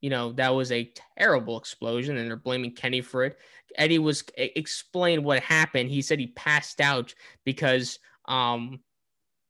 you 0.00 0.10
know, 0.10 0.32
that 0.32 0.54
was 0.54 0.72
a 0.72 0.92
terrible 1.18 1.58
explosion 1.58 2.16
and 2.16 2.28
they're 2.28 2.36
blaming 2.36 2.74
Kenny 2.74 3.00
for 3.00 3.24
it. 3.24 3.38
Eddie 3.76 3.98
was 3.98 4.24
explained 4.36 5.24
what 5.24 5.42
happened. 5.42 5.90
He 5.90 6.02
said 6.02 6.18
he 6.18 6.28
passed 6.28 6.80
out 6.80 7.14
because 7.44 7.98
um 8.26 8.80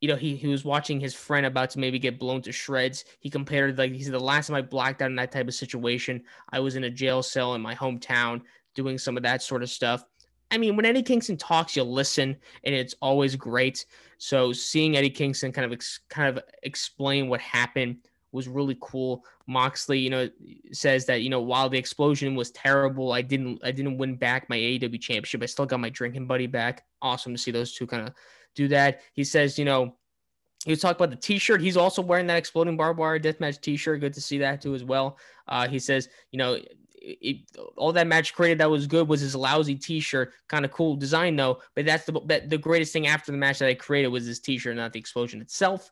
you 0.00 0.08
know, 0.08 0.16
he, 0.16 0.34
he 0.34 0.48
was 0.48 0.64
watching 0.64 0.98
his 0.98 1.14
friend 1.14 1.46
about 1.46 1.70
to 1.70 1.78
maybe 1.78 1.96
get 1.96 2.18
blown 2.18 2.42
to 2.42 2.50
shreds. 2.50 3.04
He 3.20 3.30
compared 3.30 3.78
like 3.78 3.92
he 3.92 4.02
said 4.02 4.12
the 4.12 4.18
last 4.18 4.48
time 4.48 4.56
I 4.56 4.62
blacked 4.62 5.00
out 5.00 5.10
in 5.10 5.16
that 5.16 5.30
type 5.30 5.46
of 5.46 5.54
situation, 5.54 6.24
I 6.50 6.58
was 6.58 6.74
in 6.74 6.84
a 6.84 6.90
jail 6.90 7.22
cell 7.22 7.54
in 7.54 7.62
my 7.62 7.74
hometown 7.74 8.42
doing 8.74 8.98
some 8.98 9.16
of 9.16 9.22
that 9.22 9.42
sort 9.42 9.62
of 9.62 9.70
stuff. 9.70 10.04
I 10.52 10.58
mean, 10.58 10.76
when 10.76 10.84
Eddie 10.84 11.02
Kingston 11.02 11.38
talks, 11.38 11.74
you'll 11.74 11.90
listen, 11.90 12.36
and 12.64 12.74
it's 12.74 12.94
always 13.00 13.34
great. 13.36 13.86
So 14.18 14.52
seeing 14.52 14.96
Eddie 14.96 15.10
Kingston 15.10 15.50
kind 15.50 15.64
of 15.64 15.72
ex- 15.72 16.00
kind 16.10 16.28
of 16.28 16.44
explain 16.62 17.28
what 17.28 17.40
happened 17.40 17.96
was 18.32 18.48
really 18.48 18.76
cool. 18.80 19.24
Moxley, 19.46 19.98
you 19.98 20.10
know, 20.10 20.28
says 20.70 21.06
that 21.06 21.22
you 21.22 21.30
know 21.30 21.40
while 21.40 21.70
the 21.70 21.78
explosion 21.78 22.34
was 22.34 22.50
terrible, 22.50 23.12
I 23.12 23.22
didn't 23.22 23.60
I 23.64 23.70
didn't 23.70 23.96
win 23.96 24.16
back 24.16 24.50
my 24.50 24.58
AEW 24.58 25.00
championship. 25.00 25.42
I 25.42 25.46
still 25.46 25.66
got 25.66 25.80
my 25.80 25.88
drinking 25.90 26.26
buddy 26.26 26.46
back. 26.46 26.84
Awesome 27.00 27.32
to 27.32 27.38
see 27.38 27.50
those 27.50 27.72
two 27.72 27.86
kind 27.86 28.06
of 28.06 28.14
do 28.54 28.68
that. 28.68 29.00
He 29.14 29.24
says, 29.24 29.58
you 29.58 29.64
know, 29.64 29.96
he 30.66 30.70
was 30.70 30.80
talking 30.80 30.96
about 30.96 31.10
the 31.10 31.16
T-shirt. 31.16 31.62
He's 31.62 31.78
also 31.78 32.02
wearing 32.02 32.26
that 32.26 32.36
exploding 32.36 32.76
barbed 32.76 32.98
wire 32.98 33.18
deathmatch 33.18 33.60
T-shirt. 33.62 34.00
Good 34.00 34.12
to 34.14 34.20
see 34.20 34.38
that 34.38 34.60
too 34.60 34.74
as 34.74 34.84
well. 34.84 35.16
Uh, 35.48 35.66
he 35.66 35.78
says, 35.78 36.10
you 36.30 36.38
know, 36.38 36.58
it, 37.02 37.38
all 37.76 37.92
that 37.92 38.06
match 38.06 38.34
created 38.34 38.58
that 38.58 38.70
was 38.70 38.86
good 38.86 39.08
was 39.08 39.20
his 39.20 39.34
lousy 39.34 39.74
T-shirt. 39.74 40.32
Kind 40.48 40.64
of 40.64 40.70
cool 40.70 40.96
design 40.96 41.36
though, 41.36 41.60
but 41.74 41.84
that's 41.84 42.04
the 42.04 42.20
that, 42.26 42.48
the 42.48 42.58
greatest 42.58 42.92
thing 42.92 43.06
after 43.06 43.32
the 43.32 43.38
match 43.38 43.58
that 43.58 43.68
I 43.68 43.74
created 43.74 44.08
was 44.08 44.26
this 44.26 44.38
T-shirt, 44.38 44.76
not 44.76 44.92
the 44.92 45.00
explosion 45.00 45.40
itself. 45.40 45.90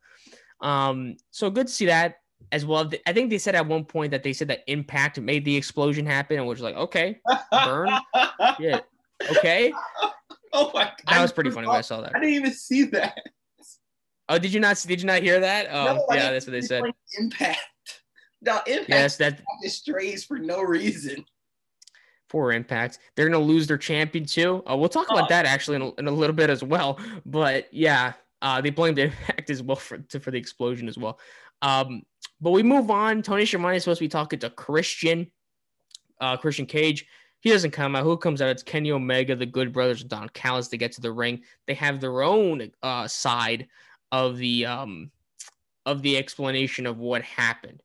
Um, 0.60 1.16
so 1.30 1.50
good 1.50 1.66
to 1.66 1.72
see 1.72 1.86
that 1.86 2.16
as 2.52 2.64
well. 2.64 2.90
I 3.06 3.12
think 3.12 3.30
they 3.30 3.38
said 3.38 3.54
at 3.54 3.66
one 3.66 3.84
point 3.84 4.10
that 4.12 4.22
they 4.22 4.32
said 4.32 4.48
that 4.48 4.62
Impact 4.66 5.20
made 5.20 5.44
the 5.44 5.56
explosion 5.56 6.06
happen, 6.06 6.38
and 6.38 6.46
was 6.46 6.60
like, 6.60 6.76
okay, 6.76 7.20
burn, 7.50 7.90
yeah, 8.58 8.80
okay. 9.30 9.72
Oh 10.52 10.70
my 10.74 10.84
god, 10.84 10.94
that 11.08 11.22
was 11.22 11.32
pretty 11.32 11.50
funny 11.50 11.66
when 11.66 11.76
I 11.76 11.82
saw 11.82 12.00
that. 12.00 12.14
I 12.14 12.20
didn't 12.20 12.34
even 12.34 12.52
see 12.52 12.84
that. 12.84 13.18
Oh, 14.28 14.38
did 14.38 14.52
you 14.52 14.60
not? 14.60 14.76
Did 14.86 15.00
you 15.00 15.06
not 15.06 15.22
hear 15.22 15.40
that? 15.40 15.66
Oh, 15.72 16.06
no, 16.08 16.16
yeah, 16.16 16.30
that's 16.30 16.46
what 16.46 16.52
they 16.52 16.60
said. 16.60 16.84
Impact. 17.18 17.58
No, 18.42 18.60
Impact. 18.66 18.88
Yes, 18.88 19.16
that 19.16 19.42
strays 19.64 20.24
for 20.24 20.38
no 20.38 20.62
reason. 20.62 21.24
For 22.28 22.52
Impact, 22.52 22.98
they're 23.14 23.28
gonna 23.28 23.44
lose 23.44 23.66
their 23.66 23.78
champion 23.78 24.24
too. 24.24 24.62
Uh, 24.70 24.76
we'll 24.76 24.88
talk 24.88 25.10
about 25.10 25.24
oh. 25.24 25.28
that 25.30 25.46
actually 25.46 25.76
in 25.76 25.82
a, 25.82 25.94
in 25.94 26.06
a, 26.06 26.12
little 26.12 26.34
bit 26.34 26.48
as 26.48 26.62
well. 26.62 26.98
But 27.26 27.72
yeah, 27.72 28.12
uh, 28.40 28.60
they 28.60 28.70
blamed 28.70 28.98
Impact 29.00 29.50
as 29.50 29.62
well 29.62 29.76
for 29.76 29.98
to, 29.98 30.20
for 30.20 30.30
the 30.30 30.38
explosion 30.38 30.88
as 30.88 30.96
well. 30.96 31.18
Um, 31.60 32.02
but 32.40 32.52
we 32.52 32.62
move 32.62 32.90
on. 32.90 33.22
Tony 33.22 33.44
Schiavone 33.44 33.76
is 33.76 33.84
supposed 33.84 33.98
to 33.98 34.04
be 34.04 34.08
talking 34.08 34.38
to 34.38 34.50
Christian, 34.50 35.30
uh, 36.20 36.36
Christian 36.36 36.66
Cage. 36.66 37.06
He 37.40 37.50
doesn't 37.50 37.72
come 37.72 37.96
out. 37.96 38.04
Who 38.04 38.16
comes 38.16 38.40
out? 38.40 38.50
It's 38.50 38.62
Kenny 38.62 38.92
Omega, 38.92 39.34
the 39.34 39.46
Good 39.46 39.72
Brothers, 39.72 40.04
Don 40.04 40.28
Callis. 40.30 40.68
They 40.68 40.76
get 40.76 40.92
to 40.92 41.00
the 41.00 41.12
ring. 41.12 41.42
They 41.66 41.74
have 41.74 42.00
their 42.00 42.22
own 42.22 42.70
uh, 42.82 43.08
side 43.08 43.66
of 44.12 44.36
the 44.38 44.66
um 44.66 45.10
of 45.86 46.02
the 46.02 46.16
explanation 46.16 46.86
of 46.86 46.98
what 46.98 47.22
happened. 47.22 47.82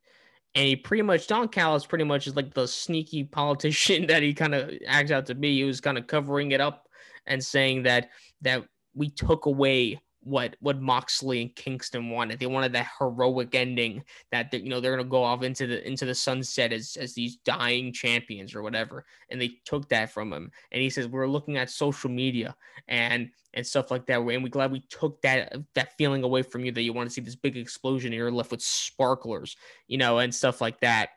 And 0.56 0.66
he 0.66 0.76
pretty 0.76 1.04
much 1.04 1.28
Don 1.28 1.50
Callis 1.50 1.86
pretty 1.86 2.06
much 2.06 2.28
is 2.28 2.36
like 2.36 2.54
the 2.54 2.68
sneaky 2.68 3.26
politician 3.26 4.08
that 4.08 4.24
he 4.24 4.34
kind 4.34 4.56
of 4.56 4.72
acts 4.88 5.12
out 5.12 5.26
to 5.28 5.36
be. 5.36 5.58
He 5.58 5.64
was 5.66 5.82
kind 5.82 5.98
of 5.98 6.08
covering 6.08 6.52
it 6.52 6.62
up 6.62 6.88
and 7.28 7.44
saying 7.44 7.84
that 7.84 8.10
that 8.42 8.64
we 8.94 9.10
took 9.10 9.46
away 9.46 10.00
what 10.26 10.56
what 10.60 10.82
Moxley 10.82 11.44
and 11.44 11.56
Kingston 11.56 12.10
wanted. 12.10 12.40
They 12.40 12.48
wanted 12.48 12.74
that 12.74 12.90
heroic 13.00 13.54
ending 13.54 14.04
that 14.32 14.52
you 14.52 14.70
know 14.70 14.80
they're 14.80 14.98
gonna 14.98 15.08
go 15.08 15.24
off 15.24 15.44
into 15.44 15.68
the 15.68 15.88
into 15.88 16.06
the 16.06 16.16
sunset 16.16 16.74
as 16.74 16.98
as 17.00 17.14
these 17.14 17.38
dying 17.38 17.94
champions 17.94 18.56
or 18.56 18.64
whatever. 18.64 19.06
And 19.30 19.40
they 19.40 19.60
took 19.66 19.88
that 19.90 20.12
from 20.12 20.34
him. 20.34 20.52
And 20.72 20.82
he 20.82 20.90
says 20.90 21.08
we're 21.08 21.28
looking 21.28 21.58
at 21.58 21.70
social 21.70 22.10
media 22.10 22.56
and 22.88 23.30
and 23.54 23.66
stuff 23.66 23.92
like 23.92 24.08
that. 24.08 24.20
And 24.20 24.44
we're 24.44 24.50
glad 24.50 24.72
we 24.72 24.82
took 24.90 25.22
that 25.22 25.56
that 25.76 25.96
feeling 25.96 26.24
away 26.24 26.42
from 26.42 26.66
you 26.66 26.72
that 26.72 26.82
you 26.82 26.92
want 26.92 27.08
to 27.08 27.14
see 27.14 27.22
this 27.22 27.36
big 27.36 27.56
explosion 27.56 28.08
and 28.08 28.18
you're 28.18 28.32
left 28.32 28.52
with 28.52 28.64
sparklers, 28.64 29.56
you 29.88 30.00
know, 30.00 30.18
and 30.18 30.34
stuff 30.34 30.60
like 30.60 30.80
that. 30.80 31.10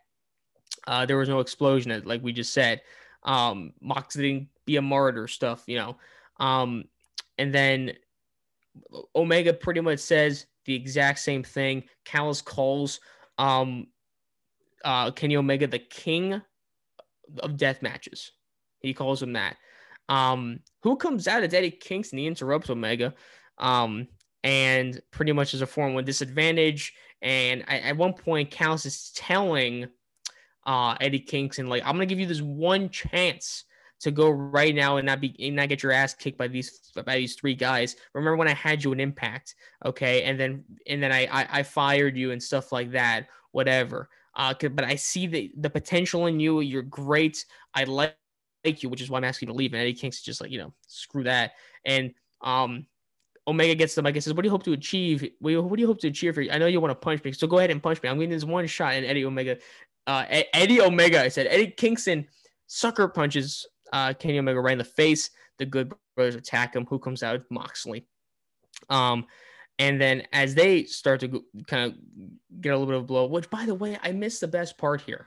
Uh, 0.86 1.06
there 1.06 1.16
was 1.16 1.30
no 1.30 1.40
explosion, 1.40 2.02
like 2.04 2.22
we 2.22 2.32
just 2.32 2.52
said. 2.52 2.82
Um, 3.22 3.72
Moxley 3.80 4.22
didn't 4.22 4.48
be 4.66 4.76
a 4.76 4.82
martyr, 4.82 5.28
stuff, 5.28 5.64
you 5.66 5.78
know. 5.78 5.96
Um, 6.38 6.84
and 7.38 7.54
then 7.54 7.92
Omega 9.14 9.52
pretty 9.52 9.80
much 9.80 10.00
says 10.00 10.46
the 10.64 10.74
exact 10.74 11.18
same 11.18 11.42
thing. 11.42 11.84
Callis 12.04 12.42
calls 12.42 13.00
um, 13.38 13.86
uh, 14.84 15.10
Kenny 15.10 15.36
Omega 15.36 15.66
the 15.66 15.78
king 15.78 16.40
of 17.40 17.56
death 17.56 17.82
matches. 17.82 18.32
He 18.80 18.94
calls 18.94 19.22
him 19.22 19.32
that. 19.34 19.56
Um, 20.08 20.60
who 20.82 20.96
comes 20.96 21.28
out? 21.28 21.42
It's 21.42 21.54
Eddie 21.54 21.70
Kingston. 21.70 22.18
He 22.18 22.26
interrupts 22.26 22.70
Omega. 22.70 23.14
Um, 23.58 24.08
and 24.44 25.00
pretty 25.10 25.32
much 25.32 25.54
is 25.54 25.62
a 25.62 25.66
form 25.66 25.94
with 25.94 26.06
disadvantage. 26.06 26.94
And 27.20 27.64
I, 27.66 27.78
at 27.80 27.96
one 27.96 28.14
point, 28.14 28.50
Callis 28.50 28.86
is 28.86 29.10
telling 29.14 29.88
uh, 30.64 30.96
Eddie 31.00 31.20
Kingston, 31.20 31.66
like, 31.66 31.82
I'm 31.84 31.94
gonna 31.94 32.06
give 32.06 32.20
you 32.20 32.26
this 32.26 32.42
one 32.42 32.88
chance 32.90 33.64
to 34.00 34.10
go 34.10 34.30
right 34.30 34.74
now 34.74 34.96
and 34.96 35.06
not 35.06 35.20
be 35.20 35.34
and 35.40 35.56
not 35.56 35.68
get 35.68 35.82
your 35.82 35.92
ass 35.92 36.14
kicked 36.14 36.38
by 36.38 36.48
these 36.48 36.92
by 37.04 37.16
these 37.16 37.34
three 37.34 37.54
guys. 37.54 37.96
Remember 38.14 38.36
when 38.36 38.48
I 38.48 38.54
had 38.54 38.82
you 38.82 38.92
an 38.92 39.00
impact, 39.00 39.54
okay? 39.84 40.22
And 40.22 40.38
then 40.38 40.64
and 40.86 41.02
then 41.02 41.12
I 41.12 41.26
I, 41.26 41.48
I 41.58 41.62
fired 41.62 42.16
you 42.16 42.32
and 42.32 42.42
stuff 42.42 42.72
like 42.72 42.92
that, 42.92 43.26
whatever. 43.52 44.08
Uh, 44.34 44.54
but 44.54 44.84
I 44.84 44.94
see 44.94 45.26
the 45.26 45.52
the 45.56 45.70
potential 45.70 46.26
in 46.26 46.38
you. 46.38 46.60
You're 46.60 46.82
great. 46.82 47.44
I 47.74 47.84
like 47.84 48.14
you, 48.64 48.88
which 48.88 49.02
is 49.02 49.10
why 49.10 49.18
I'm 49.18 49.24
asking 49.24 49.48
you 49.48 49.52
to 49.52 49.58
leave. 49.58 49.72
And 49.72 49.82
Eddie 49.82 49.94
Kingston 49.94 50.24
just 50.24 50.40
like, 50.40 50.50
you 50.50 50.58
know, 50.58 50.72
screw 50.86 51.24
that. 51.24 51.52
And 51.84 52.14
um 52.42 52.86
Omega 53.48 53.74
gets 53.74 53.94
the 53.94 54.02
mic 54.02 54.14
and 54.14 54.22
says, 54.22 54.34
What 54.34 54.42
do 54.42 54.46
you 54.46 54.50
hope 54.52 54.62
to 54.64 54.74
achieve? 54.74 55.28
What 55.40 55.50
do 55.50 55.80
you 55.80 55.86
hope 55.86 56.00
to 56.00 56.08
achieve 56.08 56.34
for 56.34 56.42
you? 56.42 56.50
I 56.50 56.58
know 56.58 56.66
you 56.66 56.80
want 56.80 56.90
to 56.90 56.94
punch 56.94 57.24
me, 57.24 57.32
so 57.32 57.46
go 57.46 57.58
ahead 57.58 57.70
and 57.70 57.82
punch 57.82 58.02
me. 58.02 58.08
I'm 58.08 58.16
getting 58.16 58.30
this 58.30 58.44
one 58.44 58.66
shot. 58.66 58.92
And 58.94 59.06
Eddie 59.06 59.24
Omega, 59.24 59.56
uh 60.06 60.24
Eddie 60.52 60.82
Omega, 60.82 61.22
I 61.22 61.28
said 61.28 61.46
Eddie 61.48 61.70
Kingston 61.70 62.28
sucker 62.66 63.08
punches 63.08 63.66
uh 63.92 64.14
Kenny 64.14 64.38
Omega 64.38 64.60
right 64.60 64.72
in 64.72 64.78
the 64.78 64.84
face. 64.84 65.30
The 65.58 65.66
good 65.66 65.92
brothers 66.14 66.34
attack 66.34 66.74
him. 66.74 66.86
Who 66.86 66.98
comes 66.98 67.22
out? 67.22 67.42
Moxley. 67.50 68.06
Um 68.90 69.26
and 69.78 70.00
then 70.00 70.24
as 70.32 70.54
they 70.54 70.84
start 70.84 71.20
to 71.20 71.44
kind 71.66 71.92
of 71.92 72.60
get 72.60 72.74
a 72.74 72.76
little 72.76 72.86
bit 72.86 73.00
of 73.00 73.06
blow, 73.06 73.26
which 73.26 73.48
by 73.50 73.64
the 73.66 73.74
way, 73.74 73.98
I 74.02 74.12
missed 74.12 74.40
the 74.40 74.48
best 74.48 74.76
part 74.78 75.00
here 75.00 75.26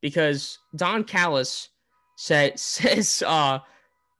because 0.00 0.58
Don 0.76 1.04
Callis 1.04 1.68
said 2.16 2.58
says 2.58 3.22
uh 3.26 3.58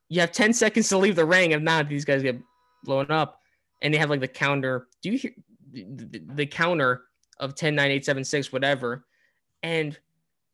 you 0.09 0.21
have 0.21 0.33
10 0.33 0.53
seconds 0.53 0.89
to 0.91 0.99
leave 0.99 1.17
the 1.17 1.25
ring. 1.25 1.53
If 1.53 1.63
not, 1.63 1.89
these 1.89 2.05
guys 2.05 2.23
get 2.23 2.39
blown 2.85 3.11
up. 3.11 3.41
And 3.83 3.93
they 3.93 3.99
have 3.99 4.11
like 4.11 4.21
the 4.21 4.29
counter. 4.29 4.89
Do 5.03 5.11
you 5.11 5.19
hear 5.19 5.33
the, 5.73 6.23
the 6.35 6.47
counter 6.47 7.03
of 7.41 7.55
10, 7.55 7.75
9, 7.75 7.91
8, 7.91 8.05
7, 8.05 8.25
6, 8.25 8.53
whatever? 8.53 9.07
And 9.63 9.99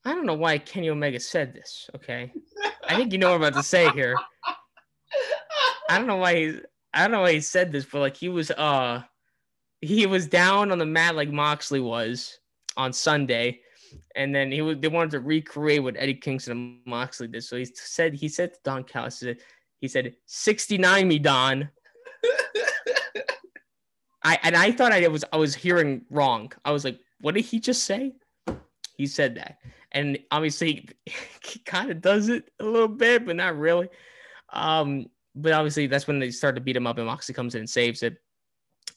I 0.05 0.15
don't 0.15 0.27
know 0.27 0.35
why 0.35 0.59
Kenny 0.59 0.89
Omega 0.89 1.21
said 1.21 1.53
this. 1.53 1.91
Okay. 1.95 2.33
I 2.91 2.97
think 2.97 3.13
you 3.13 3.19
know 3.19 3.29
what 3.29 3.37
I'm 3.37 3.43
about 3.43 3.55
to 3.55 3.63
say 3.63 3.89
here. 3.91 4.17
I 5.89 5.97
don't 5.97 6.09
know 6.09 6.17
why 6.17 6.35
he's 6.35 6.61
I 6.93 7.03
don't 7.03 7.13
know 7.13 7.21
why 7.21 7.33
he 7.33 7.41
said 7.41 7.71
this, 7.71 7.85
but 7.85 8.01
like 8.01 8.17
he 8.17 8.29
was 8.29 8.51
uh 8.51 9.03
he 9.81 10.07
was 10.07 10.27
down 10.27 10.73
on 10.73 10.79
the 10.79 10.87
mat 10.87 11.15
like 11.15 11.31
Moxley 11.31 11.79
was 11.81 12.41
on 12.77 12.93
Sunday 12.93 13.61
and 14.17 14.35
then 14.35 14.51
he 14.51 14.61
would 14.61 14.83
they 14.83 14.89
wanted 14.89 15.13
to 15.13 15.21
recreate 15.21 15.85
what 15.85 15.95
Eddie 15.97 16.15
Kingston 16.15 16.53
and 16.53 16.81
Moxley 16.85 17.29
did. 17.29 17.45
So 17.45 17.57
he 17.57 17.65
said 17.65 18.13
he 18.13 18.29
said 18.29 18.55
to 18.55 18.61
Don 18.65 18.83
Callis, 18.83 19.23
he 19.81 19.87
said, 19.89 20.17
69 20.27 21.07
me, 21.07 21.19
Don. 21.21 21.71
I 24.23 24.39
and 24.43 24.57
I 24.57 24.73
thought 24.73 24.93
I 24.93 25.07
was 25.07 25.25
I 25.33 25.37
was 25.37 25.55
hearing 25.55 26.03
wrong. 26.11 26.53
I 26.65 26.73
was 26.73 26.85
like, 26.85 26.99
what 27.21 27.35
did 27.35 27.45
he 27.45 27.61
just 27.61 27.85
say? 27.85 28.15
He 28.97 29.07
said 29.07 29.37
that. 29.37 29.59
And 29.93 30.19
obviously 30.31 30.89
he 31.45 31.59
kind 31.61 31.91
of 31.91 32.01
does 32.01 32.29
it 32.29 32.51
a 32.61 32.65
little 32.65 32.89
bit, 32.89 33.27
but 33.27 33.37
not 33.37 33.59
really. 33.59 33.89
Um, 34.53 35.07
but 35.35 35.53
obviously 35.53 35.87
that's 35.87 36.07
when 36.07 36.19
they 36.19 36.31
start 36.31 36.57
to 36.57 36.61
beat 36.61 36.77
him 36.77 36.87
up 36.87 36.99
and 36.99 37.07
Moxley 37.07 37.35
comes 37.35 37.55
in 37.55 37.61
and 37.61 37.71
saves 37.71 38.03
it. 38.03 38.17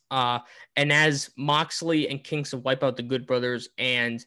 Uh, 0.09 0.39
and 0.75 0.91
as 0.91 1.31
Moxley 1.37 2.09
and 2.09 2.23
Kingston 2.23 2.61
wipe 2.63 2.83
out 2.83 2.97
the 2.97 3.03
Good 3.03 3.25
Brothers 3.25 3.69
and 3.77 4.23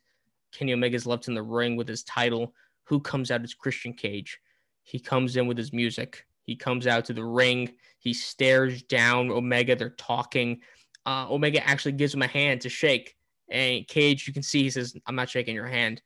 Kenny 0.53 0.73
Omega's 0.73 1.07
left 1.07 1.29
in 1.29 1.35
the 1.35 1.43
ring 1.43 1.77
with 1.77 1.89
his 1.89 2.03
title. 2.03 2.55
Who 2.85 3.01
comes 3.01 3.31
out 3.31 3.43
as 3.43 3.55
Christian 3.55 3.93
Cage? 3.93 4.39
He 4.83 4.99
comes 4.99 5.37
in 5.37 5.47
with 5.47 5.59
his 5.59 5.73
music. 5.73 6.27
He 6.45 6.57
comes 6.57 6.87
out 6.87 7.05
to 7.07 7.13
the 7.13 7.25
ring. 7.25 7.75
He 7.99 8.15
stares 8.15 8.83
down 8.85 9.31
Omega. 9.31 9.77
They're 9.77 9.91
talking. 9.91 10.61
Uh, 11.05 11.27
Omega 11.29 11.67
actually 11.67 11.93
gives 11.93 12.15
him 12.15 12.23
a 12.23 12.27
hand 12.27 12.61
to 12.63 12.69
shake. 12.69 13.17
And 13.51 13.87
Cage, 13.87 14.27
you 14.27 14.33
can 14.33 14.43
see, 14.43 14.63
he 14.63 14.71
says, 14.71 14.97
I'm 15.07 15.17
not 15.17 15.29
shaking 15.29 15.55
your 15.55 15.67
hand. 15.67 16.01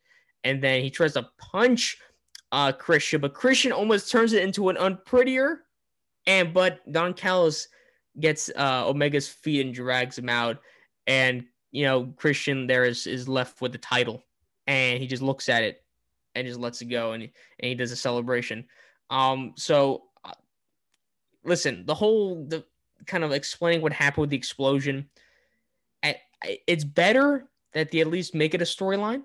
And 0.44 0.62
then 0.62 0.82
he 0.82 0.90
tries 0.90 1.14
to 1.14 1.28
punch 1.38 1.98
uh, 2.52 2.72
Christian, 2.72 3.20
but 3.20 3.34
Christian 3.34 3.72
almost 3.72 4.10
turns 4.10 4.32
it 4.32 4.42
into 4.42 4.68
an 4.68 4.76
unprettier. 4.76 5.58
And 6.26 6.52
but 6.52 6.80
Don 6.90 7.14
Callis 7.14 7.68
gets 8.18 8.50
uh, 8.56 8.88
Omega's 8.88 9.28
feet 9.28 9.64
and 9.64 9.74
drags 9.74 10.18
him 10.18 10.28
out. 10.28 10.58
And, 11.06 11.44
you 11.70 11.84
know, 11.84 12.12
Christian 12.16 12.66
there 12.66 12.84
is, 12.84 13.06
is 13.06 13.28
left 13.28 13.60
with 13.60 13.72
the 13.72 13.78
title 13.78 14.24
and 14.66 15.00
he 15.00 15.06
just 15.06 15.22
looks 15.22 15.48
at 15.48 15.62
it 15.62 15.82
and 16.34 16.46
just 16.46 16.60
lets 16.60 16.80
it 16.80 16.86
go 16.86 17.12
and 17.12 17.24
and 17.24 17.30
he 17.68 17.74
does 17.74 17.92
a 17.92 17.96
celebration. 17.96 18.66
Um, 19.10 19.52
so 19.56 20.04
uh, 20.24 20.32
listen, 21.44 21.84
the 21.86 21.94
whole 21.94 22.46
the 22.46 22.64
kind 23.06 23.24
of 23.24 23.32
explaining 23.32 23.82
what 23.82 23.92
happened 23.92 24.22
with 24.22 24.30
the 24.30 24.36
explosion. 24.36 25.08
It's 26.66 26.84
better 26.84 27.50
that 27.74 27.90
they 27.90 28.00
at 28.00 28.06
least 28.06 28.34
make 28.34 28.54
it 28.54 28.62
a 28.62 28.64
storyline. 28.64 29.22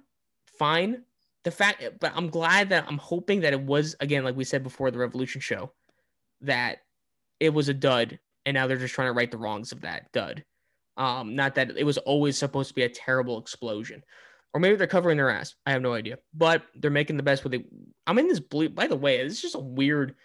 Fine. 0.57 1.03
The 1.43 1.51
fact, 1.51 1.83
but 1.99 2.11
I'm 2.15 2.29
glad 2.29 2.69
that 2.69 2.85
I'm 2.87 2.97
hoping 2.97 3.41
that 3.41 3.53
it 3.53 3.61
was 3.61 3.95
again, 3.99 4.23
like 4.23 4.35
we 4.35 4.43
said 4.43 4.63
before, 4.63 4.89
the 4.89 4.97
Revolution 4.97 5.41
show, 5.41 5.71
that 6.41 6.79
it 7.39 7.49
was 7.49 7.69
a 7.69 7.73
dud, 7.73 8.19
and 8.45 8.55
now 8.55 8.65
they're 8.65 8.77
just 8.77 8.95
trying 8.95 9.09
to 9.09 9.13
right 9.13 9.29
the 9.29 9.37
wrongs 9.37 9.71
of 9.71 9.81
that 9.81 10.11
dud. 10.11 10.43
Um, 10.97 11.35
not 11.35 11.55
that 11.55 11.77
it 11.77 11.83
was 11.83 11.97
always 11.99 12.37
supposed 12.37 12.69
to 12.69 12.73
be 12.73 12.83
a 12.83 12.89
terrible 12.89 13.37
explosion, 13.37 14.01
or 14.53 14.59
maybe 14.59 14.75
they're 14.75 14.87
covering 14.87 15.17
their 15.17 15.29
ass. 15.29 15.53
I 15.67 15.71
have 15.71 15.83
no 15.83 15.93
idea, 15.93 16.17
but 16.33 16.63
they're 16.75 16.89
making 16.89 17.17
the 17.17 17.23
best 17.23 17.43
with 17.43 17.53
it. 17.53 17.65
I'm 18.07 18.17
in 18.17 18.27
this 18.27 18.39
blue. 18.39 18.69
By 18.69 18.87
the 18.87 18.95
way, 18.95 19.21
this 19.21 19.33
is 19.33 19.41
just 19.41 19.55
a 19.55 19.59
weird 19.59 20.15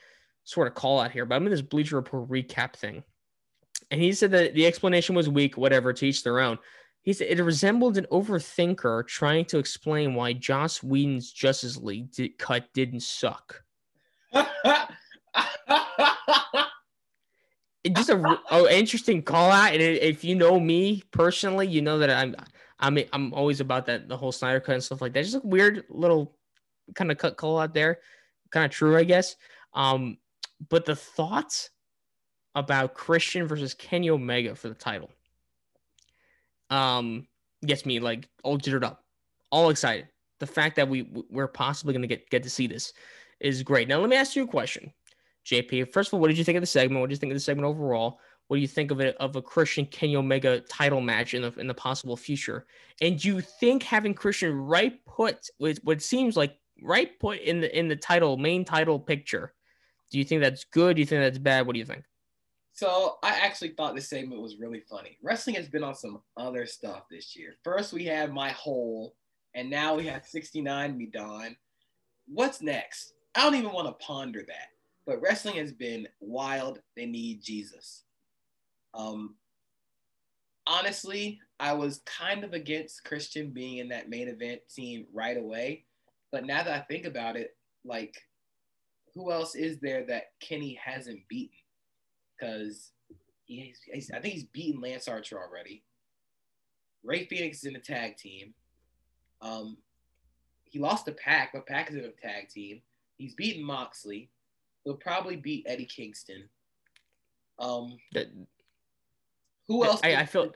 sort 0.44 0.68
of 0.68 0.74
call 0.74 1.00
out 1.00 1.10
here, 1.10 1.26
but 1.26 1.34
I'm 1.34 1.44
in 1.44 1.50
this 1.50 1.60
Bleacher 1.60 1.96
Report 1.96 2.30
recap 2.30 2.74
thing, 2.74 3.02
and 3.90 4.00
he 4.00 4.12
said 4.12 4.30
that 4.30 4.54
the 4.54 4.66
explanation 4.66 5.14
was 5.14 5.28
weak. 5.28 5.58
Whatever, 5.58 5.92
to 5.92 6.06
each 6.06 6.22
their 6.22 6.40
own. 6.40 6.58
He 7.02 7.12
said 7.12 7.28
it 7.28 7.42
resembled 7.42 7.96
an 7.96 8.06
overthinker 8.10 9.06
trying 9.06 9.46
to 9.46 9.58
explain 9.58 10.14
why 10.14 10.34
Joss 10.34 10.82
Whedon's 10.82 11.32
Justice 11.32 11.76
League 11.78 12.12
did, 12.12 12.36
cut 12.38 12.66
didn't 12.74 13.00
suck. 13.00 13.64
just 17.86 18.10
a 18.10 18.38
oh, 18.50 18.68
interesting 18.68 19.22
call 19.22 19.50
out. 19.50 19.72
And 19.72 19.80
if 19.80 20.24
you 20.24 20.34
know 20.34 20.60
me 20.60 21.02
personally, 21.10 21.66
you 21.66 21.80
know 21.80 21.98
that 21.98 22.10
I'm 22.10 22.36
I'm 22.78 22.98
I'm 23.12 23.32
always 23.32 23.60
about 23.60 23.86
that 23.86 24.08
the 24.08 24.16
whole 24.16 24.32
Snyder 24.32 24.60
cut 24.60 24.74
and 24.74 24.84
stuff 24.84 25.00
like 25.00 25.14
that. 25.14 25.24
Just 25.24 25.36
a 25.36 25.40
weird 25.46 25.84
little 25.88 26.36
kind 26.94 27.10
of 27.10 27.18
cut 27.18 27.36
call 27.36 27.58
out 27.58 27.72
there, 27.72 28.00
kind 28.50 28.66
of 28.66 28.70
true, 28.70 28.96
I 28.96 29.04
guess. 29.04 29.36
Um, 29.72 30.18
but 30.68 30.84
the 30.84 30.96
thoughts 30.96 31.70
about 32.54 32.94
Christian 32.94 33.46
versus 33.46 33.72
Kenny 33.72 34.10
Omega 34.10 34.54
for 34.54 34.68
the 34.68 34.74
title 34.74 35.10
um 36.70 37.26
gets 37.66 37.84
me 37.84 38.00
like 38.00 38.28
all 38.42 38.56
jittered 38.56 38.84
up, 38.84 39.04
all 39.50 39.70
excited. 39.70 40.08
The 40.38 40.46
fact 40.46 40.76
that 40.76 40.88
we 40.88 41.10
we're 41.30 41.48
possibly 41.48 41.92
going 41.92 42.02
to 42.02 42.08
get 42.08 42.30
get 42.30 42.42
to 42.44 42.50
see 42.50 42.66
this 42.66 42.92
is 43.40 43.62
great. 43.62 43.88
Now 43.88 43.98
let 44.00 44.08
me 44.08 44.16
ask 44.16 44.36
you 44.36 44.44
a 44.44 44.48
question. 44.48 44.92
JP, 45.46 45.92
first 45.92 46.08
of 46.08 46.14
all, 46.14 46.20
what 46.20 46.28
did 46.28 46.38
you 46.38 46.44
think 46.44 46.56
of 46.56 46.62
the 46.62 46.66
segment? 46.66 47.00
What 47.00 47.08
did 47.08 47.16
you 47.16 47.20
think 47.20 47.32
of 47.32 47.36
the 47.36 47.40
segment 47.40 47.66
overall? 47.66 48.20
What 48.48 48.56
do 48.56 48.60
you 48.62 48.68
think 48.68 48.90
of 48.90 49.00
it 49.00 49.16
of 49.18 49.36
a 49.36 49.42
Christian 49.42 49.86
Kenny 49.86 50.16
Omega 50.16 50.60
title 50.62 51.00
match 51.00 51.34
in 51.34 51.42
the 51.42 51.52
in 51.58 51.66
the 51.66 51.74
possible 51.74 52.16
future? 52.16 52.66
And 53.00 53.18
do 53.18 53.28
you 53.28 53.40
think 53.40 53.82
having 53.82 54.12
Christian 54.12 54.52
right 54.52 55.04
put 55.06 55.48
with 55.58 55.78
what 55.84 56.02
seems 56.02 56.36
like 56.36 56.56
right 56.82 57.18
put 57.20 57.40
in 57.40 57.60
the 57.60 57.78
in 57.78 57.88
the 57.88 57.96
title 57.96 58.36
main 58.36 58.64
title 58.64 58.98
picture? 58.98 59.54
Do 60.10 60.18
you 60.18 60.24
think 60.24 60.42
that's 60.42 60.64
good? 60.64 60.96
Do 60.96 61.00
you 61.00 61.06
think 61.06 61.22
that's 61.22 61.38
bad? 61.38 61.66
What 61.66 61.74
do 61.74 61.78
you 61.78 61.84
think? 61.84 62.02
So 62.80 63.18
I 63.22 63.32
actually 63.40 63.74
thought 63.76 63.94
this 63.94 64.08
segment 64.08 64.40
was 64.40 64.56
really 64.56 64.80
funny. 64.80 65.18
Wrestling 65.22 65.54
has 65.56 65.68
been 65.68 65.84
on 65.84 65.94
some 65.94 66.22
other 66.38 66.64
stuff 66.64 67.02
this 67.10 67.36
year. 67.36 67.56
First 67.62 67.92
we 67.92 68.06
had 68.06 68.32
my 68.32 68.52
hole, 68.52 69.16
and 69.54 69.68
now 69.68 69.94
we 69.94 70.06
have 70.06 70.24
69 70.24 70.96
me 70.96 71.04
Don. 71.04 71.56
What's 72.26 72.62
next? 72.62 73.12
I 73.34 73.42
don't 73.42 73.56
even 73.56 73.72
want 73.72 73.86
to 73.88 74.02
ponder 74.06 74.42
that. 74.48 74.68
But 75.04 75.20
wrestling 75.20 75.56
has 75.56 75.72
been 75.72 76.08
wild. 76.20 76.80
They 76.96 77.04
need 77.04 77.42
Jesus. 77.42 78.04
Um, 78.94 79.34
honestly, 80.66 81.38
I 81.58 81.74
was 81.74 82.00
kind 82.06 82.44
of 82.44 82.54
against 82.54 83.04
Christian 83.04 83.50
being 83.50 83.76
in 83.76 83.88
that 83.90 84.08
main 84.08 84.28
event 84.28 84.62
team 84.74 85.04
right 85.12 85.36
away. 85.36 85.84
But 86.32 86.46
now 86.46 86.62
that 86.62 86.72
I 86.72 86.80
think 86.80 87.04
about 87.04 87.36
it, 87.36 87.54
like, 87.84 88.16
who 89.14 89.30
else 89.30 89.54
is 89.54 89.80
there 89.80 90.06
that 90.06 90.28
Kenny 90.40 90.80
hasn't 90.82 91.28
beaten? 91.28 91.59
Because 92.40 92.92
he's, 93.44 93.78
he's, 93.92 94.10
I 94.10 94.20
think 94.20 94.34
he's 94.34 94.44
beaten 94.44 94.80
Lance 94.80 95.08
Archer 95.08 95.38
already. 95.38 95.82
Rey 97.04 97.26
Fenix 97.26 97.58
is 97.58 97.64
in 97.64 97.74
the 97.74 97.80
tag 97.80 98.16
team. 98.16 98.54
Um, 99.42 99.76
he 100.64 100.78
lost 100.78 101.06
to 101.06 101.12
Pac, 101.12 101.52
but 101.52 101.66
Pac 101.66 101.90
is 101.90 101.96
in 101.96 102.04
a 102.04 102.10
tag 102.10 102.48
team. 102.48 102.80
He's 103.16 103.34
beaten 103.34 103.64
Moxley. 103.64 104.30
He'll 104.84 104.94
probably 104.94 105.36
beat 105.36 105.66
Eddie 105.68 105.84
Kingston. 105.84 106.48
Um, 107.58 107.98
that, 108.12 108.28
who 109.68 109.84
else? 109.84 110.00
I, 110.02 110.16
I 110.16 110.26
feel. 110.26 110.52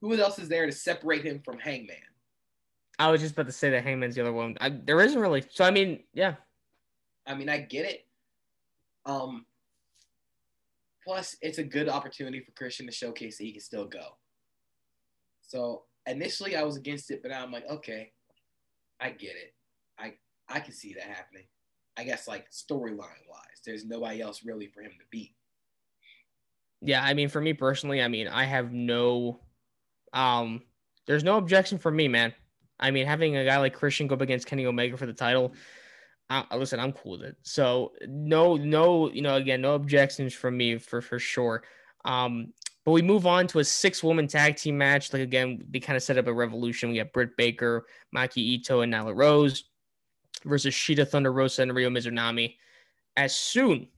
Who 0.00 0.14
else 0.14 0.38
is 0.38 0.48
there 0.48 0.66
to 0.66 0.72
separate 0.72 1.24
him 1.24 1.40
from 1.44 1.58
Hangman? 1.58 1.96
I 2.98 3.10
was 3.10 3.20
just 3.20 3.32
about 3.32 3.46
to 3.46 3.52
say 3.52 3.70
that 3.70 3.82
Hangman's 3.82 4.14
the 4.14 4.20
other 4.20 4.32
one. 4.32 4.56
I, 4.60 4.68
there 4.68 5.00
isn't 5.00 5.20
really. 5.20 5.44
So 5.50 5.64
I 5.64 5.70
mean, 5.70 6.04
yeah. 6.12 6.34
I 7.26 7.34
mean, 7.34 7.48
I 7.48 7.58
get 7.58 7.86
it. 7.86 8.06
Um. 9.06 9.46
Plus, 11.04 11.36
it's 11.42 11.58
a 11.58 11.64
good 11.64 11.88
opportunity 11.88 12.40
for 12.40 12.52
Christian 12.52 12.86
to 12.86 12.92
showcase 12.92 13.38
that 13.38 13.44
he 13.44 13.52
can 13.52 13.60
still 13.60 13.86
go. 13.86 14.16
So 15.42 15.82
initially, 16.06 16.56
I 16.56 16.62
was 16.62 16.76
against 16.76 17.10
it, 17.10 17.20
but 17.22 17.30
now 17.30 17.42
I'm 17.42 17.52
like, 17.52 17.68
okay, 17.68 18.12
I 19.00 19.10
get 19.10 19.32
it. 19.32 19.54
I 19.98 20.14
I 20.48 20.60
can 20.60 20.72
see 20.72 20.94
that 20.94 21.04
happening. 21.04 21.44
I 21.96 22.04
guess 22.04 22.26
like 22.26 22.50
storyline 22.50 23.22
wise, 23.28 23.60
there's 23.64 23.84
nobody 23.84 24.20
else 24.20 24.44
really 24.44 24.66
for 24.66 24.82
him 24.82 24.92
to 24.92 25.04
beat. 25.10 25.34
Yeah, 26.80 27.02
I 27.02 27.14
mean, 27.14 27.28
for 27.28 27.40
me 27.40 27.52
personally, 27.52 28.02
I 28.02 28.08
mean, 28.08 28.28
I 28.28 28.44
have 28.44 28.72
no, 28.72 29.40
um, 30.12 30.62
there's 31.06 31.24
no 31.24 31.38
objection 31.38 31.78
for 31.78 31.90
me, 31.90 32.08
man. 32.08 32.34
I 32.78 32.90
mean, 32.90 33.06
having 33.06 33.36
a 33.36 33.44
guy 33.44 33.58
like 33.58 33.74
Christian 33.74 34.06
go 34.06 34.16
up 34.16 34.20
against 34.20 34.46
Kenny 34.46 34.66
Omega 34.66 34.96
for 34.96 35.06
the 35.06 35.12
title, 35.12 35.54
uh, 36.30 36.42
listen, 36.56 36.80
I'm 36.80 36.92
cool 36.92 37.12
with 37.12 37.22
it. 37.22 37.36
So 37.42 37.92
no, 38.06 38.56
no, 38.56 39.10
you 39.10 39.22
know, 39.22 39.36
again, 39.36 39.60
no 39.60 39.74
objections 39.74 40.34
from 40.34 40.56
me 40.56 40.78
for 40.78 41.00
for 41.00 41.18
sure. 41.18 41.62
Um, 42.04 42.52
but 42.84 42.92
we 42.92 43.02
move 43.02 43.26
on 43.26 43.46
to 43.48 43.60
a 43.60 43.64
six 43.64 44.02
woman 44.02 44.26
tag 44.26 44.56
team 44.56 44.76
match. 44.76 45.12
Like 45.12 45.22
again, 45.22 45.64
they 45.70 45.80
kind 45.80 45.96
of 45.96 46.02
set 46.02 46.18
up 46.18 46.26
a 46.26 46.32
revolution. 46.32 46.90
We 46.90 46.96
got 46.96 47.12
Britt 47.12 47.36
Baker, 47.36 47.86
Maki 48.14 48.38
Ito, 48.38 48.80
and 48.80 48.92
Nyla 48.92 49.16
Rose 49.16 49.64
versus 50.44 50.74
Shida 50.74 51.08
Thunder 51.08 51.32
Rosa 51.32 51.62
and 51.62 51.74
Ryo 51.74 51.90
Mizunami 51.90 52.56
as 53.16 53.34
soon 53.34 53.88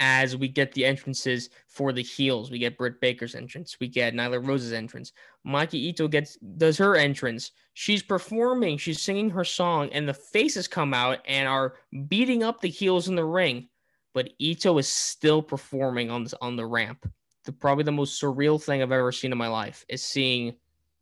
as 0.00 0.36
we 0.36 0.48
get 0.48 0.72
the 0.72 0.84
entrances 0.84 1.50
for 1.66 1.92
the 1.92 2.02
heels. 2.02 2.50
We 2.50 2.58
get 2.58 2.78
Britt 2.78 3.00
Baker's 3.00 3.34
entrance. 3.34 3.76
We 3.80 3.88
get 3.88 4.14
Nyla 4.14 4.46
Rose's 4.46 4.72
entrance. 4.72 5.12
Maki 5.46 5.74
Ito 5.74 6.08
gets 6.08 6.36
does 6.56 6.78
her 6.78 6.96
entrance. 6.96 7.52
She's 7.74 8.02
performing. 8.02 8.78
She's 8.78 9.00
singing 9.02 9.30
her 9.30 9.44
song, 9.44 9.88
and 9.92 10.08
the 10.08 10.14
faces 10.14 10.68
come 10.68 10.94
out 10.94 11.18
and 11.26 11.48
are 11.48 11.74
beating 12.08 12.42
up 12.42 12.60
the 12.60 12.68
heels 12.68 13.08
in 13.08 13.14
the 13.14 13.24
ring. 13.24 13.68
But 14.14 14.30
Ito 14.38 14.78
is 14.78 14.88
still 14.88 15.42
performing 15.42 16.10
on 16.10 16.24
this 16.24 16.34
on 16.40 16.56
the 16.56 16.66
ramp. 16.66 17.10
The 17.44 17.52
probably 17.52 17.84
the 17.84 17.92
most 17.92 18.20
surreal 18.20 18.62
thing 18.62 18.82
I've 18.82 18.92
ever 18.92 19.12
seen 19.12 19.32
in 19.32 19.38
my 19.38 19.48
life 19.48 19.84
is 19.88 20.02
seeing 20.02 20.54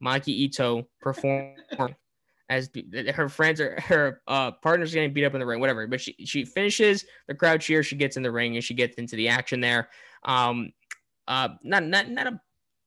Maki 0.02 0.28
Ito 0.28 0.86
perform 1.00 1.54
as 2.48 2.70
her 3.14 3.28
friends 3.28 3.60
or 3.60 3.80
her 3.80 4.22
uh, 4.28 4.52
partners 4.52 4.94
getting 4.94 5.12
beat 5.12 5.24
up 5.24 5.34
in 5.34 5.40
the 5.40 5.46
ring, 5.46 5.60
whatever. 5.60 5.86
But 5.86 6.00
she 6.00 6.14
she 6.24 6.44
finishes 6.44 7.04
the 7.26 7.34
crowd 7.34 7.60
cheer. 7.60 7.82
She 7.82 7.96
gets 7.96 8.16
in 8.16 8.22
the 8.22 8.30
ring 8.30 8.54
and 8.54 8.64
she 8.64 8.74
gets 8.74 8.96
into 8.96 9.16
the 9.16 9.28
action 9.28 9.60
there. 9.60 9.88
Um, 10.24 10.72
uh, 11.26 11.50
not 11.62 11.84
not 11.84 12.08
not 12.08 12.26
a 12.26 12.40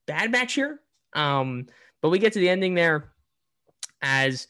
bad 0.08 0.32
match 0.32 0.54
here. 0.54 0.80
Um, 1.14 1.68
but 2.02 2.10
we 2.10 2.20
get 2.20 2.34
to 2.34 2.40
the 2.40 2.50
ending 2.50 2.74
there 2.74 3.12
as 4.02 4.48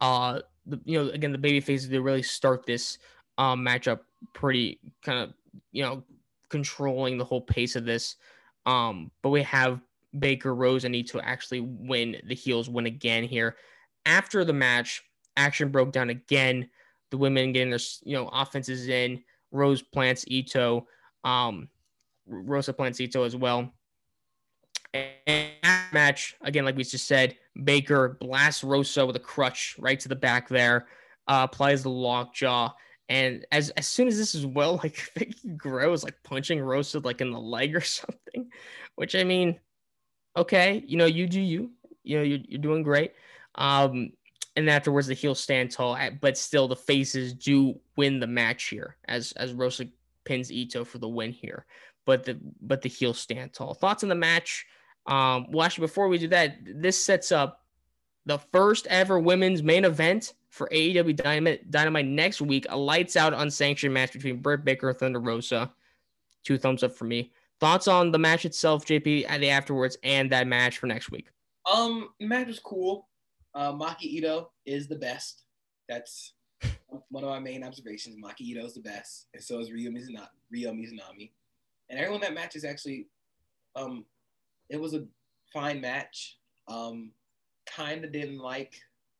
uh, 0.00 0.40
the, 0.66 0.80
you 0.84 1.02
know, 1.02 1.10
again 1.10 1.32
the 1.32 1.38
baby 1.38 1.60
faces 1.60 1.88
they 1.88 1.98
really 1.98 2.22
start 2.22 2.64
this 2.66 2.98
um 3.38 3.64
matchup 3.64 4.00
pretty 4.34 4.78
kind 5.02 5.18
of 5.18 5.32
you 5.72 5.82
know 5.82 6.02
controlling 6.50 7.18
the 7.18 7.24
whole 7.24 7.40
pace 7.40 7.76
of 7.76 7.84
this. 7.84 8.16
Um, 8.66 9.10
but 9.22 9.30
we 9.30 9.42
have 9.42 9.80
Baker 10.18 10.54
Rose 10.54 10.84
and 10.84 10.92
need 10.92 11.08
to 11.08 11.20
actually 11.20 11.60
win. 11.60 12.16
The 12.26 12.34
heels 12.34 12.68
win 12.68 12.86
again 12.86 13.24
here 13.24 13.56
after 14.06 14.44
the 14.44 14.52
match, 14.52 15.02
action 15.36 15.70
broke 15.70 15.92
down 15.92 16.10
again. 16.10 16.68
The 17.10 17.18
women 17.18 17.52
getting 17.52 17.70
their 17.70 17.80
you 18.04 18.16
know 18.16 18.28
offenses 18.28 18.88
in. 18.88 19.22
Rose 19.52 19.82
plants 19.82 20.24
Ito, 20.26 20.86
um, 21.24 21.68
Rosa 22.26 22.72
plants 22.72 23.00
Ito 23.00 23.22
as 23.24 23.36
well. 23.36 23.70
And 24.94 25.50
match 25.92 26.36
again, 26.42 26.64
like 26.64 26.76
we 26.76 26.84
just 26.84 27.06
said, 27.06 27.36
Baker 27.64 28.16
blasts 28.20 28.64
Rosa 28.64 29.06
with 29.06 29.16
a 29.16 29.20
crutch 29.20 29.76
right 29.78 29.98
to 30.00 30.08
the 30.08 30.16
back 30.16 30.48
there, 30.48 30.86
uh, 31.28 31.46
applies 31.50 31.82
the 31.82 31.90
lockjaw. 31.90 32.72
And 33.08 33.46
as 33.52 33.70
as 33.70 33.86
soon 33.86 34.08
as 34.08 34.16
this 34.16 34.34
is 34.34 34.46
well, 34.46 34.76
like 34.82 34.96
Vickie 35.16 35.56
Guerrero 35.56 35.92
is 35.92 36.04
like 36.04 36.16
punching 36.24 36.60
Rosa 36.60 36.98
like 37.00 37.20
in 37.20 37.30
the 37.30 37.40
leg 37.40 37.76
or 37.76 37.80
something, 37.82 38.50
which 38.96 39.14
I 39.14 39.24
mean, 39.24 39.58
okay, 40.36 40.82
you 40.86 40.96
know, 40.96 41.06
you 41.06 41.26
do 41.26 41.40
you, 41.40 41.70
you 42.04 42.16
know, 42.18 42.22
you're, 42.22 42.40
you're 42.48 42.60
doing 42.60 42.82
great. 42.82 43.12
Um, 43.54 44.12
and 44.56 44.68
afterwards 44.68 45.06
the 45.06 45.14
heels 45.14 45.40
stand 45.40 45.70
tall, 45.70 45.98
but 46.20 46.36
still 46.36 46.68
the 46.68 46.76
faces 46.76 47.32
do 47.32 47.78
win 47.96 48.20
the 48.20 48.26
match 48.26 48.64
here 48.64 48.96
as 49.06 49.32
as 49.32 49.52
Rosa 49.52 49.86
pins 50.24 50.52
Ito 50.52 50.84
for 50.84 50.98
the 50.98 51.08
win 51.08 51.32
here. 51.32 51.66
But 52.04 52.24
the 52.24 52.38
but 52.60 52.82
the 52.82 52.88
heels 52.88 53.18
stand 53.18 53.52
tall. 53.52 53.74
Thoughts 53.74 54.02
on 54.02 54.08
the 54.08 54.14
match? 54.14 54.66
Um, 55.06 55.46
well, 55.50 55.64
actually, 55.64 55.86
before 55.86 56.08
we 56.08 56.18
do 56.18 56.28
that, 56.28 56.58
this 56.64 57.02
sets 57.02 57.32
up 57.32 57.64
the 58.26 58.38
first 58.38 58.86
ever 58.88 59.18
women's 59.18 59.62
main 59.62 59.84
event 59.84 60.34
for 60.50 60.68
AEW 60.72 61.16
Dynamite, 61.16 61.70
Dynamite 61.70 62.06
next 62.06 62.40
week. 62.40 62.66
A 62.68 62.76
lights 62.76 63.16
out 63.16 63.34
unsanctioned 63.34 63.94
match 63.94 64.12
between 64.12 64.40
Britt 64.40 64.64
Baker 64.64 64.90
and 64.90 64.98
Thunder 64.98 65.20
Rosa. 65.20 65.72
Two 66.44 66.58
thumbs 66.58 66.82
up 66.82 66.92
for 66.92 67.04
me. 67.04 67.32
Thoughts 67.60 67.88
on 67.88 68.10
the 68.10 68.18
match 68.18 68.44
itself, 68.44 68.84
JP, 68.84 69.26
and 69.28 69.42
the 69.42 69.50
afterwards, 69.50 69.96
and 70.02 70.30
that 70.30 70.46
match 70.46 70.78
for 70.78 70.86
next 70.86 71.10
week? 71.10 71.28
Um, 71.72 72.10
match 72.20 72.48
was 72.48 72.58
cool. 72.58 73.08
Uh, 73.54 73.72
Maki 73.72 74.04
Ito 74.04 74.50
is 74.66 74.88
the 74.88 74.96
best. 74.96 75.44
That's 75.88 76.34
one 77.08 77.24
of 77.24 77.30
my 77.30 77.38
main 77.38 77.64
observations. 77.64 78.16
Maki 78.16 78.40
Ito 78.40 78.64
is 78.64 78.74
the 78.74 78.80
best, 78.80 79.26
and 79.34 79.42
so 79.42 79.58
is 79.60 79.70
Ryo 79.70 79.90
Mizunami. 79.90 80.28
Mizunami, 80.52 81.30
and 81.90 81.98
everyone 81.98 82.20
that 82.22 82.34
match 82.34 82.56
is 82.56 82.64
actually, 82.64 83.08
um, 83.76 84.04
it 84.68 84.80
was 84.80 84.94
a 84.94 85.04
fine 85.52 85.80
match. 85.80 86.38
Um, 86.68 87.10
kind 87.66 88.04
of 88.04 88.12
didn't 88.12 88.38
like 88.38 88.74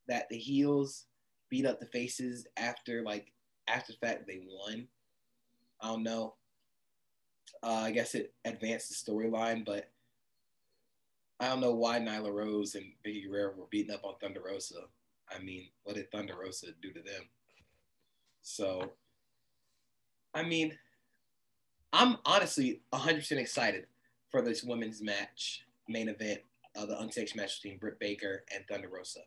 that 0.08 0.28
the 0.28 0.38
heels 0.38 1.06
beat 1.50 1.66
up 1.66 1.80
the 1.80 1.86
faces 1.86 2.46
after 2.56 3.02
like 3.02 3.32
after 3.68 3.92
the 3.92 3.98
fact 3.98 4.26
they 4.26 4.40
won. 4.46 4.86
I 5.80 5.88
don't 5.88 6.02
know. 6.02 6.34
Uh, 7.62 7.82
I 7.84 7.90
guess 7.90 8.14
it 8.14 8.32
advanced 8.44 8.88
the 8.88 9.12
storyline, 9.12 9.64
but 9.64 9.90
I 11.42 11.48
don't 11.48 11.60
know 11.60 11.74
why 11.74 11.98
Nyla 11.98 12.32
Rose 12.32 12.76
and 12.76 12.84
Vickie 13.04 13.26
Guerrero 13.26 13.52
were 13.56 13.66
beating 13.68 13.92
up 13.92 14.04
on 14.04 14.14
Thunder 14.20 14.40
Rosa. 14.46 14.82
I 15.28 15.42
mean, 15.42 15.66
what 15.82 15.96
did 15.96 16.08
Thunder 16.12 16.36
Rosa 16.40 16.68
do 16.80 16.92
to 16.92 17.00
them? 17.00 17.22
So, 18.42 18.92
I 20.34 20.44
mean, 20.44 20.78
I'm 21.92 22.18
honestly 22.24 22.82
100% 22.94 23.32
excited 23.32 23.86
for 24.30 24.40
this 24.40 24.62
women's 24.62 25.02
match, 25.02 25.64
main 25.88 26.08
event, 26.08 26.42
uh, 26.76 26.86
the 26.86 27.00
unsanctioned 27.00 27.40
match 27.40 27.60
between 27.60 27.80
Britt 27.80 27.98
Baker 27.98 28.44
and 28.54 28.64
Thunder 28.68 28.88
Rosa. 28.88 29.22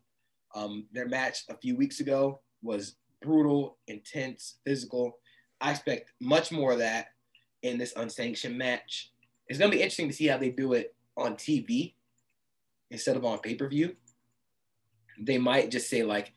Um, 0.56 0.86
their 0.94 1.10
match 1.10 1.40
a 1.50 1.58
few 1.58 1.76
weeks 1.76 2.00
ago 2.00 2.40
was 2.64 2.96
brutal, 3.22 3.76
intense, 3.88 4.56
physical. 4.64 5.18
I 5.60 5.72
expect 5.72 6.14
much 6.22 6.50
more 6.50 6.72
of 6.72 6.80
that 6.80 7.08
in 7.62 7.78
this 7.78 7.94
unsanctioned 7.98 8.58
match. 8.58 9.12
It's 9.50 9.60
going 9.60 9.70
to 9.70 9.76
be 9.76 9.84
interesting 9.84 10.08
to 10.08 10.16
see 10.16 10.28
how 10.28 10.38
they 10.38 10.50
do 10.50 10.72
it 10.72 10.96
on 11.18 11.36
TV 11.36 11.95
instead 12.92 13.16
of 13.16 13.26
on 13.26 13.40
pay 13.40 13.56
per 13.56 13.68
view. 13.68 13.96
They 15.20 15.38
might 15.38 15.72
just 15.72 15.90
say, 15.90 16.04
like, 16.04 16.34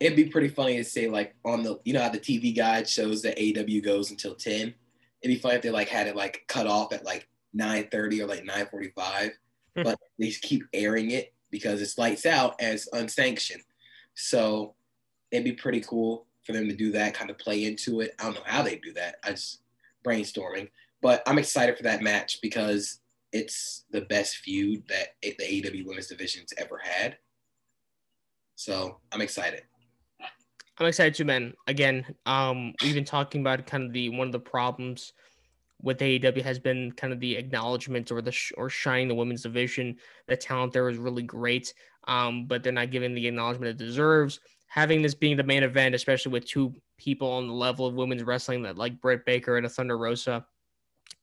it'd 0.00 0.16
be 0.16 0.26
pretty 0.26 0.48
funny 0.48 0.76
to 0.76 0.84
say, 0.84 1.08
like, 1.08 1.34
on 1.44 1.62
the, 1.62 1.78
you 1.84 1.92
know, 1.92 2.02
how 2.02 2.08
the 2.08 2.18
TV 2.18 2.56
guide 2.56 2.88
shows 2.88 3.22
that 3.22 3.38
AW 3.38 3.80
goes 3.80 4.10
until 4.10 4.34
10. 4.34 4.54
It'd 4.62 4.74
be 5.22 5.36
funny 5.36 5.56
if 5.56 5.62
they, 5.62 5.70
like, 5.70 5.88
had 5.88 6.06
it, 6.06 6.16
like, 6.16 6.44
cut 6.48 6.66
off 6.66 6.92
at, 6.92 7.04
like, 7.04 7.28
9.30 7.56 8.20
or, 8.20 8.26
like, 8.26 8.44
9.45. 8.44 9.32
Hmm. 9.76 9.82
but 9.82 9.98
they 10.18 10.28
just 10.28 10.42
keep 10.42 10.62
airing 10.72 11.10
it 11.10 11.34
because 11.50 11.82
it's 11.82 11.98
lights 11.98 12.26
out 12.26 12.60
as 12.60 12.88
unsanctioned. 12.92 13.62
So 14.14 14.74
it'd 15.30 15.44
be 15.44 15.52
pretty 15.52 15.80
cool 15.80 16.26
for 16.44 16.52
them 16.52 16.68
to 16.68 16.76
do 16.76 16.92
that, 16.92 17.14
kind 17.14 17.30
of 17.30 17.38
play 17.38 17.64
into 17.64 18.00
it. 18.00 18.14
I 18.18 18.24
don't 18.24 18.34
know 18.34 18.42
how 18.44 18.62
they 18.62 18.76
do 18.76 18.92
that. 18.94 19.16
I 19.24 19.30
just 19.30 19.60
brainstorming, 20.04 20.70
but 21.00 21.22
I'm 21.26 21.38
excited 21.38 21.76
for 21.76 21.82
that 21.84 22.02
match 22.02 22.40
because 22.40 23.00
it's 23.34 23.84
the 23.90 24.02
best 24.02 24.36
feud 24.36 24.84
that 24.88 25.08
the 25.20 25.44
AEW 25.44 25.84
Women's 25.84 26.06
Division's 26.06 26.54
ever 26.56 26.80
had. 26.82 27.18
So 28.54 29.00
I'm 29.12 29.20
excited. 29.20 29.62
I'm 30.78 30.86
excited 30.86 31.14
too, 31.14 31.24
man. 31.24 31.52
Again, 31.66 32.06
um, 32.26 32.72
we've 32.80 32.94
been 32.94 33.04
talking 33.04 33.40
about 33.40 33.66
kind 33.66 33.84
of 33.84 33.92
the 33.92 34.08
one 34.10 34.28
of 34.28 34.32
the 34.32 34.38
problems 34.38 35.12
with 35.82 35.98
AEW 35.98 36.42
has 36.42 36.60
been 36.60 36.92
kind 36.92 37.12
of 37.12 37.18
the 37.18 37.34
acknowledgement 37.36 38.12
or 38.12 38.22
the 38.22 38.32
sh- 38.32 38.52
or 38.56 38.70
shining 38.70 39.08
the 39.08 39.14
women's 39.14 39.42
division. 39.42 39.96
The 40.28 40.36
talent 40.36 40.72
there 40.72 40.88
is 40.88 40.96
really 40.96 41.24
great, 41.24 41.74
um, 42.06 42.46
but 42.46 42.62
they're 42.62 42.72
not 42.72 42.92
giving 42.92 43.14
the 43.14 43.26
acknowledgement 43.26 43.70
it 43.80 43.84
deserves. 43.84 44.38
Having 44.68 45.02
this 45.02 45.14
being 45.14 45.36
the 45.36 45.42
main 45.42 45.64
event, 45.64 45.94
especially 45.94 46.32
with 46.32 46.46
two 46.46 46.72
people 46.98 47.28
on 47.28 47.48
the 47.48 47.52
level 47.52 47.84
of 47.84 47.94
women's 47.94 48.22
wrestling 48.22 48.62
that 48.62 48.78
like 48.78 49.00
Britt 49.00 49.26
Baker 49.26 49.56
and 49.56 49.66
a 49.66 49.68
Thunder 49.68 49.98
Rosa, 49.98 50.46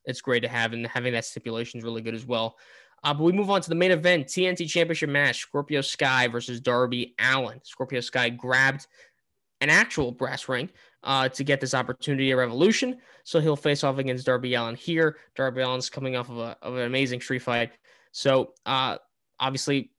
it's 0.05 0.21
great 0.21 0.41
to 0.41 0.47
have, 0.47 0.73
and 0.73 0.85
having 0.87 1.13
that 1.13 1.25
stipulation 1.25 1.79
is 1.79 1.83
really 1.83 2.01
good 2.01 2.15
as 2.15 2.25
well. 2.25 2.57
Uh, 3.03 3.13
but 3.13 3.23
we 3.23 3.31
move 3.31 3.49
on 3.49 3.61
to 3.61 3.69
the 3.69 3.75
main 3.75 3.91
event, 3.91 4.27
TNT 4.27 4.69
Championship 4.69 5.09
match: 5.09 5.39
Scorpio 5.39 5.81
Sky 5.81 6.27
versus 6.27 6.59
Darby 6.59 7.15
Allin. 7.19 7.59
Scorpio 7.63 7.99
Sky 7.99 8.29
grabbed 8.29 8.87
an 9.61 9.69
actual 9.69 10.11
brass 10.11 10.49
ring 10.49 10.69
uh, 11.03 11.29
to 11.29 11.43
get 11.43 11.61
this 11.61 11.73
opportunity 11.73 12.31
at 12.31 12.37
Revolution. 12.37 12.97
So 13.23 13.39
he'll 13.39 13.55
face 13.55 13.83
off 13.83 13.97
against 13.97 14.25
Darby 14.25 14.55
Allin 14.55 14.75
here. 14.75 15.17
Darby 15.35 15.61
Allin's 15.61 15.89
coming 15.89 16.15
off 16.15 16.29
of, 16.29 16.37
a, 16.37 16.57
of 16.61 16.75
an 16.75 16.83
amazing 16.83 17.21
street 17.21 17.43
fight. 17.43 17.71
So 18.11 18.53
uh, 18.65 18.97
obviously, 19.39 19.91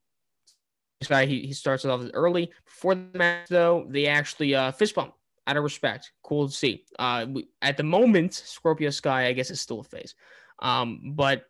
he, 1.08 1.46
he 1.46 1.52
starts 1.52 1.84
off 1.84 2.02
early. 2.14 2.52
Before 2.64 2.94
the 2.94 3.06
match, 3.14 3.48
though, 3.48 3.86
they 3.88 4.06
actually 4.06 4.54
uh, 4.54 4.72
fist 4.72 4.94
bump 4.94 5.14
out 5.52 5.58
of 5.58 5.64
respect. 5.64 6.12
Cool 6.22 6.48
to 6.48 6.54
see. 6.54 6.84
Uh, 6.98 7.26
we, 7.28 7.48
at 7.60 7.76
the 7.76 7.82
moment, 7.82 8.32
Scorpio 8.32 8.88
Sky, 8.88 9.26
I 9.26 9.32
guess, 9.34 9.50
is 9.50 9.60
still 9.60 9.80
a 9.80 9.84
face. 9.84 10.14
Um, 10.60 11.12
but 11.14 11.44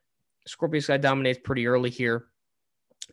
Scorpio 0.47 0.81
Sky 0.81 0.97
dominates 0.97 1.39
pretty 1.43 1.69
early 1.69 1.89
here 1.89 2.27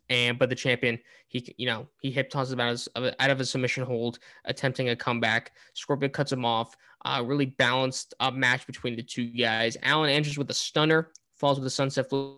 and 0.10 0.38
but 0.38 0.50
the 0.50 0.56
champion 0.56 1.00
he 1.28 1.54
you 1.58 1.66
know 1.66 1.88
he 2.02 2.12
hip 2.12 2.30
tosses 2.30 2.54
him 2.54 2.60
out 2.60 2.88
of, 2.96 3.14
out 3.20 3.30
of 3.30 3.40
a 3.40 3.46
submission 3.46 3.84
hold 3.84 4.20
attempting 4.46 4.90
a 4.90 4.96
comeback 4.96 5.52
scorpio 5.74 6.08
cuts 6.08 6.32
him 6.32 6.46
off 6.46 6.76
uh, 7.06 7.24
really 7.26 7.48
balanced 7.48 8.14
uh, 8.20 8.30
match 8.30 8.68
between 8.68 8.96
the 8.96 9.02
two 9.02 9.26
guys 9.32 9.78
Allin 9.84 10.12
enters 10.12 10.38
with 10.38 10.50
a 10.52 10.54
stunner 10.54 11.12
falls 11.36 11.60
with 11.60 11.66
a 11.66 11.72
sunset 11.72 12.08
flip 12.08 12.38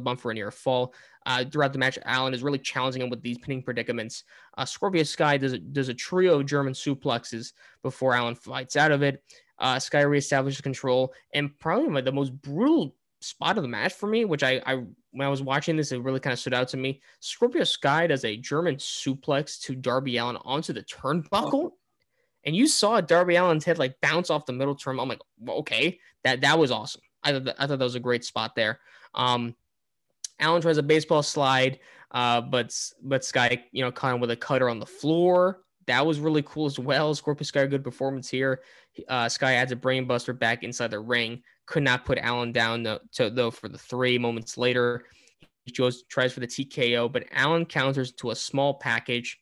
bump 0.00 0.20
for 0.20 0.30
a 0.30 0.34
near 0.34 0.50
fall 0.50 0.94
uh, 1.26 1.44
throughout 1.44 1.72
the 1.72 1.78
match 1.78 1.98
Allin 2.06 2.34
is 2.34 2.42
really 2.42 2.58
challenging 2.58 3.02
him 3.02 3.10
with 3.10 3.22
these 3.22 3.38
pinning 3.38 3.62
predicaments 3.62 4.24
uh, 4.56 4.64
scorpio 4.64 5.02
sky 5.02 5.36
does 5.36 5.52
a, 5.52 5.58
does 5.58 5.88
a 5.88 5.94
trio 5.94 6.40
of 6.40 6.46
german 6.46 6.72
suplexes 6.72 7.52
before 7.82 8.14
Allin 8.14 8.34
fights 8.34 8.76
out 8.76 8.92
of 8.92 9.02
it 9.02 9.22
uh, 9.58 9.78
sky 9.78 10.02
reestablishes 10.02 10.62
control 10.62 11.12
and 11.34 11.58
probably 11.58 12.00
the 12.02 12.12
most 12.12 12.32
brutal 12.42 12.94
spot 13.22 13.56
of 13.56 13.62
the 13.62 13.68
match 13.68 13.94
for 13.94 14.06
me, 14.06 14.24
which 14.24 14.42
I, 14.42 14.60
I 14.66 14.74
when 15.12 15.26
I 15.26 15.28
was 15.28 15.42
watching 15.42 15.76
this, 15.76 15.92
it 15.92 16.02
really 16.02 16.20
kind 16.20 16.32
of 16.32 16.38
stood 16.38 16.54
out 16.54 16.68
to 16.68 16.76
me. 16.76 17.00
Scorpio 17.20 17.64
Sky 17.64 18.06
does 18.06 18.24
a 18.24 18.36
German 18.36 18.76
suplex 18.76 19.60
to 19.62 19.74
Darby 19.74 20.16
Allin 20.16 20.38
onto 20.44 20.72
the 20.72 20.82
turnbuckle. 20.82 21.52
Oh. 21.54 21.74
And 22.44 22.56
you 22.56 22.66
saw 22.66 23.00
Darby 23.00 23.36
Allin's 23.36 23.64
head 23.64 23.78
like 23.78 24.00
bounce 24.00 24.30
off 24.30 24.46
the 24.46 24.52
middle 24.52 24.74
term. 24.74 24.98
I'm 24.98 25.08
like, 25.08 25.20
okay, 25.48 26.00
that 26.24 26.40
that 26.40 26.58
was 26.58 26.70
awesome. 26.70 27.02
I 27.22 27.32
thought 27.32 27.44
that, 27.44 27.56
I 27.58 27.66
thought 27.66 27.78
that 27.78 27.84
was 27.84 27.94
a 27.94 28.00
great 28.00 28.24
spot 28.24 28.56
there. 28.56 28.80
Um, 29.14 29.54
Allin 30.42 30.62
tries 30.62 30.78
a 30.78 30.82
baseball 30.82 31.22
slide, 31.22 31.78
uh, 32.10 32.40
but 32.40 32.76
but 33.02 33.24
Sky, 33.24 33.64
you 33.72 33.82
know, 33.82 33.92
caught 33.92 34.14
him 34.14 34.20
with 34.20 34.30
a 34.30 34.36
cutter 34.36 34.68
on 34.68 34.78
the 34.78 34.86
floor. 34.86 35.62
That 35.86 36.04
was 36.06 36.20
really 36.20 36.42
cool 36.42 36.66
as 36.66 36.78
well. 36.78 37.14
Scorpio 37.14 37.44
Sky, 37.44 37.66
good 37.66 37.82
performance 37.82 38.28
here. 38.28 38.60
Uh, 39.08 39.28
Sky 39.28 39.54
adds 39.54 39.72
a 39.72 39.76
brainbuster 39.76 40.38
back 40.38 40.62
inside 40.62 40.90
the 40.90 41.00
ring 41.00 41.42
could 41.66 41.82
not 41.82 42.04
put 42.04 42.18
Allin 42.22 42.52
down 42.52 42.82
though, 42.82 42.98
to, 43.12 43.30
though 43.30 43.50
for 43.50 43.68
the 43.68 43.78
three 43.78 44.18
moments 44.18 44.58
later. 44.58 45.04
He 45.64 45.70
tries 45.72 46.32
for 46.32 46.40
the 46.40 46.46
TKO, 46.46 47.10
but 47.12 47.24
Allin 47.34 47.64
counters 47.66 48.12
to 48.12 48.30
a 48.30 48.36
small 48.36 48.74
package 48.74 49.38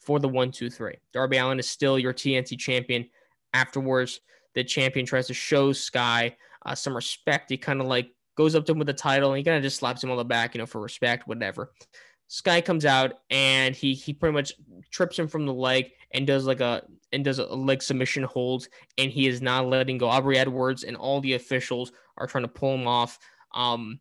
for 0.00 0.20
the 0.20 0.28
one, 0.28 0.52
two, 0.52 0.70
three. 0.70 0.94
Darby 1.12 1.38
Allin 1.38 1.58
is 1.58 1.68
still 1.68 1.98
your 1.98 2.14
TNT 2.14 2.58
champion. 2.58 3.08
Afterwards, 3.52 4.20
the 4.54 4.62
champion 4.62 5.04
tries 5.04 5.26
to 5.26 5.34
show 5.34 5.72
Sky 5.72 6.36
uh, 6.64 6.74
some 6.74 6.94
respect. 6.94 7.50
He 7.50 7.56
kind 7.56 7.80
of 7.80 7.88
like 7.88 8.13
goes 8.36 8.54
up 8.54 8.64
to 8.66 8.72
him 8.72 8.78
with 8.78 8.86
the 8.86 8.92
title 8.92 9.30
and 9.30 9.38
he 9.38 9.44
kind 9.44 9.56
of 9.56 9.62
just 9.62 9.78
slaps 9.78 10.02
him 10.02 10.10
on 10.10 10.16
the 10.16 10.24
back, 10.24 10.54
you 10.54 10.58
know, 10.58 10.66
for 10.66 10.80
respect, 10.80 11.26
whatever. 11.26 11.72
Sky 12.28 12.60
comes 12.60 12.84
out 12.84 13.12
and 13.30 13.76
he 13.76 13.94
he 13.94 14.12
pretty 14.12 14.32
much 14.32 14.52
trips 14.90 15.18
him 15.18 15.28
from 15.28 15.46
the 15.46 15.52
leg 15.52 15.90
and 16.12 16.26
does 16.26 16.46
like 16.46 16.60
a 16.60 16.82
and 17.12 17.24
does 17.24 17.38
a 17.38 17.46
leg 17.46 17.82
submission 17.82 18.22
hold 18.24 18.66
and 18.98 19.10
he 19.10 19.26
is 19.26 19.42
not 19.42 19.66
letting 19.66 19.98
go. 19.98 20.08
Aubrey 20.08 20.38
Edwards 20.38 20.84
and 20.84 20.96
all 20.96 21.20
the 21.20 21.34
officials 21.34 21.92
are 22.16 22.26
trying 22.26 22.44
to 22.44 22.48
pull 22.48 22.74
him 22.74 22.88
off. 22.88 23.18
Um, 23.54 24.00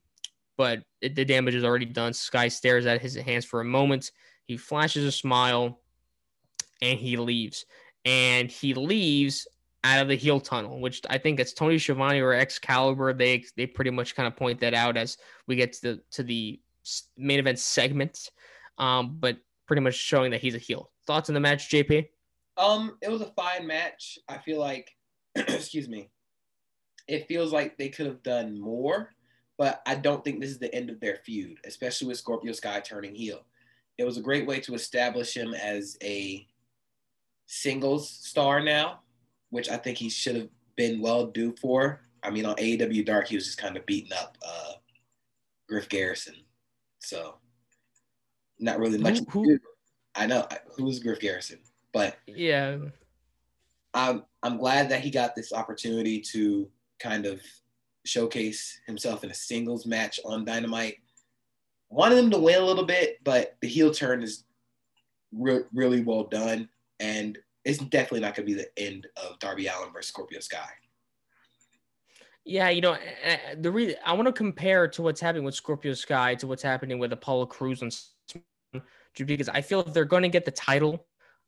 but 0.57 0.83
it, 1.01 1.15
the 1.15 1.25
damage 1.25 1.55
is 1.55 1.63
already 1.63 1.85
done. 1.85 2.13
Sky 2.13 2.47
stares 2.47 2.85
at 2.85 3.01
his 3.01 3.15
hands 3.15 3.45
for 3.45 3.61
a 3.61 3.65
moment. 3.65 4.11
He 4.45 4.57
flashes 4.57 5.05
a 5.05 5.11
smile 5.11 5.79
and 6.81 6.99
he 6.99 7.17
leaves. 7.17 7.65
And 8.05 8.51
he 8.51 8.73
leaves 8.73 9.47
out 9.83 10.01
of 10.01 10.07
the 10.07 10.15
heel 10.15 10.39
tunnel, 10.39 10.79
which 10.79 11.01
I 11.09 11.17
think 11.17 11.39
it's 11.39 11.53
Tony 11.53 11.77
Schiavone 11.77 12.19
or 12.19 12.33
Excalibur. 12.33 13.13
They 13.13 13.43
they 13.57 13.65
pretty 13.65 13.91
much 13.91 14.15
kind 14.15 14.27
of 14.27 14.35
point 14.35 14.59
that 14.61 14.73
out 14.73 14.97
as 14.97 15.17
we 15.47 15.55
get 15.55 15.73
to 15.73 15.81
the 15.81 16.01
to 16.11 16.23
the 16.23 16.59
main 17.17 17.39
event 17.39 17.59
segment, 17.59 18.29
um, 18.77 19.17
but 19.19 19.37
pretty 19.67 19.81
much 19.81 19.95
showing 19.95 20.31
that 20.31 20.41
he's 20.41 20.55
a 20.55 20.59
heel. 20.59 20.91
Thoughts 21.05 21.29
on 21.29 21.33
the 21.33 21.39
match, 21.39 21.69
JP? 21.69 22.07
Um, 22.57 22.97
it 23.01 23.09
was 23.09 23.21
a 23.21 23.31
fine 23.35 23.65
match. 23.65 24.19
I 24.29 24.37
feel 24.37 24.59
like, 24.59 24.91
excuse 25.35 25.89
me, 25.89 26.09
it 27.07 27.27
feels 27.27 27.51
like 27.51 27.77
they 27.77 27.89
could 27.89 28.05
have 28.05 28.23
done 28.23 28.59
more, 28.59 29.09
but 29.57 29.81
I 29.85 29.95
don't 29.95 30.23
think 30.23 30.39
this 30.39 30.51
is 30.51 30.59
the 30.59 30.73
end 30.73 30.89
of 30.89 30.99
their 30.99 31.17
feud, 31.25 31.57
especially 31.65 32.07
with 32.07 32.17
Scorpio 32.17 32.53
Sky 32.53 32.79
turning 32.79 33.15
heel. 33.15 33.45
It 33.97 34.05
was 34.05 34.17
a 34.17 34.21
great 34.21 34.47
way 34.47 34.59
to 34.61 34.73
establish 34.73 35.35
him 35.35 35.53
as 35.53 35.97
a 36.03 36.47
singles 37.45 38.09
star 38.09 38.61
now, 38.61 39.01
which 39.53 39.69
I 39.69 39.77
think 39.77 39.99
he 39.99 40.09
should 40.09 40.35
have 40.35 40.49
been 40.75 40.99
well 40.99 41.27
due 41.27 41.55
for. 41.61 42.01
I 42.23 42.31
mean, 42.31 42.43
on 42.45 42.55
AEW 42.55 43.05
Dark, 43.05 43.27
he 43.27 43.35
was 43.35 43.45
just 43.45 43.59
kind 43.59 43.77
of 43.77 43.85
beating 43.85 44.11
up 44.11 44.35
uh, 44.43 44.71
Griff 45.69 45.87
Garrison. 45.89 46.33
So 46.97 47.35
not 48.59 48.79
really 48.79 48.97
much. 48.97 49.19
Who, 49.29 49.43
who? 49.43 49.59
I 50.15 50.25
know 50.25 50.47
who's 50.75 50.99
Griff 50.99 51.19
Garrison, 51.19 51.59
but 51.91 52.17
yeah, 52.25 52.77
I'm 53.93 54.23
I'm 54.41 54.57
glad 54.57 54.89
that 54.89 55.01
he 55.01 55.11
got 55.11 55.35
this 55.35 55.53
opportunity 55.53 56.19
to 56.31 56.67
kind 56.99 57.27
of 57.27 57.39
showcase 58.05 58.79
himself 58.87 59.23
in 59.23 59.29
a 59.29 59.35
singles 59.35 59.85
match 59.85 60.19
on 60.25 60.45
Dynamite. 60.45 60.95
Wanted 61.89 62.17
him 62.17 62.31
to 62.31 62.39
win 62.39 62.59
a 62.59 62.65
little 62.65 62.85
bit, 62.85 63.19
but 63.23 63.55
the 63.61 63.67
heel 63.67 63.93
turn 63.93 64.23
is 64.23 64.45
re- 65.31 65.65
really 65.75 66.01
well 66.01 66.23
done, 66.23 66.69
and 66.99 67.37
it's 67.65 67.79
definitely 67.79 68.19
not 68.19 68.35
going 68.35 68.47
to 68.47 68.53
be 68.53 68.59
the 68.59 68.69
end 68.77 69.07
of 69.17 69.39
Darby 69.39 69.67
Allin 69.67 69.91
versus 69.93 70.09
Scorpio 70.09 70.39
Sky. 70.39 70.69
Yeah, 72.45 72.69
you 72.69 72.81
know, 72.81 72.97
the 73.57 73.71
reason 73.71 73.95
I 74.05 74.13
want 74.13 74.27
to 74.27 74.33
compare 74.33 74.87
to 74.89 75.01
what's 75.01 75.21
happening 75.21 75.45
with 75.45 75.55
Scorpio 75.55 75.93
Sky 75.93 76.35
to 76.35 76.47
what's 76.47 76.63
happening 76.63 76.99
with 76.99 77.13
Apollo 77.13 77.45
Crews 77.47 77.81
and 77.81 77.95
because 79.15 79.47
I 79.47 79.61
feel 79.61 79.81
if 79.81 79.93
they're 79.93 80.05
going 80.05 80.23
to 80.23 80.29
get 80.29 80.43
the 80.43 80.51
title, 80.51 81.05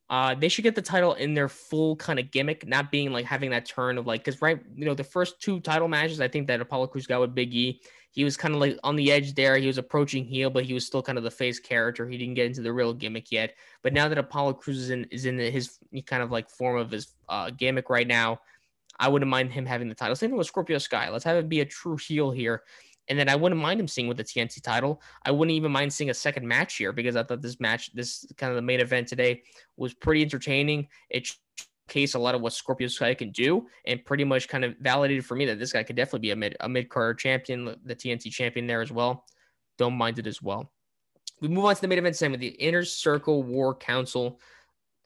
uh, 0.09 0.35
they 0.35 0.47
should 0.47 0.63
get 0.63 0.75
the 0.75 0.81
title 0.81 1.13
in 1.13 1.33
their 1.33 1.49
full 1.49 1.95
kind 1.95 2.19
of 2.19 2.29
gimmick, 2.31 2.67
not 2.67 2.91
being 2.91 3.11
like 3.11 3.25
having 3.25 3.49
that 3.49 3.65
turn 3.65 3.97
of 3.97 4.05
like, 4.05 4.23
because 4.23 4.41
right, 4.41 4.59
you 4.75 4.85
know, 4.85 4.93
the 4.93 5.03
first 5.03 5.41
two 5.41 5.59
title 5.59 5.87
matches, 5.87 6.21
I 6.21 6.27
think 6.27 6.47
that 6.47 6.61
Apollo 6.61 6.87
Crews 6.87 7.07
got 7.07 7.21
with 7.21 7.33
Big 7.33 7.53
E, 7.53 7.81
he 8.11 8.23
was 8.23 8.37
kind 8.37 8.53
of 8.53 8.61
like 8.61 8.79
on 8.83 8.95
the 8.95 9.11
edge 9.11 9.33
there. 9.33 9.57
He 9.57 9.67
was 9.67 9.77
approaching 9.77 10.23
heel, 10.23 10.49
but 10.49 10.63
he 10.63 10.73
was 10.73 10.85
still 10.85 11.01
kind 11.01 11.17
of 11.17 11.25
the 11.25 11.31
face 11.31 11.59
character. 11.59 12.07
He 12.07 12.17
didn't 12.17 12.35
get 12.35 12.45
into 12.45 12.61
the 12.61 12.71
real 12.71 12.93
gimmick 12.93 13.29
yet. 13.29 13.55
But 13.81 13.93
now 13.93 14.07
that 14.07 14.17
Apollo 14.17 14.53
Crews 14.53 14.77
is 14.77 14.89
in 14.89 15.03
is 15.11 15.25
in 15.25 15.37
his 15.37 15.79
kind 16.05 16.23
of 16.23 16.31
like 16.31 16.49
form 16.49 16.77
of 16.77 16.91
his 16.91 17.13
uh, 17.27 17.49
gimmick 17.49 17.89
right 17.89 18.07
now, 18.07 18.39
I 18.97 19.09
wouldn't 19.09 19.29
mind 19.29 19.51
him 19.51 19.65
having 19.65 19.89
the 19.89 19.95
title. 19.95 20.15
Same 20.15 20.29
thing 20.29 20.37
with 20.37 20.47
Scorpio 20.47 20.77
Sky. 20.77 21.09
Let's 21.09 21.25
have 21.25 21.35
it 21.35 21.49
be 21.49 21.59
a 21.59 21.65
true 21.65 21.97
heel 21.97 22.31
here. 22.31 22.63
And 23.07 23.19
then 23.19 23.29
I 23.29 23.35
wouldn't 23.35 23.61
mind 23.61 23.79
him 23.79 23.87
seeing 23.87 24.07
with 24.07 24.17
the 24.17 24.23
TNT 24.23 24.61
title. 24.61 25.01
I 25.25 25.31
wouldn't 25.31 25.55
even 25.55 25.71
mind 25.71 25.93
seeing 25.93 26.09
a 26.09 26.13
second 26.13 26.47
match 26.47 26.75
here 26.77 26.91
because 26.91 27.15
I 27.15 27.23
thought 27.23 27.41
this 27.41 27.59
match, 27.59 27.93
this 27.93 28.25
kind 28.37 28.51
of 28.51 28.55
the 28.55 28.61
main 28.61 28.79
event 28.79 29.07
today, 29.07 29.43
was 29.77 29.93
pretty 29.93 30.21
entertaining. 30.21 30.87
It 31.09 31.29
showcased 31.89 32.15
a 32.15 32.19
lot 32.19 32.35
of 32.35 32.41
what 32.41 32.53
Scorpio 32.53 32.87
Sky 32.87 33.13
can 33.13 33.31
do, 33.31 33.67
and 33.85 34.03
pretty 34.03 34.23
much 34.23 34.47
kind 34.47 34.65
of 34.65 34.75
validated 34.79 35.25
for 35.25 35.35
me 35.35 35.45
that 35.45 35.59
this 35.59 35.71
guy 35.71 35.83
could 35.83 35.95
definitely 35.95 36.27
be 36.27 36.31
a 36.31 36.35
mid 36.35 36.55
a 36.59 36.69
mid 36.69 36.89
card 36.89 37.19
champion, 37.19 37.75
the 37.83 37.95
TNT 37.95 38.31
champion 38.31 38.65
there 38.65 38.81
as 38.81 38.91
well. 38.91 39.25
Don't 39.77 39.93
mind 39.93 40.19
it 40.19 40.27
as 40.27 40.41
well. 40.41 40.71
We 41.41 41.47
move 41.47 41.65
on 41.65 41.75
to 41.75 41.81
the 41.81 41.87
main 41.87 41.99
event 41.99 42.15
segment, 42.15 42.41
the 42.41 42.47
Inner 42.47 42.85
Circle 42.85 43.43
War 43.43 43.75
Council. 43.75 44.39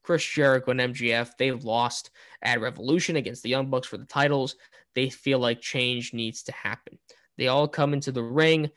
Chris 0.04 0.26
Jericho 0.26 0.72
and 0.72 0.80
MJF, 0.80 1.32
they 1.38 1.52
lost 1.52 2.12
at 2.42 2.62
Revolution 2.62 3.18
against 3.18 3.44
the 3.44 3.50
Young 3.50 3.70
Bucks 3.70 3.88
for 3.88 3.98
the 3.98 4.06
titles. 4.06 4.56
They 4.96 5.10
feel 5.10 5.40
like 5.40 5.62
change 5.62 6.14
needs 6.14 6.42
to 6.44 6.52
happen. 6.52 6.98
They 7.40 7.48
all 7.48 7.70
come 7.70 7.94
into 7.94 8.12
the 8.12 8.22
ring 8.22 8.70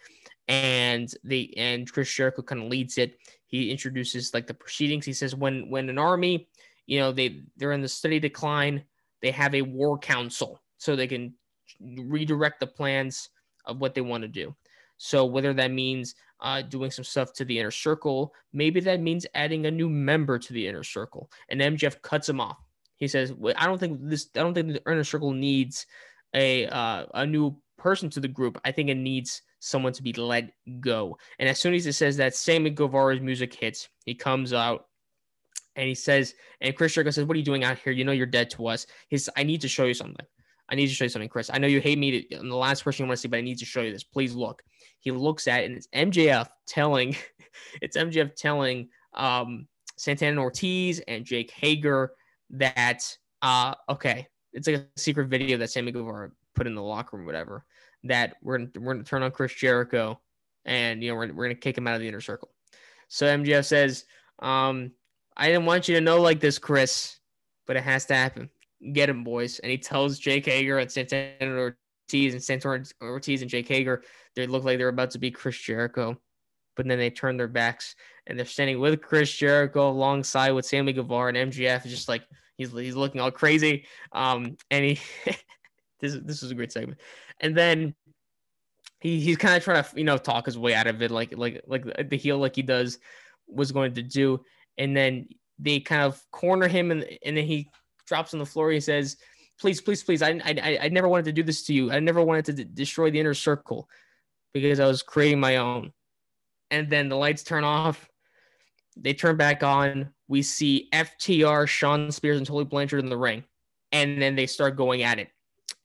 and 0.49 1.13
they 1.25 1.53
and 1.57 1.91
Chris 1.91 2.13
Jericho 2.13 2.43
kind 2.43 2.63
of 2.63 2.69
leads 2.69 2.97
it. 2.97 3.19
He 3.49 3.71
introduces 3.71 4.33
like 4.33 4.47
the 4.47 4.55
proceedings. 4.55 5.05
He 5.05 5.13
says 5.13 5.35
when 5.35 5.69
when 5.69 5.89
an 5.91 5.99
army, 5.99 6.49
you 6.87 7.01
know, 7.01 7.11
they 7.11 7.43
they're 7.57 7.73
in 7.73 7.83
the 7.83 7.89
steady 7.89 8.21
decline, 8.21 8.85
they 9.21 9.33
have 9.33 9.55
a 9.55 9.63
war 9.63 9.99
council 9.99 10.63
so 10.79 10.95
they 10.95 11.09
can 11.09 11.35
redirect 11.81 12.61
the 12.61 12.67
plans 12.67 13.31
of 13.67 13.81
what 13.81 13.95
they 13.95 14.01
want 14.01 14.23
to 14.23 14.29
do. 14.29 14.55
So 14.97 15.25
whether 15.25 15.53
that 15.55 15.73
means 15.73 16.15
uh, 16.41 16.63
doing 16.63 16.93
some 16.93 17.05
stuff 17.05 17.33
to 17.33 17.45
the 17.45 17.59
inner 17.59 17.73
circle, 17.73 18.33
maybe 18.53 18.79
that 18.81 19.01
means 19.01 19.27
adding 19.35 19.67
a 19.67 19.71
new 19.71 19.89
member 19.89 20.39
to 20.39 20.53
the 20.53 20.69
inner 20.69 20.85
circle. 20.85 21.31
And 21.49 21.61
MJF 21.61 22.01
cuts 22.03 22.29
him 22.29 22.41
off. 22.41 22.59
He 22.97 23.09
says, 23.09 23.33
"I 23.57 23.67
don't 23.67 23.79
think 23.79 23.99
this. 24.03 24.29
I 24.37 24.41
don't 24.41 24.55
think 24.55 24.75
the 24.75 24.91
inner 24.91 25.03
circle 25.03 25.33
needs 25.33 25.87
a 26.35 26.67
uh, 26.67 27.07
a 27.15 27.27
new 27.27 27.57
person 27.83 28.09
to 28.11 28.21
the 28.21 28.29
group, 28.29 28.61
I 28.65 28.71
think 28.71 28.89
it 28.89 28.97
needs 28.97 29.43
someone 29.59 29.93
to 29.95 30.03
be 30.03 30.13
let 30.13 30.53
go. 30.81 31.19
And 31.39 31.49
as 31.49 31.59
soon 31.59 31.75
as 31.75 31.87
it 31.87 31.95
says 31.95 32.17
that, 32.19 32.37
Sammy 32.37 32.71
Guevara's 32.71 33.21
music 33.21 33.53
hits. 33.53 33.89
He 34.07 34.15
comes 34.15 34.53
out 34.53 34.87
and 35.75 35.89
he 35.89 35.95
says, 35.95 36.35
and 36.61 36.77
Chris 36.77 36.95
Jericho 36.95 37.11
says, 37.11 37.25
What 37.25 37.35
are 37.35 37.39
you 37.39 37.45
doing 37.45 37.65
out 37.65 37.79
here? 37.79 37.93
You 37.93 38.05
know 38.05 38.13
you're 38.13 38.27
dead 38.27 38.51
to 38.51 38.69
us. 38.69 38.87
He's 39.09 39.29
I 39.37 39.43
need 39.43 39.61
to 39.63 39.69
show 39.69 39.85
you 39.85 39.95
something. 39.95 40.25
I 40.69 40.75
need 40.77 40.87
to 40.87 40.95
show 40.95 41.05
you 41.05 41.11
something, 41.11 41.29
Chris. 41.29 41.51
I 41.53 41.59
know 41.59 41.67
you 41.67 41.81
hate 41.81 41.99
me 41.99 42.23
to, 42.23 42.37
I'm 42.37 42.49
the 42.49 42.57
last 42.57 42.85
person 42.85 43.05
you 43.05 43.09
want 43.09 43.19
to 43.19 43.21
see, 43.21 43.29
but 43.29 43.39
I 43.39 43.43
need 43.43 43.59
to 43.59 43.65
show 43.65 43.83
you 43.83 43.93
this. 43.93 44.05
Please 44.05 44.35
look. 44.35 44.63
He 45.01 45.11
looks 45.11 45.49
at 45.49 45.65
it 45.65 45.67
and 45.67 45.77
it's 45.77 45.89
MJF 45.89 46.49
telling, 46.67 47.17
it's 47.83 47.97
MJF 47.97 48.37
telling 48.37 48.89
um, 49.15 49.67
Santana 49.97 50.41
Ortiz 50.41 51.01
and 51.09 51.25
Jake 51.25 51.51
Hager 51.51 52.13
that 52.51 53.03
uh 53.43 53.75
okay, 53.89 54.29
it's 54.53 54.69
like 54.69 54.77
a 54.77 54.87
secret 54.97 55.29
video 55.29 55.59
that 55.59 55.71
Sammy 55.71 55.91
Guevara 55.91 56.31
put 56.63 56.69
in 56.69 56.75
the 56.75 56.83
locker 56.83 57.17
room, 57.17 57.27
whatever 57.27 57.65
that 58.05 58.37
we're 58.43 58.59
gonna, 58.59 58.71
we're 58.79 58.95
gonna 58.95 59.05
turn 59.05 59.23
on 59.23 59.31
Chris 59.31 59.55
Jericho, 59.55 60.21
and 60.65 61.03
you 61.03 61.11
know 61.11 61.17
we're, 61.17 61.33
we're 61.33 61.45
gonna 61.45 61.55
kick 61.55 61.77
him 61.77 61.87
out 61.87 61.95
of 61.95 62.01
the 62.01 62.09
inner 62.09 62.21
circle. 62.21 62.51
So 63.09 63.27
MJF 63.27 63.65
says, 63.65 64.05
um, 64.39 64.93
"I 65.37 65.49
didn't 65.49 65.67
want 65.67 65.89
you 65.89 65.97
to 65.97 66.01
know 66.01 66.21
like 66.21 66.41
this, 66.41 66.59
Chris, 66.59 67.19
but 67.67 67.77
it 67.77 67.83
has 67.83 68.07
to 68.07 68.15
happen. 68.15 68.51
Get 68.93 69.09
him, 69.09 69.25
boys." 69.25 69.59
And 69.59 69.71
he 69.71 69.79
tells 69.79 70.19
Jake 70.19 70.47
Hager 70.47 70.79
and 70.79 70.91
Santana 70.91 71.73
Ortiz 72.11 72.35
and 72.35 72.43
Santana 72.43 72.85
Ortiz 73.03 73.43
and 73.43 73.51
Jake 73.51 73.69
Hager 73.69 74.03
they 74.35 74.47
look 74.47 74.65
like 74.65 74.79
they're 74.79 74.89
about 74.89 75.11
to 75.11 75.19
be 75.19 75.31
Chris 75.31 75.59
Jericho, 75.59 76.19
but 76.77 76.87
then 76.87 76.99
they 76.99 77.11
turn 77.11 77.37
their 77.37 77.49
backs 77.49 77.95
and 78.27 78.39
they're 78.39 78.47
standing 78.47 78.81
with 78.81 79.03
Chris 79.03 79.33
Jericho 79.33 79.91
alongside 79.91 80.53
with 80.53 80.65
Sammy 80.65 80.93
Guevara 80.93 81.35
and 81.35 81.53
MJF. 81.53 81.85
Just 81.85 82.09
like 82.09 82.23
he's 82.57 82.73
he's 82.73 82.97
looking 82.97 83.21
all 83.21 83.31
crazy. 83.31 83.85
Um, 84.13 84.57
and 84.71 84.85
he 84.85 85.01
this 86.03 86.19
this 86.23 86.43
is 86.43 86.51
a 86.51 86.55
great 86.55 86.73
segment. 86.73 87.01
And 87.41 87.57
then 87.57 87.95
he 89.01 89.21
he's 89.21 89.39
kind 89.39 89.57
of 89.57 89.65
trying 89.65 89.83
to 89.83 89.89
you 89.97 90.05
know 90.05 90.19
talk 90.19 90.47
his 90.47 90.59
way 90.59 90.75
out 90.75 90.87
of 90.87 91.01
it, 91.01 91.11
like 91.11 91.37
like 91.39 91.63
like 91.67 92.11
the 92.11 92.17
heel 92.17 92.37
like 92.37 92.57
he 92.57 92.63
does 92.63 92.99
was 93.47 93.73
going 93.73 93.95
to 93.95 94.03
do. 94.03 94.45
And 94.77 94.95
then 94.97 95.29
they 95.59 95.81
kind 95.81 96.03
of 96.03 96.21
corner 96.31 96.69
him, 96.69 96.91
and 96.91 97.07
and 97.25 97.37
then 97.37 97.47
he 97.47 97.71
drops 98.07 98.35
on 98.35 98.41
the 98.41 98.47
floor. 98.47 98.71
He 98.71 98.81
says, 98.81 99.17
"Please, 99.61 99.81
please, 99.81 100.03
please! 100.03 100.23
I 100.23 100.41
I 100.45 100.79
I 100.83 100.89
never 100.89 101.09
wanted 101.09 101.27
to 101.27 101.33
do 101.33 101.43
this 101.43 101.63
to 101.65 101.75
you. 101.75 101.91
I 101.91 102.01
never 102.01 102.23
wanted 102.23 102.45
to 102.47 102.53
d- 102.53 102.71
destroy 102.75 103.11
the 103.11 103.21
inner 103.21 103.35
circle 103.35 103.89
because 104.53 104.81
I 104.81 104.87
was 104.87 105.03
creating 105.03 105.41
my 105.41 105.57
own." 105.57 105.93
And 106.71 106.91
then 106.91 107.09
the 107.09 107.17
lights 107.17 107.43
turn 107.43 107.65
off. 107.65 108.09
They 108.97 109.15
turn 109.15 109.37
back 109.37 109.63
on. 109.63 110.11
We 110.27 110.43
see 110.43 110.89
FTR, 110.93 111.69
Shawn 111.69 112.11
Spears, 112.11 112.39
and 112.39 112.47
Tully 112.47 112.65
Blanchard 112.65 113.01
in 113.01 113.11
the 113.11 113.17
ring, 113.17 113.45
and 113.93 114.21
then 114.21 114.35
they 114.35 114.47
start 114.47 114.77
going 114.77 115.03
at 115.03 115.19
it 115.19 115.29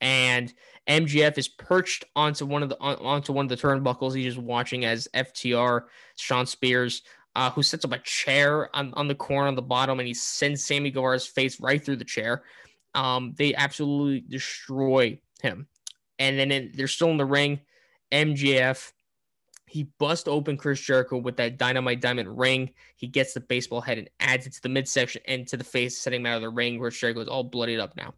and 0.01 0.53
MJF 0.87 1.37
is 1.37 1.47
perched 1.47 2.05
onto 2.15 2.45
one 2.45 2.63
of 2.63 2.69
the 2.69 2.79
onto 2.79 3.33
one 3.33 3.45
of 3.45 3.49
the 3.49 3.57
turnbuckles. 3.57 4.15
He's 4.15 4.35
just 4.35 4.37
watching 4.37 4.85
as 4.85 5.07
FTR 5.13 5.83
Shawn 6.15 6.45
Spears, 6.45 7.03
uh, 7.35 7.51
who 7.51 7.63
sets 7.63 7.85
up 7.85 7.91
a 7.91 7.99
chair 7.99 8.75
on, 8.75 8.93
on 8.93 9.07
the 9.07 9.15
corner 9.15 9.47
on 9.47 9.55
the 9.55 9.61
bottom, 9.61 9.99
and 9.99 10.07
he 10.07 10.13
sends 10.13 10.63
Sammy 10.63 10.91
Guevara's 10.91 11.27
face 11.27 11.59
right 11.59 11.83
through 11.83 11.97
the 11.97 12.05
chair. 12.05 12.43
Um, 12.95 13.33
they 13.37 13.53
absolutely 13.55 14.21
destroy 14.21 15.19
him, 15.41 15.67
and 16.19 16.39
then 16.39 16.51
in, 16.51 16.71
they're 16.73 16.87
still 16.87 17.09
in 17.09 17.17
the 17.17 17.25
ring. 17.25 17.59
MJF 18.11 18.91
he 19.67 19.83
busts 19.99 20.29
open 20.29 20.55
Chris 20.55 20.79
Jericho 20.79 21.17
with 21.17 21.35
that 21.37 21.57
dynamite 21.57 21.99
diamond 21.99 22.37
ring. 22.39 22.71
He 22.95 23.05
gets 23.05 23.33
the 23.33 23.41
baseball 23.41 23.81
head 23.81 23.97
and 23.97 24.09
adds 24.21 24.47
it 24.47 24.53
to 24.53 24.61
the 24.61 24.69
midsection 24.69 25.21
and 25.27 25.45
to 25.49 25.57
the 25.57 25.63
face, 25.63 25.97
setting 25.97 26.21
him 26.21 26.25
out 26.25 26.37
of 26.37 26.41
the 26.41 26.49
ring. 26.49 26.79
Chris 26.79 26.97
Jericho 26.97 27.19
is 27.19 27.27
all 27.27 27.43
bloodied 27.43 27.79
up 27.79 27.95
now. 27.97 28.13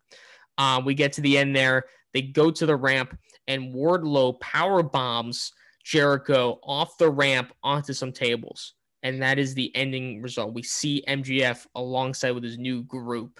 Uh, 0.60 0.81
we 0.84 0.94
get 0.94 1.14
to 1.14 1.22
the 1.22 1.38
end 1.38 1.56
there. 1.56 1.86
They 2.14 2.22
go 2.22 2.52
to 2.52 2.65
the 2.65 2.76
ramp, 2.76 3.18
and 3.48 3.73
Wardlow 3.73 4.40
power 4.41 4.84
bombs 4.84 5.53
Jericho 5.84 6.60
off 6.61 6.98
the 6.98 7.10
ramp 7.10 7.53
onto 7.64 7.94
some 7.94 8.11
tables. 8.11 8.73
And 9.02 9.22
that 9.22 9.40
is 9.40 9.53
the 9.53 9.73
ending 9.76 10.22
result. 10.22 10.53
We 10.53 10.61
see 10.61 11.03
MJF 11.07 11.65
alongside 11.76 12.31
with 12.31 12.44
his 12.44 12.57
new 12.57 12.84
group. 12.84 13.40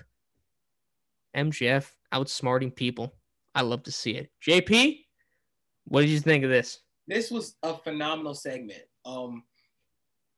MJF 1.35 1.91
outsmarting 2.13 2.73
people. 2.73 3.13
I 3.53 3.61
love 3.61 3.83
to 3.83 3.91
see 3.91 4.11
it. 4.11 4.31
JP, 4.47 5.01
what 5.85 6.01
did 6.01 6.09
you 6.09 6.21
think 6.21 6.45
of 6.45 6.49
this? 6.49 6.79
This 7.07 7.29
was 7.29 7.57
a 7.61 7.77
phenomenal 7.77 8.33
segment. 8.33 8.83
Um, 9.05 9.43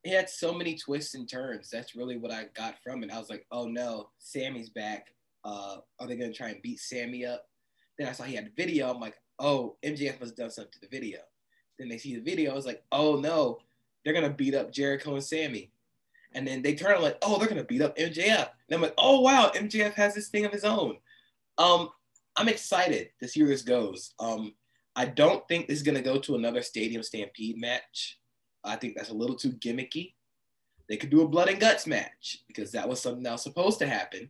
it 0.03 0.15
had 0.15 0.29
so 0.29 0.51
many 0.51 0.75
twists 0.75 1.13
and 1.13 1.29
turns. 1.29 1.69
That's 1.69 1.95
really 1.95 2.17
what 2.17 2.31
I 2.31 2.45
got 2.55 2.75
from 2.83 3.03
it. 3.03 3.11
I 3.11 3.19
was 3.19 3.29
like, 3.29 3.45
oh 3.51 3.67
no, 3.67 4.09
Sammy's 4.17 4.71
back 4.71 5.09
uh, 5.43 5.77
are 5.99 6.07
they 6.07 6.15
to 6.31 6.38
try 6.38 6.49
and 6.49 6.61
beat 6.61 6.80
Sammy 6.80 7.26
up? 7.26 7.45
Then 7.97 8.07
I 8.07 8.11
saw 8.11 8.23
he 8.23 8.35
had 8.35 8.47
the 8.47 8.63
video. 8.63 8.89
I'm 8.89 8.99
like, 8.99 9.15
oh, 9.39 9.77
MJF 9.84 10.19
has 10.19 10.31
done 10.31 10.51
something 10.51 10.72
to 10.73 10.81
the 10.81 10.88
video. 10.88 11.19
Then 11.77 11.89
they 11.89 11.97
see 11.97 12.15
the 12.15 12.22
video. 12.22 12.51
I 12.51 12.55
was 12.55 12.65
like, 12.65 12.84
oh 12.91 13.15
no, 13.15 13.59
they're 14.03 14.13
to 14.13 14.30
beat 14.30 14.55
up 14.55 14.72
Jericho 14.72 15.13
and 15.15 15.23
Sammy. 15.23 15.72
And 16.34 16.47
then 16.47 16.61
they 16.61 16.76
turn 16.76 17.01
like, 17.01 17.18
oh, 17.22 17.38
they're 17.38 17.47
to 17.59 17.63
beat 17.63 17.81
up 17.81 17.97
MJF. 17.97 18.49
And 18.69 18.76
I'm 18.76 18.81
like, 18.81 18.93
oh 18.97 19.19
wow, 19.22 19.51
MJF 19.53 19.93
has 19.93 20.15
this 20.15 20.30
thing 20.30 20.45
of 20.45 20.51
his 20.51 20.63
own. 20.63 20.97
Um, 21.57 21.89
I'm 22.38 22.47
excited 22.47 23.09
to 23.19 23.27
see 23.27 23.41
where 23.41 23.51
this 23.51 23.63
goes. 23.63 24.13
Um, 24.19 24.53
I 24.95 25.05
don't 25.05 25.45
think 25.47 25.68
this 25.68 25.77
is 25.77 25.84
to 25.84 26.01
go 26.01 26.18
to 26.19 26.35
another 26.35 26.61
Stadium 26.61 27.03
Stampede 27.03 27.57
match. 27.57 28.19
I 28.63 28.76
think 28.76 28.95
that's 28.95 29.09
a 29.09 29.13
little 29.13 29.35
too 29.35 29.53
gimmicky. 29.53 30.13
They 30.88 30.97
could 30.97 31.09
do 31.09 31.22
a 31.22 31.27
blood 31.27 31.49
and 31.49 31.59
guts 31.59 31.88
match 31.88 32.43
because 32.47 32.72
that 32.72 32.88
was 32.88 33.01
something 33.01 33.23
that 33.23 33.31
was 33.31 33.43
supposed 33.43 33.80
to 33.80 33.88
happen 33.88 34.30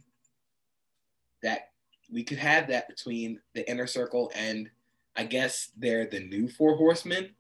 that 1.44 1.70
we 2.12 2.24
could 2.24 2.38
have 2.38 2.68
that 2.68 2.88
between 2.88 3.40
the 3.54 3.70
inner 3.70 3.88
circle 3.88 4.32
and 4.36 4.70
I 5.16 5.24
guess 5.24 5.72
they're 5.78 6.06
the 6.06 6.20
new 6.20 6.48
four 6.48 6.76
horsemen. 6.78 7.32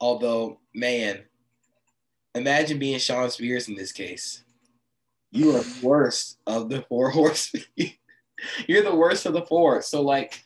Although, 0.00 0.60
man, 0.74 1.20
imagine 2.34 2.78
being 2.78 2.98
Shawn 2.98 3.30
Spears 3.30 3.68
in 3.68 3.74
this 3.74 3.92
case. 3.92 4.42
You 5.30 5.50
are 5.50 5.62
the 5.62 5.86
worst 5.86 6.38
of 6.46 6.68
the 6.68 6.82
four 6.82 7.10
horsemen. 7.12 7.64
You're 8.66 8.82
the 8.82 8.94
worst 8.94 9.26
of 9.26 9.32
the 9.32 9.42
four. 9.42 9.82
So, 9.82 10.02
like, 10.02 10.42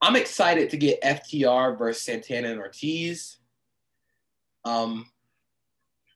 I'm 0.00 0.16
excited 0.16 0.70
to 0.70 0.76
get 0.76 1.02
FTR 1.02 1.78
versus 1.78 2.02
Santana 2.02 2.48
and 2.48 2.60
Ortiz. 2.60 3.38
Um, 4.64 5.06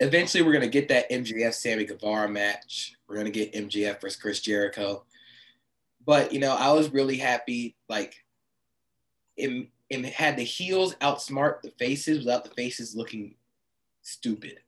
eventually, 0.00 0.42
we're 0.42 0.52
gonna 0.52 0.66
get 0.66 0.88
that 0.88 1.10
MJF 1.10 1.54
Sammy 1.54 1.84
Guevara 1.84 2.28
match. 2.28 2.94
We're 3.06 3.16
gonna 3.16 3.30
get 3.30 3.52
MJF 3.52 4.00
versus 4.00 4.20
Chris 4.20 4.40
Jericho. 4.40 5.04
But 6.06 6.32
you 6.32 6.38
know, 6.38 6.54
I 6.54 6.72
was 6.72 6.92
really 6.92 7.18
happy. 7.18 7.76
Like, 7.88 8.14
it, 9.36 9.68
had 10.14 10.36
the 10.36 10.44
heels 10.44 10.94
outsmart 10.96 11.62
the 11.62 11.72
faces 11.78 12.18
without 12.18 12.44
the 12.44 12.50
faces 12.50 12.96
looking 12.96 13.34
stupid. 14.02 14.58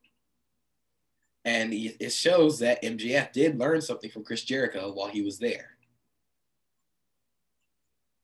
And 1.44 1.72
it 1.72 2.12
shows 2.12 2.58
that 2.58 2.82
MJF 2.82 3.32
did 3.32 3.58
learn 3.58 3.80
something 3.80 4.10
from 4.10 4.24
Chris 4.24 4.42
Jericho 4.42 4.92
while 4.92 5.08
he 5.08 5.22
was 5.22 5.38
there. 5.38 5.70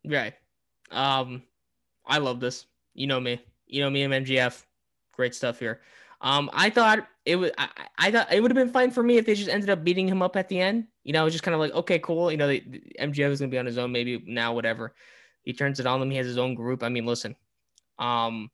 Right. 0.05 0.35
Um, 0.91 1.43
I 2.05 2.19
love 2.19 2.41
this. 2.41 2.67
You 2.93 3.07
know 3.07 3.21
me. 3.21 3.41
You 3.67 3.83
know 3.83 3.91
me 3.91 4.03
and 4.03 4.13
MJF. 4.13 4.63
Great 5.13 5.35
stuff 5.35 5.59
here. 5.59 5.81
Um, 6.21 6.51
I 6.53 6.69
thought 6.69 7.09
it 7.27 7.37
was. 7.37 7.51
I, 7.59 7.69
I 7.99 8.11
thought 8.11 8.33
it 8.33 8.41
would 8.41 8.51
have 8.51 8.57
been 8.57 8.73
fine 8.73 8.91
for 8.91 9.03
me 9.03 9.17
if 9.17 9.27
they 9.27 9.35
just 9.35 9.49
ended 9.49 9.71
up 9.71 9.85
beating 9.85 10.09
him 10.09 10.23
up 10.23 10.37
at 10.37 10.49
the 10.49 10.61
end. 10.61 10.87
You 11.05 11.13
know, 11.13 11.23
it 11.23 11.25
was 11.25 11.35
just 11.35 11.45
kind 11.45 11.55
of 11.55 11.61
like, 11.61 11.73
okay, 11.73 11.99
cool. 11.99 12.31
You 12.31 12.37
know, 12.37 12.49
the, 12.49 12.63
the 12.67 12.83
MJF 13.01 13.31
is 13.31 13.41
gonna 13.41 13.51
be 13.51 13.59
on 13.59 13.67
his 13.67 13.79
own. 13.79 13.93
Maybe 13.93 14.23
now, 14.27 14.53
whatever. 14.53 14.95
He 15.43 15.53
turns 15.53 15.81
it 15.81 15.87
on 15.87 16.01
them. 16.01 16.11
He 16.11 16.17
has 16.17 16.27
his 16.27 16.39
own 16.39 16.55
group. 16.55 16.83
I 16.83 16.89
mean, 16.89 17.07
listen. 17.07 17.37
Um, 17.99 18.51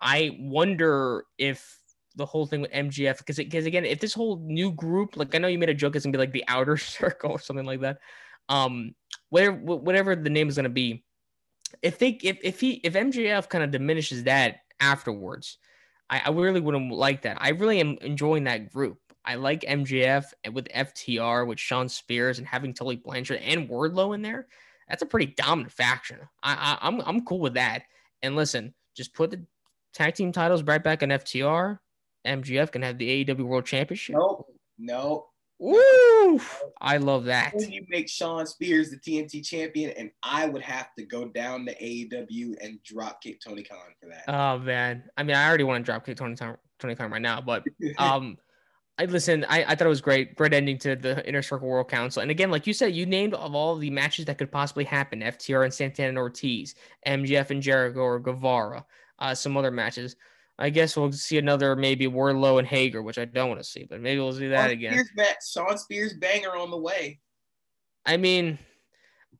I 0.00 0.36
wonder 0.40 1.24
if 1.38 1.78
the 2.16 2.26
whole 2.26 2.46
thing 2.46 2.60
with 2.60 2.72
MJF 2.72 3.18
because 3.18 3.36
because 3.36 3.66
again, 3.66 3.84
if 3.84 4.00
this 4.00 4.14
whole 4.14 4.40
new 4.44 4.72
group, 4.72 5.16
like 5.16 5.34
I 5.34 5.38
know 5.38 5.48
you 5.48 5.58
made 5.58 5.68
a 5.68 5.74
joke, 5.74 5.94
it's 5.94 6.04
gonna 6.04 6.12
be 6.12 6.18
like 6.18 6.32
the 6.32 6.44
outer 6.48 6.76
circle 6.78 7.32
or 7.32 7.40
something 7.40 7.66
like 7.66 7.80
that. 7.80 7.98
Um, 8.48 8.94
whatever 9.28 9.56
whatever 9.56 10.16
the 10.16 10.30
name 10.30 10.48
is 10.48 10.56
gonna 10.56 10.68
be, 10.68 11.04
if 11.82 11.98
they 11.98 12.18
if 12.22 12.38
if 12.42 12.60
he 12.60 12.80
if 12.84 12.94
MJF 12.94 13.48
kind 13.48 13.62
of 13.62 13.70
diminishes 13.70 14.24
that 14.24 14.60
afterwards, 14.80 15.58
I, 16.10 16.22
I 16.26 16.30
really 16.30 16.60
wouldn't 16.60 16.92
like 16.92 17.22
that. 17.22 17.38
I 17.40 17.50
really 17.50 17.80
am 17.80 17.96
enjoying 18.02 18.44
that 18.44 18.70
group. 18.72 18.98
I 19.24 19.36
like 19.36 19.60
MJF 19.62 20.24
with 20.52 20.66
FTR 20.68 21.46
with 21.46 21.60
Shawn 21.60 21.88
Spears 21.88 22.38
and 22.38 22.46
having 22.46 22.74
Tully 22.74 22.96
Blanchard 22.96 23.40
and 23.42 23.68
Wardlow 23.68 24.14
in 24.14 24.22
there. 24.22 24.48
That's 24.88 25.02
a 25.02 25.06
pretty 25.06 25.34
dominant 25.36 25.72
faction. 25.72 26.18
I, 26.42 26.52
I 26.82 26.86
I'm 26.86 27.00
I'm 27.02 27.24
cool 27.24 27.38
with 27.38 27.54
that. 27.54 27.82
And 28.22 28.34
listen, 28.34 28.74
just 28.96 29.14
put 29.14 29.30
the 29.30 29.44
tag 29.94 30.14
team 30.14 30.32
titles 30.32 30.64
right 30.64 30.82
back 30.82 31.02
on 31.02 31.10
FTR. 31.10 31.78
MJF 32.26 32.72
can 32.72 32.82
have 32.82 32.98
the 32.98 33.24
AEW 33.24 33.42
World 33.44 33.66
Championship. 33.66 34.16
No, 34.16 34.46
no, 34.78 35.26
Woo! 35.60 36.40
I 36.80 36.96
love 36.96 37.26
that. 37.26 37.52
You 37.54 37.84
make 37.90 38.08
Shawn 38.08 38.46
Spears 38.46 38.90
the 38.90 38.96
TNT 38.96 39.46
champion, 39.46 39.90
and 39.90 40.10
I 40.22 40.46
would 40.46 40.62
have 40.62 40.94
to 40.98 41.04
go 41.04 41.26
down 41.26 41.66
to 41.66 41.74
AEW 41.74 42.56
and 42.64 42.82
drop 42.82 43.22
kick 43.22 43.42
Tony 43.42 43.62
Khan 43.62 43.78
for 44.00 44.08
that. 44.08 44.24
Oh 44.26 44.58
man, 44.58 45.04
I 45.18 45.22
mean, 45.22 45.36
I 45.36 45.46
already 45.46 45.64
want 45.64 45.84
to 45.84 45.92
drop 45.92 46.06
kick 46.06 46.16
Tony 46.16 46.34
Tony 46.34 46.94
Khan 46.94 47.10
right 47.10 47.20
now, 47.20 47.42
but 47.42 47.64
um, 47.98 48.38
I 48.98 49.04
listen. 49.04 49.44
I, 49.50 49.64
I 49.64 49.74
thought 49.74 49.84
it 49.84 49.88
was 49.88 50.00
great, 50.00 50.34
great 50.34 50.54
ending 50.54 50.78
to 50.78 50.96
the 50.96 51.26
Inner 51.28 51.42
Circle 51.42 51.68
World 51.68 51.90
Council. 51.90 52.22
And 52.22 52.30
again, 52.30 52.50
like 52.50 52.66
you 52.66 52.72
said, 52.72 52.94
you 52.94 53.04
named 53.04 53.34
of 53.34 53.54
all 53.54 53.76
the 53.76 53.90
matches 53.90 54.24
that 54.24 54.38
could 54.38 54.50
possibly 54.50 54.84
happen: 54.84 55.20
FTR 55.20 55.64
and 55.64 55.74
Santana 55.74 56.08
and 56.08 56.18
Ortiz, 56.18 56.74
MJF 57.06 57.50
and 57.50 57.60
Jericho 57.60 58.00
or 58.00 58.18
Guevara, 58.18 58.86
uh, 59.18 59.34
some 59.34 59.58
other 59.58 59.70
matches. 59.70 60.16
I 60.60 60.70
guess 60.70 60.96
we'll 60.96 61.10
see 61.12 61.38
another 61.38 61.74
maybe 61.74 62.06
Wardlow 62.06 62.58
and 62.58 62.68
Hager, 62.68 63.02
which 63.02 63.18
I 63.18 63.24
don't 63.24 63.48
want 63.48 63.60
to 63.60 63.64
see, 63.64 63.86
but 63.88 64.00
maybe 64.00 64.20
we'll 64.20 64.32
see 64.32 64.48
that 64.48 64.64
Shawn 64.64 64.70
again. 64.70 65.04
Spears, 65.04 65.36
Shawn 65.50 65.78
Spears 65.78 66.14
banger 66.14 66.56
on 66.56 66.70
the 66.70 66.76
way. 66.76 67.18
I 68.04 68.18
mean, 68.18 68.58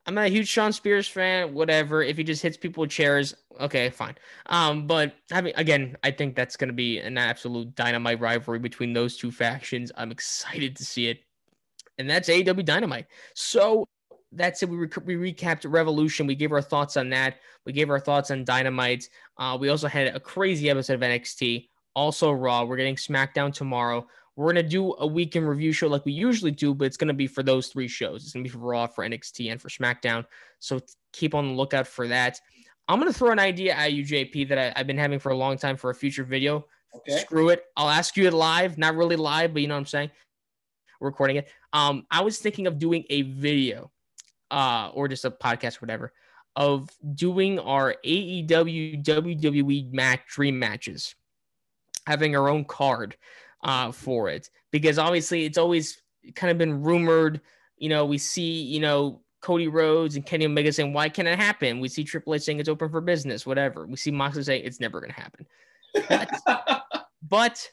I'm 0.06 0.14
not 0.14 0.26
a 0.26 0.30
huge 0.30 0.48
Shawn 0.48 0.72
Spears 0.72 1.06
fan. 1.06 1.52
Whatever, 1.52 2.02
if 2.02 2.16
he 2.16 2.24
just 2.24 2.42
hits 2.42 2.56
people 2.56 2.80
with 2.80 2.90
chairs, 2.90 3.34
okay, 3.60 3.90
fine. 3.90 4.16
Um, 4.46 4.86
but 4.86 5.14
I 5.30 5.42
mean, 5.42 5.52
again, 5.56 5.96
I 6.02 6.10
think 6.10 6.34
that's 6.34 6.56
going 6.56 6.68
to 6.68 6.74
be 6.74 6.98
an 6.98 7.18
absolute 7.18 7.74
dynamite 7.74 8.20
rivalry 8.20 8.58
between 8.58 8.94
those 8.94 9.16
two 9.16 9.30
factions. 9.30 9.92
I'm 9.96 10.10
excited 10.10 10.74
to 10.76 10.84
see 10.84 11.08
it, 11.08 11.20
and 11.98 12.08
that's 12.08 12.30
AEW 12.30 12.64
Dynamite. 12.64 13.06
So 13.34 13.86
that's 14.32 14.62
it. 14.62 14.68
We, 14.68 14.78
we 14.78 15.32
recapped 15.32 15.70
Revolution. 15.70 16.26
We 16.26 16.34
gave 16.34 16.52
our 16.52 16.62
thoughts 16.62 16.96
on 16.96 17.10
that. 17.10 17.36
We 17.66 17.72
gave 17.72 17.90
our 17.90 18.00
thoughts 18.00 18.30
on 18.30 18.44
Dynamite. 18.44 19.08
Uh, 19.36 19.56
we 19.60 19.68
also 19.68 19.88
had 19.88 20.14
a 20.14 20.20
crazy 20.20 20.70
episode 20.70 20.94
of 20.94 21.00
NXT. 21.00 21.68
Also 21.94 22.30
Raw. 22.30 22.64
We're 22.64 22.76
getting 22.76 22.96
SmackDown 22.96 23.52
tomorrow. 23.52 24.06
We're 24.36 24.52
gonna 24.52 24.62
do 24.62 24.94
a 24.98 25.06
weekend 25.06 25.48
review 25.48 25.72
show 25.72 25.88
like 25.88 26.04
we 26.04 26.12
usually 26.12 26.52
do, 26.52 26.72
but 26.72 26.84
it's 26.84 26.96
gonna 26.96 27.12
be 27.12 27.26
for 27.26 27.42
those 27.42 27.68
three 27.68 27.88
shows. 27.88 28.22
It's 28.22 28.32
gonna 28.32 28.44
be 28.44 28.48
for 28.48 28.58
Raw, 28.58 28.86
for 28.86 29.04
NXT, 29.04 29.50
and 29.50 29.60
for 29.60 29.68
SmackDown. 29.68 30.24
So 30.60 30.80
keep 31.12 31.34
on 31.34 31.48
the 31.48 31.54
lookout 31.54 31.86
for 31.86 32.06
that. 32.08 32.40
I'm 32.88 32.98
gonna 32.98 33.12
throw 33.12 33.32
an 33.32 33.38
idea 33.38 33.74
at 33.74 33.92
you, 33.92 34.04
JP, 34.04 34.48
that 34.48 34.58
I, 34.58 34.72
have 34.78 34.86
been 34.86 34.98
having 34.98 35.18
for 35.18 35.30
a 35.30 35.36
long 35.36 35.58
time 35.58 35.76
for 35.76 35.90
a 35.90 35.94
future 35.94 36.24
video. 36.24 36.66
Okay. 36.94 37.18
Screw 37.18 37.50
it. 37.50 37.64
I'll 37.76 37.90
ask 37.90 38.16
you 38.16 38.26
it 38.26 38.32
live. 38.32 38.78
Not 38.78 38.96
really 38.96 39.16
live, 39.16 39.52
but 39.52 39.62
you 39.62 39.68
know 39.68 39.74
what 39.74 39.80
I'm 39.80 39.86
saying. 39.86 40.10
We're 41.00 41.08
recording 41.08 41.36
it. 41.36 41.48
Um, 41.72 42.06
I 42.10 42.22
was 42.22 42.38
thinking 42.38 42.66
of 42.66 42.78
doing 42.78 43.04
a 43.10 43.22
video 43.22 43.90
uh, 44.50 44.90
or 44.94 45.08
just 45.08 45.24
a 45.24 45.30
podcast, 45.30 45.76
or 45.76 45.80
whatever, 45.80 46.12
of 46.56 46.88
doing 47.14 47.58
our 47.58 47.94
AEW 48.04 49.04
WWE 49.04 49.92
match 49.92 50.20
dream 50.28 50.58
matches, 50.58 51.14
having 52.06 52.36
our 52.36 52.48
own 52.48 52.64
card 52.64 53.16
uh, 53.62 53.92
for 53.92 54.28
it, 54.28 54.50
because 54.70 54.98
obviously 54.98 55.44
it's 55.44 55.58
always 55.58 56.02
kind 56.34 56.50
of 56.50 56.58
been 56.58 56.82
rumored. 56.82 57.40
You 57.76 57.88
know, 57.88 58.04
we 58.06 58.18
see, 58.18 58.62
you 58.62 58.80
know, 58.80 59.22
Cody 59.40 59.68
Rhodes 59.68 60.16
and 60.16 60.26
Kenny 60.26 60.46
Omega 60.46 60.72
saying, 60.72 60.92
"Why 60.92 61.08
can't 61.08 61.28
it 61.28 61.38
happen?" 61.38 61.80
We 61.80 61.88
see 61.88 62.04
Triple 62.04 62.34
H 62.34 62.42
saying 62.42 62.60
it's 62.60 62.68
open 62.68 62.90
for 62.90 63.00
business, 63.00 63.46
whatever. 63.46 63.86
We 63.86 63.96
see 63.96 64.10
Moxley 64.10 64.42
saying 64.42 64.64
it's 64.64 64.80
never 64.80 65.00
going 65.00 65.12
to 65.12 65.20
happen. 65.20 65.46
But, 66.08 66.30
but 67.22 67.68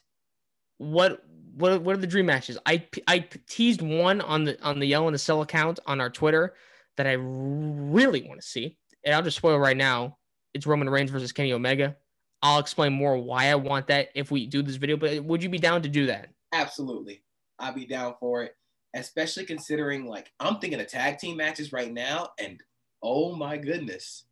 what 0.77 1.23
what 1.57 1.81
what 1.81 1.95
are 1.95 1.99
the 1.99 2.07
dream 2.07 2.27
matches? 2.27 2.57
I 2.65 2.85
I 3.07 3.27
teased 3.47 3.81
one 3.81 4.21
on 4.21 4.43
the 4.43 4.61
on 4.63 4.79
the 4.79 4.85
Yell 4.85 5.07
in 5.07 5.13
the 5.13 5.19
Cell 5.19 5.41
account 5.41 5.79
on 5.85 5.99
our 5.99 6.09
Twitter 6.09 6.53
that 6.97 7.07
I 7.07 7.13
really 7.13 8.23
want 8.27 8.41
to 8.41 8.47
see. 8.47 8.77
And 9.03 9.15
I'll 9.15 9.23
just 9.23 9.37
spoil 9.37 9.57
right 9.57 9.77
now. 9.77 10.17
It's 10.53 10.67
Roman 10.67 10.89
Reigns 10.89 11.11
versus 11.11 11.31
Kenny 11.31 11.53
Omega. 11.53 11.95
I'll 12.41 12.59
explain 12.59 12.93
more 12.93 13.17
why 13.17 13.47
I 13.47 13.55
want 13.55 13.87
that 13.87 14.09
if 14.15 14.31
we 14.31 14.45
do 14.45 14.61
this 14.61 14.75
video. 14.75 14.97
But 14.97 15.23
would 15.23 15.41
you 15.41 15.49
be 15.49 15.57
down 15.57 15.81
to 15.81 15.89
do 15.89 16.05
that? 16.07 16.29
Absolutely, 16.53 17.23
I'd 17.59 17.75
be 17.75 17.85
down 17.85 18.15
for 18.19 18.43
it. 18.43 18.53
Especially 18.95 19.45
considering 19.45 20.05
like 20.05 20.31
I'm 20.39 20.59
thinking 20.59 20.79
of 20.79 20.87
tag 20.87 21.17
team 21.17 21.37
matches 21.37 21.73
right 21.73 21.91
now, 21.91 22.29
and 22.39 22.61
oh 23.01 23.35
my 23.35 23.57
goodness, 23.57 24.25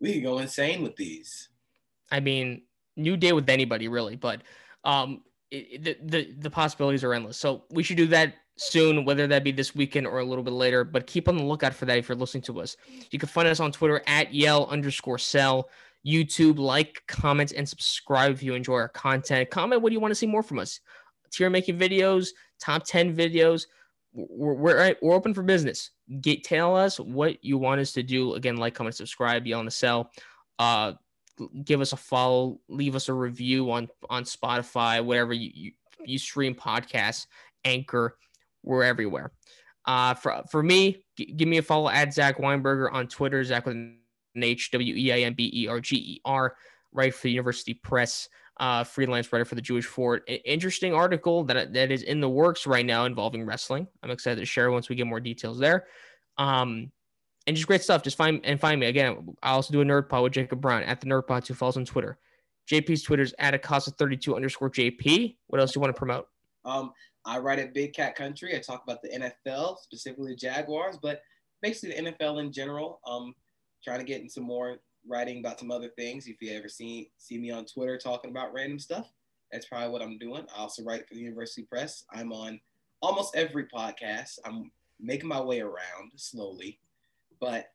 we 0.00 0.14
could 0.14 0.22
go 0.22 0.38
insane 0.38 0.82
with 0.82 0.96
these. 0.96 1.50
I 2.10 2.20
mean, 2.20 2.62
new 2.96 3.16
day 3.16 3.32
with 3.32 3.48
anybody 3.48 3.88
really, 3.88 4.16
but 4.16 4.42
um, 4.84 5.22
it, 5.52 5.84
the, 5.84 5.96
the 6.02 6.32
the 6.38 6.50
possibilities 6.50 7.04
are 7.04 7.12
endless. 7.12 7.36
So 7.36 7.64
we 7.70 7.82
should 7.82 7.98
do 7.98 8.06
that 8.08 8.34
soon, 8.56 9.04
whether 9.04 9.26
that 9.26 9.44
be 9.44 9.52
this 9.52 9.74
weekend 9.74 10.06
or 10.06 10.18
a 10.18 10.24
little 10.24 10.44
bit 10.44 10.54
later. 10.54 10.82
But 10.84 11.06
keep 11.06 11.28
on 11.28 11.36
the 11.36 11.44
lookout 11.44 11.74
for 11.74 11.84
that 11.84 11.98
if 11.98 12.08
you're 12.08 12.16
listening 12.16 12.42
to 12.44 12.60
us. 12.60 12.76
You 13.10 13.18
can 13.18 13.28
find 13.28 13.46
us 13.48 13.60
on 13.60 13.72
Twitter 13.72 14.02
at 14.06 14.32
yell 14.32 14.66
underscore 14.66 15.18
sell. 15.18 15.68
YouTube, 16.04 16.58
like, 16.58 17.00
comment, 17.06 17.52
and 17.52 17.68
subscribe 17.68 18.32
if 18.32 18.42
you 18.42 18.54
enjoy 18.54 18.74
our 18.74 18.88
content. 18.88 19.50
Comment 19.50 19.80
what 19.80 19.90
do 19.90 19.94
you 19.94 20.00
want 20.00 20.10
to 20.10 20.16
see 20.16 20.26
more 20.26 20.42
from 20.42 20.58
us. 20.58 20.80
Tier 21.30 21.48
making 21.48 21.78
videos, 21.78 22.30
top 22.58 22.84
10 22.84 23.16
videos. 23.16 23.66
We're, 24.12 24.54
we're, 24.54 24.96
we're 25.00 25.14
open 25.14 25.32
for 25.32 25.44
business. 25.44 25.90
Get 26.20 26.42
tell 26.42 26.76
us 26.76 26.98
what 26.98 27.42
you 27.44 27.56
want 27.56 27.80
us 27.80 27.92
to 27.92 28.02
do. 28.02 28.34
Again, 28.34 28.56
like, 28.56 28.74
comment, 28.74 28.96
subscribe, 28.96 29.46
yell 29.46 29.60
on 29.60 29.64
the 29.64 29.70
cell. 29.70 30.10
Uh, 30.58 30.94
give 31.64 31.80
us 31.80 31.92
a 31.92 31.96
follow, 31.96 32.60
leave 32.68 32.94
us 32.94 33.08
a 33.08 33.14
review 33.14 33.70
on 33.70 33.88
on 34.10 34.24
Spotify, 34.24 35.04
whatever 35.04 35.32
you, 35.32 35.50
you, 35.54 35.72
you 36.04 36.18
stream 36.18 36.54
podcasts, 36.54 37.26
Anchor, 37.64 38.16
we're 38.62 38.84
everywhere. 38.84 39.32
Uh, 39.86 40.14
for 40.14 40.42
for 40.50 40.62
me, 40.62 41.04
g- 41.16 41.32
give 41.32 41.48
me 41.48 41.58
a 41.58 41.62
follow 41.62 41.88
at 41.88 42.14
Zach 42.14 42.38
Weinberger 42.38 42.92
on 42.92 43.08
Twitter, 43.08 43.42
Zach 43.42 43.66
with 43.66 43.74
an 43.74 43.98
H 44.36 44.70
W 44.70 44.94
E 44.94 45.12
I 45.12 45.20
N 45.20 45.34
B 45.34 45.50
E 45.54 45.68
R 45.68 45.80
G 45.80 45.96
E 45.96 46.20
R, 46.24 46.56
right 46.92 47.14
for 47.14 47.22
the 47.22 47.30
University 47.30 47.74
Press, 47.74 48.28
uh, 48.60 48.84
freelance 48.84 49.32
writer 49.32 49.44
for 49.44 49.54
the 49.54 49.62
Jewish 49.62 49.86
Fort. 49.86 50.28
interesting 50.44 50.94
article 50.94 51.44
that 51.44 51.72
that 51.72 51.90
is 51.90 52.02
in 52.02 52.20
the 52.20 52.28
works 52.28 52.66
right 52.66 52.86
now 52.86 53.04
involving 53.04 53.44
wrestling. 53.44 53.86
I'm 54.02 54.10
excited 54.10 54.40
to 54.40 54.46
share 54.46 54.70
once 54.70 54.88
we 54.88 54.96
get 54.96 55.06
more 55.06 55.20
details 55.20 55.58
there. 55.58 55.86
Um, 56.38 56.92
and 57.46 57.56
just 57.56 57.66
great 57.66 57.82
stuff. 57.82 58.02
Just 58.02 58.16
find 58.16 58.40
and 58.44 58.60
find 58.60 58.80
me 58.80 58.86
again. 58.86 59.34
I 59.42 59.50
also 59.50 59.72
do 59.72 59.80
a 59.80 59.84
nerd 59.84 60.08
pod 60.08 60.22
with 60.22 60.32
Jacob 60.32 60.60
Brown 60.60 60.82
at 60.82 61.00
the 61.00 61.06
nerd 61.06 61.26
pod 61.26 61.46
who 61.46 61.54
follows 61.54 61.76
on 61.76 61.84
Twitter. 61.84 62.18
JP's 62.70 63.02
Twitter's 63.02 63.34
at 63.38 63.60
Acosta32 63.60 64.36
underscore 64.36 64.70
JP. 64.70 65.36
What 65.48 65.60
else 65.60 65.72
do 65.72 65.78
you 65.78 65.80
want 65.80 65.94
to 65.94 65.98
promote? 65.98 66.28
Um, 66.64 66.92
I 67.24 67.38
write 67.38 67.58
at 67.58 67.74
Big 67.74 67.92
Cat 67.92 68.14
Country. 68.14 68.54
I 68.54 68.60
talk 68.60 68.82
about 68.84 69.02
the 69.02 69.08
NFL, 69.08 69.78
specifically 69.78 70.32
the 70.32 70.36
Jaguars, 70.36 70.96
but 71.00 71.22
basically 71.60 72.00
the 72.00 72.12
NFL 72.12 72.40
in 72.40 72.52
general. 72.52 73.00
Um, 73.06 73.34
trying 73.82 73.98
to 73.98 74.04
get 74.04 74.20
into 74.20 74.40
more 74.40 74.78
writing 75.08 75.38
about 75.38 75.58
some 75.58 75.70
other 75.70 75.88
things. 75.88 76.26
If 76.26 76.40
you 76.40 76.56
ever 76.56 76.68
see 76.68 77.10
see 77.18 77.38
me 77.38 77.50
on 77.50 77.64
Twitter 77.64 77.98
talking 77.98 78.30
about 78.30 78.52
random 78.52 78.78
stuff, 78.78 79.10
that's 79.50 79.66
probably 79.66 79.90
what 79.90 80.02
I'm 80.02 80.18
doing. 80.18 80.46
I 80.54 80.60
also 80.60 80.82
write 80.82 81.08
for 81.08 81.14
the 81.14 81.20
University 81.20 81.62
Press. 81.62 82.04
I'm 82.12 82.32
on 82.32 82.60
almost 83.00 83.36
every 83.36 83.66
podcast. 83.66 84.38
I'm 84.44 84.70
making 85.00 85.28
my 85.28 85.40
way 85.40 85.60
around 85.60 86.12
slowly, 86.16 86.78
but 87.42 87.66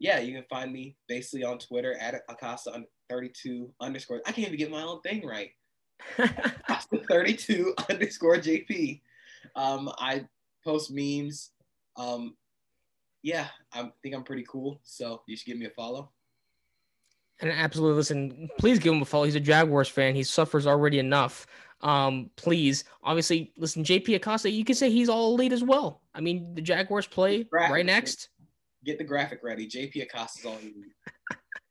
yeah, 0.00 0.18
you 0.18 0.34
can 0.34 0.44
find 0.50 0.72
me 0.72 0.96
basically 1.08 1.44
on 1.44 1.58
Twitter 1.58 1.96
at 1.98 2.22
Acosta 2.28 2.84
32 3.08 3.72
underscore. 3.80 4.20
I 4.26 4.32
can't 4.32 4.48
even 4.48 4.58
get 4.58 4.70
my 4.70 4.82
own 4.82 5.00
thing 5.02 5.24
right. 5.24 5.50
Acosta 6.18 7.00
32 7.08 7.72
underscore 7.88 8.36
JP. 8.36 9.00
Um, 9.54 9.90
I 9.96 10.26
post 10.64 10.90
memes. 10.92 11.52
Um, 11.96 12.36
yeah, 13.22 13.46
I 13.72 13.88
think 14.02 14.16
I'm 14.16 14.24
pretty 14.24 14.44
cool. 14.48 14.80
So 14.82 15.22
you 15.28 15.36
should 15.36 15.46
give 15.46 15.58
me 15.58 15.66
a 15.66 15.70
follow. 15.70 16.10
And 17.40 17.50
absolutely, 17.50 17.96
listen, 17.96 18.50
please 18.58 18.80
give 18.80 18.92
him 18.92 19.02
a 19.02 19.04
follow. 19.04 19.24
He's 19.24 19.36
a 19.36 19.40
Jaguars 19.40 19.88
fan. 19.88 20.16
He 20.16 20.24
suffers 20.24 20.66
already 20.66 20.98
enough. 20.98 21.46
Um, 21.82 22.30
please, 22.36 22.84
obviously, 23.04 23.52
listen, 23.56 23.84
JP 23.84 24.16
Acosta, 24.16 24.50
you 24.50 24.64
can 24.64 24.74
say 24.74 24.90
he's 24.90 25.08
all 25.08 25.34
elite 25.34 25.52
as 25.52 25.62
well. 25.62 26.02
I 26.14 26.20
mean, 26.20 26.54
the 26.54 26.62
Jaguars 26.62 27.06
play 27.06 27.46
right 27.52 27.86
next. 27.86 28.30
Get 28.86 28.98
the 28.98 29.04
graphic 29.04 29.40
ready. 29.42 29.66
JP 29.66 30.04
Acosta's 30.04 30.46
all 30.46 30.56
elite. 30.58 30.92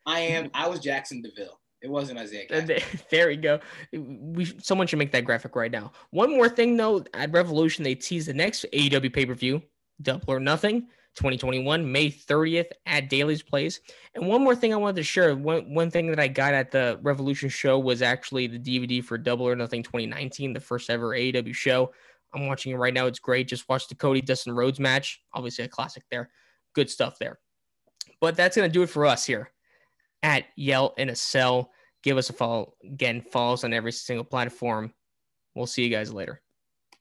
I 0.06 0.20
am. 0.20 0.52
I 0.54 0.68
was 0.68 0.82
Jackson 0.82 1.22
DeVille. 1.22 1.60
It 1.82 1.90
wasn't 1.90 2.20
Isaiah. 2.20 2.46
Uh, 2.52 2.80
there 3.10 3.28
we 3.28 3.38
go. 3.38 3.60
We 3.94 4.46
someone 4.62 4.86
should 4.86 5.00
make 5.00 5.14
that 5.14 5.24
graphic 5.24 5.56
right 5.56 5.72
now. 5.72 5.94
One 6.12 6.32
more 6.32 6.50
thing 6.50 6.76
though, 6.76 7.06
at 7.14 7.32
Revolution 7.32 7.84
they 7.84 7.96
tease 7.96 8.26
the 8.26 8.34
next 8.34 8.66
AEW 8.74 9.14
pay 9.14 9.26
per 9.26 9.34
view, 9.34 9.62
Double 10.02 10.34
or 10.34 10.40
Nothing. 10.40 10.88
2021, 11.16 11.90
May 11.90 12.12
30th 12.12 12.72
at 12.86 13.10
Daily's 13.10 13.42
Place. 13.42 13.80
And 14.16 14.28
one 14.28 14.44
more 14.44 14.54
thing 14.54 14.74
I 14.74 14.76
wanted 14.76 14.98
to 14.98 15.04
share. 15.04 15.34
One, 15.34 15.74
one 15.74 15.90
thing 15.90 16.08
that 16.08 16.20
I 16.20 16.28
got 16.28 16.54
at 16.54 16.72
the 16.72 17.00
Revolution 17.04 17.48
show 17.48 17.80
was 17.80 18.02
actually 18.02 18.48
the 18.48 18.60
DVD 18.60 19.02
for 19.02 19.18
Double 19.18 19.48
or 19.48 19.56
Nothing 19.56 19.82
2019, 19.82 20.52
the 20.52 20.60
first 20.60 20.90
ever 20.90 21.12
AEW 21.12 21.56
show. 21.56 21.94
I'm 22.34 22.48
watching 22.48 22.74
it 22.74 22.76
right 22.76 22.94
now. 22.94 23.06
It's 23.06 23.20
great. 23.20 23.48
Just 23.48 23.70
watched 23.70 23.88
the 23.88 23.96
Cody 23.96 24.20
Dustin 24.20 24.54
Rhodes 24.54 24.78
match. 24.78 25.22
Obviously, 25.34 25.64
a 25.64 25.70
classic 25.70 26.04
there. 26.12 26.30
Good 26.76 26.89
stuff 26.89 27.18
there. 27.19 27.39
But 28.22 28.35
that's 28.35 28.56
going 28.56 28.69
to 28.69 28.73
do 28.73 28.84
it 28.84 28.89
for 28.89 29.06
us 29.06 29.26
here 29.26 29.52
at 30.22 30.45
Yell 30.56 30.93
in 30.97 31.10
a 31.10 31.15
Cell. 31.15 31.72
Give 32.03 32.18
us 32.18 32.30
a 32.30 32.34
follow. 32.34 32.73
Again, 32.84 33.22
follow 33.22 33.53
us 33.53 33.64
on 33.64 33.73
every 33.73 33.91
single 33.91 34.26
platform. 34.26 34.93
We'll 35.56 35.68
see 35.68 35.84
you 35.84 35.89
guys 35.89 36.14
later. 36.14 36.41